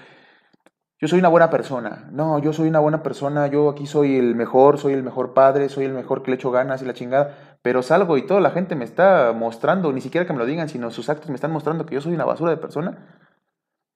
Yo 0.98 1.06
soy 1.06 1.20
una 1.20 1.28
buena 1.28 1.50
persona. 1.50 2.08
No, 2.10 2.40
yo 2.40 2.52
soy 2.52 2.68
una 2.68 2.80
buena 2.80 3.04
persona. 3.04 3.46
Yo 3.46 3.70
aquí 3.70 3.86
soy 3.86 4.16
el 4.16 4.34
mejor, 4.34 4.76
soy 4.76 4.92
el 4.92 5.04
mejor 5.04 5.34
padre, 5.34 5.68
soy 5.68 5.84
el 5.84 5.92
mejor 5.92 6.24
que 6.24 6.32
le 6.32 6.34
echo 6.34 6.50
ganas 6.50 6.82
y 6.82 6.84
la 6.84 6.92
chingada. 6.92 7.56
Pero 7.62 7.84
salgo 7.84 8.18
y 8.18 8.26
toda 8.26 8.40
la 8.40 8.50
gente 8.50 8.74
me 8.74 8.84
está 8.84 9.32
mostrando, 9.32 9.92
ni 9.92 10.00
siquiera 10.00 10.26
que 10.26 10.32
me 10.32 10.40
lo 10.40 10.46
digan, 10.46 10.68
sino 10.68 10.90
sus 10.90 11.08
actos 11.08 11.28
me 11.28 11.36
están 11.36 11.52
mostrando 11.52 11.86
que 11.86 11.94
yo 11.94 12.00
soy 12.00 12.12
una 12.12 12.24
basura 12.24 12.50
de 12.50 12.56
persona. 12.56 12.98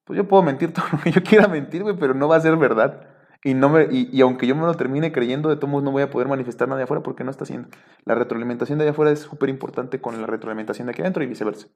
Pues 0.05 0.15
yo 0.15 0.25
puedo 0.25 0.41
mentir 0.41 0.73
todo 0.73 0.85
lo 0.93 0.99
que 0.99 1.11
yo 1.11 1.21
quiera 1.21 1.49
mentir, 1.49 1.83
güey, 1.83 1.97
pero 1.97 2.13
no 2.13 2.29
va 2.29 2.37
a 2.37 2.41
ser 2.41 2.55
verdad. 2.55 3.14
Y, 3.47 4.21
aunque 4.21 4.47
yo 4.47 4.55
me 4.55 4.63
lo 4.63 4.73
termine 4.73 5.11
creyendo, 5.11 5.49
de 5.49 5.55
todos 5.55 5.69
modos 5.69 5.83
no 5.83 5.91
voy 5.91 6.01
a 6.01 6.09
poder 6.09 6.27
manifestar 6.27 6.67
nada 6.67 6.79
de 6.79 6.85
afuera 6.85 7.03
porque 7.03 7.23
no 7.23 7.29
está 7.29 7.43
haciendo. 7.43 7.69
La 8.03 8.15
retroalimentación 8.15 8.79
de 8.79 8.85
allá 8.85 8.91
afuera 8.91 9.11
es 9.11 9.19
súper 9.19 9.49
importante 9.49 10.01
con 10.01 10.19
la 10.19 10.25
retroalimentación 10.25 10.87
de 10.87 10.93
aquí 10.93 11.01
adentro 11.01 11.23
y 11.23 11.27
viceversa. 11.27 11.67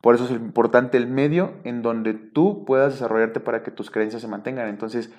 Por 0.00 0.16
eso 0.16 0.24
es 0.24 0.32
importante 0.32 0.96
el 0.96 1.06
medio 1.06 1.52
en 1.62 1.82
donde 1.82 2.14
tú 2.14 2.64
puedas 2.64 2.94
desarrollarte 2.94 3.38
para 3.38 3.62
que 3.62 3.70
tus 3.70 3.92
creencias 3.92 4.22
se 4.22 4.28
mantengan. 4.28 4.66
Entonces, 4.66 5.12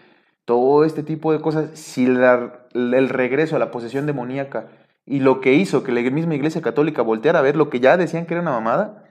todo 0.44 0.84
este 0.84 1.02
tipo 1.02 1.32
de 1.32 1.40
cosas, 1.40 1.80
si 1.80 2.06
el 2.06 3.10
regreso 3.10 3.56
a 3.56 3.60
la 3.60 3.72
posesión 3.72 4.06
demoníaca 4.06 4.68
y 5.06 5.22
lo 5.22 5.40
que 5.40 5.54
hizo 5.54 5.84
que 5.84 5.94
la 5.94 6.02
misma 6.12 6.36
Iglesia 6.36 6.62
Católica 6.62 7.04
volteara 7.04 7.40
a 7.40 7.44
ver 7.44 7.56
lo 7.56 7.70
que 7.70 7.80
ya 7.80 7.96
decían 7.96 8.26
que 8.26 8.34
era 8.34 8.42
una 8.42 8.52
mamada 8.52 9.11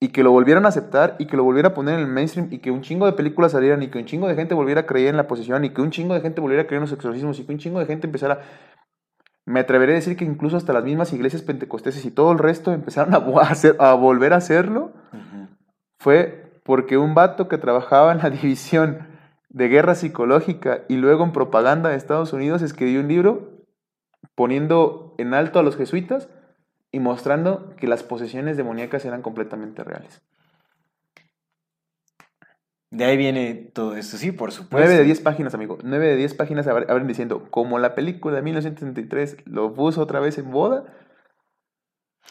y 0.00 0.08
que 0.08 0.22
lo 0.22 0.30
volvieran 0.30 0.66
a 0.66 0.68
aceptar 0.68 1.16
y 1.18 1.26
que 1.26 1.36
lo 1.36 1.44
volviera 1.44 1.70
a 1.70 1.74
poner 1.74 1.94
en 1.94 2.00
el 2.00 2.06
mainstream 2.06 2.48
y 2.50 2.58
que 2.58 2.70
un 2.70 2.82
chingo 2.82 3.06
de 3.06 3.12
películas 3.12 3.52
salieran 3.52 3.82
y 3.82 3.88
que 3.88 3.98
un 3.98 4.04
chingo 4.04 4.28
de 4.28 4.34
gente 4.34 4.54
volviera 4.54 4.82
a 4.82 4.86
creer 4.86 5.08
en 5.08 5.16
la 5.16 5.26
posesión 5.26 5.64
y 5.64 5.70
que 5.70 5.80
un 5.80 5.90
chingo 5.90 6.14
de 6.14 6.20
gente 6.20 6.40
volviera 6.40 6.64
a 6.64 6.66
creer 6.66 6.78
en 6.78 6.88
los 6.88 6.92
exorcismos 6.92 7.38
y 7.38 7.46
que 7.46 7.52
un 7.52 7.58
chingo 7.58 7.78
de 7.80 7.86
gente 7.86 8.06
empezara 8.06 8.40
me 9.46 9.60
atreveré 9.60 9.92
a 9.92 9.94
decir 9.96 10.16
que 10.16 10.24
incluso 10.24 10.56
hasta 10.56 10.72
las 10.72 10.84
mismas 10.84 11.12
iglesias 11.12 11.42
pentecosteses 11.42 12.04
y 12.04 12.10
todo 12.10 12.32
el 12.32 12.38
resto 12.38 12.72
empezaron 12.72 13.14
a, 13.14 13.18
hacer- 13.42 13.76
a 13.78 13.94
volver 13.94 14.32
a 14.32 14.36
hacerlo, 14.36 14.92
fue 16.00 16.60
porque 16.64 16.98
un 16.98 17.14
vato 17.14 17.48
que 17.48 17.56
trabajaba 17.58 18.12
en 18.12 18.18
la 18.18 18.30
división 18.42 19.06
de 19.48 19.68
guerra 19.68 19.94
psicológica 19.94 20.80
y 20.88 20.96
luego 20.96 21.24
en 21.24 21.32
propaganda 21.32 21.88
de 21.90 21.96
Estados 21.96 22.32
Unidos 22.32 22.60
escribió 22.60 23.00
un 23.00 23.08
libro 23.08 23.62
poniendo 24.34 25.14
en 25.18 25.32
alto 25.32 25.58
a 25.58 25.62
los 25.62 25.76
jesuitas 25.76 26.28
y 26.96 26.98
mostrando 26.98 27.76
que 27.76 27.86
las 27.86 28.02
posesiones 28.02 28.56
demoníacas 28.56 29.04
eran 29.04 29.20
completamente 29.20 29.84
reales. 29.84 30.22
De 32.90 33.04
ahí 33.04 33.18
viene 33.18 33.52
todo 33.74 33.96
esto, 33.96 34.16
sí, 34.16 34.32
por 34.32 34.50
supuesto. 34.50 34.78
9 34.78 34.96
de 34.96 35.04
10 35.04 35.20
páginas, 35.20 35.52
amigo. 35.52 35.76
9 35.84 36.06
de 36.06 36.16
10 36.16 36.32
páginas 36.32 36.66
abren 36.66 37.06
diciendo, 37.06 37.50
como 37.50 37.78
la 37.78 37.94
película 37.94 38.36
de 38.36 38.40
1933 38.40 39.36
lo 39.44 39.74
puso 39.74 40.00
otra 40.00 40.20
vez 40.20 40.38
en 40.38 40.50
boda, 40.50 40.84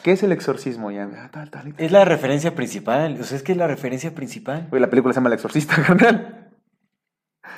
¿qué 0.01 0.13
es 0.13 0.23
el 0.23 0.31
exorcismo? 0.31 0.89
Ya, 0.89 1.03
ah, 1.03 1.29
tal, 1.31 1.51
tal, 1.51 1.75
tal. 1.75 1.75
Es 1.77 1.91
la 1.91 2.03
referencia 2.03 2.55
principal, 2.55 3.21
o 3.21 3.23
sea, 3.23 3.37
es 3.37 3.43
que 3.43 3.51
es 3.51 3.59
la 3.59 3.67
referencia 3.67 4.15
principal. 4.15 4.65
Güey, 4.71 4.81
la 4.81 4.89
película 4.89 5.13
se 5.13 5.19
llama 5.19 5.29
El 5.29 5.35
Exorcista, 5.35 5.75
carnal. 5.85 6.49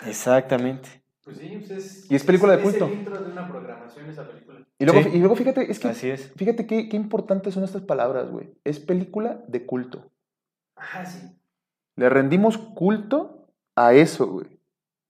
Exactamente. 0.05 0.89
Pues 1.23 1.37
sí, 1.37 1.63
pues 1.65 1.71
es, 1.71 2.11
Y 2.11 2.15
es 2.15 2.23
película 2.25 2.57
de 2.57 2.63
culto. 2.63 2.85
Es 2.85 2.91
el 2.91 2.97
intro 2.97 3.17
de 3.17 3.31
una 3.31 3.47
programación 3.47 4.09
esa 4.09 4.27
película. 4.27 4.46
Y 4.79 4.85
luego, 4.85 5.01
Sí. 5.03 5.09
y 5.13 5.19
luego 5.19 5.35
fíjate, 5.35 5.71
es 5.71 5.79
que, 5.79 5.87
Así 5.87 6.09
es. 6.09 6.31
fíjate 6.35 6.67
qué, 6.67 6.87
qué 6.87 6.95
importantes 6.97 7.53
son 7.53 7.63
estas 7.63 7.81
palabras, 7.81 8.29
güey. 8.29 8.53
Es 8.63 8.79
película 8.79 9.43
de 9.47 9.65
culto. 9.65 10.11
Ah, 10.75 11.05
sí. 11.05 11.19
Le 11.95 12.09
rendimos 12.09 12.57
culto 12.59 13.47
a 13.75 13.93
eso, 13.93 14.27
güey. 14.27 14.59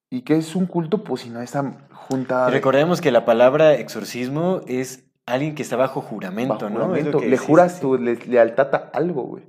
¿Y 0.09 0.21
qué 0.21 0.37
es 0.37 0.55
un 0.55 0.67
culto? 0.67 1.03
Pues 1.03 1.23
si 1.23 1.29
no 1.29 1.41
esa 1.41 1.85
juntada 1.91 2.47
Y 2.47 2.51
de- 2.51 2.57
recordemos 2.59 3.01
que 3.01 3.11
la 3.11 3.25
palabra 3.25 3.73
exorcismo 3.73 4.61
es 4.67 5.03
alguien 5.25 5.53
que 5.53 5.63
está 5.63 5.75
bajo 5.75 5.99
juramento, 5.99 6.53
bajo 6.53 6.69
¿no? 6.69 6.95
Es 6.95 7.03
lo 7.03 7.11
juramento. 7.11 7.19
que- 7.19 7.27
Le 7.27 7.37
juras 7.37 7.73
sí, 7.75 7.81
tu 7.81 7.97
le- 7.97 8.15
lealtad 8.25 8.73
a 8.73 8.77
algo, 8.93 9.23
güey. 9.23 9.43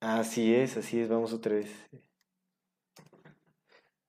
Así 0.00 0.54
es, 0.54 0.76
así 0.76 1.00
es, 1.00 1.08
vamos 1.08 1.32
otra 1.32 1.54
vez. 1.54 1.70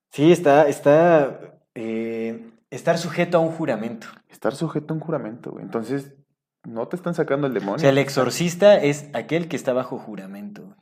Sí, 0.09 0.31
está, 0.31 0.67
está, 0.67 1.39
eh, 1.75 2.49
estar 2.69 2.97
sujeto 2.97 3.37
a 3.37 3.39
un 3.41 3.51
juramento. 3.51 4.07
Estar 4.29 4.55
sujeto 4.55 4.93
a 4.93 4.97
un 4.97 5.01
juramento, 5.01 5.51
güey. 5.51 5.63
Entonces, 5.63 6.13
no 6.65 6.87
te 6.87 6.95
están 6.95 7.13
sacando 7.15 7.47
el 7.47 7.53
demonio. 7.53 7.75
O 7.75 7.79
sea, 7.79 7.89
el 7.89 7.97
exorcista 7.97 8.75
es 8.81 9.09
aquel 9.13 9.47
que 9.47 9.55
está 9.55 9.73
bajo 9.73 9.97
juramento. 9.97 10.75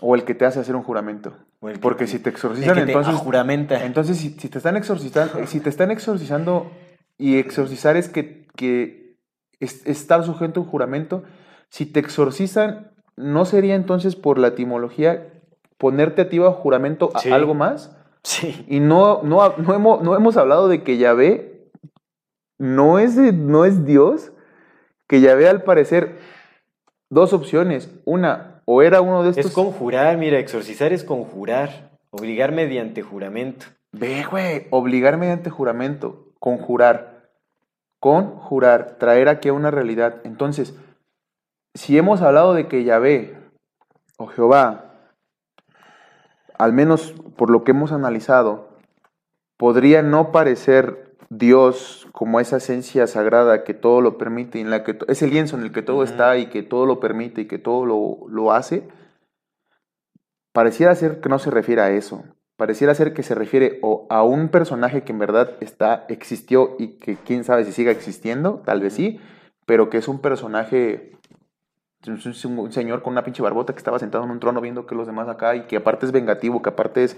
O 0.00 0.14
el 0.14 0.24
que 0.24 0.34
te 0.34 0.44
hace 0.44 0.58
hacer 0.60 0.74
un 0.74 0.82
juramento. 0.82 1.36
Porque 1.80 2.06
te- 2.06 2.10
si 2.10 2.18
te 2.18 2.30
el 2.30 2.34
exorcizan, 2.34 2.74
que 2.74 2.86
te 2.86 2.92
entonces. 2.92 3.14
juramenta. 3.16 3.84
Entonces, 3.84 4.18
si, 4.18 4.30
si 4.30 4.48
te 4.48 4.58
están 4.58 4.76
exorcizando, 4.76 5.46
si 5.46 5.60
te 5.60 5.68
están 5.68 5.90
exorcizando 5.92 6.72
y 7.18 7.38
exorcizar 7.38 7.96
es 7.96 8.08
que, 8.08 8.48
que 8.56 9.16
es- 9.60 9.86
estar 9.86 10.24
sujeto 10.24 10.58
a 10.60 10.62
un 10.64 10.68
juramento, 10.68 11.22
si 11.68 11.86
te 11.86 12.00
exorcizan, 12.00 12.90
¿no 13.16 13.44
sería 13.44 13.76
entonces 13.76 14.16
por 14.16 14.38
la 14.38 14.48
etimología 14.48 15.28
ponerte 15.78 16.22
a 16.22 16.28
ti 16.28 16.38
bajo 16.38 16.54
juramento 16.54 17.10
a 17.14 17.20
Sí. 17.20 17.30
algo 17.30 17.54
más? 17.54 17.96
Sí. 18.24 18.64
Y 18.68 18.80
no, 18.80 19.22
no, 19.22 19.56
no, 19.56 19.74
hemos, 19.74 20.02
no 20.02 20.16
hemos 20.16 20.36
hablado 20.36 20.68
de 20.68 20.82
que 20.82 20.96
Yahvé 20.96 21.70
no 22.58 22.98
es, 22.98 23.16
no 23.16 23.64
es 23.64 23.84
Dios, 23.84 24.32
que 25.08 25.20
Yahvé 25.20 25.48
al 25.48 25.62
parecer, 25.62 26.18
dos 27.10 27.32
opciones. 27.32 27.90
Una, 28.04 28.62
o 28.64 28.82
era 28.82 29.00
uno 29.00 29.22
de 29.24 29.30
estos... 29.30 29.46
Es 29.46 29.52
conjurar, 29.52 30.16
mira, 30.16 30.38
exorcizar 30.38 30.92
es 30.92 31.04
conjurar, 31.04 31.98
obligar 32.10 32.52
mediante 32.52 33.02
juramento. 33.02 33.66
Ve, 33.92 34.24
güey, 34.30 34.68
obligar 34.70 35.18
mediante 35.18 35.50
juramento, 35.50 36.32
conjurar, 36.38 37.28
conjurar, 38.00 38.96
traer 38.98 39.28
aquí 39.28 39.48
a 39.48 39.52
una 39.52 39.70
realidad. 39.70 40.20
Entonces, 40.24 40.74
si 41.74 41.98
hemos 41.98 42.22
hablado 42.22 42.54
de 42.54 42.68
que 42.68 42.84
Yahvé 42.84 43.36
o 44.16 44.28
Jehová, 44.28 44.91
al 46.62 46.72
menos 46.72 47.12
por 47.36 47.50
lo 47.50 47.64
que 47.64 47.72
hemos 47.72 47.92
analizado, 47.92 48.68
podría 49.56 50.02
no 50.02 50.32
parecer 50.32 51.16
Dios 51.28 52.06
como 52.12 52.40
esa 52.40 52.58
esencia 52.58 53.06
sagrada 53.06 53.64
que 53.64 53.74
todo 53.74 54.00
lo 54.00 54.18
permite, 54.18 54.58
y 54.58 54.60
en 54.62 54.70
la 54.70 54.84
que 54.84 54.94
to- 54.94 55.06
es 55.08 55.22
el 55.22 55.30
lienzo 55.30 55.56
en 55.56 55.62
el 55.62 55.72
que 55.72 55.82
todo 55.82 56.02
está 56.04 56.36
y 56.36 56.46
que 56.46 56.62
todo 56.62 56.86
lo 56.86 57.00
permite 57.00 57.42
y 57.42 57.46
que 57.46 57.58
todo 57.58 57.86
lo, 57.86 58.28
lo 58.28 58.52
hace, 58.52 58.86
pareciera 60.52 60.94
ser 60.94 61.20
que 61.20 61.28
no 61.28 61.38
se 61.38 61.50
refiere 61.50 61.80
a 61.82 61.90
eso. 61.90 62.24
Pareciera 62.56 62.94
ser 62.94 63.12
que 63.14 63.22
se 63.22 63.34
refiere 63.34 63.78
o 63.82 64.06
a 64.10 64.22
un 64.22 64.48
personaje 64.48 65.02
que 65.02 65.12
en 65.12 65.18
verdad 65.18 65.56
está, 65.60 66.04
existió 66.08 66.76
y 66.78 66.98
que 66.98 67.16
quién 67.16 67.44
sabe 67.44 67.64
si 67.64 67.72
siga 67.72 67.90
existiendo, 67.90 68.62
tal 68.64 68.80
vez 68.80 68.92
sí, 68.92 69.18
pero 69.66 69.88
que 69.90 69.98
es 69.98 70.06
un 70.06 70.20
personaje, 70.20 71.12
un, 72.06 72.58
un 72.58 72.72
señor 72.72 73.02
con 73.02 73.12
una 73.12 73.24
pinche 73.24 73.42
barbota 73.42 73.72
que 73.72 73.78
estaba 73.78 73.98
sentado 73.98 74.24
en 74.24 74.30
un 74.30 74.40
trono 74.40 74.60
viendo 74.60 74.86
que 74.86 74.94
los 74.94 75.06
demás 75.06 75.28
acá 75.28 75.54
y 75.56 75.66
que 75.66 75.76
aparte 75.76 76.06
es 76.06 76.12
vengativo, 76.12 76.62
que 76.62 76.70
aparte 76.70 77.04
es, 77.04 77.16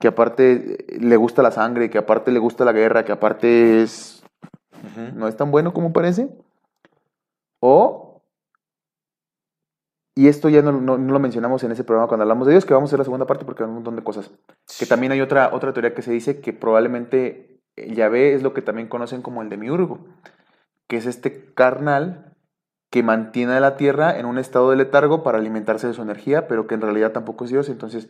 que 0.00 0.08
aparte 0.08 0.94
eh, 0.94 0.98
le 1.00 1.16
gusta 1.16 1.42
la 1.42 1.50
sangre, 1.50 1.90
que 1.90 1.98
aparte 1.98 2.30
le 2.32 2.38
gusta 2.38 2.64
la 2.64 2.72
guerra, 2.72 3.04
que 3.04 3.12
aparte 3.12 3.82
es, 3.82 4.22
no 5.14 5.28
es 5.28 5.36
tan 5.36 5.50
bueno 5.50 5.72
como 5.72 5.92
parece. 5.92 6.28
O, 7.60 8.22
y 10.14 10.28
esto 10.28 10.48
ya 10.48 10.62
no, 10.62 10.72
no- 10.72 10.98
no 10.98 11.12
lo 11.12 11.18
mencionamos 11.20 11.62
en 11.64 11.72
ese 11.72 11.84
programa 11.84 12.08
cuando 12.08 12.22
hablamos 12.22 12.46
de 12.46 12.52
Dios, 12.54 12.64
que 12.64 12.74
vamos 12.74 12.88
a 12.88 12.90
hacer 12.90 12.98
la 13.00 13.04
segunda 13.04 13.26
parte 13.26 13.44
porque 13.44 13.62
hay 13.62 13.68
un 13.68 13.76
montón 13.76 13.96
de 13.96 14.02
cosas. 14.02 14.30
Que 14.78 14.86
también 14.86 15.12
hay 15.12 15.20
otra, 15.20 15.50
otra 15.52 15.72
teoría 15.72 15.94
que 15.94 16.02
se 16.02 16.12
dice 16.12 16.40
que 16.40 16.52
probablemente 16.52 17.60
el 17.76 17.94
Yahvé 17.94 18.34
es 18.34 18.42
lo 18.42 18.52
que 18.54 18.62
también 18.62 18.88
conocen 18.88 19.22
como 19.22 19.42
el 19.42 19.48
demiurgo, 19.48 20.00
que 20.88 20.96
es 20.96 21.06
este 21.06 21.52
carnal 21.54 22.27
que 22.90 23.02
mantiene 23.02 23.52
a 23.54 23.60
la 23.60 23.76
tierra 23.76 24.18
en 24.18 24.26
un 24.26 24.38
estado 24.38 24.70
de 24.70 24.76
letargo 24.76 25.22
para 25.22 25.38
alimentarse 25.38 25.86
de 25.86 25.94
su 25.94 26.02
energía, 26.02 26.48
pero 26.48 26.66
que 26.66 26.74
en 26.74 26.80
realidad 26.80 27.12
tampoco 27.12 27.44
es 27.44 27.50
Dios. 27.50 27.68
Entonces, 27.68 28.08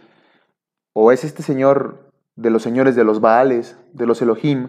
o 0.92 1.10
es 1.12 1.24
este 1.24 1.42
señor 1.42 2.10
de 2.36 2.50
los 2.50 2.62
señores 2.62 2.94
de 2.94 3.02
los 3.04 3.20
Baales, 3.20 3.76
de 3.92 4.06
los 4.06 4.22
Elohim, 4.22 4.68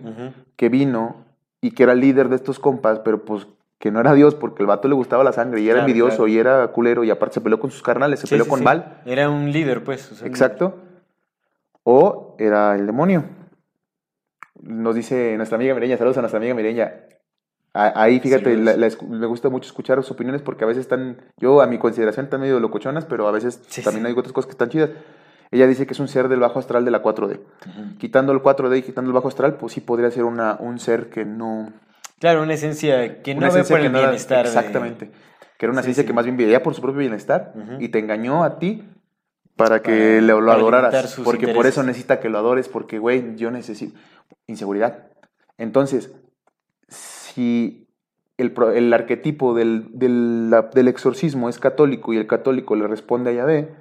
que 0.55 0.69
vino 0.69 1.25
y 1.61 1.71
que 1.71 1.83
era 1.83 1.93
líder 1.93 2.29
de 2.29 2.35
estos 2.37 2.57
compas, 2.59 2.99
pero 2.99 3.23
pues 3.23 3.45
que 3.77 3.91
no 3.91 3.99
era 3.99 4.13
Dios 4.13 4.33
porque 4.35 4.63
el 4.63 4.67
vato 4.67 4.87
le 4.87 4.95
gustaba 4.95 5.23
la 5.23 5.31
sangre 5.31 5.61
y 5.61 5.65
era 5.69 5.75
Claro, 5.75 5.87
envidioso 5.87 6.15
claro. 6.17 6.27
y 6.27 6.37
era 6.39 6.67
culero 6.69 7.03
y 7.03 7.11
aparte 7.11 7.35
se 7.35 7.41
peleó 7.41 7.59
con 7.59 7.69
sus 7.71 7.81
carnales, 7.83 8.19
se 8.19 8.27
Sí, 8.27 8.31
peleó 8.31 8.43
sí, 8.45 8.49
con 8.49 8.59
sí. 8.59 8.65
Baal. 8.65 9.01
Era 9.05 9.29
un 9.29 9.51
líder, 9.51 9.83
pues. 9.83 10.11
o 10.11 10.15
sea, 10.15 10.25
un- 10.25 10.31
Exacto. 10.31 10.75
O 11.83 12.35
era 12.39 12.75
el 12.75 12.85
demonio. 12.87 13.23
Nos 14.61 14.95
dice 14.95 15.35
nuestra 15.37 15.55
amiga 15.55 15.73
Mireña, 15.73 15.95
saludos 15.97 16.17
a 16.17 16.21
nuestra 16.21 16.37
amiga 16.39 16.53
Mireña. 16.55 16.93
Ahí, 17.73 18.19
fíjate, 18.19 18.45
Saludos. 18.55 18.77
la- 18.77 18.87
la 19.09 19.17
me 19.19 19.27
gusta 19.27 19.49
mucho 19.49 19.67
escuchar 19.67 19.97
sus 20.01 20.11
opiniones 20.11 20.41
porque 20.41 20.63
a 20.63 20.67
veces 20.67 20.81
están, 20.81 21.17
yo 21.37 21.61
a 21.61 21.67
mi 21.67 21.77
consideración 21.77 22.25
están 22.25 22.41
medio 22.41 22.59
locochonas, 22.59 23.05
pero 23.05 23.27
a 23.27 23.31
veces 23.31 23.61
Sí, 23.67 23.83
también 23.83 24.05
sí. 24.05 24.11
hay 24.11 24.17
otras 24.17 24.33
cosas 24.33 24.47
que 24.47 24.53
están 24.53 24.69
chidas. 24.69 24.89
Ella 25.51 25.67
dice 25.67 25.85
que 25.87 25.93
es 25.93 25.99
un 25.99 26.07
ser 26.07 26.29
del 26.29 26.39
bajo 26.39 26.59
astral 26.59 26.83
de 26.85 26.91
la 26.91 27.01
4D. 27.01 27.39
Ujú. 27.67 27.97
Quitando 27.99 28.31
el 28.33 28.41
4D 28.41 28.77
y 28.77 28.81
quitando 28.81 29.09
el 29.09 29.13
bajo 29.13 29.27
astral, 29.27 29.55
pues 29.55 29.73
sí 29.73 29.81
podría 29.81 30.09
ser 30.11 30.23
una, 30.23 30.57
un 30.59 30.79
ser 30.79 31.09
que 31.09 31.25
no... 31.25 31.71
Claro, 32.19 32.43
una 32.43 32.53
esencia 32.55 33.21
que 33.21 33.33
no 33.35 33.41
ve 33.41 33.47
esencia 33.47 33.75
por 33.75 33.79
el 33.85 33.91
era- 33.91 33.99
bienestar. 34.01 34.43
de- 34.43 34.49
Exactamente. 34.49 35.11
Que 35.57 35.65
era 35.65 35.73
una 35.73 35.83
Sí, 35.83 35.93
sí. 35.93 36.05
que 36.05 36.13
más 36.13 36.25
bien 36.25 36.37
veía 36.37 36.61
por 36.63 36.73
su 36.75 36.81
propio 36.81 36.99
bienestar 36.99 37.53
y 37.79 37.89
te 37.89 37.99
engañó 37.99 38.43
a 38.43 38.59
ti 38.59 38.83
para 39.55 39.81
que 39.81 40.19
Para- 40.19 40.21
lo 40.21 40.39
para 40.45 40.53
adoraras. 40.59 41.19
Porque 41.23 41.47
por 41.49 41.65
eso 41.67 41.83
necesita 41.83 42.19
que 42.19 42.29
lo 42.29 42.37
adores, 42.39 42.67
porque, 42.69 42.97
güey, 42.99 43.35
yo 43.35 43.51
necesito 43.51 43.97
inseguridad. 44.47 45.07
Entonces, 45.57 46.11
si 47.33 47.87
el, 48.37 48.53
el 48.75 48.93
arquetipo 48.93 49.53
del, 49.53 49.87
del, 49.93 50.49
la- 50.49 50.69
del 50.73 50.87
exorcismo 50.87 51.49
es 51.49 51.59
católico 51.59 52.13
y 52.13 52.17
el 52.17 52.27
católico 52.27 52.75
le 52.75 52.87
responde 52.87 53.31
a 53.31 53.33
Yahvé, 53.33 53.75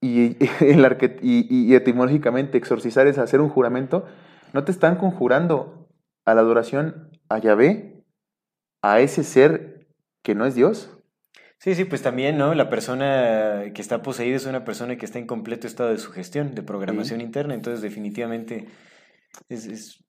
y, 0.00 0.36
el 0.60 1.18
y, 1.22 1.74
etimológicamente 1.74 2.58
exorcizar 2.58 3.06
es 3.06 3.18
hacer 3.18 3.40
un 3.40 3.48
juramento, 3.48 4.06
no 4.52 4.64
te 4.64 4.72
están 4.72 4.96
conjurando 4.96 5.88
a 6.24 6.34
la 6.34 6.40
adoración 6.40 7.10
a 7.28 7.38
Yahvé, 7.38 8.02
a 8.82 9.00
ese 9.00 9.24
ser 9.24 9.86
que 10.22 10.34
no 10.34 10.46
es 10.46 10.54
Dios. 10.54 10.92
Sí, 11.58 11.74
sí, 11.74 11.84
pues 11.84 12.02
también, 12.02 12.36
¿no? 12.36 12.54
La 12.54 12.68
persona 12.68 13.72
que 13.74 13.80
está 13.80 14.02
poseída 14.02 14.36
es 14.36 14.46
una 14.46 14.64
persona 14.64 14.96
que 14.96 15.06
está 15.06 15.18
en 15.18 15.26
completo 15.26 15.66
estado 15.66 15.90
de 15.90 15.98
sugestión, 15.98 16.54
de 16.54 16.62
programación 16.62 17.20
interna, 17.20 17.54
entonces 17.54 17.80
definitivamente 17.80 18.66
es, 19.48 19.66
es, 19.66 20.04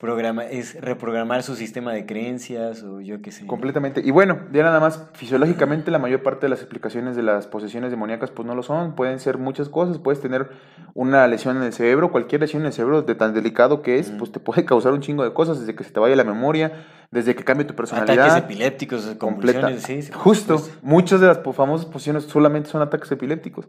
programa, 0.00 0.44
es 0.46 0.80
reprogramar 0.80 1.42
su 1.42 1.54
sistema 1.56 1.92
de 1.92 2.06
creencias 2.06 2.82
o 2.82 3.02
yo 3.02 3.20
qué 3.20 3.30
sé. 3.30 3.46
Completamente. 3.46 4.00
Y 4.02 4.10
bueno, 4.10 4.40
ya 4.50 4.62
nada 4.62 4.80
más, 4.80 5.04
fisiológicamente 5.12 5.90
la 5.90 5.98
mayor 5.98 6.22
parte 6.22 6.46
de 6.46 6.48
las 6.50 6.60
explicaciones 6.60 7.16
de 7.16 7.22
las 7.22 7.46
posesiones 7.46 7.90
demoníacas 7.90 8.30
pues 8.30 8.48
no 8.48 8.54
lo 8.54 8.62
son. 8.62 8.94
Pueden 8.94 9.20
ser 9.20 9.36
muchas 9.36 9.68
cosas. 9.68 9.98
Puedes 9.98 10.20
tener 10.22 10.48
una 10.94 11.28
lesión 11.28 11.58
en 11.58 11.64
el 11.64 11.74
cerebro, 11.74 12.10
cualquier 12.10 12.40
lesión 12.40 12.62
en 12.62 12.68
el 12.68 12.72
cerebro 12.72 13.02
de 13.02 13.14
tan 13.14 13.34
delicado 13.34 13.82
que 13.82 13.98
es, 13.98 14.10
pues 14.10 14.32
te 14.32 14.40
puede 14.40 14.64
causar 14.64 14.94
un 14.94 15.02
chingo 15.02 15.22
de 15.22 15.34
cosas, 15.34 15.60
desde 15.60 15.74
que 15.74 15.84
se 15.84 15.90
te 15.92 16.00
vaya 16.00 16.16
la 16.16 16.24
memoria, 16.24 16.86
desde 17.10 17.34
que 17.36 17.44
cambie 17.44 17.66
tu 17.66 17.74
personalidad. 17.74 18.24
Ataques 18.24 18.44
epilépticos, 18.44 19.04
convulsiones, 19.18 19.82
sí, 19.82 20.00
Justo, 20.14 20.66
muchas 20.80 21.20
de 21.20 21.26
las 21.26 21.40
famosas 21.54 21.84
posiciones 21.84 22.24
solamente 22.24 22.70
son 22.70 22.80
ataques 22.80 23.12
epilépticos. 23.12 23.68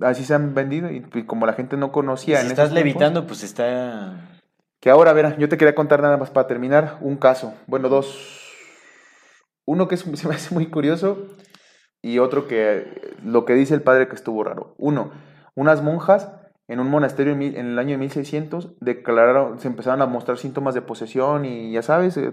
Así 0.00 0.24
se 0.24 0.32
han 0.32 0.54
vendido 0.54 0.90
y, 0.90 1.04
y 1.14 1.22
como 1.24 1.44
la 1.44 1.52
gente 1.52 1.76
no 1.76 1.92
conocía 1.92 2.38
Si 2.38 2.46
en 2.46 2.52
estás 2.52 2.70
tiempos- 2.70 2.74
levitando, 2.84 3.26
pues 3.26 3.42
está... 3.44 4.30
que 4.82 4.90
ahora, 4.90 5.12
a 5.12 5.14
ver, 5.14 5.38
yo 5.38 5.48
te 5.48 5.56
quería 5.56 5.76
contar 5.76 6.02
nada 6.02 6.16
más 6.16 6.30
para 6.30 6.48
terminar 6.48 6.98
un 7.02 7.16
caso. 7.16 7.54
Bueno, 7.68 7.88
dos. 7.88 8.52
Uno 9.64 9.86
que 9.86 9.94
es- 9.94 10.00
se 10.14 10.28
me 10.28 10.34
hace 10.34 10.52
muy 10.52 10.66
curioso 10.66 11.28
y 12.02 12.18
otro 12.18 12.48
que 12.48 13.16
lo 13.22 13.44
que 13.44 13.54
dice 13.54 13.74
el 13.74 13.82
padre 13.82 14.08
que 14.08 14.16
estuvo 14.16 14.42
raro. 14.42 14.74
Uno, 14.78 15.12
unas 15.54 15.82
monjas 15.82 16.32
en 16.66 16.80
un 16.80 16.90
monasterio 16.90 17.32
en, 17.32 17.42
el 17.54 17.78
año 17.78 17.92
de 17.92 17.98
1600 17.98 18.74
declararon, 18.80 19.60
se 19.60 19.68
empezaron 19.68 20.02
a 20.02 20.06
mostrar 20.06 20.36
síntomas 20.36 20.74
de 20.74 20.82
posesión 20.82 21.44
y 21.44 21.70
ya 21.70 21.82
sabes, 21.82 22.16
eh, 22.16 22.32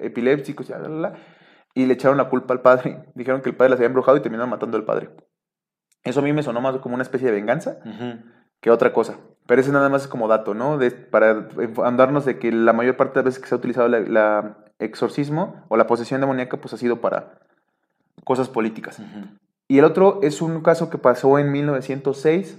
epilépticos 0.00 0.70
y, 0.70 0.72
bla, 0.72 0.88
bla, 0.88 0.96
bla, 0.96 1.12
y 1.74 1.84
le 1.84 1.92
echaron 1.92 2.16
la 2.16 2.30
culpa 2.30 2.54
al 2.54 2.62
padre. 2.62 3.04
Dijeron 3.14 3.42
que 3.42 3.50
el 3.50 3.56
padre 3.56 3.70
las 3.70 3.80
había 3.80 3.88
embrujado 3.88 4.16
y 4.16 4.22
terminaron 4.22 4.48
matando 4.48 4.78
al 4.78 4.84
padre. 4.86 5.10
Eso 6.04 6.20
a 6.20 6.22
mí 6.22 6.32
me 6.32 6.42
sonó 6.42 6.62
más 6.62 6.78
como 6.78 6.94
una 6.94 7.02
especie 7.02 7.28
de 7.28 7.34
venganza 7.34 7.76
que 8.62 8.70
otra 8.70 8.94
cosa. 8.94 9.18
Pero 9.46 9.60
ese 9.60 9.72
nada 9.72 9.88
más 9.88 10.02
es 10.02 10.08
como 10.08 10.28
dato, 10.28 10.54
¿no? 10.54 10.78
De- 10.78 10.90
para 10.92 11.48
andarnos 11.84 12.24
de 12.24 12.38
que 12.38 12.52
la 12.52 12.72
mayor 12.72 12.96
parte 12.96 13.14
de 13.14 13.16
las 13.18 13.24
veces 13.24 13.40
que 13.42 13.48
se 13.48 13.54
ha 13.54 13.58
utilizado 13.58 13.88
la, 13.88 14.00
la 14.00 14.56
exorcismo 14.78 15.64
o 15.68 15.76
la 15.76 15.86
posesión 15.86 16.20
demoníaca, 16.20 16.56
pues 16.58 16.74
ha 16.74 16.76
sido 16.76 17.00
para 17.00 17.38
cosas 18.24 18.48
políticas. 18.48 18.98
Ujú. 19.00 19.26
Y 19.68 19.78
el 19.78 19.84
otro 19.84 20.20
es 20.22 20.42
un 20.42 20.60
caso 20.62 20.90
que 20.90 20.98
pasó 20.98 21.38
en 21.38 21.50
1906 21.50 22.58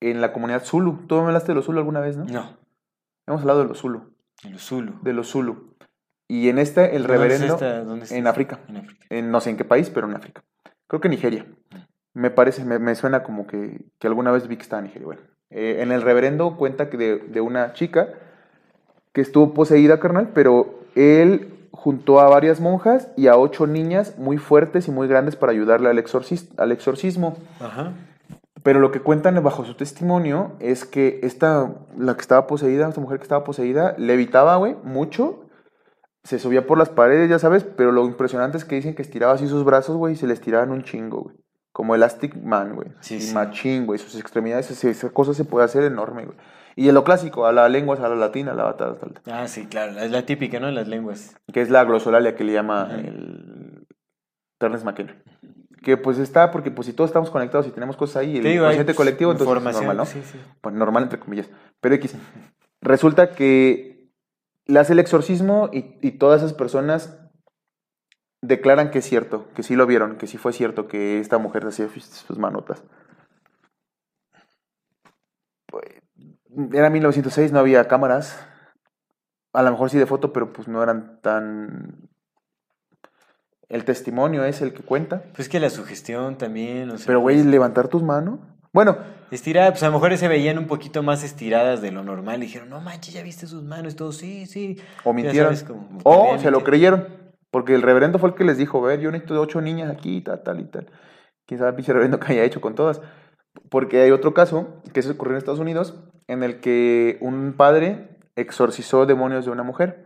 en 0.00 0.20
la 0.20 0.32
comunidad 0.32 0.64
Zulu. 0.64 1.06
¿Tú 1.06 1.16
me 1.16 1.26
hablaste 1.26 1.48
de 1.48 1.56
los 1.56 1.66
Zulu 1.66 1.78
alguna 1.78 2.00
vez, 2.00 2.16
no? 2.16 2.24
No, 2.24 2.56
Hemos 3.26 3.42
hablado 3.42 3.60
de 3.62 3.68
los 3.68 3.78
Zulu. 3.80 4.14
en 4.44 4.52
los 4.52 4.62
Zulu. 4.62 4.94
De 5.02 5.12
los 5.12 5.28
Zulu. 5.30 5.74
Y 6.28 6.48
en 6.48 6.58
este, 6.58 6.96
el 6.96 7.02
¿Dónde 7.02 7.14
es 7.14 7.20
reverendo... 7.20 7.54
esta- 7.54 7.84
dónde 7.84 8.04
está 8.04 8.16
en? 8.16 8.26
África. 8.26 8.60
En 8.68 8.76
África. 8.78 9.04
en 9.10 9.30
no 9.30 9.40
sé 9.40 9.50
en 9.50 9.56
qué 9.56 9.64
país, 9.64 9.90
pero 9.90 10.08
en 10.08 10.14
África. 10.16 10.42
Creo 10.86 11.00
que 11.00 11.08
Nigeria. 11.08 11.46
Me 12.14 12.30
parece, 12.30 12.64
me, 12.64 12.78
me 12.78 12.94
suena 12.94 13.22
como 13.22 13.46
que, 13.46 13.84
que 13.98 14.06
alguna 14.06 14.30
vez 14.30 14.46
vi 14.48 14.56
que 14.56 14.62
estaba 14.62 14.78
en 14.80 14.86
Nigeria. 14.86 15.06
Bueno, 15.06 15.22
eh, 15.50 15.78
en 15.80 15.92
el 15.92 16.02
reverendo 16.02 16.56
cuenta 16.56 16.88
que 16.88 16.96
de, 16.96 17.16
de 17.18 17.40
una 17.40 17.72
chica 17.72 18.08
que 19.12 19.20
estuvo 19.20 19.54
poseída, 19.54 20.00
carnal, 20.00 20.30
pero 20.34 20.80
él 20.94 21.68
juntó 21.72 22.20
a 22.20 22.28
varias 22.28 22.60
monjas 22.60 23.08
y 23.16 23.26
a 23.26 23.36
ocho 23.36 23.66
niñas 23.66 24.18
muy 24.18 24.38
fuertes 24.38 24.88
y 24.88 24.90
muy 24.90 25.08
grandes 25.08 25.36
para 25.36 25.52
ayudarle 25.52 25.88
al, 25.88 25.98
exorcis- 25.98 26.48
al 26.56 26.72
exorcismo. 26.72 27.36
Ajá. 27.60 27.92
Pero 28.62 28.80
lo 28.80 28.90
que 28.90 29.00
cuentan 29.00 29.42
bajo 29.42 29.64
su 29.64 29.74
testimonio 29.74 30.52
es 30.60 30.84
que 30.84 31.20
esta, 31.22 31.72
la 31.96 32.14
que 32.14 32.20
estaba 32.20 32.46
poseída, 32.46 32.88
esta 32.88 33.00
mujer 33.00 33.18
que 33.18 33.22
estaba 33.22 33.42
poseída, 33.42 33.94
levitaba, 33.96 34.56
güey, 34.56 34.76
mucho. 34.84 35.46
Se 36.24 36.38
subía 36.38 36.66
por 36.66 36.76
las 36.76 36.90
paredes, 36.90 37.30
ya 37.30 37.38
sabes, 37.38 37.64
pero 37.64 37.92
lo 37.92 38.04
impresionante 38.04 38.58
es 38.58 38.66
que 38.66 38.74
dicen 38.74 38.94
que 38.94 39.00
estiraba 39.00 39.32
así 39.32 39.48
sus 39.48 39.64
brazos, 39.64 39.96
güey, 39.96 40.12
y 40.12 40.16
se 40.16 40.26
le 40.26 40.34
estiraban 40.34 40.70
un 40.70 40.82
chingo, 40.82 41.22
güey. 41.22 41.36
Como 41.80 41.94
Elastic 41.94 42.36
Man, 42.36 42.74
güey. 42.74 42.88
Sí, 43.00 43.14
y 43.14 43.20
sí. 43.22 43.34
machín, 43.34 43.86
güey. 43.86 43.98
Sus 43.98 44.14
extremidades, 44.20 44.70
esa, 44.70 44.90
esa 44.90 45.08
cosa 45.08 45.32
se 45.32 45.46
puede 45.46 45.64
hacer 45.64 45.82
enorme, 45.82 46.26
güey. 46.26 46.36
Y 46.76 46.90
en 46.90 46.94
lo 46.94 47.04
clásico, 47.04 47.46
a 47.46 47.52
la 47.52 47.70
lengua, 47.70 47.96
a 47.96 48.06
la 48.06 48.14
latina, 48.16 48.52
a 48.52 48.54
la 48.54 48.64
batata, 48.64 48.98
Ah, 49.32 49.48
sí, 49.48 49.64
claro, 49.64 49.98
es 49.98 50.10
la 50.10 50.26
típica, 50.26 50.60
¿no? 50.60 50.70
Las 50.70 50.88
lenguas. 50.88 51.34
que 51.50 51.62
es 51.62 51.70
la 51.70 51.82
glosolalia 51.84 52.36
que 52.36 52.44
le 52.44 52.52
llama 52.52 52.90
el 52.98 53.86
Terence 54.58 54.84
McKenna. 54.84 55.22
Que 55.82 55.96
pues 55.96 56.18
está, 56.18 56.50
porque 56.50 56.70
pues 56.70 56.84
si 56.84 56.92
todos 56.92 57.08
estamos 57.08 57.30
conectados 57.30 57.66
y 57.66 57.70
tenemos 57.70 57.96
cosas 57.96 58.16
ahí, 58.16 58.36
el 58.36 58.42
digo, 58.42 58.66
hay, 58.66 58.84
pues, 58.84 58.94
colectivo, 58.94 59.32
entonces 59.32 59.50
es 59.50 59.56
información, 59.56 59.86
normal, 59.86 59.96
¿no? 59.96 60.04
Sí, 60.04 60.20
sí. 60.22 60.38
pues 60.60 60.74
normal 60.74 61.04
entre 61.04 61.18
comillas, 61.18 61.48
pero 61.80 61.94
X. 61.94 62.14
Resulta 62.82 63.30
que 63.30 64.12
le 64.66 64.78
hace 64.78 64.92
el 64.92 64.98
exorcismo 64.98 65.70
y, 65.72 65.96
y 66.02 66.10
todas 66.18 66.42
esas 66.42 66.52
personas 66.52 67.29
declaran 68.42 68.90
que 68.90 68.98
es 69.00 69.04
cierto, 69.04 69.48
que 69.54 69.62
sí 69.62 69.76
lo 69.76 69.86
vieron, 69.86 70.16
que 70.16 70.26
sí 70.26 70.38
fue 70.38 70.52
cierto 70.52 70.88
que 70.88 71.18
esta 71.20 71.38
mujer 71.38 71.66
hacía 71.66 71.88
sus 71.88 72.38
manotas. 72.38 72.82
Pues, 75.66 75.84
era 76.72 76.90
1906, 76.90 77.52
no 77.52 77.58
había 77.58 77.86
cámaras. 77.88 78.38
A 79.52 79.62
lo 79.62 79.70
mejor 79.70 79.90
sí 79.90 79.98
de 79.98 80.06
foto, 80.06 80.32
pero 80.32 80.52
pues 80.52 80.68
no 80.68 80.82
eran 80.82 81.20
tan... 81.20 82.08
El 83.68 83.84
testimonio 83.84 84.44
es 84.44 84.62
el 84.62 84.72
que 84.74 84.82
cuenta. 84.82 85.22
Pues 85.34 85.48
que 85.48 85.60
la 85.60 85.70
sugestión 85.70 86.36
también, 86.38 86.90
o 86.90 86.98
sea, 86.98 87.06
Pero, 87.06 87.20
güey, 87.20 87.36
pues, 87.36 87.46
levantar 87.46 87.88
tus 87.88 88.02
manos. 88.02 88.40
Bueno, 88.72 88.98
Estirada, 89.30 89.70
pues 89.70 89.82
a 89.84 89.86
lo 89.86 89.92
mejor 89.92 90.16
se 90.16 90.26
veían 90.26 90.58
un 90.58 90.66
poquito 90.66 91.04
más 91.04 91.22
estiradas 91.22 91.80
de 91.80 91.92
lo 91.92 92.02
normal. 92.02 92.42
Y 92.42 92.46
dijeron, 92.46 92.68
no 92.68 92.80
manches, 92.80 93.14
ya 93.14 93.22
viste 93.22 93.46
sus 93.46 93.62
manos. 93.62 93.94
Todo, 93.94 94.10
sí, 94.10 94.46
sí. 94.46 94.80
O 95.04 95.12
mintieron. 95.12 95.56
sabes, 95.56 95.62
como- 95.62 96.00
o 96.02 96.36
se 96.38 96.50
lo 96.50 96.64
creyeron. 96.64 97.19
Porque 97.50 97.74
el 97.74 97.82
reverendo 97.82 98.18
fue 98.18 98.30
el 98.30 98.34
que 98.34 98.44
les 98.44 98.58
dijo, 98.58 98.80
ver, 98.80 99.00
yo 99.00 99.10
necesito 99.10 99.40
ocho 99.40 99.60
niñas 99.60 99.90
aquí, 99.90 100.20
tal, 100.20 100.42
tal 100.42 100.60
y 100.60 100.64
tal. 100.64 100.86
Quién 101.46 101.58
sabe 101.58 101.70
el 101.70 101.76
pinche 101.76 101.92
reverendo 101.92 102.20
que 102.20 102.32
haya 102.32 102.44
hecho 102.44 102.60
con 102.60 102.74
todas. 102.74 103.00
Porque 103.68 104.00
hay 104.02 104.10
otro 104.12 104.34
caso, 104.34 104.80
que 104.92 105.02
se 105.02 105.10
ocurrió 105.10 105.32
en 105.32 105.38
Estados 105.38 105.60
Unidos, 105.60 105.98
en 106.28 106.42
el 106.42 106.60
que 106.60 107.18
un 107.20 107.54
padre 107.56 108.08
exorcizó 108.36 109.06
demonios 109.06 109.44
de 109.44 109.50
una 109.50 109.64
mujer. 109.64 110.04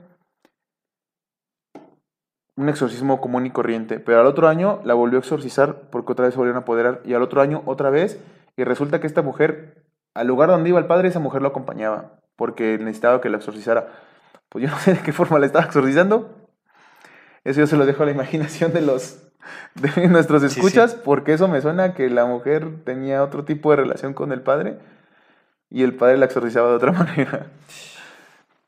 Un 2.57 2.69
exorcismo 2.69 3.21
común 3.21 3.47
y 3.47 3.51
corriente. 3.51 4.01
Pero 4.01 4.21
al 4.21 4.27
otro 4.27 4.49
año 4.49 4.81
la 4.85 4.95
volvió 4.95 5.19
a 5.19 5.21
exorcizar 5.21 5.91
porque 5.91 6.13
otra 6.13 6.25
vez 6.25 6.35
se 6.35 6.39
volvieron 6.39 6.61
a 6.61 6.63
apoderar. 6.63 7.03
Y 7.05 7.15
al 7.15 7.23
otro 7.23 7.43
año 7.43 7.63
otra 7.67 7.91
vez. 7.91 8.23
Y 8.57 8.65
resulta 8.65 9.01
que 9.01 9.07
esta 9.07 9.23
mujer, 9.23 9.85
al 10.15 10.27
lugar 10.27 10.49
donde 10.49 10.71
iba 10.71 10.79
el 10.79 10.87
padre, 10.87 11.09
esa 11.09 11.21
mujer 11.21 11.43
lo 11.43 11.49
acompañaba. 11.49 12.21
Porque 12.37 12.79
necesitaba 12.79 13.21
que 13.21 13.29
la 13.29 13.37
exorcizara. 13.39 13.89
Pues 14.49 14.65
yo 14.65 14.71
no 14.71 14.79
sé 14.81 14.95
de 14.95 15.03
qué 15.03 15.13
forma 15.13 15.39
la 15.39 15.47
estaba 15.47 15.67
exorcizando. 15.67 16.44
Eso 17.45 17.61
yo 17.61 17.67
se 17.67 17.77
lo 17.77 17.87
dejo 17.87 18.03
a 18.03 18.07
la 18.07 18.13
imaginación 18.13 18.73
de 18.73 18.81
los 18.81 19.21
de 19.75 20.09
nuestros 20.09 20.43
Sí, 20.43 20.47
escuchas, 20.47 20.95
porque 20.95 21.35
eso 21.35 21.49
me 21.49 21.61
suena 21.61 21.95
que 21.95 22.09
la 22.11 22.25
mujer 22.25 22.67
tenía 22.85 23.23
otro 23.23 23.45
tipo 23.45 23.71
de 23.71 23.77
relación 23.77 24.15
con 24.15 24.33
el 24.33 24.41
padre 24.41 24.79
y 25.71 25.83
el 25.83 25.95
padre 25.95 26.19
la 26.19 26.27
exorcizaba 26.27 26.71
de 26.71 26.77
otra 26.77 26.93
manera. 26.93 27.47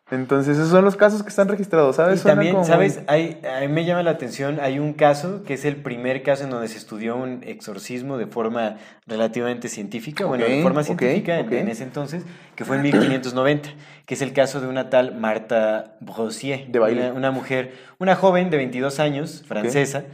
Entonces, 0.08 0.56
esos 0.56 0.68
son 0.70 0.84
los 0.84 0.94
casos 0.94 1.24
que 1.24 1.30
están 1.30 1.48
registrados, 1.48 1.96
¿sabes? 1.96 2.20
Y 2.20 2.24
también, 2.24 2.52
como 2.54 2.64
¿sabes? 2.64 3.00
Hay, 3.08 3.40
a 3.56 3.60
mí 3.60 3.66
me 3.66 3.84
llama 3.84 4.04
la 4.04 4.12
atención, 4.12 4.60
hay 4.60 4.78
un 4.78 4.92
caso 4.92 5.42
que 5.42 5.54
es 5.54 5.64
el 5.64 5.74
primer 5.76 6.22
caso 6.22 6.44
en 6.44 6.50
donde 6.50 6.68
se 6.68 6.78
estudió 6.78 7.16
un 7.16 7.42
exorcismo 7.44 8.16
de 8.16 8.28
forma 8.28 8.76
relativamente 9.08 9.68
científica, 9.68 10.24
bueno, 10.24 10.44
de 10.44 10.62
forma 10.62 10.84
científica 10.84 11.40
en- 11.40 11.68
ese 11.68 11.82
entonces, 11.82 12.22
que 12.54 12.64
fue 12.64 12.76
en 12.76 12.82
1590, 12.82 13.70
que 14.06 14.14
es 14.14 14.22
el 14.22 14.32
caso 14.32 14.60
de 14.60 14.68
una 14.68 14.90
tal 14.90 15.16
Marta 15.16 15.96
Brossier, 16.00 16.68
De. 16.68 16.78
Una, 16.78 17.12
una 17.12 17.30
mujer, 17.32 17.72
una 17.98 18.14
joven 18.14 18.48
de 18.50 18.58
22 18.58 19.00
años, 19.00 19.42
francesa, 19.48 20.04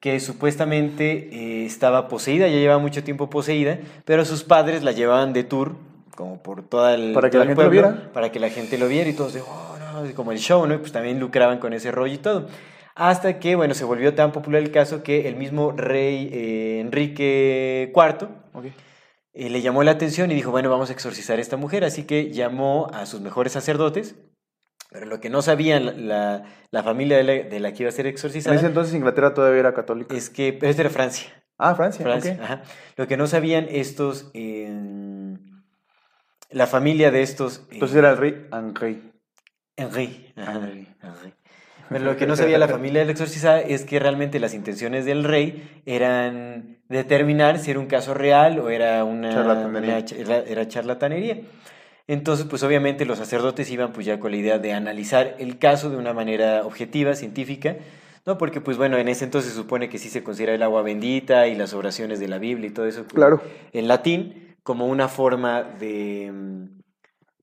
que 0.00 0.18
supuestamente 0.18 1.28
eh, 1.32 1.64
estaba 1.66 2.08
poseída, 2.08 2.48
ya 2.48 2.56
llevaba 2.56 2.80
mucho 2.80 3.04
tiempo 3.04 3.30
poseída, 3.30 3.78
pero 4.04 4.24
sus 4.24 4.42
padres 4.42 4.82
la 4.82 4.90
llevaban 4.92 5.32
de 5.32 5.44
tour, 5.44 5.76
como 6.18 6.42
por 6.42 6.68
toda 6.68 6.94
el, 6.96 7.12
Para 7.12 7.30
que 7.30 7.38
todo 7.38 7.44
la 7.44 7.50
el 7.52 7.56
gente 7.56 7.62
lo 7.64 7.70
pueblo, 7.70 7.88
viera. 7.92 8.12
para 8.12 8.32
que 8.32 8.40
la 8.40 8.50
gente 8.50 8.76
lo 8.76 8.88
viera 8.88 9.08
y 9.08 9.12
todos 9.12 9.34
de, 9.34 9.40
oh, 9.40 9.76
no, 10.02 10.14
como 10.16 10.32
el 10.32 10.38
show, 10.38 10.66
¿no? 10.66 10.74
Y 10.74 10.78
pues 10.78 10.90
también 10.90 11.20
lucraban 11.20 11.60
con 11.60 11.72
ese 11.72 11.92
rollo 11.92 12.12
y 12.14 12.18
todo. 12.18 12.48
Hasta 12.96 13.38
que, 13.38 13.54
bueno, 13.54 13.74
se 13.74 13.84
volvió 13.84 14.12
tan 14.14 14.32
popular 14.32 14.60
el 14.60 14.72
caso 14.72 15.04
que 15.04 15.28
el 15.28 15.36
mismo 15.36 15.70
rey 15.70 16.28
eh, 16.32 16.80
Enrique 16.80 17.92
IV 17.94 18.28
Ok. 18.52 18.64
eh, 19.34 19.48
le 19.50 19.60
llamó 19.62 19.84
la 19.84 19.92
atención 19.92 20.32
y 20.32 20.34
dijo, 20.34 20.50
bueno, 20.50 20.68
vamos 20.70 20.90
a 20.90 20.92
exorcizar 20.92 21.38
a 21.38 21.40
esta 21.40 21.56
mujer. 21.56 21.84
Así 21.84 22.02
que 22.02 22.32
llamó 22.32 22.88
a 22.92 23.06
sus 23.06 23.20
mejores 23.20 23.52
sacerdotes, 23.52 24.16
pero 24.90 25.06
lo 25.06 25.20
que 25.20 25.30
no 25.30 25.40
sabían 25.42 25.86
la, 25.86 25.92
la- 25.92 26.42
la 26.72 26.82
familia 26.82 27.16
de 27.18 27.22
la, 27.24 27.32
de 27.48 27.60
la 27.60 27.72
que 27.72 27.84
iba 27.84 27.88
a 27.90 27.92
ser 27.92 28.06
En 28.06 28.12
exorcizada 28.14 28.56
ese 28.56 28.66
entonces 28.66 28.94
Inglaterra 28.94 29.32
todavía 29.34 29.60
era 29.60 29.74
católica. 29.74 30.16
es 30.16 30.28
que, 30.28 30.52
pero 30.52 30.68
este 30.68 30.82
era 30.82 30.90
Francia. 30.90 31.30
Ah, 31.60 31.74
Francia. 31.74 32.04
Francia, 32.04 32.34
ok. 32.34 32.40
ajá. 32.44 32.62
Lo 32.96 33.06
que 33.08 33.16
no 33.16 33.26
sabían 33.26 33.66
estos, 33.70 34.30
eh, 34.34 34.68
la 36.50 36.66
familia 36.66 37.10
de 37.10 37.22
estos... 37.22 37.58
eh, 37.58 37.74
Entonces 37.74 37.96
era 37.96 38.10
el 38.10 38.16
rey. 38.16 38.46
Henry. 39.76 40.32
ajá, 40.36 40.52
Henry. 40.54 40.88
Henry. 41.02 41.34
Pero 41.88 42.04
lo 42.04 42.16
que 42.16 42.26
no 42.26 42.36
sabía 42.36 42.58
la 42.58 42.68
familia 42.68 43.00
del 43.00 43.10
exorcizada 43.10 43.60
es 43.62 43.84
que 43.84 43.98
realmente 43.98 44.38
las 44.40 44.52
intenciones 44.52 45.06
del 45.06 45.24
rey 45.24 45.80
eran 45.86 46.76
determinar 46.88 47.58
si 47.58 47.70
era 47.70 47.80
un 47.80 47.86
caso 47.86 48.12
real 48.12 48.58
o 48.58 48.68
era 48.68 49.04
una, 49.04 49.32
Charlatanería. 49.32 50.04
una 50.26 50.36
era 50.36 50.68
charlatanería. 50.68 51.38
Entonces, 52.06 52.46
pues 52.46 52.62
obviamente 52.62 53.06
los 53.06 53.18
sacerdotes 53.18 53.70
iban 53.70 53.92
pues 53.94 54.04
ya 54.06 54.20
con 54.20 54.32
la 54.32 54.36
idea 54.36 54.58
de 54.58 54.72
analizar 54.74 55.36
el 55.38 55.58
caso 55.58 55.88
de 55.88 55.96
una 55.96 56.12
manera 56.12 56.62
objetiva, 56.66 57.14
científica, 57.14 57.76
¿no? 58.26 58.36
Porque 58.36 58.60
pues 58.60 58.76
bueno, 58.76 58.98
en 58.98 59.08
ese 59.08 59.24
entonces 59.24 59.52
se 59.52 59.56
supone 59.56 59.88
que 59.88 59.98
sí 59.98 60.10
se 60.10 60.22
considera 60.22 60.54
el 60.54 60.62
agua 60.62 60.82
bendita 60.82 61.46
y 61.46 61.54
las 61.54 61.72
oraciones 61.72 62.20
de 62.20 62.28
la 62.28 62.36
Biblia 62.38 62.68
y 62.68 62.72
todo 62.72 62.86
eso. 62.86 63.02
pues, 63.04 63.14
Claro. 63.14 63.40
En 63.72 63.88
latín, 63.88 64.47
como 64.68 64.84
una 64.86 65.08
forma 65.08 65.62
de... 65.62 66.30
mm, 66.30 66.80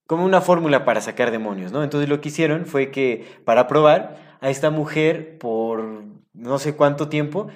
como 0.06 0.24
una 0.26 0.42
fórmula 0.42 0.86
para 0.86 1.02
sacar 1.02 1.32
demonios, 1.32 1.72
¿no? 1.72 1.84
Entonces 1.84 2.08
lo 2.08 2.22
que 2.22 2.30
hicieron 2.30 2.68
fue 2.68 2.92
que 2.92 3.26
para 3.46 3.66
probar 3.66 4.18
a 4.42 4.52
esta 4.52 4.70
mujer 4.70 5.40
por 5.40 6.04
no 6.36 6.60
sé 6.60 6.76
cuánto 6.76 7.10
tiempo, 7.10 7.48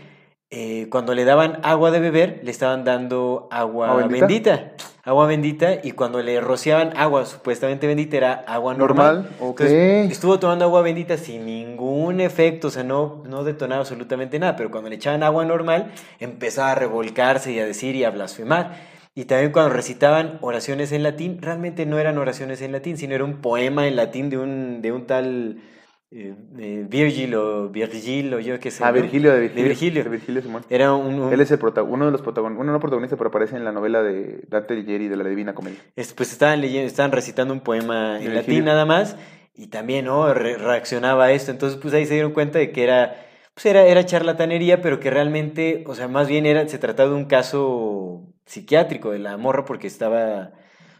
eh, 0.50 0.88
cuando 0.90 1.14
le 1.14 1.24
daban 1.24 1.60
agua 1.62 1.92
de 1.92 2.00
beber, 2.00 2.42
le 2.44 2.50
estaban 2.50 2.84
dando 2.84 3.48
agua 3.52 3.92
¿Agua 3.92 4.08
bendita? 4.08 4.26
bendita? 4.26 4.72
agua 5.04 5.28
bendita, 5.28 5.76
y 5.84 5.92
cuando 5.92 6.20
le 6.24 6.42
rociaban 6.42 6.98
agua 6.98 7.28
supuestamente 7.28 7.86
bendita 7.86 8.18
era 8.18 8.34
agua 8.48 8.74
normal. 8.74 9.16
Normal. 9.18 9.50
Entonces, 9.52 10.12
estuvo 10.12 10.40
tomando 10.40 10.66
agua 10.66 10.82
bendita 10.82 11.16
sin 11.18 11.46
ningún 11.46 12.22
efecto, 12.22 12.70
o 12.70 12.72
sea, 12.72 12.84
no, 12.84 13.22
no 13.28 13.44
detonaba 13.44 13.82
absolutamente 13.82 14.40
nada, 14.40 14.56
pero 14.56 14.72
cuando 14.72 14.90
le 14.90 14.96
echaban 14.96 15.22
agua 15.22 15.46
normal, 15.46 15.92
empezaba 16.20 16.72
a 16.72 16.76
revolcarse 16.76 17.52
y 17.52 17.60
a 17.60 17.66
decir 17.66 17.96
y 17.96 18.04
a 18.04 18.10
blasfemar. 18.10 18.98
Y 19.20 19.26
también 19.26 19.52
cuando 19.52 19.74
recitaban 19.74 20.38
oraciones 20.40 20.94
en 20.94 21.04
latín, 21.04 21.42
realmente 21.42 21.86
no 21.86 22.00
eran 22.00 22.18
oraciones 22.18 22.62
en 22.62 22.72
latín, 22.72 22.96
sino 22.96 23.16
era 23.16 23.26
un 23.26 23.42
poema 23.42 23.86
en 23.86 23.98
latín 23.98 24.30
de 24.30 24.38
un, 24.38 24.82
de 24.82 24.94
un 24.94 25.08
tal 25.08 25.58
eh, 26.12 26.34
eh, 26.58 26.86
Virgil 26.88 27.36
o 27.36 27.68
Virgil 27.70 28.34
o 28.34 28.40
yo 28.40 28.58
qué 28.62 28.72
sé. 28.72 28.82
Ah. 28.82 28.92
Virgilio 28.92 29.34
de 29.34 29.42
Virgilio. 29.42 29.64
De 29.64 29.68
Virgilio. 29.70 30.04
De 30.06 30.10
Virgilio 30.10 30.42
Simón. 30.42 30.64
Era 30.70 30.94
un, 30.94 31.20
un- 31.20 31.34
Él 31.34 31.42
es 31.42 31.52
el 31.52 31.60
uno 31.62 32.06
de 32.06 32.12
los 32.12 32.22
protagonistas, 32.22 32.56
bueno, 32.58 32.72
no 32.72 32.80
protagonista, 32.80 33.18
pero 33.18 33.28
aparece 33.28 33.58
en 33.58 33.66
la 33.66 33.74
novela 33.74 34.02
de 34.02 34.46
Dante 34.48 34.74
Alighieri 34.74 35.10
de 35.10 35.18
la 35.18 35.28
Divina 35.28 35.54
Comedia. 35.54 35.80
es- 35.98 36.14
pues 36.14 36.32
estaban 36.32 36.62
leyendo, 36.62 36.88
estaban 36.88 37.12
recitando 37.12 37.54
un 37.54 37.60
poema 37.60 38.22
en 38.22 38.34
latín 38.34 38.64
nada 38.64 38.86
más, 38.86 39.18
y 39.54 39.68
también, 39.68 40.06
¿no? 40.06 40.34
Re- 40.34 40.56
reaccionaba 40.58 41.26
a 41.26 41.32
esto. 41.34 41.52
Entonces, 41.52 41.78
pues 41.82 41.94
ahí 41.94 42.06
se 42.06 42.14
dieron 42.14 42.32
cuenta 42.32 42.58
de 42.58 42.72
que 42.72 42.84
era, 42.86 43.18
pues 43.54 43.66
era, 43.66 43.84
era 43.86 44.06
charlatanería, 44.06 44.82
pero 44.82 45.02
que 45.02 45.10
realmente, 45.10 45.84
o 45.88 45.94
sea, 45.94 46.08
más 46.08 46.30
bien 46.30 46.46
era, 46.46 46.66
se 46.70 46.78
trataba 46.80 47.10
de 47.10 47.16
un 47.16 47.26
caso 47.26 48.29
psiquiátrico 48.50 49.12
de 49.12 49.20
la 49.20 49.38
morra 49.38 49.64
porque 49.64 49.88
estaba, 49.88 50.52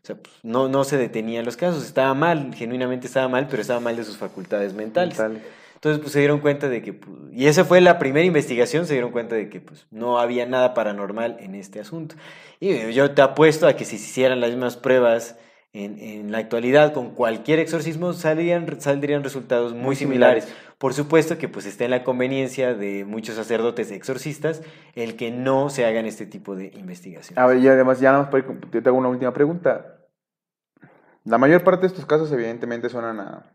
o 0.02 0.06
sea, 0.06 0.16
pues, 0.16 0.34
no, 0.44 0.70
no 0.70 0.84
se 0.84 0.98
detenían 0.98 1.46
los 1.46 1.58
casos, 1.58 1.84
estaba 1.86 2.14
mal, 2.14 2.54
genuinamente 2.54 3.08
estaba 3.08 3.28
mal, 3.28 3.48
pero 3.50 3.62
estaba 3.62 3.80
mal 3.80 3.96
de 3.98 4.04
sus 4.04 4.18
facultades 4.18 4.74
mentales. 4.74 5.20
Entonces, 5.76 6.02
pues 6.02 6.12
se 6.12 6.20
dieron 6.20 6.40
cuenta 6.42 6.68
de 6.68 6.82
que, 6.82 6.92
pues, 6.94 7.16
y 7.34 7.48
esa 7.48 7.64
fue 7.66 7.80
la 7.82 7.98
primera 8.00 8.26
investigación, 8.26 8.86
se 8.86 8.94
dieron 8.94 9.12
cuenta 9.12 9.36
de 9.36 9.48
que 9.50 9.62
pues 9.62 9.88
no 9.92 10.20
había 10.20 10.46
nada 10.46 10.74
paranormal 10.74 11.38
en 11.40 11.56
este 11.56 11.80
asunto. 11.80 12.16
Y 12.60 12.92
yo 12.92 13.12
te 13.12 13.22
apuesto 13.22 13.66
a 13.66 13.74
que 13.78 13.86
si 13.86 13.98
se 13.98 14.06
hicieran 14.06 14.42
las 14.42 14.50
mismas 14.50 14.76
pruebas 14.76 15.38
en, 15.72 15.98
en 16.00 16.32
la 16.34 16.40
actualidad 16.40 16.94
con 16.94 17.12
cualquier 17.16 17.60
exorcismo, 17.60 18.12
saldrían, 18.12 18.82
saldrían 18.82 19.24
resultados 19.24 19.74
muy, 19.74 19.82
Muy 19.84 19.96
similares. 19.96 20.44
similares. 20.44 20.69
Por 20.80 20.94
supuesto 20.94 21.38
que 21.38 21.50
pues 21.50 21.66
está 21.66 21.84
en 21.84 21.92
la 21.92 22.06
conveniencia 22.06 22.74
de 22.74 23.04
muchos 23.04 23.36
sacerdotes 23.36 23.92
exorcistas 23.92 24.62
el 24.96 25.18
que 25.18 25.30
no 25.30 25.70
se 25.70 25.86
hagan 25.86 26.06
este 26.06 26.26
tipo 26.26 26.56
de 26.56 26.72
investigaciones. 26.74 27.38
A 27.38 27.46
ver, 27.48 27.58
y 27.58 27.68
además, 27.68 28.00
ya 28.00 28.14
nada 28.14 28.30
más 28.32 28.44
yo 28.72 28.82
te 28.82 28.88
hago 28.88 28.98
una 28.98 29.10
última 29.10 29.34
pregunta. 29.34 29.98
La 31.26 31.38
mayor 31.38 31.66
parte 31.66 31.82
de 31.82 31.88
estos 31.88 32.06
casos, 32.06 32.32
evidentemente, 32.32 32.88
suenan 32.88 33.20
a, 33.20 33.52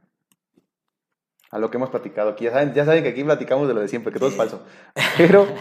a 1.51 1.59
lo 1.59 1.71
que 1.71 1.79
hemos 1.79 1.89
platicado 1.89 2.29
aquí. 2.29 2.45
Ya 2.45 2.53
saben, 2.53 2.75
ya 2.75 2.85
saben 2.85 3.03
que 3.03 3.09
aquí 3.09 3.25
platicamos 3.25 3.69
de 3.69 3.75
lo 3.75 3.81
de 3.81 3.89
siempre, 3.89 4.13
que 4.13 4.19
todo 4.19 4.29
es 4.29 4.37
falso. 4.37 4.63
Pero. 5.17 5.47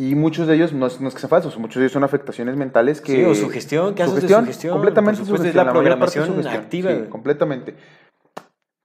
Y 0.00 0.14
muchos 0.14 0.46
de 0.46 0.54
ellos 0.54 0.72
no 0.72 0.86
es, 0.86 1.00
no 1.00 1.08
es 1.08 1.14
que 1.14 1.20
sean 1.20 1.28
falsos, 1.28 1.58
muchos 1.58 1.80
de 1.80 1.86
ellos 1.86 1.92
son 1.92 2.04
afectaciones 2.04 2.54
mentales 2.54 3.00
que. 3.00 3.16
Sí, 3.16 3.24
o 3.24 3.34
sugestión, 3.34 3.94
casos 3.94 4.14
de 4.22 4.28
sugestión, 4.28 4.74
Completamente 4.74 5.24
sugestión, 5.24 5.56
la 5.56 5.62
es 5.64 5.70
programación 5.72 6.26
sugestión, 6.26 6.54
activa, 6.54 6.90
sí, 6.92 7.10
completamente. 7.10 7.74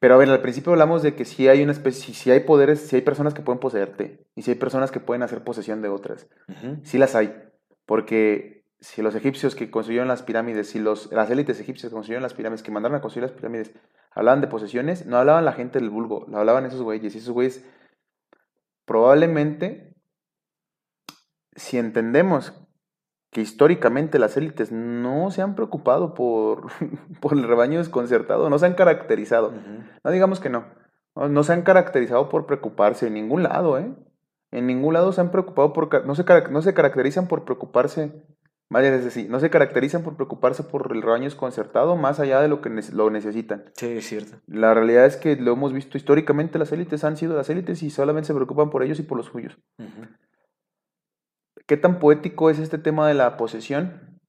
Pero 0.03 0.15
a 0.15 0.17
ver, 0.17 0.29
al 0.29 0.41
principio 0.41 0.73
hablamos 0.73 1.01
de 1.01 1.15
que 1.15 1.23
si 1.23 1.47
hay 1.47 1.63
una 1.63 1.71
especie, 1.71 2.13
si 2.13 2.29
hay 2.29 2.41
poderes, 2.41 2.81
si 2.81 2.97
hay 2.97 3.03
personas 3.03 3.33
que 3.33 3.41
pueden 3.41 3.61
poseerte 3.61 4.27
y 4.35 4.41
si 4.41 4.51
hay 4.51 4.57
personas 4.57 4.91
que 4.91 4.99
pueden 4.99 5.23
hacer 5.23 5.45
posesión 5.45 5.81
de 5.81 5.87
otras. 5.87 6.27
Sí 6.83 6.97
las 6.97 7.15
hay, 7.15 7.33
porque 7.85 8.65
si 8.81 9.01
los 9.01 9.15
egipcios 9.15 9.55
que 9.55 9.71
construyeron 9.71 10.09
las 10.09 10.21
pirámides, 10.21 10.71
si 10.71 10.79
los, 10.79 11.09
las 11.13 11.29
élites 11.29 11.61
egipcias 11.61 11.89
que 11.89 11.93
construyeron 11.93 12.21
las 12.21 12.33
pirámides, 12.33 12.63
que 12.63 12.71
mandaron 12.71 12.97
a 12.97 13.01
construir 13.01 13.29
las 13.29 13.31
pirámides, 13.31 13.71
hablaban 14.11 14.41
de 14.41 14.47
posesiones, 14.47 15.05
no 15.05 15.15
hablaban 15.15 15.45
la 15.45 15.53
gente 15.53 15.79
del 15.79 15.89
vulgo, 15.89 16.25
lo 16.27 16.37
hablaban 16.37 16.65
esos 16.65 16.81
güeyes, 16.81 17.15
y 17.15 17.19
esos 17.19 17.31
güeyes 17.33 17.63
probablemente, 18.83 19.95
si 21.55 21.77
entendemos 21.77 22.51
que 23.33 23.41
históricamente 23.41 24.19
las 24.19 24.37
élites 24.37 24.71
no 24.71 25.31
se 25.31 25.41
han 25.41 25.55
preocupado 25.55 26.13
por, 26.13 26.67
por 27.19 27.33
el 27.33 27.43
rebaño 27.43 27.79
desconcertado, 27.79 28.49
no 28.49 28.59
se 28.59 28.67
han 28.67 28.75
caracterizado, 28.75 29.51
no 30.03 30.11
digamos 30.11 30.39
que 30.39 30.49
no. 30.49 30.65
No, 31.15 31.27
no 31.27 31.43
se 31.43 31.53
han 31.53 31.63
caracterizado 31.63 32.29
por 32.29 32.45
preocuparse 32.45 33.07
en 33.07 33.13
ningún 33.13 33.43
lado, 33.43 33.77
¿eh? 33.77 33.93
En 34.51 34.67
ningún 34.67 34.93
lado 34.93 35.11
se 35.11 35.21
han 35.21 35.31
preocupado 35.31 35.73
por... 35.73 36.05
No 36.05 36.15
se, 36.15 36.23
no 36.51 36.61
se 36.61 36.73
caracterizan 36.73 37.27
por 37.27 37.43
preocuparse... 37.43 38.23
Vaya, 38.69 38.95
es 38.95 39.03
decir, 39.03 39.29
no 39.29 39.39
se 39.39 39.51
caracterizan 39.51 40.03
por 40.03 40.15
preocuparse 40.15 40.63
por 40.63 40.91
el 40.95 41.01
rebaño 41.01 41.25
desconcertado 41.25 41.95
más 41.95 42.19
allá 42.19 42.41
de 42.41 42.47
lo 42.47 42.61
que 42.61 42.71
lo 42.93 43.09
necesitan. 43.11 43.65
Sí, 43.73 43.87
es 43.87 44.07
cierto. 44.07 44.37
La 44.47 44.73
realidad 44.73 45.05
es 45.05 45.17
que 45.17 45.35
lo 45.35 45.53
hemos 45.53 45.73
visto 45.73 45.97
históricamente, 45.97 46.57
las 46.57 46.71
élites 46.71 47.03
han 47.03 47.17
sido 47.17 47.35
las 47.35 47.49
élites 47.49 47.83
y 47.83 47.91
solamente 47.91 48.27
se 48.27 48.33
preocupan 48.33 48.71
por 48.71 48.81
ellos 48.81 48.99
y 48.99 49.03
por 49.03 49.17
los 49.17 49.27
suyos. 49.27 49.59
¿Qué 51.67 51.77
tan 51.77 51.99
poético 51.99 52.49
es 52.49 52.59
este 52.59 52.77
tema 52.77 53.07
de 53.07 53.13
la 53.13 53.37
posesión 53.37 54.19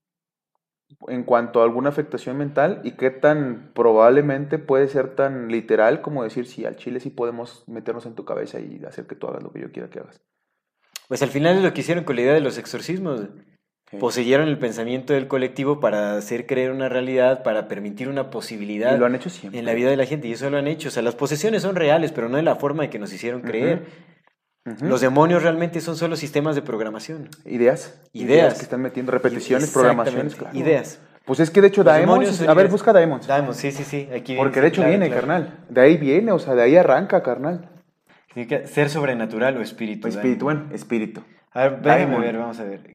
en 1.08 1.24
cuanto 1.24 1.60
a 1.60 1.64
alguna 1.64 1.88
afectación 1.88 2.36
mental 2.36 2.80
y 2.84 2.92
qué 2.92 3.10
tan 3.10 3.72
probablemente 3.74 4.58
puede 4.58 4.88
ser 4.88 5.16
tan 5.16 5.48
literal 5.48 6.00
como 6.02 6.22
decir 6.22 6.46
si 6.46 6.64
al 6.64 6.76
chile 6.76 7.00
sí 7.00 7.10
podemos 7.10 7.64
meternos 7.66 8.06
en 8.06 8.14
tu 8.14 8.24
cabeza 8.24 8.60
y 8.60 8.82
hacer 8.86 9.06
que 9.06 9.16
tú 9.16 9.26
hagas 9.26 9.42
lo 9.42 9.52
que 9.52 9.60
yo 9.60 9.72
quiera 9.72 9.90
que 9.90 9.98
hagas? 10.00 10.22
Pues 11.08 11.22
al 11.22 11.28
final 11.30 11.56
es 11.56 11.62
lo 11.62 11.72
que 11.74 11.80
hicieron 11.80 12.04
con 12.04 12.16
la 12.16 12.22
idea 12.22 12.32
de 12.34 12.40
los 12.40 12.56
exorcismos. 12.58 13.28
Sí. 13.90 13.98
Poseyeron 13.98 14.48
el 14.48 14.58
pensamiento 14.58 15.12
del 15.12 15.28
colectivo 15.28 15.78
para 15.80 16.16
hacer 16.16 16.46
creer 16.46 16.70
una 16.70 16.88
realidad, 16.88 17.42
para 17.42 17.68
permitir 17.68 18.08
una 18.08 18.30
posibilidad 18.30 18.94
Y 18.96 18.98
lo 18.98 19.06
han 19.06 19.14
hecho 19.14 19.28
siempre. 19.28 19.58
en 19.60 19.66
la 19.66 19.74
vida 19.74 19.90
de 19.90 19.96
la 19.96 20.06
gente. 20.06 20.28
Y 20.28 20.32
eso 20.32 20.48
lo 20.48 20.56
han 20.56 20.66
hecho. 20.66 20.88
O 20.88 20.90
sea, 20.90 21.02
las 21.02 21.14
posesiones 21.14 21.62
son 21.62 21.76
reales, 21.76 22.10
pero 22.12 22.28
no 22.28 22.36
de 22.38 22.42
la 22.42 22.56
forma 22.56 22.84
en 22.84 22.90
que 22.90 22.98
nos 22.98 23.12
hicieron 23.12 23.40
Ujú. 23.42 23.50
Los 24.80 25.02
demonios 25.02 25.42
realmente 25.42 25.80
son 25.80 25.96
solo 25.96 26.16
sistemas 26.16 26.54
de 26.54 26.62
programación. 26.62 27.28
Ideas. 27.44 28.00
Ideas. 28.12 28.54
que 28.54 28.62
están 28.62 28.80
metiendo 28.80 29.12
repeticiones, 29.12 29.70
programaciones, 29.70 30.34
claro. 30.34 30.56
Ideas. 30.56 30.98
Pues 31.26 31.40
es 31.40 31.50
que 31.50 31.60
de 31.60 31.68
hecho 31.68 31.82
Los 31.82 31.92
Daemons, 31.92 32.42
a 32.42 32.54
ver, 32.54 32.68
busca 32.68 32.92
Daemons. 32.92 33.26
Daemons, 33.26 33.56
sí, 33.56 33.72
sí, 33.72 33.84
sí. 33.84 34.08
Aquí 34.14 34.36
Porque 34.36 34.60
de 34.60 34.68
hecho 34.68 34.82
claro, 34.82 34.90
viene, 34.90 35.06
claro. 35.06 35.20
carnal. 35.20 35.58
De 35.68 35.80
ahí 35.80 35.96
viene, 35.96 36.32
o 36.32 36.38
sea, 36.38 36.54
de 36.54 36.62
ahí 36.62 36.76
arranca, 36.76 37.22
carnal. 37.22 37.70
Significa 38.28 38.66
ser 38.66 38.90
sobrenatural 38.90 39.56
o 39.56 39.62
espíritu. 39.62 40.08
Espíritu, 40.08 40.44
bueno, 40.46 40.64
espíritu. 40.72 41.22
A 41.52 41.68
ver, 41.68 41.82
Daemon. 41.82 42.20
ver, 42.20 42.36
vamos 42.38 42.58
a 42.58 42.64
ver. 42.64 42.94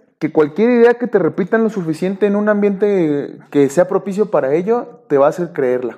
que 0.21 0.31
cualquier 0.31 0.69
idea 0.69 0.93
que 0.99 1.07
te 1.07 1.17
repitan 1.17 1.63
lo 1.63 1.71
suficiente 1.71 2.27
en 2.27 2.35
un 2.35 2.47
ambiente 2.47 3.39
que 3.49 3.67
sea 3.69 3.87
propicio 3.87 4.29
para 4.29 4.53
ello, 4.53 5.01
te 5.07 5.17
va 5.17 5.25
a 5.25 5.29
hacer 5.29 5.51
creerla. 5.51 5.97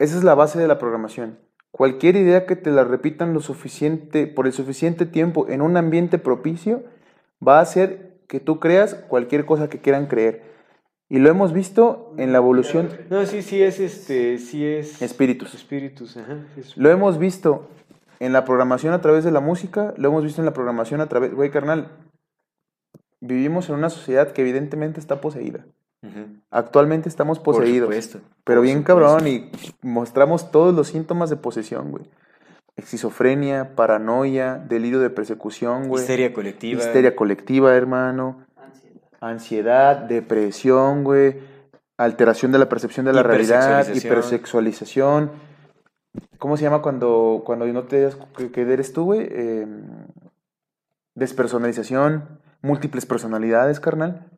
Esa 0.00 0.18
es 0.18 0.24
la 0.24 0.34
base 0.34 0.58
de 0.58 0.66
la 0.66 0.78
programación. 0.80 1.38
Cualquier 1.70 2.16
idea 2.16 2.46
que 2.46 2.56
te 2.56 2.72
la 2.72 2.82
repitan 2.82 3.32
lo 3.32 3.38
suficiente, 3.38 4.26
por 4.26 4.48
el 4.48 4.52
suficiente 4.52 5.06
tiempo 5.06 5.46
en 5.48 5.62
un 5.62 5.76
ambiente 5.76 6.18
propicio, 6.18 6.82
va 7.46 7.58
a 7.60 7.62
hacer 7.62 8.18
que 8.26 8.40
tú 8.40 8.58
creas 8.58 8.94
cualquier 8.94 9.46
cosa 9.46 9.68
que 9.68 9.78
quieran 9.80 10.06
creer. 10.06 10.42
Y 11.08 11.18
lo 11.20 11.30
hemos 11.30 11.52
visto 11.52 12.12
en 12.18 12.32
la 12.32 12.38
evolución. 12.38 12.88
No, 13.08 13.24
sí, 13.24 13.42
sí 13.42 13.62
es 13.62 13.78
este, 13.78 14.38
sí 14.38 14.66
es... 14.66 15.00
Espíritus. 15.00 15.54
Espíritus, 15.54 16.16
ajá. 16.16 16.38
es- 16.56 16.76
Lo 16.76 16.90
hemos 16.90 17.20
visto 17.20 17.68
en 18.20 18.32
la 18.32 18.44
programación 18.44 18.92
a 18.94 19.00
través 19.00 19.24
de 19.24 19.30
la 19.30 19.40
música, 19.40 19.94
lo 19.96 20.08
hemos 20.08 20.24
visto 20.24 20.40
en 20.40 20.46
la 20.46 20.52
programación 20.52 21.00
a 21.00 21.06
través... 21.06 21.34
Güey, 21.34 21.50
carnal, 21.50 21.88
vivimos 23.20 23.68
en 23.68 23.76
una 23.76 23.90
sociedad 23.90 24.32
que 24.32 24.42
evidentemente 24.42 25.00
está 25.00 25.20
poseída. 25.20 25.64
Actualmente 26.50 27.08
estamos 27.08 27.40
Por 27.40 27.56
poseídos. 27.56 27.88
supuesto, 27.88 28.20
pero 28.44 28.60
por 28.60 28.64
bien 28.66 28.78
supuesto. 28.78 29.02
cabrón 29.02 29.26
y 29.26 29.50
mostramos 29.82 30.52
todos 30.52 30.72
los 30.72 30.88
síntomas 30.88 31.30
de 31.30 31.36
posesión, 31.36 31.90
güey. 31.90 32.04
Esquizofrenia, 32.76 33.74
paranoia, 33.74 34.56
delirio 34.56 35.00
de 35.00 35.10
persecución, 35.10 35.88
güey. 35.88 36.02
Histeria 36.02 36.32
colectiva. 36.32 36.80
Histeria 36.80 37.16
colectiva, 37.16 37.74
hermano. 37.74 38.46
Ansiedad. 38.56 39.00
Ansiedad, 39.20 39.96
depresión, 39.96 41.02
güey. 41.02 41.38
Alteración 41.96 42.52
de 42.52 42.58
la 42.58 42.68
percepción 42.68 43.06
de 43.06 43.14
la 43.14 43.22
realidad, 43.22 43.88
Hipersexualización. 43.92 45.30
¿Cómo 46.38 46.56
se 46.56 46.62
llama 46.64 46.82
cuando, 46.82 47.42
cuando 47.44 47.66
no 47.66 47.84
te 47.84 48.00
das 48.02 48.16
que, 48.52 48.60
eres 48.62 48.92
tú, 48.92 49.04
güey? 49.04 49.26
Eh, 49.30 49.66
despersonalización, 51.14 52.40
múltiples 52.62 53.06
personalidades, 53.06 53.80
carnal. 53.80 54.30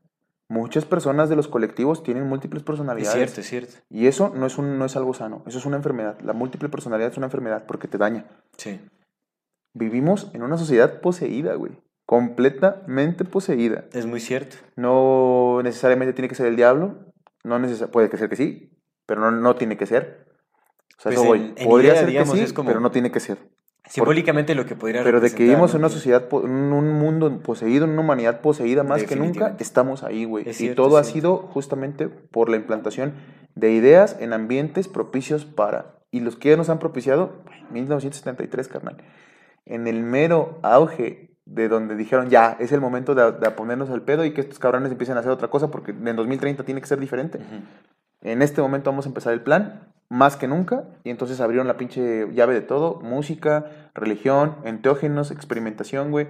Muchas 0.51 0.87
personas 0.87 1.29
de 1.29 1.37
los 1.37 1.47
colectivos 1.49 2.03
tienen 2.03 2.27
múltiples 2.27 2.63
Es 2.63 2.67
personalidades. 2.67 3.13
cierto, 3.15 3.41
es 3.43 3.47
cierto. 3.49 3.75
Y 3.91 4.07
eso 4.07 4.33
no 4.35 4.47
es, 4.47 4.57
un, 4.57 4.79
no 4.79 4.85
es 4.87 4.97
algo 4.97 5.13
sano, 5.13 5.43
eso 5.47 5.59
es 5.59 5.67
una 5.67 5.77
enfermedad. 5.77 6.19
La 6.23 6.33
múltiple 6.33 6.71
personalidad 6.71 7.11
es 7.11 7.17
una 7.19 7.27
enfermedad 7.27 7.65
porque 7.67 7.87
te 7.89 7.99
daña. 7.99 8.25
Sí. 8.57 8.81
Vivimos 9.75 10.31
en 10.33 10.43
una 10.43 10.57
sociedad 10.57 11.01
poseída, 11.03 11.55
güey. 11.55 11.73
Completamente 12.07 13.27
poseída. 13.27 13.85
Es 13.93 14.07
muy 14.07 14.21
cierto. 14.21 14.57
No 14.77 15.61
necesariamente 15.63 16.15
tiene 16.15 16.29
que 16.29 16.35
ser 16.35 16.47
el 16.47 16.57
diablo. 16.57 16.95
No 17.45 17.59
necesa- 17.59 17.89
puede 17.91 18.09
que 18.09 18.17
ser 18.17 18.31
que 18.31 18.37
sí, 18.37 18.73
pero 19.05 19.21
no, 19.21 19.31
no 19.31 19.57
tiene 19.57 19.77
que 19.77 19.85
ser. 19.85 20.28
O 20.99 21.01
sea, 21.03 21.11
Pues 21.11 21.19
eso 21.20 21.25
voy. 21.27 21.39
en- 21.39 21.55
en 21.57 21.69
Podría 21.69 21.91
idea, 21.93 22.01
ser 22.01 22.09
digamos, 22.09 22.33
que 22.35 22.39
sí, 22.39 22.45
es 22.45 22.53
como- 22.53 22.69
pero 22.69 22.81
no 22.81 22.91
tiene 22.91 23.11
que 23.12 23.20
ser. 23.20 23.39
Simbólicamente 23.89 24.55
lo 24.55 24.66
que 24.66 24.75
podría 24.75 25.03
Pero 25.03 25.20
de 25.20 25.31
que 25.33 25.45
vivimos 25.45 25.73
en 25.73 25.79
una 25.79 25.89
sociedad, 25.89 26.25
en 26.31 26.51
un 26.73 26.93
mundo 26.93 27.39
poseído, 27.41 27.87
en 27.87 27.93
una 27.93 28.03
humanidad 28.03 28.43
poseída 28.43 28.83
más 28.83 29.05
que 29.05 29.16
nunca, 29.16 29.57
estamos 29.61 30.03
ahí, 30.03 30.25
güey. 30.27 30.47
Es 30.47 30.61
Y 30.61 30.75
todo 30.75 30.99
ha 30.99 31.05
sido 31.05 31.39
justamente 31.39 32.09
por 32.09 32.51
la 32.51 32.57
implantación 32.57 33.15
de 33.55 33.73
ideas 33.73 34.16
en 34.20 34.35
ambientes 34.35 34.89
propicios 34.89 35.47
para. 35.47 35.95
Y 36.11 36.20
los 36.20 36.37
que 36.37 36.51
ya 36.51 36.57
nos 36.59 36.69
han 36.69 36.79
propiciado, 36.81 37.43
1973, 37.70 38.69
carnal. 38.69 38.99
En 39.65 39.87
el 39.87 40.03
mero 40.03 40.59
auge 40.62 41.31
de 41.47 41.69
donde 41.69 41.97
dijeron, 41.97 42.29
ya, 42.29 42.57
es 42.61 42.73
el 42.73 42.81
momento 42.83 43.15
de, 43.15 43.33
de 43.33 43.51
ponernos 43.53 43.89
al 43.89 44.03
pedo 44.03 44.25
y 44.27 44.33
que 44.33 44.43
estos 44.43 44.59
cabrones 44.59 44.93
empiecen 44.93 45.16
a 45.16 45.20
hacer 45.20 45.33
otra 45.33 45.49
cosa 45.49 45.70
porque 45.70 45.93
en 45.93 46.16
2030 46.16 46.62
tiene 46.65 46.83
que 46.83 46.87
ser 46.87 47.01
diferente. 47.01 47.39
Ujú. 47.39 47.62
En 48.20 48.43
este 48.43 48.61
momento 48.61 48.91
vamos 48.91 49.07
a 49.07 49.09
empezar 49.09 49.33
el 49.33 49.41
plan, 49.41 49.88
más 50.10 50.36
que 50.36 50.48
nunca, 50.48 50.85
y 51.05 51.10
entonces 51.10 51.40
abrieron 51.40 51.66
la 51.66 51.76
pinche 51.76 52.26
llave 52.32 52.55
de 52.55 52.62
todo, 52.62 53.01
música, 53.01 53.90
religión, 53.94 54.56
enteógenos, 54.64 55.30
experimentación, 55.30 56.10
güey, 56.10 56.28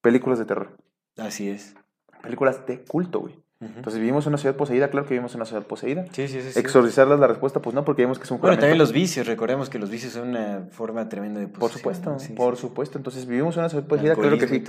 películas 0.00 0.38
de 0.38 0.44
terror, 0.46 0.76
Así 1.16 1.48
es. 1.48 1.74
películas 2.22 2.66
de 2.66 2.82
culto, 2.82 3.20
güey. 3.20 3.42
Entonces 3.60 3.98
vivimos 3.98 4.26
en 4.26 4.30
una 4.30 4.38
ciudad 4.38 4.56
poseída, 4.56 4.90
claro 4.90 5.06
que 5.06 5.14
vivimos 5.14 5.32
en 5.32 5.38
una 5.38 5.46
ciudad 5.46 5.62
poseída. 5.62 6.04
Sí, 6.12 6.28
sí, 6.28 6.42
sí. 6.42 6.52
sí. 6.52 6.58
Exorcizarlas 6.58 7.18
la 7.18 7.26
respuesta, 7.26 7.62
pues 7.62 7.74
no, 7.74 7.82
porque 7.82 8.02
vemos 8.02 8.18
que 8.18 8.24
es 8.24 8.30
un 8.30 8.38
Bueno, 8.38 8.58
también 8.58 8.76
los 8.76 8.92
vicios, 8.92 9.26
recordemos 9.26 9.70
que 9.70 9.78
los 9.78 9.88
vicios 9.88 10.12
son 10.12 10.28
una 10.28 10.66
forma 10.70 11.08
tremenda 11.08 11.40
de 11.40 11.46
Por 11.46 11.60
posesión, 11.60 11.78
supuesto, 11.80 12.10
¿no? 12.10 12.18
Sí, 12.18 12.34
por 12.34 12.56
sí. 12.56 12.60
supuesto. 12.60 12.98
Entonces 12.98 13.24
vivimos 13.24 13.54
en 13.56 13.60
una 13.60 13.70
ciudad 13.70 13.86
poseída, 13.86 14.16
claro 14.16 14.36
que 14.36 14.48
sí. 14.48 14.64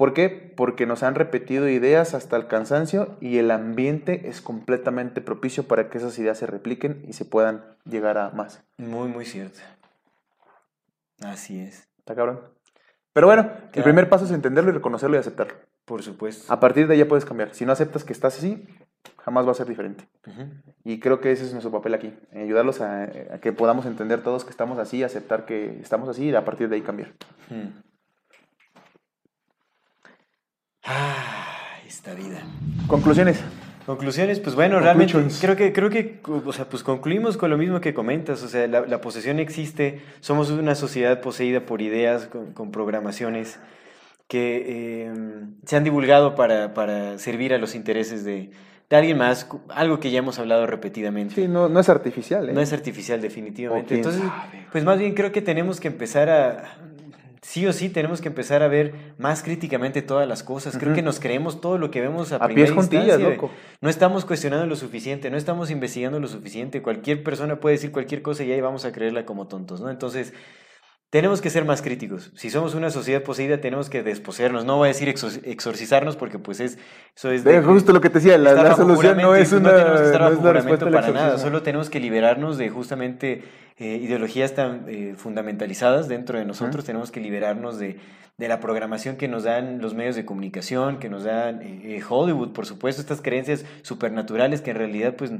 ¿Por 0.00 0.14
qué? 0.14 0.30
Porque 0.56 0.86
nos 0.86 1.02
han 1.02 1.14
repetido 1.14 1.68
ideas 1.68 2.14
hasta 2.14 2.34
el 2.38 2.46
cansancio 2.46 3.18
y 3.20 3.36
el 3.36 3.50
ambiente 3.50 4.30
es 4.30 4.40
completamente 4.40 5.20
propicio 5.20 5.64
para 5.64 5.90
que 5.90 5.98
esas 5.98 6.18
ideas 6.18 6.38
se 6.38 6.46
repliquen 6.46 7.04
y 7.06 7.12
se 7.12 7.26
puedan 7.26 7.62
llegar 7.84 8.16
a 8.16 8.30
más. 8.30 8.62
Muy, 8.78 9.08
muy 9.08 9.26
cierto. 9.26 9.58
Así 11.22 11.60
es. 11.60 11.86
Está 11.98 12.14
cabrón. 12.14 12.40
Pero 13.12 13.26
bueno, 13.26 13.42
el 13.42 13.70
Claro. 13.72 13.84
primer 13.84 14.08
paso 14.08 14.24
es 14.24 14.30
entenderlo 14.30 14.70
y 14.70 14.72
reconocerlo 14.72 15.16
y 15.16 15.20
aceptarlo. 15.20 15.52
Por 15.84 16.02
supuesto. 16.02 16.50
A 16.50 16.60
partir 16.60 16.86
de 16.86 16.94
ahí 16.94 17.00
ya 17.00 17.06
puedes 17.06 17.26
cambiar. 17.26 17.54
Si 17.54 17.66
no 17.66 17.72
aceptas 17.72 18.02
que 18.02 18.14
estás 18.14 18.38
así, 18.38 18.66
jamás 19.18 19.46
va 19.46 19.50
a 19.50 19.54
ser 19.54 19.66
diferente. 19.66 20.08
Ujú. 20.26 20.44
Y 20.82 20.98
creo 21.00 21.20
que 21.20 21.30
ese 21.30 21.44
es 21.44 21.52
nuestro 21.52 21.72
papel 21.72 21.92
aquí. 21.92 22.14
Ayudarlos 22.34 22.80
a, 22.80 23.02
a 23.02 23.38
que 23.42 23.52
podamos 23.52 23.84
entender 23.84 24.22
todos 24.22 24.44
que 24.46 24.50
estamos 24.50 24.78
así, 24.78 25.02
aceptar 25.02 25.44
que 25.44 25.78
estamos 25.82 26.08
así 26.08 26.30
y 26.30 26.34
a 26.34 26.44
partir 26.46 26.70
de 26.70 26.76
ahí 26.76 26.80
cambiar. 26.82 27.10
Mm. 27.50 27.89
Ah, 30.84 31.78
esta 31.86 32.14
vida. 32.14 32.42
Conclusiones. 32.86 33.40
Conclusiones, 33.86 34.38
pues 34.40 34.54
bueno, 34.54 34.78
realmente 34.78 35.14
Conclusions. 35.14 35.40
creo 35.42 35.56
que, 35.56 35.72
creo 35.72 35.90
que, 35.90 36.20
o 36.46 36.52
sea, 36.52 36.68
pues 36.68 36.82
concluimos 36.82 37.36
con 37.36 37.50
lo 37.50 37.58
mismo 37.58 37.80
que 37.80 37.92
comentas, 37.92 38.42
o 38.42 38.48
sea, 38.48 38.66
la, 38.68 38.82
la 38.82 39.00
posesión 39.00 39.40
existe, 39.40 40.00
somos 40.20 40.50
una 40.50 40.74
sociedad 40.74 41.20
poseída 41.20 41.60
por 41.66 41.82
ideas, 41.82 42.26
con, 42.26 42.52
con 42.52 42.70
programaciones 42.70 43.58
que 44.28 44.64
eh, 45.08 45.12
se 45.64 45.76
han 45.76 45.82
divulgado 45.82 46.36
para, 46.36 46.72
para 46.72 47.18
servir 47.18 47.52
a 47.52 47.58
los 47.58 47.74
intereses 47.74 48.22
de, 48.22 48.50
de 48.88 48.96
alguien 48.96 49.18
más, 49.18 49.48
algo 49.70 49.98
que 49.98 50.12
ya 50.12 50.18
hemos 50.20 50.38
hablado 50.38 50.66
repetidamente. 50.68 51.34
Sí, 51.34 51.48
no, 51.48 51.68
no 51.68 51.80
es 51.80 51.88
artificial. 51.88 52.48
¿eh? 52.48 52.52
No 52.52 52.60
es 52.60 52.72
artificial, 52.72 53.20
definitivamente. 53.20 53.96
Entonces, 53.96 54.20
sabe. 54.20 54.66
pues 54.70 54.84
más 54.84 55.00
bien 55.00 55.14
creo 55.14 55.32
que 55.32 55.42
tenemos 55.42 55.80
que 55.80 55.88
empezar 55.88 56.28
a, 56.28 56.76
sí 57.42 57.66
o 57.66 57.72
sí, 57.72 57.88
tenemos 57.88 58.20
que 58.20 58.28
empezar 58.28 58.62
a 58.62 58.68
ver 58.68 58.92
más 59.18 59.42
críticamente 59.42 60.02
todas 60.02 60.28
las 60.28 60.42
cosas. 60.42 60.76
Creo 60.76 60.94
que 60.94 61.02
nos 61.02 61.20
creemos 61.20 61.60
todo 61.60 61.78
lo 61.78 61.90
que 61.90 62.00
vemos 62.00 62.32
a, 62.32 62.36
A 62.36 62.46
primera 62.46 62.66
pies 62.66 62.74
juntillas, 62.76 63.06
instancia. 63.06 63.30
loco. 63.30 63.50
No 63.80 63.88
estamos 63.88 64.24
cuestionando 64.24 64.66
lo 64.66 64.76
suficiente, 64.76 65.30
no 65.30 65.36
estamos 65.36 65.70
investigando 65.70 66.20
lo 66.20 66.28
suficiente. 66.28 66.82
Cualquier 66.82 67.22
persona 67.22 67.60
puede 67.60 67.76
decir 67.76 67.92
cualquier 67.92 68.22
cosa 68.22 68.44
y 68.44 68.52
ahí 68.52 68.60
vamos 68.60 68.84
a 68.84 68.92
creerla 68.92 69.24
como 69.24 69.46
tontos, 69.48 69.80
¿no? 69.80 69.90
Entonces, 69.90 70.32
tenemos 71.10 71.40
que 71.40 71.50
ser 71.50 71.64
más 71.64 71.82
críticos. 71.82 72.30
Si 72.36 72.50
somos 72.50 72.74
una 72.74 72.90
sociedad 72.90 73.22
poseída, 73.22 73.60
tenemos 73.60 73.90
que 73.90 74.04
desposeernos. 74.04 74.64
No 74.64 74.76
voy 74.76 74.86
a 74.86 74.92
decir 74.92 75.08
exor- 75.08 75.40
exorcizarnos 75.44 76.16
porque 76.16 76.38
pues 76.38 76.60
es, 76.60 76.78
eso 77.16 77.32
es... 77.32 77.42
Ve, 77.42 77.60
justo 77.62 77.92
lo 77.92 78.00
que 78.00 78.10
te 78.10 78.20
decía, 78.20 78.38
la, 78.38 78.54
la 78.54 78.76
solución 78.76 79.18
no 79.18 79.34
es 79.34 79.50
una 79.52 79.72
no 79.72 79.76
tenemos 79.76 80.00
que 80.00 80.06
estar 80.06 80.20
no 80.20 80.26
bajo 80.30 80.38
es 80.38 80.44
la 80.44 80.52
respuesta 80.52 80.86
juramento 80.86 81.08
para 81.08 81.26
nada, 81.26 81.38
solo 81.38 81.62
tenemos 81.62 81.90
que 81.90 81.98
liberarnos 81.98 82.58
de 82.58 82.70
justamente 82.70 83.42
eh, 83.78 83.96
ideologías 84.02 84.54
tan 84.54 84.84
eh, 84.86 85.14
fundamentalizadas 85.16 86.06
dentro 86.06 86.38
de 86.38 86.44
nosotros, 86.44 86.84
tenemos 86.84 87.10
que 87.10 87.18
liberarnos 87.20 87.78
de, 87.78 87.98
de 88.38 88.48
la 88.48 88.60
programación 88.60 89.16
que 89.16 89.26
nos 89.26 89.42
dan 89.42 89.80
los 89.80 89.94
medios 89.94 90.14
de 90.14 90.24
comunicación, 90.24 90.98
que 91.00 91.08
nos 91.08 91.24
dan 91.24 91.60
eh, 91.62 92.00
Hollywood, 92.08 92.52
por 92.52 92.66
supuesto, 92.66 93.02
estas 93.02 93.20
creencias 93.20 93.64
supernaturales 93.82 94.60
que 94.60 94.70
en 94.70 94.76
realidad 94.76 95.14
pues 95.16 95.32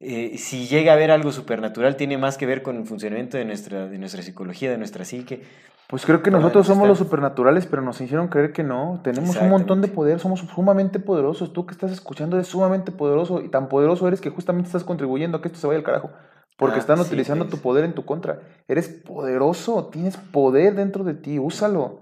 eh, 0.00 0.36
si 0.38 0.66
llega 0.66 0.92
a 0.92 0.94
haber 0.94 1.10
algo 1.10 1.32
supernatural 1.32 1.96
tiene 1.96 2.18
más 2.18 2.36
que 2.36 2.46
ver 2.46 2.62
con 2.62 2.76
el 2.76 2.84
funcionamiento 2.86 3.36
de 3.38 3.44
nuestra, 3.44 3.86
de 3.88 3.98
nuestra 3.98 4.22
psicología, 4.22 4.70
de 4.70 4.78
nuestra 4.78 5.04
psique. 5.04 5.42
Pues 5.88 6.04
creo 6.04 6.20
que 6.20 6.32
nosotros 6.32 6.66
somos 6.66 6.88
los 6.88 6.98
supernaturales, 6.98 7.64
pero 7.66 7.80
nos 7.80 8.00
hicieron 8.00 8.26
creer 8.26 8.52
que 8.52 8.64
no. 8.64 9.00
Tenemos 9.04 9.36
un 9.36 9.48
montón 9.48 9.80
de 9.82 9.88
poder, 9.88 10.18
somos 10.18 10.40
sumamente 10.40 10.98
poderosos. 10.98 11.52
Tú 11.52 11.64
que 11.64 11.72
estás 11.72 11.92
escuchando 11.92 12.36
eres 12.36 12.48
sumamente 12.48 12.90
poderoso 12.90 13.40
y 13.40 13.48
tan 13.50 13.68
poderoso 13.68 14.08
eres 14.08 14.20
que 14.20 14.30
justamente 14.30 14.66
estás 14.66 14.82
contribuyendo 14.82 15.38
a 15.38 15.42
que 15.42 15.46
esto 15.48 15.60
se 15.60 15.66
vaya 15.68 15.78
al 15.78 15.84
carajo. 15.84 16.10
Porque 16.56 16.76
Ah, 16.76 16.80
están 16.80 16.98
sí, 16.98 17.04
utilizando 17.04 17.44
es. 17.44 17.50
tu 17.50 17.58
poder 17.58 17.84
en 17.84 17.92
tu 17.94 18.04
contra. 18.04 18.40
Eres 18.66 18.88
poderoso, 18.88 19.86
tienes 19.92 20.16
poder 20.16 20.74
dentro 20.74 21.04
de 21.04 21.14
ti, 21.14 21.38
úsalo. 21.38 22.00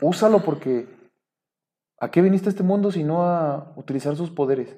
Úsalo 0.00 0.38
porque 0.40 0.86
¿a 2.00 2.10
qué 2.10 2.22
viniste 2.22 2.48
a 2.48 2.50
este 2.50 2.62
mundo 2.62 2.90
si 2.92 3.04
no 3.04 3.24
a 3.24 3.72
utilizar 3.76 4.16
sus 4.16 4.30
poderes? 4.30 4.74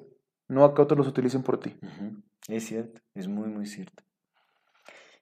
No 0.49 0.65
a 0.65 0.73
que 0.75 0.81
otros 0.81 0.97
los 0.97 1.07
utilicen 1.07 1.43
por 1.43 1.57
ti. 1.59 1.77
Ujú, 1.81 2.21
Es 2.47 2.65
cierto, 2.67 3.01
es 3.15 3.27
muy, 3.27 3.47
muy 3.49 3.65
cierto. 3.65 4.03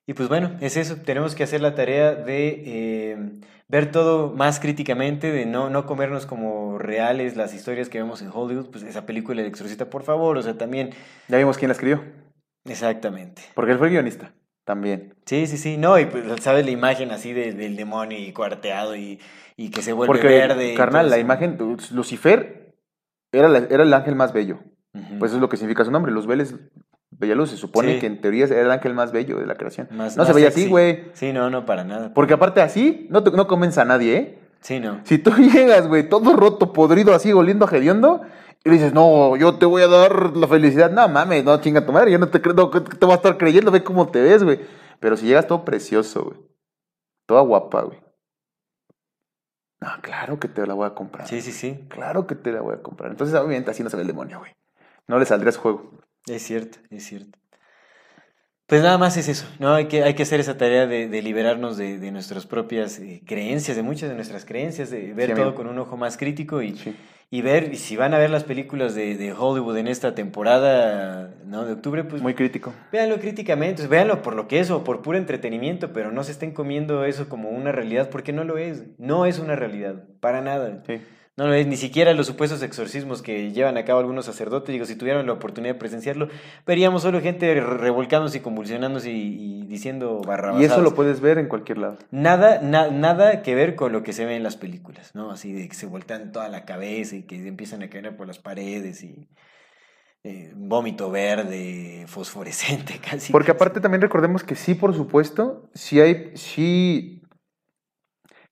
Y 0.08 0.14
pues 0.14 0.28
bueno, 0.28 0.58
es 0.60 0.76
eso, 0.76 0.96
tenemos 0.98 1.36
que 1.36 1.44
hacer 1.44 1.62
la 1.62 1.76
tarea 1.76 2.16
de 2.16 2.64
eh, 2.66 3.40
ver 3.68 3.92
todo 3.92 4.34
más 4.34 4.60
críticamente, 4.60 5.32
de 5.32 5.46
no, 5.46 5.70
no 5.70 5.86
comernos 5.86 6.26
como 6.26 6.80
reales 6.80 7.36
las 7.38 7.54
historias 7.54 7.90
que 7.90 8.00
vemos 8.00 8.22
en 8.24 8.32
Hollywood, 8.34 8.72
pues 8.72 8.84
esa 8.84 9.06
película 9.06 9.42
El 9.42 9.48
Exorcista, 9.48 9.90
por 9.90 10.02
favor, 10.04 10.38
o 10.38 10.42
sea, 10.42 10.58
también... 10.58 10.92
Ya 11.28 11.38
vimos 11.38 11.60
quién 11.60 11.70
la 11.70 11.74
escribió. 11.74 12.04
Exactamente. 12.66 13.44
Porque 13.54 13.74
él 13.74 13.78
fue 13.78 13.90
guionista. 13.90 14.34
También. 14.66 15.16
Sí, 15.26 15.46
sí, 15.48 15.58
sí, 15.58 15.78
no, 15.78 15.98
y 16.00 16.06
pues 16.06 16.24
sabes 16.42 16.64
la 16.66 16.72
imagen 16.72 17.12
así 17.12 17.34
de- 17.34 17.54
del 17.54 17.76
demonio 17.76 18.18
y 18.20 18.32
cuarteado 18.34 18.96
y, 18.96 19.20
y 19.58 19.70
que 19.72 19.82
se 19.82 19.94
vuelve 19.94 20.14
Porque, 20.14 20.28
verde. 20.28 20.74
carnal, 20.76 21.10
la 21.10 21.18
imagen, 21.18 21.58
Lucifer 21.92 22.76
era, 23.32 23.48
la- 23.50 23.68
era 23.70 23.84
el 23.84 23.94
ángel 23.94 24.16
más 24.16 24.32
bello. 24.34 24.60
Pues 25.20 25.30
eso 25.32 25.36
es 25.38 25.42
lo 25.42 25.50
que 25.50 25.58
significa 25.58 25.86
su 25.86 25.92
nombre. 25.92 26.12
Luz 26.12 26.26
Vélez 26.28 26.56
Bellaluz 27.12 27.50
se 27.50 27.58
supone 27.58 27.94
Sí. 27.96 28.00
que 28.00 28.06
en 28.08 28.22
teoría 28.22 28.46
era 28.46 28.62
el 28.62 28.72
ángel 28.72 28.94
más 28.94 29.12
bello 29.12 29.38
de 29.40 29.46
la 29.46 29.56
creación. 29.56 29.88
Más- 29.92 30.16
no 30.16 30.26
se 30.26 30.34
veía 30.34 30.48
sexy. 30.48 30.62
así, 30.62 30.70
güey. 30.70 31.06
Sí, 31.14 31.34
no, 31.34 31.50
no, 31.50 31.66
para 31.66 31.84
nada. 31.84 32.14
Porque 32.14 32.34
aparte 32.34 32.62
así, 32.62 33.08
no, 33.10 33.24
te- 33.24 33.32
no 33.32 33.48
convence 33.48 33.82
a 33.82 33.86
nadie, 33.86 34.16
¿eh? 34.18 34.40
Sí, 34.62 34.80
no. 34.80 35.02
Si 35.06 35.18
tú 35.18 35.32
llegas, 35.38 35.88
güey, 35.88 36.08
todo 36.08 36.36
roto, 36.36 36.72
podrido, 36.74 37.14
así, 37.14 37.34
oliendo 37.34 37.66
a 37.68 37.76
hediondo, 37.76 38.22
y 38.64 38.70
le 38.70 38.76
dices, 38.76 38.94
no, 38.94 39.36
yo 39.38 39.56
te 39.58 39.66
voy 39.66 39.82
a 39.82 39.88
dar 39.88 40.36
la 40.36 40.48
felicidad. 40.48 40.92
No, 40.92 41.08
mames, 41.10 41.44
no, 41.46 41.60
chinga 41.62 41.86
tu 41.86 41.92
madre, 41.94 42.12
yo 42.12 42.20
no 42.20 42.28
te 42.30 42.42
creo, 42.42 42.54
no, 42.54 42.70
te 42.70 43.06
voy 43.06 43.14
a 43.14 43.16
estar 43.16 43.38
creyendo, 43.38 43.72
ve 43.72 43.84
cómo 43.84 44.10
te 44.10 44.22
ves, 44.22 44.44
güey. 44.44 44.60
Pero 45.00 45.16
si 45.18 45.26
llegas 45.28 45.48
todo 45.48 45.64
precioso, 45.66 46.24
güey, 46.26 46.38
toda 47.26 47.42
guapa, 47.42 47.84
güey. 47.84 48.00
No, 49.82 49.88
claro 50.02 50.40
que 50.40 50.50
te 50.50 50.68
la 50.68 50.74
voy 50.74 50.88
a 50.88 50.94
comprar. 50.94 51.26
Sí, 51.28 51.42
sí, 51.42 51.54
sí. 51.54 51.86
Claro 51.90 52.28
que 52.28 52.36
te 52.36 52.52
la 52.52 52.60
voy 52.62 52.76
a 52.76 52.82
comprar. 52.82 53.12
Entonces, 53.12 53.34
obviamente, 53.40 53.72
así 53.72 53.82
no 53.82 53.90
se 53.90 53.96
ve 53.96 54.02
el 54.02 54.08
demonio, 54.10 54.40
güey. 54.40 54.52
No 55.08 55.18
le 55.18 55.26
saldría 55.26 55.50
ese 55.52 55.60
juego. 55.60 55.90
Es 56.30 56.44
cierto, 56.44 56.78
es 56.92 57.06
cierto. 57.06 57.38
Pues 58.68 58.84
nada 58.84 59.00
más 59.00 59.18
es 59.18 59.28
eso, 59.30 59.48
¿no? 59.58 59.74
Hay 59.74 59.88
que, 59.88 60.04
hay 60.04 60.14
que 60.14 60.22
hacer 60.22 60.40
esa 60.40 60.56
tarea 60.58 60.86
de, 60.86 61.08
de 61.08 61.22
liberarnos 61.24 61.76
de, 61.76 61.98
de 61.98 62.12
nuestras 62.12 62.46
propias 62.46 63.00
eh, 63.00 63.24
creencias, 63.26 63.76
de 63.76 63.82
muchas 63.82 64.10
de 64.10 64.16
nuestras 64.16 64.46
creencias, 64.46 64.92
de 64.92 65.12
ver 65.14 65.30
Sí, 65.32 65.36
todo 65.36 65.56
con 65.56 65.66
un 65.66 65.80
ojo 65.80 65.98
más 65.98 66.18
crítico 66.18 66.62
y, 66.62 66.78
Sí. 66.78 66.96
y 67.32 67.42
ver, 67.42 67.74
y 67.74 67.78
si 67.78 67.96
van 67.98 68.14
a 68.14 68.20
ver 68.20 68.30
las 68.30 68.44
películas 68.44 68.94
de, 68.94 69.18
de 69.18 69.34
Hollywood 69.34 69.76
en 69.78 69.88
esta 69.88 70.14
temporada, 70.14 71.34
¿no? 71.46 71.66
De 71.66 71.74
octubre, 71.74 72.04
pues 72.04 72.22
Muy 72.22 72.36
crítico. 72.36 72.72
véanlo 72.92 73.20
críticamente, 73.20 73.88
véanlo 73.88 74.22
por 74.22 74.36
lo 74.36 74.48
que 74.48 74.60
es 74.60 74.70
o 74.70 74.84
por 74.84 75.02
puro 75.02 75.18
entretenimiento, 75.18 75.92
pero 75.92 76.12
no 76.12 76.24
se 76.24 76.32
estén 76.34 76.52
comiendo 76.52 77.06
eso 77.06 77.28
como 77.28 77.50
una 77.50 77.72
realidad 77.72 78.12
porque 78.12 78.34
no 78.34 78.44
lo 78.44 78.60
es, 78.60 78.84
no 79.00 79.26
es 79.26 79.40
una 79.40 79.56
realidad, 79.56 80.04
para 80.20 80.42
nada. 80.42 80.84
Sí. 80.86 81.02
No 81.40 81.48
lo 81.48 81.54
es, 81.54 81.66
ni 81.66 81.78
siquiera 81.78 82.14
los 82.14 82.28
supuestos 82.28 82.62
exorcismos 82.62 83.22
que 83.24 83.52
llevan 83.52 83.78
a 83.78 83.86
cabo 83.86 84.00
algunos 84.02 84.26
sacerdotes. 84.26 84.72
Digo, 84.74 84.86
si 84.86 84.96
tuvieran 84.96 85.26
la 85.26 85.34
oportunidad 85.34 85.74
de 85.74 85.80
presenciarlo, 85.80 86.28
veríamos 86.68 87.02
solo 87.02 87.22
gente 87.22 87.52
re- 87.54 87.62
revolcándose 87.62 88.38
y 88.38 88.42
convulsionándose 88.42 89.10
y, 89.10 89.62
y 89.62 89.66
diciendo 89.66 90.22
barrabasadas. 90.26 90.62
Y 90.62 90.66
eso 90.72 90.82
lo 90.82 90.94
puedes 90.94 91.22
ver 91.22 91.38
en 91.40 91.48
cualquier 91.48 91.78
lado. 91.80 91.98
Nada, 92.12 92.60
na- 92.62 92.90
nada 92.92 93.42
que 93.42 93.56
ver 93.56 93.76
con 93.76 93.92
lo 93.94 94.04
que 94.04 94.14
se 94.14 94.26
ve 94.26 94.36
en 94.36 94.44
las 94.44 94.58
películas, 94.58 95.16
¿no? 95.16 95.32
Así 95.32 95.52
de 95.54 95.68
que 95.70 95.76
se 95.76 95.86
voltean 95.88 96.32
toda 96.32 96.50
la 96.50 96.66
cabeza 96.66 97.16
y 97.16 97.24
que 97.24 97.48
empiezan 97.48 97.82
a 97.84 97.90
caer 97.90 98.16
por 98.16 98.28
las 98.28 98.38
paredes 98.38 99.02
y 99.04 99.30
eh, 100.26 100.52
vómito 100.56 101.10
verde, 101.10 102.04
fosforescente 102.08 103.00
casi. 103.10 103.32
Porque 103.32 103.52
aparte 103.52 103.80
también 103.80 104.02
recordemos 104.02 104.44
que 104.44 104.56
sí, 104.56 104.76
por 104.76 104.94
supuesto, 104.94 105.70
sí 105.74 106.02
hay, 106.02 106.32
sí, 106.36 107.19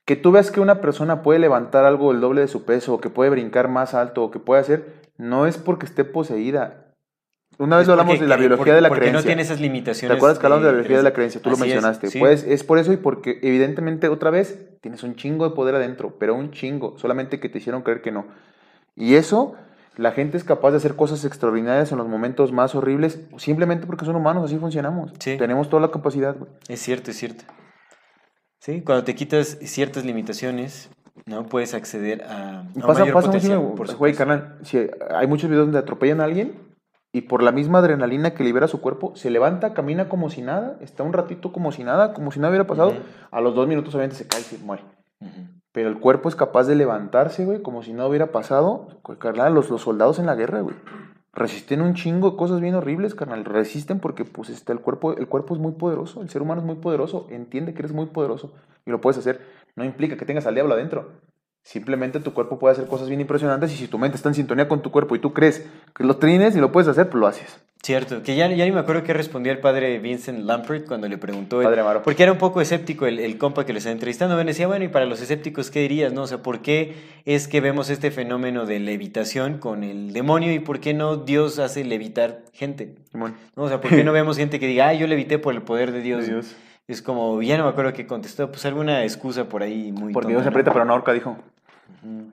que 0.08 0.16
tú 0.16 0.32
veas 0.32 0.52
que 0.52 0.62
una 0.62 0.80
persona 0.80 1.22
puede 1.22 1.38
levantar 1.38 1.84
algo 1.84 2.12
el 2.14 2.22
doble 2.22 2.40
de 2.42 2.48
su 2.48 2.64
peso, 2.64 2.94
o 2.94 3.02
que 3.02 3.10
puede 3.10 3.30
brincar 3.30 3.68
más 3.68 3.94
alto, 3.94 4.24
o 4.24 4.32
que 4.32 4.40
puede 4.40 4.62
hacer, 4.62 5.02
no 5.18 5.46
es 5.46 5.58
porque 5.58 5.86
esté 5.86 6.06
poseída. 6.06 6.86
Una 7.60 7.76
vez 7.78 7.84
Es 7.84 7.88
lo 7.88 7.94
hablamos 7.94 8.14
porque- 8.14 8.24
de 8.24 8.30
la 8.30 8.38
biología 8.38 8.58
porque- 8.58 8.74
de 8.74 8.82
la 8.82 8.88
porque 8.88 9.00
creencia. 9.02 9.20
no 9.20 9.26
tiene 9.26 9.42
esas 9.42 9.58
¿Te 9.58 9.64
limitaciones. 9.64 10.16
acuerdas 10.16 10.40
que 10.40 10.46
hablamos 10.46 10.64
de 10.64 10.68
la 10.70 10.74
biología 10.76 10.98
de 10.98 11.04
la 11.04 11.14
creencia? 11.14 11.42
Tú 11.42 11.50
lo 11.50 11.56
es, 11.56 11.62
mencionaste. 11.62 12.08
sí. 12.08 12.20
Pues 12.20 12.44
es 12.44 12.64
por 12.64 12.78
eso 12.80 12.94
y 12.94 12.98
porque 12.98 13.40
evidentemente 13.42 14.08
otra 14.08 14.30
vez 14.30 14.70
tienes 14.80 15.04
un 15.04 15.16
chingo 15.16 15.50
de 15.50 15.56
poder 15.56 15.76
adentro, 15.76 16.16
pero 16.20 16.36
un 16.36 16.52
chingo, 16.52 16.98
solamente 16.98 17.40
que 17.40 17.50
te 17.50 17.58
hicieron 17.58 17.82
creer 17.82 18.02
que 18.02 18.12
no. 18.12 18.28
Y 18.96 19.16
eso, 19.16 19.56
la 19.98 20.12
gente 20.12 20.38
es 20.38 20.44
capaz 20.46 20.72
de 20.72 20.78
hacer 20.78 20.96
cosas 20.96 21.26
extraordinarias 21.26 21.92
en 21.92 21.98
los 21.98 22.08
momentos 22.08 22.52
más 22.54 22.76
horribles, 22.76 23.20
simplemente 23.38 23.88
porque 23.88 24.06
son 24.06 24.16
humanos, 24.16 24.46
así 24.46 24.58
funcionamos. 24.58 25.12
Sí. 25.20 25.36
Tenemos 25.38 25.68
toda 25.70 25.82
la 25.82 25.90
capacidad, 25.92 26.36
güey. 26.38 26.50
Es 26.70 26.80
cierto, 26.80 27.12
es 27.12 27.18
cierto. 27.18 27.44
Sí, 28.60 28.82
cuando 28.82 29.04
te 29.04 29.16
quitas 29.16 29.58
ciertas 29.62 30.06
limitaciones, 30.06 30.90
¿no? 31.26 31.46
Puedes 31.46 31.74
acceder 31.74 32.24
a, 32.24 32.62
a 32.62 32.64
Pasa, 32.86 33.02
mayor 33.02 33.14
pasa 33.14 33.28
potencial, 33.28 33.60
mucho, 33.60 33.76
por 33.76 33.96
güey, 33.96 34.14
carnal. 34.14 34.58
Si 34.64 34.80
hay 35.10 35.28
muchos 35.28 35.50
videos 35.50 35.68
donde 35.68 35.80
atropellan 35.80 36.22
a 36.22 36.26
alguien 36.26 36.54
y 37.14 37.22
por 37.22 37.42
la 37.42 37.52
misma 37.52 37.80
adrenalina 37.80 38.34
que 38.34 38.44
libera 38.44 38.68
su 38.68 38.82
cuerpo, 38.82 39.16
se 39.16 39.30
levanta, 39.30 39.74
camina 39.74 40.10
como 40.10 40.30
si 40.30 40.42
nada, 40.42 40.78
está 40.82 41.04
un 41.04 41.14
ratito 41.14 41.52
como 41.52 41.72
si 41.72 41.84
nada, 41.84 42.14
como 42.14 42.32
si 42.32 42.40
nada 42.40 42.50
hubiera 42.50 42.68
pasado. 42.68 42.94
A 43.32 43.42
los 43.42 43.56
dos 43.56 43.68
minutos 43.68 43.94
obviamente 43.96 44.18
se 44.18 44.28
cae 44.28 44.42
y 44.42 44.44
se 44.44 44.58
muere. 44.60 44.84
Pero 45.72 45.90
el 45.90 46.00
cuerpo 46.00 46.28
es 46.30 46.36
capaz 46.36 46.66
de 46.66 46.76
levantarse, 46.76 47.46
güey, 47.46 47.62
como 47.62 47.84
si 47.84 47.94
no 47.94 48.08
hubiera 48.08 48.32
pasado. 48.32 48.88
Güey, 49.04 49.18
Carnal, 49.20 49.54
los, 49.54 49.70
los 49.70 49.82
soldados 49.82 50.20
en 50.20 50.26
la 50.26 50.36
guerra, 50.36 50.62
güey. 50.62 50.76
Resisten 51.38 51.82
un 51.82 51.94
chingo 51.94 52.32
de 52.32 52.36
cosas 52.36 52.62
bien 52.62 52.74
horribles, 52.74 53.14
carnal. 53.14 53.46
Resisten 53.46 54.00
porque, 54.00 54.26
pues, 54.26 54.50
este, 54.50 54.74
el, 54.74 54.80
cuerpo, 54.80 55.16
el 55.16 55.28
cuerpo 55.28 55.54
es 55.54 55.62
muy 55.62 55.74
poderoso. 55.74 56.24
El 56.24 56.30
ser 56.32 56.42
humano 56.42 56.62
es 56.62 56.66
muy 56.66 56.78
poderoso. 56.78 57.28
Entiende 57.30 57.76
que 57.76 57.80
eres 57.82 57.92
muy 57.94 58.08
poderoso 58.08 58.54
y 58.88 58.90
lo 58.90 59.00
puedes 59.00 59.20
hacer. 59.20 59.40
No 59.76 59.86
implica 59.86 60.18
que 60.18 60.26
tengas 60.26 60.48
al 60.48 60.56
diablo 60.56 60.74
adentro. 60.74 61.12
Simplemente 61.68 62.22
tu 62.22 62.34
cuerpo 62.34 62.58
puede 62.58 62.72
hacer 62.72 62.88
cosas 62.88 63.10
bien 63.10 63.20
impresionantes 63.20 63.74
y 63.74 63.76
si 63.76 63.90
tu 63.90 63.98
mente 63.98 64.16
está 64.16 64.30
en 64.30 64.36
sintonía 64.36 64.70
con 64.70 64.82
tu 64.82 64.90
cuerpo 64.90 65.18
y 65.18 65.20
tú 65.20 65.34
crees 65.34 65.68
que 65.94 66.06
lo 66.06 66.16
trines 66.16 66.56
y 66.56 66.62
lo 66.62 66.72
puedes 66.72 66.88
hacer, 66.88 67.10
pues 67.10 67.20
lo 67.20 67.28
haces. 67.28 67.60
Cierto, 67.84 68.24
que 68.24 68.38
ya, 68.38 68.48
ya 68.48 68.64
ni 68.64 68.72
me 68.72 68.80
acuerdo 68.80 69.04
qué 69.04 69.14
respondió 69.14 69.52
el 69.52 69.60
padre 69.60 70.00
Vincent 70.00 70.46
Lampert 70.46 70.88
cuando 70.88 71.10
le 71.10 71.18
preguntó. 71.18 71.62
Padre 71.62 71.82
Amaro. 71.82 72.04
Porque 72.04 72.24
era 72.24 72.32
un 72.32 72.38
poco 72.38 72.62
escéptico 72.62 73.06
el, 73.06 73.20
el 73.20 73.38
compa 73.38 73.66
que 73.66 73.74
lo 73.74 73.80
estaba 73.80 73.92
entrevistando. 73.92 74.38
Me 74.38 74.46
decía, 74.46 74.66
bueno, 74.66 74.86
y 74.86 74.88
para 74.88 75.06
los 75.06 75.22
escépticos, 75.22 75.70
¿qué 75.70 75.82
dirías? 75.82 76.14
no 76.14 76.22
O 76.22 76.28
sea, 76.28 76.38
¿por 76.38 76.62
qué 76.62 76.96
es 77.26 77.50
que 77.50 77.60
vemos 77.60 77.90
este 77.90 78.12
fenómeno 78.12 78.66
de 78.66 78.80
levitación 78.80 79.58
con 79.58 79.84
el 79.84 80.14
demonio 80.14 80.54
y 80.54 80.60
por 80.60 80.80
qué 80.80 80.94
no 80.94 81.18
Dios 81.18 81.60
hace 81.60 81.84
levitar 81.84 82.44
gente? 82.54 82.96
Simón. 83.12 83.36
¿No? 83.58 83.64
O 83.64 83.68
sea, 83.68 83.82
¿por 83.82 83.92
qué 83.92 84.06
no 84.06 84.12
vemos 84.14 84.38
gente 84.38 84.62
que 84.62 84.68
diga, 84.68 84.88
ah, 84.88 84.94
yo 84.94 85.06
levité 85.06 85.38
por 85.38 85.54
el 85.54 85.64
poder 85.64 85.92
de 85.92 86.00
Dios? 86.00 86.26
De 86.26 86.32
Dios. 86.32 86.56
Es 86.88 87.02
como, 87.02 87.42
ya 87.42 87.58
no 87.58 87.66
me 87.66 87.70
acuerdo 87.72 87.92
qué 87.92 88.08
contestó, 88.08 88.50
pues 88.50 88.66
alguna 88.66 89.04
excusa 89.04 89.50
por 89.50 89.62
ahí 89.62 89.92
muy 89.92 90.14
tonta, 90.14 90.30
Dios 90.30 90.44
¿no? 90.44 90.50
aprieta, 90.50 90.72
pero 90.72 90.86
no 90.86 90.94
ahorca, 90.94 91.12
dijo. 91.12 91.36
Ujú. 92.04 92.32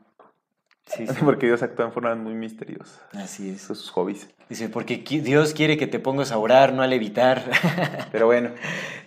Sí, 0.86 1.06
sí, 1.06 1.14
Porque 1.24 1.46
Dios 1.46 1.62
actúa 1.62 1.86
en 1.86 1.92
formas 1.92 2.16
muy 2.18 2.34
misteriosas. 2.34 3.00
así 3.12 3.50
es. 3.50 3.62
Esos 3.64 3.78
sus 3.78 3.90
hobbies. 3.90 4.28
Dice, 4.48 4.68
porque 4.68 4.98
Dios 4.98 5.54
quiere 5.54 5.76
que 5.78 5.86
te 5.86 5.98
pongas 5.98 6.30
a 6.32 6.38
orar, 6.38 6.72
no 6.74 6.82
a 6.82 6.86
levitar. 6.86 7.50
Pero 8.12 8.26
bueno. 8.26 8.50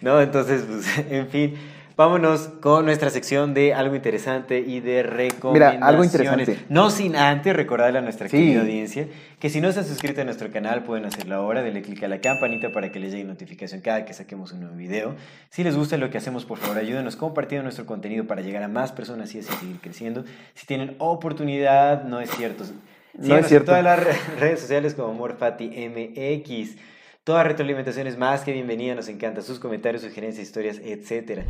no, 0.01 0.19
entonces, 0.21 0.63
pues, 0.67 0.97
en 1.11 1.27
fin, 1.29 1.57
vámonos 1.97 2.47
con 2.61 2.85
nuestra 2.85 3.09
sección 3.09 3.53
de 3.55 3.73
algo 3.73 3.95
interesante 3.95 4.59
y 4.59 4.79
de 4.79 5.01
recomendaciones. 5.03 5.83
algo 5.83 6.03
interesante. 6.03 6.57
No 6.69 6.89
sin 6.91 7.15
antes 7.15 7.55
recordarle 7.55 7.99
a 7.99 8.01
nuestra 8.01 8.29
Sí. 8.29 8.37
querida 8.37 8.61
audiencia 8.61 9.07
que 9.39 9.49
si 9.49 9.59
no 9.59 9.71
se 9.71 9.79
han 9.79 9.85
suscrito 9.85 10.21
a 10.21 10.23
nuestro 10.23 10.51
canal 10.51 10.83
pueden 10.83 11.05
hacerlo 11.05 11.35
ahora, 11.35 11.63
denle 11.63 11.81
clic 11.81 12.01
a 12.03 12.07
la 12.07 12.21
campanita 12.21 12.71
para 12.71 12.91
que 12.91 12.99
les 12.99 13.11
llegue 13.11 13.23
notificación 13.25 13.81
cada 13.81 14.05
que 14.05 14.13
saquemos 14.13 14.51
un 14.53 14.61
nuevo 14.61 14.75
video. 14.75 15.15
Si 15.49 15.63
les 15.63 15.75
gusta 15.75 15.97
lo 15.97 16.09
que 16.11 16.17
hacemos, 16.19 16.45
por 16.45 16.59
favor, 16.59 16.77
ayúdenos 16.77 17.15
compartiendo 17.15 17.63
nuestro 17.63 17.85
contenido 17.85 18.25
para 18.27 18.41
llegar 18.41 18.61
a 18.63 18.67
más 18.67 18.91
personas 18.91 19.33
y 19.35 19.39
así 19.39 19.51
seguir 19.59 19.77
creciendo. 19.81 20.23
Si 20.53 20.65
tienen 20.67 20.95
oportunidad, 20.99 22.03
no 22.03 22.21
es 22.21 22.29
cierto. 22.31 22.63
Síganos 23.19 23.43
en 23.45 23.49
cierto. 23.49 23.65
todas 23.71 23.83
las 23.83 23.99
re- 24.03 24.13
redes 24.39 24.59
sociales 24.59 24.93
como 24.93 25.13
Morfati 25.15 25.65
MX. 25.65 26.77
Toda 27.27 27.43
retroalimentación 27.43 28.07
es 28.07 28.17
más 28.17 28.45
que 28.45 28.53
bienvenida, 28.53 28.95
nos 28.95 29.09
encanta 29.09 29.41
sus 29.41 29.59
comentarios, 29.59 30.01
sugerencias, 30.01 30.47
historias, 30.47 30.79
etc. 30.81 31.41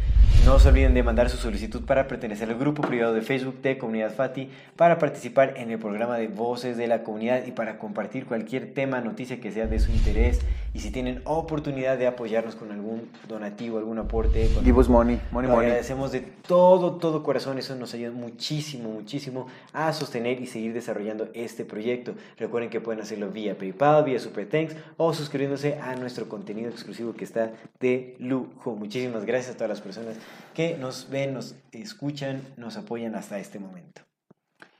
No 0.44 0.58
se 0.58 0.70
olviden 0.70 0.96
de 0.96 1.04
mandar 1.04 1.30
su 1.30 1.38
solicitud 1.38 1.86
para 1.86 2.08
pertenecer 2.08 2.50
al 2.50 2.58
grupo 2.58 2.82
privado 2.82 3.14
de 3.14 3.22
Facebook 3.22 3.62
de 3.62 3.78
Comunidad 3.78 4.12
Fati, 4.12 4.50
para 4.76 4.98
participar 4.98 5.54
en 5.56 5.70
el 5.70 5.78
programa 5.78 6.18
de 6.18 6.30
Voces 6.30 6.78
de 6.78 6.88
la 6.88 7.04
Comunidad 7.04 7.46
y 7.46 7.52
para 7.52 7.78
compartir 7.78 8.26
cualquier 8.26 8.74
tema, 8.74 9.02
noticia 9.02 9.40
que 9.40 9.52
sea 9.52 9.68
de 9.68 9.78
su 9.78 9.92
interés. 9.92 10.40
Y 10.74 10.80
si 10.80 10.90
tienen 10.90 11.22
oportunidad 11.26 11.96
de 12.00 12.08
apoyarnos 12.08 12.56
con 12.56 12.72
algún 12.72 13.10
donativo, 13.28 13.78
algún 13.78 14.00
aporte, 14.00 14.50
con 14.56 14.64
Give 14.64 14.80
us 14.80 14.90
money. 14.90 15.22
Money, 15.32 15.52
lo 15.52 15.60
agradecemos 15.60 16.12
de 16.12 16.22
todo, 16.22 16.94
todo 16.94 17.22
corazón. 17.22 17.60
Eso 17.60 17.76
nos 17.76 17.94
ayuda 17.94 18.12
muchísimo, 18.12 18.90
muchísimo 18.90 19.46
a 19.74 19.94
sostener 19.94 20.42
y 20.42 20.48
seguir 20.48 20.74
desarrollando 20.74 21.30
este 21.36 21.66
proyecto. 21.66 22.16
Recuerden 22.40 22.72
que 22.72 22.82
pueden 22.82 23.02
hacerlo 23.02 23.30
vía 23.30 23.56
PayPal, 23.56 24.06
vía 24.06 24.20
Super 24.20 24.50
Thanks 24.50 24.76
o 24.98 25.14
suscribiéndose 25.14 25.67
a 25.76 25.96
nuestro 25.96 26.30
contenido 26.30 26.70
exclusivo 26.70 27.14
que 27.14 27.26
está 27.26 27.52
de 27.80 28.16
lujo. 28.20 28.76
Muchísimas 28.76 29.26
gracias 29.26 29.54
a 29.54 29.58
todas 29.58 29.70
las 29.70 29.82
personas 29.82 30.16
que 30.54 30.78
nos 30.78 31.10
ven, 31.10 31.34
nos 31.34 31.56
escuchan, 31.72 32.42
nos 32.58 32.78
apoyan 32.78 33.16
hasta 33.16 33.40
este 33.40 33.60
momento. 33.60 34.02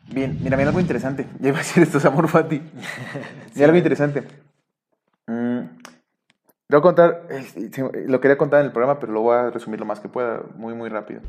Bien, 0.10 0.38
mira, 0.42 0.56
mira 0.58 0.70
algo 0.70 0.80
interesante. 0.80 1.26
Ya 1.40 1.50
iba 1.50 1.58
a 1.58 1.62
decir 1.62 1.84
esto 1.84 1.98
es 1.98 2.06
amor 2.06 2.28
fati. 2.28 2.62
Mira 3.56 3.66
algo 3.66 3.78
interesante. 3.78 4.24
Mm, 5.28 5.60
voy 6.70 6.80
a 6.80 6.82
contar, 6.82 7.28
eh, 7.30 7.44
sí, 7.44 7.82
lo 8.06 8.22
quería 8.22 8.38
contar 8.38 8.62
en 8.62 8.68
el 8.68 8.72
programa, 8.72 9.00
pero 9.00 9.12
lo 9.12 9.22
voy 9.22 9.36
a 9.36 9.50
resumir 9.50 9.80
lo 9.80 9.86
más 9.86 10.00
que 10.00 10.08
pueda, 10.08 10.42
muy, 10.56 10.74
muy 10.74 10.90
rápido. 10.90 11.22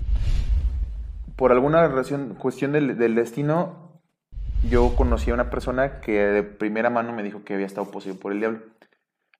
Por 1.34 1.52
alguna 1.52 1.88
razón, 1.88 2.36
cuestión 2.38 2.72
del, 2.72 2.96
del 2.96 3.14
destino, 3.14 3.88
yo 4.68 4.94
conocí 4.96 5.30
a 5.30 5.34
una 5.34 5.50
persona 5.50 6.00
que 6.00 6.12
de 6.12 6.42
primera 6.42 6.90
mano 6.90 7.12
me 7.12 7.22
dijo 7.22 7.44
que 7.44 7.54
había 7.54 7.66
estado 7.66 7.90
poseído 7.90 8.18
por 8.18 8.32
el 8.32 8.40
diablo. 8.40 8.60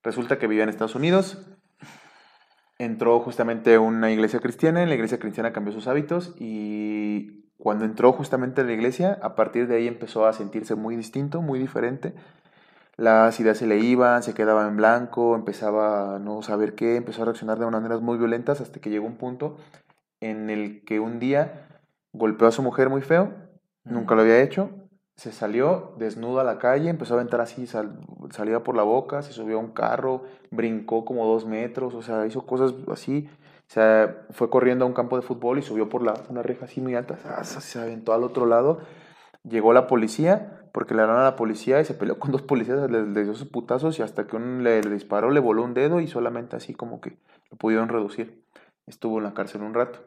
Resulta 0.03 0.39
que 0.39 0.47
vivía 0.47 0.65
en 0.65 0.71
Estados 0.71 0.95
Unidos. 0.95 1.39
entró 2.79 3.19
justamente 3.21 3.75
a 3.75 3.81
una 3.81 4.11
iglesia 4.11 4.39
cristiana, 4.39 4.83
en 4.83 4.89
la 4.89 4.95
iglesia 4.95 5.19
cristiana 5.19 5.53
cambió 5.53 5.73
sus 5.73 5.89
hábitos 5.89 6.35
y 6.39 7.49
cuando 7.59 7.85
entró 7.85 8.13
justamente 8.13 8.61
a 8.61 8.65
la 8.65 8.73
iglesia, 8.73 9.19
a 9.21 9.35
partir 9.35 9.67
de 9.67 9.77
ahí 9.77 9.89
empezó 9.89 10.27
a 10.27 10.33
sentirse 10.33 10.77
muy 10.77 10.95
distinto, 10.95 11.43
muy 11.43 11.59
diferente. 11.59 12.15
Las 12.97 13.39
ideas 13.41 13.59
se 13.59 13.67
le 13.67 13.79
iban, 13.79 14.23
se 14.23 14.35
quedaba 14.35 14.67
en 14.69 14.77
blanco, 14.77 15.35
empezaba 15.35 16.17
a 16.17 16.19
no 16.21 16.43
saber 16.43 16.75
qué, 16.75 16.97
empezó 16.97 17.23
a 17.23 17.25
reaccionar 17.27 17.59
de 17.59 17.67
maneras 17.67 18.01
muy 18.01 18.17
violentas 18.17 18.61
hasta 18.61 18.81
que 18.81 18.91
llegó 18.91 19.07
un 19.07 19.17
punto 19.17 19.57
en 20.21 20.51
el 20.51 20.85
que 20.85 21.01
un 21.01 21.19
día 21.19 21.69
golpeó 22.13 22.49
a 22.49 22.53
su 22.53 22.63
mujer 22.63 22.89
muy 22.91 23.03
feo, 23.03 23.33
nunca 23.85 24.15
lo 24.15 24.23
había 24.23 24.41
hecho, 24.41 24.88
se 25.19 25.33
salió 25.33 25.95
desnudo 25.99 26.39
a 26.39 26.45
la 26.45 26.59
calle, 26.59 26.89
empezó 26.91 27.15
a 27.15 27.17
aventar 27.19 27.41
así, 27.41 27.67
sal- 27.67 27.99
salía 28.31 28.63
por 28.63 28.77
la 28.77 28.85
boca, 28.85 29.23
se 29.23 29.33
subió 29.33 29.57
a 29.57 29.61
un 29.61 29.73
carro, 29.73 30.23
brincó 30.53 31.05
como 31.05 31.27
dos 31.27 31.45
metros, 31.45 31.95
o 31.95 32.03
sea, 32.03 32.25
hizo 32.27 32.47
cosas 32.47 32.73
así, 32.93 33.29
o 33.69 33.73
sea, 33.73 34.27
fue 34.31 34.49
corriendo 34.49 34.85
a 34.85 34.89
un 34.89 34.95
campo 34.95 35.17
de 35.17 35.23
fútbol 35.23 35.59
y 35.59 35.63
subió 35.63 35.89
por 35.89 36.05
la, 36.05 36.15
una 36.29 36.43
reja 36.43 36.67
así 36.67 36.81
muy 36.81 36.95
alta, 36.95 37.19
ah, 37.25 37.43
se 37.45 37.81
aventó 37.81 38.13
al 38.13 38.23
otro 38.23 38.47
lado, 38.47 38.79
llegó 39.43 39.73
la 39.73 39.89
policía, 39.89 40.71
porque 40.73 40.95
le 40.95 41.03
hablaron 41.03 41.23
a 41.23 41.25
la 41.25 41.37
policía 41.37 41.81
y 41.81 41.85
se 41.85 41.95
peleó 41.95 42.21
con 42.21 42.31
dos 42.31 42.43
policías, 42.43 42.89
le, 42.91 43.05
le 43.07 43.25
dio 43.25 43.35
sus 43.35 43.49
putazos 43.49 43.99
y 43.99 44.03
hasta 44.03 44.27
que 44.29 44.37
uno 44.37 44.63
le, 44.63 44.83
le 44.83 44.91
disparó, 44.91 45.31
le 45.33 45.41
voló 45.41 45.65
un 45.65 45.75
dedo 45.75 46.01
y 46.01 46.07
solamente 46.07 46.55
así 46.57 46.75
como 46.75 47.01
que 47.01 47.19
lo 47.51 47.57
pudieron 47.57 47.89
reducir. 47.89 48.45
Estuvo 48.87 49.19
en 49.19 49.25
la 49.25 49.35
cárcel 49.35 49.63
un 49.63 49.75
rato. 49.75 49.99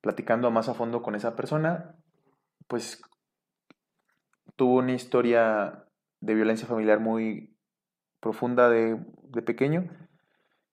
Platicando 0.00 0.50
más 0.50 0.68
a 0.68 0.74
fondo 0.74 1.02
con 1.02 1.14
esa 1.14 1.36
persona, 1.36 1.94
pues 2.66 3.00
tuvo 4.56 4.78
una 4.78 4.92
historia 4.92 5.86
de 6.20 6.34
violencia 6.34 6.66
familiar 6.66 7.00
muy 7.00 7.56
profunda 8.20 8.68
de, 8.68 8.98
de 9.24 9.42
pequeño, 9.42 9.88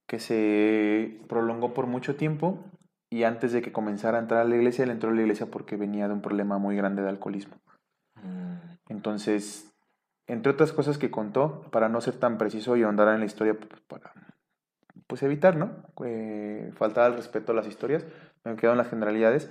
que 0.06 0.18
se 0.18 1.20
prolongó 1.28 1.74
por 1.74 1.86
mucho 1.86 2.16
tiempo 2.16 2.64
y 3.10 3.24
antes 3.24 3.52
de 3.52 3.60
que 3.60 3.72
comenzara 3.72 4.18
a 4.18 4.20
entrar 4.20 4.40
a 4.40 4.44
la 4.44 4.56
iglesia, 4.56 4.84
él 4.84 4.90
entró 4.90 5.10
a 5.10 5.14
la 5.14 5.22
iglesia 5.22 5.46
porque 5.46 5.76
venía 5.76 6.06
de 6.06 6.14
un 6.14 6.22
problema 6.22 6.58
muy 6.58 6.76
grande 6.76 7.02
de 7.02 7.08
alcoholismo. 7.08 7.56
Mm, 8.14 8.76
Entonces, 8.88 9.72
entre 10.28 10.52
otras 10.52 10.72
cosas 10.72 10.96
que 10.96 11.10
contó, 11.10 11.62
para 11.72 11.88
no 11.88 12.00
ser 12.00 12.14
tan 12.14 12.38
preciso 12.38 12.76
y 12.76 12.84
ahondar 12.84 13.08
en 13.08 13.20
la 13.20 13.26
historia, 13.26 13.56
para 13.88 14.12
pues 15.08 15.24
evitar, 15.24 15.56
¿no? 15.56 15.72
Eh, 16.04 16.70
faltar 16.76 17.06
al 17.06 17.16
respeto 17.16 17.50
a 17.50 17.54
las 17.56 17.66
historias, 17.66 18.06
me 18.44 18.54
quedo 18.54 18.70
en 18.72 18.78
las 18.78 18.88
generalidades. 18.88 19.50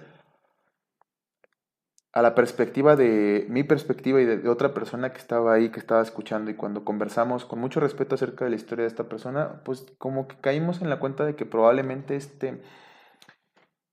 A 2.11 2.23
la 2.23 2.33
perspectiva 2.33 2.95
de 2.95 3.45
mi 3.49 3.63
perspectiva 3.63 4.19
y 4.19 4.25
de, 4.25 4.49
otra 4.49 4.73
persona 4.73 5.11
que 5.13 5.19
estaba 5.19 5.53
ahí, 5.53 5.69
que 5.69 5.79
estaba 5.79 6.01
escuchando, 6.01 6.49
y 6.49 6.55
cuando 6.55 6.83
conversamos 6.83 7.45
con 7.45 7.59
mucho 7.59 7.79
respeto 7.79 8.15
acerca 8.15 8.45
de 8.45 8.51
la 8.51 8.55
historia 8.55 8.83
de 8.83 8.87
esta 8.87 9.07
persona, 9.07 9.61
pues 9.63 9.85
como 9.99 10.27
que 10.27 10.35
caímos 10.37 10.81
en 10.81 10.89
la 10.89 10.99
cuenta 10.99 11.25
de 11.25 11.35
que 11.35 11.45
probablemente 11.45 12.15
este 12.15 12.63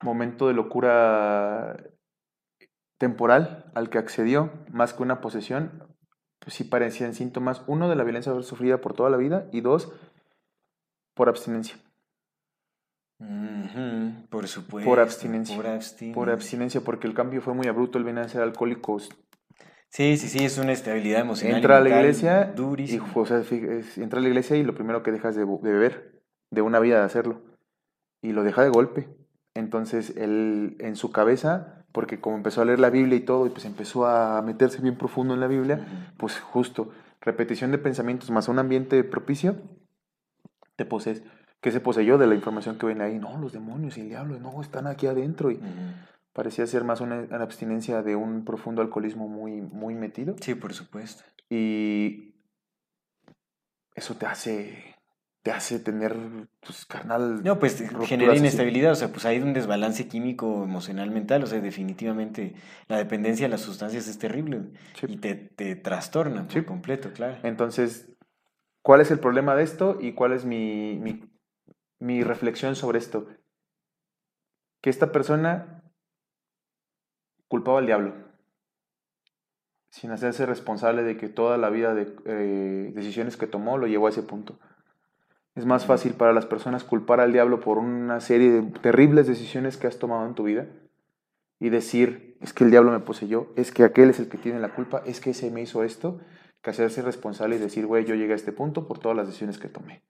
momento 0.03 0.49
de 0.49 0.55
locura 0.55 1.77
temporal 2.99 3.71
al 3.75 3.91
que 3.91 3.99
accedió, 3.99 4.51
más 4.71 4.95
que 4.95 5.03
una 5.03 5.21
posesión, 5.21 5.85
pues 6.39 6.55
sí 6.55 6.65
parecían 6.65 7.15
síntomas, 7.15 7.63
uno, 7.67 7.89
de 7.89 7.97
la 7.97 8.05
violencia 8.05 8.33
sufrida 8.43 8.81
por 8.81 8.95
toda 8.95 9.11
la 9.11 9.17
vida, 9.19 9.47
y 9.53 9.61
dos, 9.61 9.93
por 11.15 11.29
abstinencia. 11.29 11.77
Por 13.19 14.47
supuesto. 14.49 14.89
Por 14.89 15.01
abstinencia. 15.01 15.57
Por 15.57 15.67
abstinencia. 15.67 16.15
Por 16.15 16.31
abstinencia, 16.31 16.81
porque 16.83 17.07
el 17.07 17.15
cambio 17.15 17.41
fue 17.41 17.55
muy 17.55 17.67
abrupto, 17.67 17.99
él 17.99 18.05
viene 18.05 18.21
a 18.21 18.29
ser 18.29 18.43
alcohólico, 18.43 18.99
Sí, 19.89 20.19
sí, 20.19 20.29
sí, 20.29 20.45
es 20.45 20.59
una 20.59 20.73
estabilidad 20.73 21.21
emocional. 21.21 21.57
entra 21.57 21.79
a 21.79 21.81
la 21.81 21.89
iglesia, 21.89 22.55
y, 22.55 23.01
o 23.15 23.27
sea, 23.27 23.43
entra 23.97 24.19
a 24.19 24.23
la 24.23 24.29
iglesia 24.29 24.57
y 24.57 24.65
lo 24.65 24.75
primero 24.75 25.03
que 25.03 25.13
dejas 25.13 25.37
de, 25.37 25.45
beber, 25.45 26.21
de 26.51 26.61
una 26.61 26.81
vida 26.81 26.99
de 26.99 27.05
hacerlo, 27.05 27.43
y 28.21 28.33
lo 28.33 28.43
deja 28.43 28.63
de 28.63 28.69
golpe. 28.69 29.09
Entonces, 29.55 30.15
él 30.17 30.77
en 30.81 30.97
su 30.97 31.13
cabeza, 31.13 31.87
porque 31.93 32.21
como 32.21 32.37
empezó 32.37 32.61
a 32.61 32.67
leer 32.67 32.79
la 32.79 32.91
Biblia 32.91 33.17
y 33.17 33.21
todo, 33.21 33.47
y 33.47 33.51
pues 33.51 33.65
empezó 33.65 34.07
a 34.07 34.43
meterse 34.43 34.83
bien 34.83 34.99
profundo 34.99 35.33
en 35.33 35.41
la 35.41 35.47
Biblia, 35.47 36.13
pues 36.19 36.39
justo, 36.41 36.91
repetición 37.23 37.71
de 37.71 37.79
pensamientos 37.79 38.31
más 38.31 38.49
un 38.49 38.59
ambiente 38.59 39.03
propicio, 39.03 39.57
te 40.77 40.85
posees. 40.85 41.23
¿Qué 41.61 41.71
se 41.73 41.81
poseyó 41.81 42.19
de 42.19 42.27
la 42.27 42.35
información 42.35 42.79
que 42.79 42.87
ven 42.87 43.01
ahí? 43.01 43.19
No, 43.19 43.39
los 43.39 43.53
demonios 43.53 43.97
y 43.99 44.03
el 44.03 44.09
diablo, 44.09 44.39
no, 44.39 44.61
están 44.61 44.87
aquí 44.87 45.07
adentro. 45.07 45.51
Y 45.51 45.61
parecía 46.33 46.67
ser 46.67 46.85
más 46.85 47.01
una, 47.01 47.21
una 47.21 47.43
abstinencia 47.43 48.03
de 48.03 48.15
un 48.15 48.45
profundo 48.45 48.83
alcoholismo 48.83 49.27
muy, 49.29 49.61
muy 49.63 49.95
metido. 49.95 50.37
Sí, 50.41 50.55
por 50.55 50.75
supuesto. 50.75 51.25
Y 51.49 52.35
eso 53.95 54.15
te 54.17 54.27
hace, 54.27 54.95
te 55.43 55.51
hace 55.51 55.79
tener, 55.79 56.15
pues, 56.61 56.85
carnal. 56.85 57.43
No, 57.43 57.59
pues 57.59 57.83
genera 58.07 58.33
así. 58.33 58.41
inestabilidad, 58.41 58.93
o 58.93 58.97
sea, 58.97 59.09
pues 59.09 59.25
hay 59.25 59.39
un 59.41 59.55
desbalance 59.55 60.07
químico, 60.07 60.63
emocional, 60.65 61.11
mental, 61.11 61.43
o 61.43 61.47
sea, 61.47 61.61
definitivamente 61.61 62.55
la 62.89 62.99
dependencia 62.99 63.47
de 63.47 63.51
las 63.51 63.63
sustancias 63.63 64.07
es 64.07 64.19
terrible 64.19 64.61
Sí. 64.95 65.07
y 65.09 65.17
te, 65.17 65.35
te 65.35 65.75
trastorna 65.77 66.43
por 66.45 66.53
Sí. 66.53 66.63
completo, 66.63 67.13
claro. 67.15 67.39
Entonces, 67.43 68.11
¿cuál 68.83 69.01
es 69.01 69.11
el 69.11 69.19
problema 69.19 69.57
de 69.57 69.63
esto 69.63 69.99
y 70.01 70.13
cuál 70.13 70.33
es 70.33 70.45
mi, 70.45 70.99
mi, 71.01 71.25
mi 71.99 72.23
reflexión 72.23 72.77
sobre 72.77 72.99
esto? 72.99 73.27
Que 74.81 74.91
esta 74.91 75.13
persona 75.13 75.83
culpaba 77.49 77.79
al 77.79 77.87
diablo, 77.87 78.15
sin 79.91 80.11
hacerse 80.11 80.47
responsable 80.47 81.03
de 81.03 81.17
que 81.17 81.29
toda 81.29 81.57
la 81.57 81.71
vida 81.71 81.95
de 81.95 82.15
eh, 82.27 82.93
decisiones 82.95 83.37
que 83.37 83.47
tomó 83.47 83.79
lo 83.79 83.87
llevó 83.87 84.07
a 84.07 84.11
ese 84.11 84.23
punto. 84.23 84.59
Es 85.55 85.65
más 85.65 85.87
fácil 85.87 86.13
para 86.13 86.35
las 86.35 86.45
personas 86.45 86.85
culpar 86.85 87.21
al 87.21 87.33
diablo 87.33 87.61
por 87.61 87.79
una 87.79 88.21
serie 88.21 88.51
de 88.51 88.63
terribles 88.81 89.27
decisiones 89.27 89.79
que 89.79 89.87
has 89.87 89.99
tomado 89.99 90.27
en 90.27 90.35
tu 90.35 90.43
vida 90.43 90.67
y 91.59 91.71
decir, 91.71 92.37
es 92.43 92.53
que 92.53 92.65
el 92.65 92.71
diablo 92.71 92.93
me 92.93 93.01
poseyó, 93.01 93.53
es 93.57 93.73
que 93.73 93.85
aquel 93.85 94.11
es 94.11 94.21
el 94.21 94.29
que 94.29 94.37
tiene 94.37 94.61
la 94.61 94.75
culpa, 94.75 95.03
es 95.07 95.21
que 95.21 95.31
ese 95.31 95.51
me 95.51 95.63
hizo 95.63 95.83
esto, 95.83 96.21
que 96.61 96.71
hacerse 96.71 97.01
responsable 97.01 97.57
y 97.57 97.59
decir, 97.59 97.87
güey, 97.87 98.05
yo 98.05 98.15
llegué 98.15 98.35
a 98.35 98.37
este 98.37 98.53
punto 98.53 98.87
por 98.87 98.99
todas 98.99 99.17
las 99.17 99.29
decisiones 99.29 99.59
que 99.59 99.69
tomé. 99.69 100.03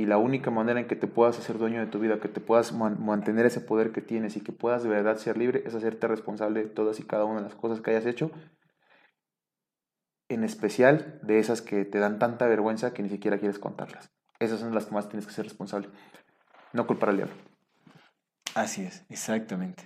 Y 0.00 0.06
la 0.06 0.16
única 0.16 0.50
manera 0.50 0.80
en 0.80 0.86
que 0.86 0.96
te 0.96 1.06
puedas 1.06 1.38
hacer 1.38 1.58
dueño 1.58 1.78
de 1.80 1.86
tu 1.86 1.98
vida, 1.98 2.20
que 2.20 2.28
te 2.28 2.40
puedas 2.40 2.72
man- 2.72 2.96
mantener 3.04 3.44
ese 3.44 3.60
poder 3.60 3.92
que 3.92 4.00
tienes 4.00 4.34
y 4.36 4.40
que 4.40 4.50
puedas 4.52 4.82
de 4.82 4.88
verdad 4.88 5.16
ser 5.18 5.36
libre, 5.36 5.62
es 5.66 5.74
hacerte 5.74 6.06
responsable 6.08 6.62
de 6.62 6.68
todas 6.68 7.00
y 7.00 7.02
cada 7.02 7.24
una 7.26 7.40
de 7.40 7.44
las 7.48 7.54
cosas 7.54 7.82
que 7.82 7.90
hayas 7.90 8.06
hecho, 8.06 8.30
en 10.30 10.42
especial 10.42 11.18
de 11.22 11.38
esas 11.38 11.60
que 11.60 11.84
te 11.84 11.98
dan 11.98 12.18
tanta 12.18 12.46
vergüenza 12.46 12.94
que 12.94 13.02
ni 13.02 13.10
siquiera 13.10 13.38
quieres 13.38 13.58
contarlas. 13.58 14.10
Esas 14.38 14.60
son 14.60 14.74
las 14.74 14.86
que 14.86 14.94
más 14.94 15.08
tienes 15.10 15.26
que 15.26 15.32
ser 15.34 15.44
responsable. 15.44 15.88
No 16.72 16.86
culpar 16.86 17.10
al 17.10 17.16
diablo. 17.18 17.34
Así 18.54 18.82
es, 18.82 19.04
exactamente. 19.10 19.82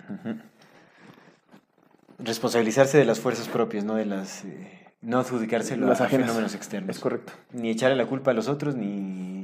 Responsabilizarse 2.19 2.97
de 2.97 3.05
las 3.05 3.19
fuerzas 3.19 3.49
propias, 3.49 3.83
no 3.83 3.95
de 3.95 4.05
las... 4.05 4.45
eh, 4.45 4.93
no 5.01 5.19
adjudicárselo 5.19 5.87
Las 5.87 5.99
a 6.01 6.05
ajenas. 6.05 6.27
fenómenos 6.27 6.55
externos. 6.55 6.95
Es 6.95 7.01
correcto. 7.01 7.33
Ni 7.51 7.69
echarle 7.69 7.97
la 7.97 8.05
culpa 8.07 8.31
a 8.31 8.33
los 8.33 8.47
otros, 8.47 8.75
ni, 8.75 9.34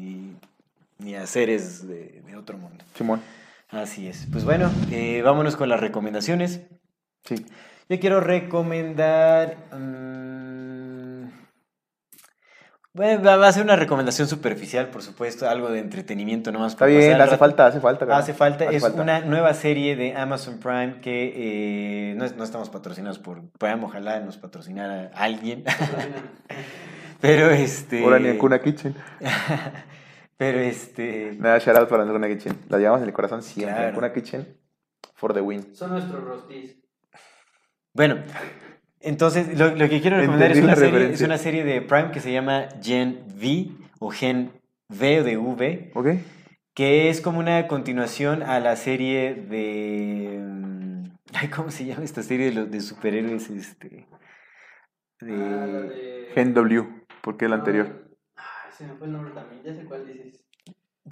ni 1.02 1.16
a 1.16 1.26
seres 1.28 1.88
de, 1.88 2.22
de 2.26 2.38
otro 2.38 2.58
mundo. 2.58 2.84
Simón. 2.96 3.22
Así 3.70 4.08
es. 4.08 4.28
Pues 4.32 4.44
bueno, 4.46 4.70
eh, 4.92 5.22
vámonos 5.24 5.56
con 5.56 5.70
las 5.70 5.80
recomendaciones. 5.80 6.62
Sí. 7.24 7.46
Yo 7.90 8.00
quiero 8.00 8.20
recomendar. 8.22 9.58
mm, 9.72 11.30
bueno, 12.94 13.24
va 13.40 13.48
a 13.48 13.52
ser 13.54 13.64
una 13.64 13.78
recomendación 13.78 14.28
superficial, 14.28 14.90
por 14.90 15.02
supuesto, 15.02 15.48
algo 15.50 15.70
de 15.72 15.80
entretenimiento 15.80 16.52
nomás. 16.52 16.74
Está 16.74 16.86
bien, 16.88 17.14
hace 17.14 17.26
rato. 17.26 17.38
falta, 17.38 17.66
hace 17.68 17.80
falta. 17.80 18.04
¿verdad? 18.06 18.20
Hace 18.22 18.34
falta, 18.34 18.66
Hace 18.66 18.76
es 18.76 18.82
falta. 18.84 19.02
una 19.02 19.22
nueva 19.22 19.54
serie 19.54 19.96
de 19.96 20.14
Amazon 20.16 20.60
Prime 20.60 21.00
que 21.02 22.12
eh, 22.12 22.16
no, 22.16 22.26
es- 22.26 22.36
no 22.36 22.44
estamos 22.44 22.70
patrocinados 22.70 23.18
por 23.20 23.50
Prime, 23.58 23.86
ojalá 23.86 24.20
nos 24.20 24.38
patrocinara 24.38 25.10
alguien. 25.16 25.64
Pero 27.22 27.50
este. 27.52 28.04
Ahora 28.04 28.20
ni 28.20 28.28
en 28.30 28.38
Kuna 28.38 28.60
Kitchen. 28.62 28.94
Pero 30.42 30.58
este. 30.60 31.36
Nada, 31.38 31.60
shout 31.60 31.78
out 31.78 31.88
para 31.88 32.04
Kuna 32.04 32.28
Kitchen. 32.28 32.58
La 32.68 32.80
llevamos 32.80 33.04
en 33.04 33.08
el 33.10 33.14
corazón 33.14 33.44
siempre. 33.44 33.76
Claro. 33.76 33.94
Kuna 33.94 34.12
Kitchen 34.12 34.48
for 35.14 35.36
the 35.36 35.40
win. 35.42 35.76
Son 35.76 35.92
nuestros 35.92 36.24
rostis. 36.24 36.78
Bueno, 37.94 38.18
entonces 39.02 39.56
lo, 39.56 39.76
lo 39.76 39.88
que 39.88 40.02
quiero 40.02 40.18
recomendar 40.18 40.52
es 40.52 40.64
una, 40.64 40.76
serie, 40.76 41.12
es 41.14 41.22
una 41.22 41.38
serie 41.38 41.64
de 41.64 41.82
Prime 41.84 42.10
que 42.10 42.22
se 42.22 42.32
llama 42.34 42.70
Gen 42.82 43.24
V 43.40 43.70
o 44.00 44.10
Gen 44.10 44.50
V 44.90 45.20
o 45.20 45.24
de 45.24 45.38
V, 45.38 45.92
¿Ok? 45.94 46.08
que 46.74 47.10
es 47.12 47.22
como 47.22 47.38
una 47.38 47.68
continuación 47.68 48.42
a 48.42 48.60
la 48.60 48.76
serie 48.78 49.36
de... 49.36 50.40
mm, 50.42 51.04
ay, 51.36 51.50
¿Cómo 51.50 51.70
se 51.70 51.86
llama 51.86 52.04
esta 52.04 52.24
serie 52.24 52.48
de, 52.48 52.52
los, 52.54 52.72
de 52.72 52.80
superhéroes? 52.82 53.48
Este, 53.52 54.08
Ah, 55.22 55.26
de- 55.28 56.30
Gen 56.34 56.56
W, 56.56 56.88
porque 57.22 57.46
el 57.46 57.54
anterior. 57.54 58.10
Se 58.82 58.88
me 58.88 58.94
fue 58.96 59.08
el 59.08 59.14
nombre 59.14 59.32
también, 59.34 59.62
ya 59.64 59.76
sé 59.80 59.86
cuál 59.88 60.08
dices. 60.08 60.44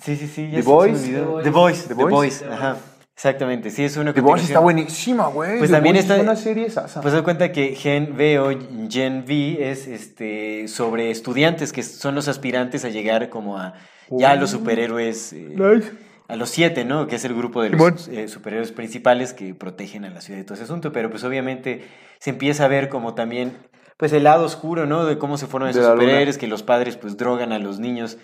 sí, 0.01 0.15
sí, 0.15 0.27
sí. 0.27 0.47
The 0.51 0.57
ya 0.57 0.63
Boys. 0.63 1.03
The 1.03 1.21
Boys. 1.51 1.87
The. 1.87 1.93
Boys, 1.93 2.39
The 2.39 2.45
ajá. 2.45 2.73
Boys. 2.73 2.83
Exactamente, 3.15 3.69
sí, 3.69 3.83
es 3.83 3.97
una 3.97 4.13
The 4.13 4.21
Boys 4.21 4.43
está 4.43 4.59
buenísima, 4.59 5.27
güey. 5.27 5.57
Pues 5.59 5.69
The 5.69 5.75
también 5.75 5.95
Boys 5.95 6.03
está- 6.05 6.15
Es 6.15 6.23
una 6.23 6.35
serie 6.37 6.69
sasa. 6.69 7.01
Pues 7.01 7.13
se 7.13 7.21
cuenta 7.21 7.51
que 7.51 7.75
Gen 7.75 8.13
V 8.15 8.39
o 8.39 8.49
Gen 8.89 9.25
V 9.27 9.69
es 9.71 9.87
este 9.87 10.67
sobre 10.69 11.11
estudiantes 11.11 11.71
que 11.73 11.83
son 11.83 12.15
los 12.15 12.27
aspirantes 12.29 12.85
a 12.85 12.89
llegar 12.89 13.29
como 13.29 13.57
a 13.59 13.73
ya 14.09 14.31
a 14.31 14.35
los 14.35 14.49
superhéroes, 14.51 15.33
eh, 15.33 15.53
Nice. 15.55 15.91
a 16.29 16.35
los 16.37 16.49
siete, 16.49 16.85
¿no? 16.85 17.07
Que 17.07 17.17
es 17.17 17.25
el 17.25 17.35
grupo 17.35 17.61
de 17.61 17.69
los 17.71 18.07
eh, 18.07 18.27
superhéroes 18.29 18.71
principales 18.71 19.33
que 19.33 19.53
protegen 19.53 20.05
a 20.05 20.09
la 20.09 20.21
ciudad 20.21 20.39
y 20.39 20.43
todo 20.45 20.53
ese 20.55 20.63
asunto. 20.63 20.91
Pero 20.93 21.09
pues 21.11 21.23
obviamente 21.25 21.85
se 22.19 22.29
empieza 22.31 22.65
a 22.65 22.67
ver 22.69 22.87
como 22.89 23.15
también 23.15 23.57
pues 23.99 24.13
el 24.13 24.23
lado 24.23 24.45
oscuro, 24.45 24.85
¿no? 24.85 25.05
De 25.05 25.17
cómo 25.17 25.37
se 25.37 25.45
forman 25.45 25.71
esos 25.71 25.85
superhéroes, 25.85 26.37
que 26.37 26.47
los 26.47 26.63
padres 26.63 26.95
pues 26.95 27.17
drogan 27.17 27.51
a 27.51 27.59
los 27.59 27.79
niños 27.79 28.17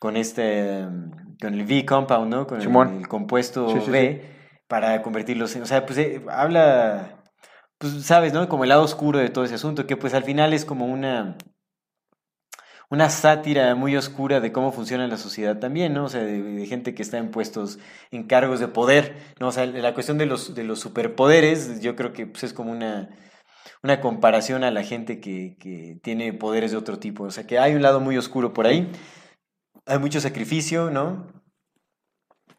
con 0.00 0.16
este, 0.16 0.84
con 1.40 1.54
el 1.54 1.62
V 1.62 1.86
compound, 1.86 2.28
¿no? 2.28 2.48
Con 2.48 2.60
el, 2.60 3.06
compuesto 3.06 3.70
Sí, 3.70 3.80
sí, 3.84 3.90
V 3.92 4.24
para 4.66 5.02
convertirlos 5.02 5.54
en, 5.54 5.62
o 5.62 5.66
sea, 5.66 5.86
pues 5.86 5.98
eh, 6.00 6.20
habla, 6.28 7.22
pues 7.78 8.02
sabes, 8.02 8.32
¿no? 8.32 8.48
Como 8.48 8.64
el 8.64 8.70
lado 8.70 8.82
oscuro 8.82 9.20
de 9.20 9.28
todo 9.28 9.44
ese 9.44 9.54
asunto, 9.54 9.86
que 9.86 9.96
pues 9.96 10.14
al 10.14 10.24
final 10.24 10.52
es 10.52 10.64
como 10.64 10.86
una, 10.86 11.38
una 12.88 13.08
sátira 13.08 13.76
muy 13.76 13.96
oscura 13.96 14.40
de 14.40 14.50
cómo 14.50 14.72
funciona 14.72 15.06
la 15.06 15.16
sociedad 15.16 15.60
también, 15.60 15.94
¿no? 15.94 16.06
O 16.06 16.08
sea, 16.08 16.22
de, 16.22 16.42
de 16.42 16.66
gente 16.66 16.92
que 16.92 17.02
está 17.02 17.18
en 17.18 17.30
puestos, 17.30 17.78
en 18.10 18.24
cargos 18.24 18.58
de 18.58 18.66
poder, 18.66 19.14
¿no? 19.38 19.46
O 19.46 19.52
sea, 19.52 19.64
la 19.64 19.94
cuestión 19.94 20.18
de 20.18 20.26
los, 20.26 20.56
de 20.56 20.64
los 20.64 20.80
superpoderes, 20.80 21.80
yo 21.80 21.94
creo 21.94 22.12
que 22.12 22.26
pues, 22.26 22.42
es 22.42 22.52
como 22.52 22.72
una, 22.72 23.10
una 23.82 24.00
comparación 24.00 24.64
a 24.64 24.70
la 24.70 24.82
gente 24.82 25.20
que, 25.20 25.56
que 25.58 25.98
tiene 26.02 26.32
poderes 26.32 26.70
de 26.70 26.76
otro 26.76 26.98
tipo. 26.98 27.24
O 27.24 27.30
sea, 27.30 27.46
que 27.46 27.58
hay 27.58 27.74
un 27.74 27.82
lado 27.82 28.00
muy 28.00 28.16
oscuro 28.18 28.52
por 28.52 28.66
ahí, 28.66 28.90
hay 29.86 29.98
mucho 29.98 30.20
sacrificio, 30.20 30.90
¿no? 30.90 31.26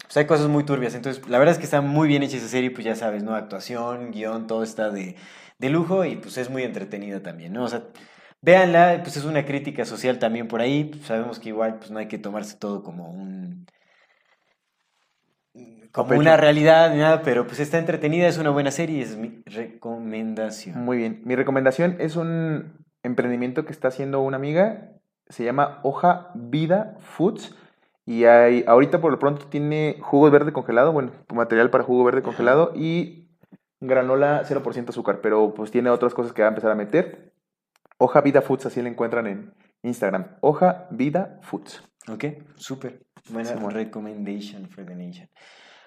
Pues 0.04 0.18
hay 0.18 0.26
cosas 0.26 0.48
muy 0.48 0.66
turbias. 0.66 0.96
Entonces, 0.96 1.28
la 1.30 1.40
verdad 1.40 1.54
es 1.54 1.60
que 1.60 1.66
está 1.66 1.82
muy 1.82 2.08
bien 2.08 2.24
hecha 2.24 2.38
esa 2.38 2.48
serie, 2.48 2.72
pues 2.72 2.86
ya 2.86 2.96
sabes, 2.96 3.24
¿no? 3.24 3.36
Actuación, 3.36 4.12
guion, 4.12 4.48
todo 4.48 4.64
está 4.64 4.90
de, 4.90 5.16
de 5.60 5.70
lujo 5.70 6.04
y 6.06 6.18
pues 6.18 6.38
es 6.38 6.50
muy 6.50 6.64
entretenida 6.64 7.22
también, 7.22 7.54
¿no? 7.54 7.64
O 7.64 7.68
sea, 7.70 7.84
véanla, 8.42 9.00
pues 9.04 9.18
es 9.18 9.26
una 9.26 9.46
crítica 9.46 9.86
social 9.86 10.20
también 10.20 10.48
por 10.48 10.62
ahí. 10.62 10.92
sabemos 11.06 11.40
que 11.40 11.50
igual 11.50 11.78
pues 11.80 11.92
no 11.92 12.00
hay 12.00 12.08
que 12.08 12.18
tomarse 12.18 12.58
todo 12.58 12.84
como 12.84 13.10
un 13.12 13.66
como 15.92 16.10
pecho. 16.10 16.22
una 16.22 16.38
realidad 16.38 16.92
ni 16.92 17.00
nada, 17.00 17.22
pero 17.22 17.46
pues 17.46 17.60
está 17.60 17.78
entretenida, 17.78 18.28
es 18.28 18.38
una 18.38 18.50
buena 18.50 18.72
serie 18.72 19.00
y 19.00 19.02
es 19.02 19.18
mi 19.18 19.44
recomendación. 19.46 20.84
Muy 20.84 20.98
bien. 20.98 21.22
Mi 21.26 21.36
recomendación 21.36 21.98
es 22.00 22.16
un 22.16 22.74
emprendimiento 23.04 23.66
que 23.66 23.72
está 23.72 23.90
haciendo 23.90 24.22
una 24.22 24.38
amiga. 24.38 24.92
Se 25.28 25.44
llama 25.44 25.80
Hoja 25.84 26.32
Vida 26.36 26.96
Foods. 27.00 27.56
Y 28.06 28.26
hay, 28.26 28.64
ahorita 28.68 29.00
por 29.00 29.12
lo 29.12 29.20
pronto 29.20 29.46
tiene 29.46 29.98
jugo 30.02 30.30
verde 30.32 30.52
congelado, 30.52 30.92
bueno, 30.92 31.12
material 31.34 31.70
para 31.70 31.84
jugo 31.84 32.04
verde 32.04 32.24
congelado 32.24 32.74
y 32.76 33.30
granola 33.80 34.44
0% 34.44 34.90
azúcar, 34.90 35.20
pero 35.22 35.54
pues 35.54 35.72
tiene 35.72 35.90
otras 35.90 36.14
cosas 36.14 36.34
que 36.34 36.42
va 36.42 36.48
a 36.48 36.50
empezar 36.50 36.72
a 36.72 36.76
meter. 36.76 37.34
Hoja 37.98 38.22
Vida 38.22 38.42
Foods, 38.42 38.66
así 38.66 38.82
la 38.82 38.90
encuentran 38.90 39.28
en 39.28 39.54
Instagram. 39.84 40.36
Hoja 40.42 40.88
Vida 40.90 41.40
Foods. 41.44 41.84
Ok, 42.10 42.26
súper. 42.56 43.02
Buena 43.30 43.50
Simón. 43.50 43.72
recommendation 43.74 44.68
for 44.70 44.86
the 44.86 44.96
nation. 44.96 45.28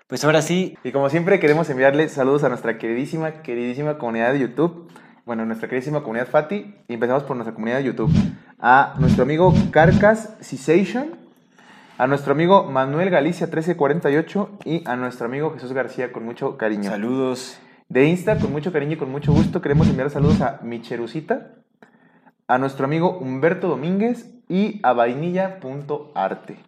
Pues 0.06 0.24
ahora 0.24 0.42
sí, 0.42 0.76
Y 0.84 0.92
como 0.92 1.08
siempre 1.08 1.40
queremos 1.40 1.68
enviarle 1.70 2.08
saludos 2.08 2.44
a 2.44 2.48
nuestra 2.48 2.78
queridísima, 2.78 3.42
queridísima 3.42 3.98
comunidad 3.98 4.32
de 4.32 4.40
YouTube. 4.40 4.92
Bueno, 5.24 5.46
nuestra 5.46 5.68
queridísima 5.68 6.02
comunidad 6.02 6.28
Fati. 6.28 6.74
Y 6.88 6.94
empezamos 6.94 7.22
por 7.24 7.36
nuestra 7.36 7.54
comunidad 7.54 7.78
de 7.78 7.84
YouTube. 7.84 8.12
A 8.58 8.94
nuestro 8.98 9.22
amigo 9.22 9.54
Carcas 9.70 10.36
Cessation. 10.40 11.18
A 11.96 12.06
nuestro 12.06 12.32
amigo 12.32 12.64
Manuel 12.70 13.08
Galicia 13.08 13.46
1348. 13.46 14.58
Y 14.66 14.86
a 14.86 14.96
nuestro 14.96 15.26
amigo 15.26 15.52
Jesús 15.54 15.72
García 15.72 16.12
con 16.12 16.24
mucho 16.24 16.58
cariño. 16.58 16.90
saludos. 16.90 17.58
De 17.88 18.06
Insta, 18.06 18.38
con 18.38 18.50
mucho 18.52 18.72
cariño 18.72 18.92
y 18.92 18.96
con 18.96 19.10
mucho 19.10 19.32
gusto, 19.32 19.60
queremos 19.60 19.88
enviar 19.88 20.08
saludos 20.10 20.40
a 20.40 20.58
Micherucita, 20.62 21.54
a 22.48 22.58
nuestro 22.58 22.86
amigo 22.86 23.18
Humberto 23.18 23.68
Domínguez 23.68 24.34
y 24.48 24.80
a 24.82 24.94
vainilla.arte. 24.94 26.58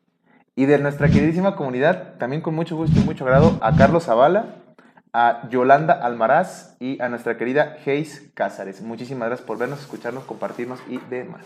Y 0.59 0.65
de 0.65 0.79
nuestra 0.79 1.09
queridísima 1.09 1.55
comunidad, 1.55 2.15
también 2.19 2.41
con 2.41 2.55
mucho 2.55 2.77
gusto 2.77 2.99
y 2.99 3.05
mucho 3.05 3.25
agrado, 3.25 3.59
a 3.61 3.77
Carlos 3.77 4.05
Zavala, 4.05 4.57
a 5.13 5.47
Yolanda 5.51 5.93
Almaraz 5.93 6.77
y 6.81 7.01
a 7.03 7.11
nuestra 7.11 7.37
querida 7.37 7.77
Geis 7.85 8.31
Cázares. 8.33 8.81
Muchísimas 8.81 9.29
gracias 9.29 9.47
por 9.47 9.59
vernos, 9.59 9.81
escucharnos, 9.81 10.25
compartirnos 10.25 10.81
y 10.89 10.99
demás. 11.11 11.43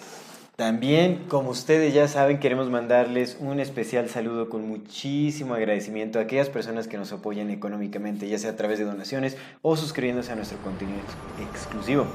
También, 0.54 1.24
como 1.28 1.50
ustedes 1.50 1.92
ya 1.92 2.06
saben, 2.06 2.38
queremos 2.38 2.70
mandarles 2.70 3.36
un 3.40 3.58
especial 3.60 4.08
saludo 4.08 4.48
con 4.48 4.68
muchísimo 4.68 5.54
agradecimiento 5.54 6.18
a 6.18 6.22
aquellas 6.22 6.48
personas 6.48 6.86
que 6.86 6.98
nos 6.98 7.12
apoyan 7.12 7.50
económicamente, 7.50 8.28
ya 8.28 8.38
sea 8.38 8.50
a 8.50 8.56
través 8.56 8.78
de 8.78 8.84
donaciones 8.84 9.36
o 9.62 9.74
suscribiéndose 9.76 10.30
a 10.30 10.36
nuestro 10.36 10.58
contenido 10.58 10.98
ex- 10.98 11.48
exclusivo. 11.50 12.06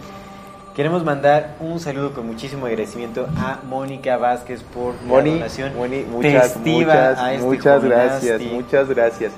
Queremos 0.75 1.05
mandar 1.05 1.55
un 1.61 1.79
saludo 1.79 2.13
con 2.13 2.27
muchísimo 2.27 2.65
agradecimiento 2.65 3.29
a 3.37 3.61
Mónica 3.63 4.17
Vázquez 4.17 4.61
por 4.61 5.01
Moni, 5.03 5.29
la 5.29 5.35
donación 5.35 5.73
Moni, 5.73 6.03
muchas, 6.03 6.57
muchas, 6.57 7.17
a 7.17 7.33
este 7.33 7.45
muchas 7.45 7.81
gracias, 7.81 8.41
muchas 8.41 8.89
gracias. 8.89 9.33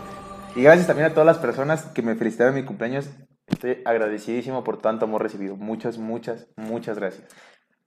Y 0.56 0.64
gracias 0.64 0.88
también 0.88 1.12
a 1.12 1.14
todas 1.14 1.28
las 1.28 1.38
personas 1.38 1.84
que 1.94 2.02
me 2.02 2.16
felicitaron 2.16 2.56
en 2.56 2.62
mi 2.62 2.66
cumpleaños. 2.66 3.12
Estoy 3.46 3.84
agradecidísimo 3.86 4.64
por 4.64 4.82
tanto 4.82 5.06
amor 5.06 5.22
recibido. 5.22 5.56
Muchas, 5.56 6.00
muchas, 6.00 6.48
muchas 6.56 6.98
gracias. 6.98 7.28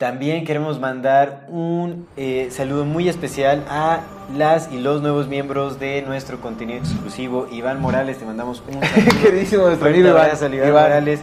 También 0.01 0.47
queremos 0.47 0.81
mandar 0.81 1.45
un 1.51 2.09
eh, 2.17 2.49
saludo 2.51 2.87
muy 2.87 3.07
especial 3.11 3.67
a 3.69 4.01
las 4.35 4.73
y 4.73 4.79
los 4.79 5.03
nuevos 5.03 5.29
miembros 5.29 5.79
de 5.79 6.01
nuestro 6.01 6.41
contenido 6.41 6.79
exclusivo. 6.79 7.47
Iván 7.53 7.83
Morales, 7.83 8.17
te 8.17 8.25
mandamos 8.25 8.63
un 8.67 8.81
saludo. 8.83 9.23
Queridísimo 9.23 9.67
nuestro 9.67 9.89
amigo 9.89 10.09
Iván. 10.09 10.73
Morales. 10.73 11.21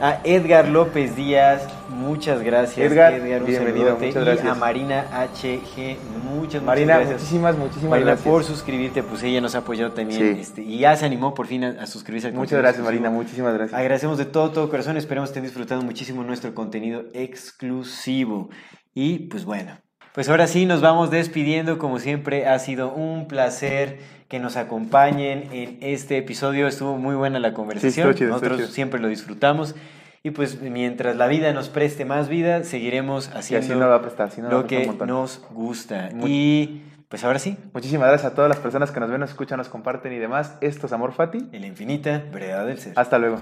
A 0.00 0.20
Edgar 0.22 0.68
López 0.68 1.16
Díaz, 1.16 1.66
muchas 1.90 2.42
gracias. 2.42 2.90
Edgar, 2.90 3.20
bienvenido, 3.20 3.96
muchas 3.96 4.16
Y 4.16 4.24
gracias. 4.24 4.46
a 4.46 4.54
Marina 4.54 5.06
HG, 5.12 5.96
muchas, 6.24 6.62
Marina, 6.62 6.94
muchas 6.94 7.08
gracias. 7.08 7.20
muchísimas, 7.20 7.56
muchísimas 7.58 7.90
Marina, 7.90 8.06
gracias. 8.12 8.28
por 8.32 8.44
suscribirte, 8.44 9.02
pues 9.02 9.22
ella 9.22 9.40
nos 9.40 9.54
apoyado 9.54 9.92
también. 9.92 10.36
Sí. 10.36 10.40
este, 10.40 10.62
y 10.62 10.78
ya 10.78 10.96
se 10.96 11.04
animó 11.06 11.34
por 11.34 11.46
fin 11.46 11.64
a, 11.64 11.68
a 11.82 11.86
suscribirse 11.86 12.28
al 12.28 12.34
Muchas 12.34 12.58
gracias, 12.58 12.80
exclusivo. 12.80 13.02
Marina. 13.04 13.10
Muchísimas 13.10 13.54
gracias. 13.54 13.78
Agradecemos 13.78 14.18
de 14.18 14.24
todo, 14.24 14.50
todo 14.50 14.70
corazón. 14.70 14.96
Esperemos 14.96 15.28
que 15.28 15.32
estén 15.32 15.44
disfrutando 15.44 15.84
muchísimo 15.84 16.22
nuestro 16.22 16.54
contenido 16.54 17.04
exclusivo. 17.14 18.50
Y 18.94 19.20
pues 19.28 19.44
bueno, 19.44 19.78
pues 20.14 20.28
ahora 20.28 20.46
sí 20.46 20.66
nos 20.66 20.80
vamos 20.80 21.10
despidiendo. 21.10 21.78
Como 21.78 21.98
siempre, 21.98 22.46
ha 22.46 22.58
sido 22.58 22.92
un 22.92 23.28
placer 23.28 23.98
que 24.28 24.38
nos 24.38 24.56
acompañen 24.56 25.48
en 25.52 25.78
este 25.80 26.16
episodio. 26.18 26.66
Estuvo 26.68 26.96
muy 26.96 27.14
buena 27.14 27.38
la 27.40 27.52
conversación. 27.52 28.14
chido, 28.14 28.30
Nosotros 28.30 28.58
chido. 28.58 28.68
siempre 28.70 29.00
lo 29.00 29.08
disfrutamos. 29.08 29.74
Y 30.22 30.32
pues 30.32 30.60
mientras 30.60 31.16
la 31.16 31.26
vida 31.28 31.50
nos 31.54 31.70
preste 31.70 32.04
más 32.04 32.28
vida, 32.28 32.62
seguiremos 32.64 33.30
Y 33.34 33.38
haciendo 33.38 33.58
así 33.58 33.68
nos 33.70 33.88
va 33.88 33.94
a 33.94 34.02
prestar, 34.02 34.28
así 34.28 34.42
va 34.42 34.48
a 34.48 34.50
lo 34.50 34.66
prestar 34.66 34.98
que 34.98 35.06
nos 35.06 35.40
gusta. 35.50 36.10
Y 36.26 36.82
pues 37.08 37.24
ahora 37.24 37.38
sí, 37.38 37.56
Muchísimas 37.72 38.08
gracias 38.08 38.32
a 38.32 38.34
todas 38.34 38.50
las 38.50 38.58
personas 38.58 38.90
que 38.90 39.00
nos 39.00 39.10
ven, 39.10 39.20
nos 39.20 39.30
escuchan, 39.30 39.56
nos 39.56 39.70
comparten 39.70 40.12
y 40.12 40.18
demás. 40.18 40.58
Esto 40.60 40.86
es 40.86 40.92
Amor 40.92 41.12
Fati. 41.12 41.48
en 41.52 41.60
la 41.62 41.66
infinita 41.66 42.22
brevedad 42.30 42.66
del 42.66 42.78
ser. 42.78 42.92
Hasta 42.96 43.18
luego. 43.18 43.40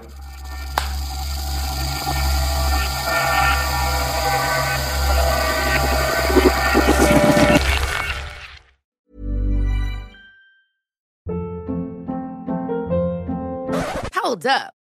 Hold 14.23 14.45
up. 14.45 14.78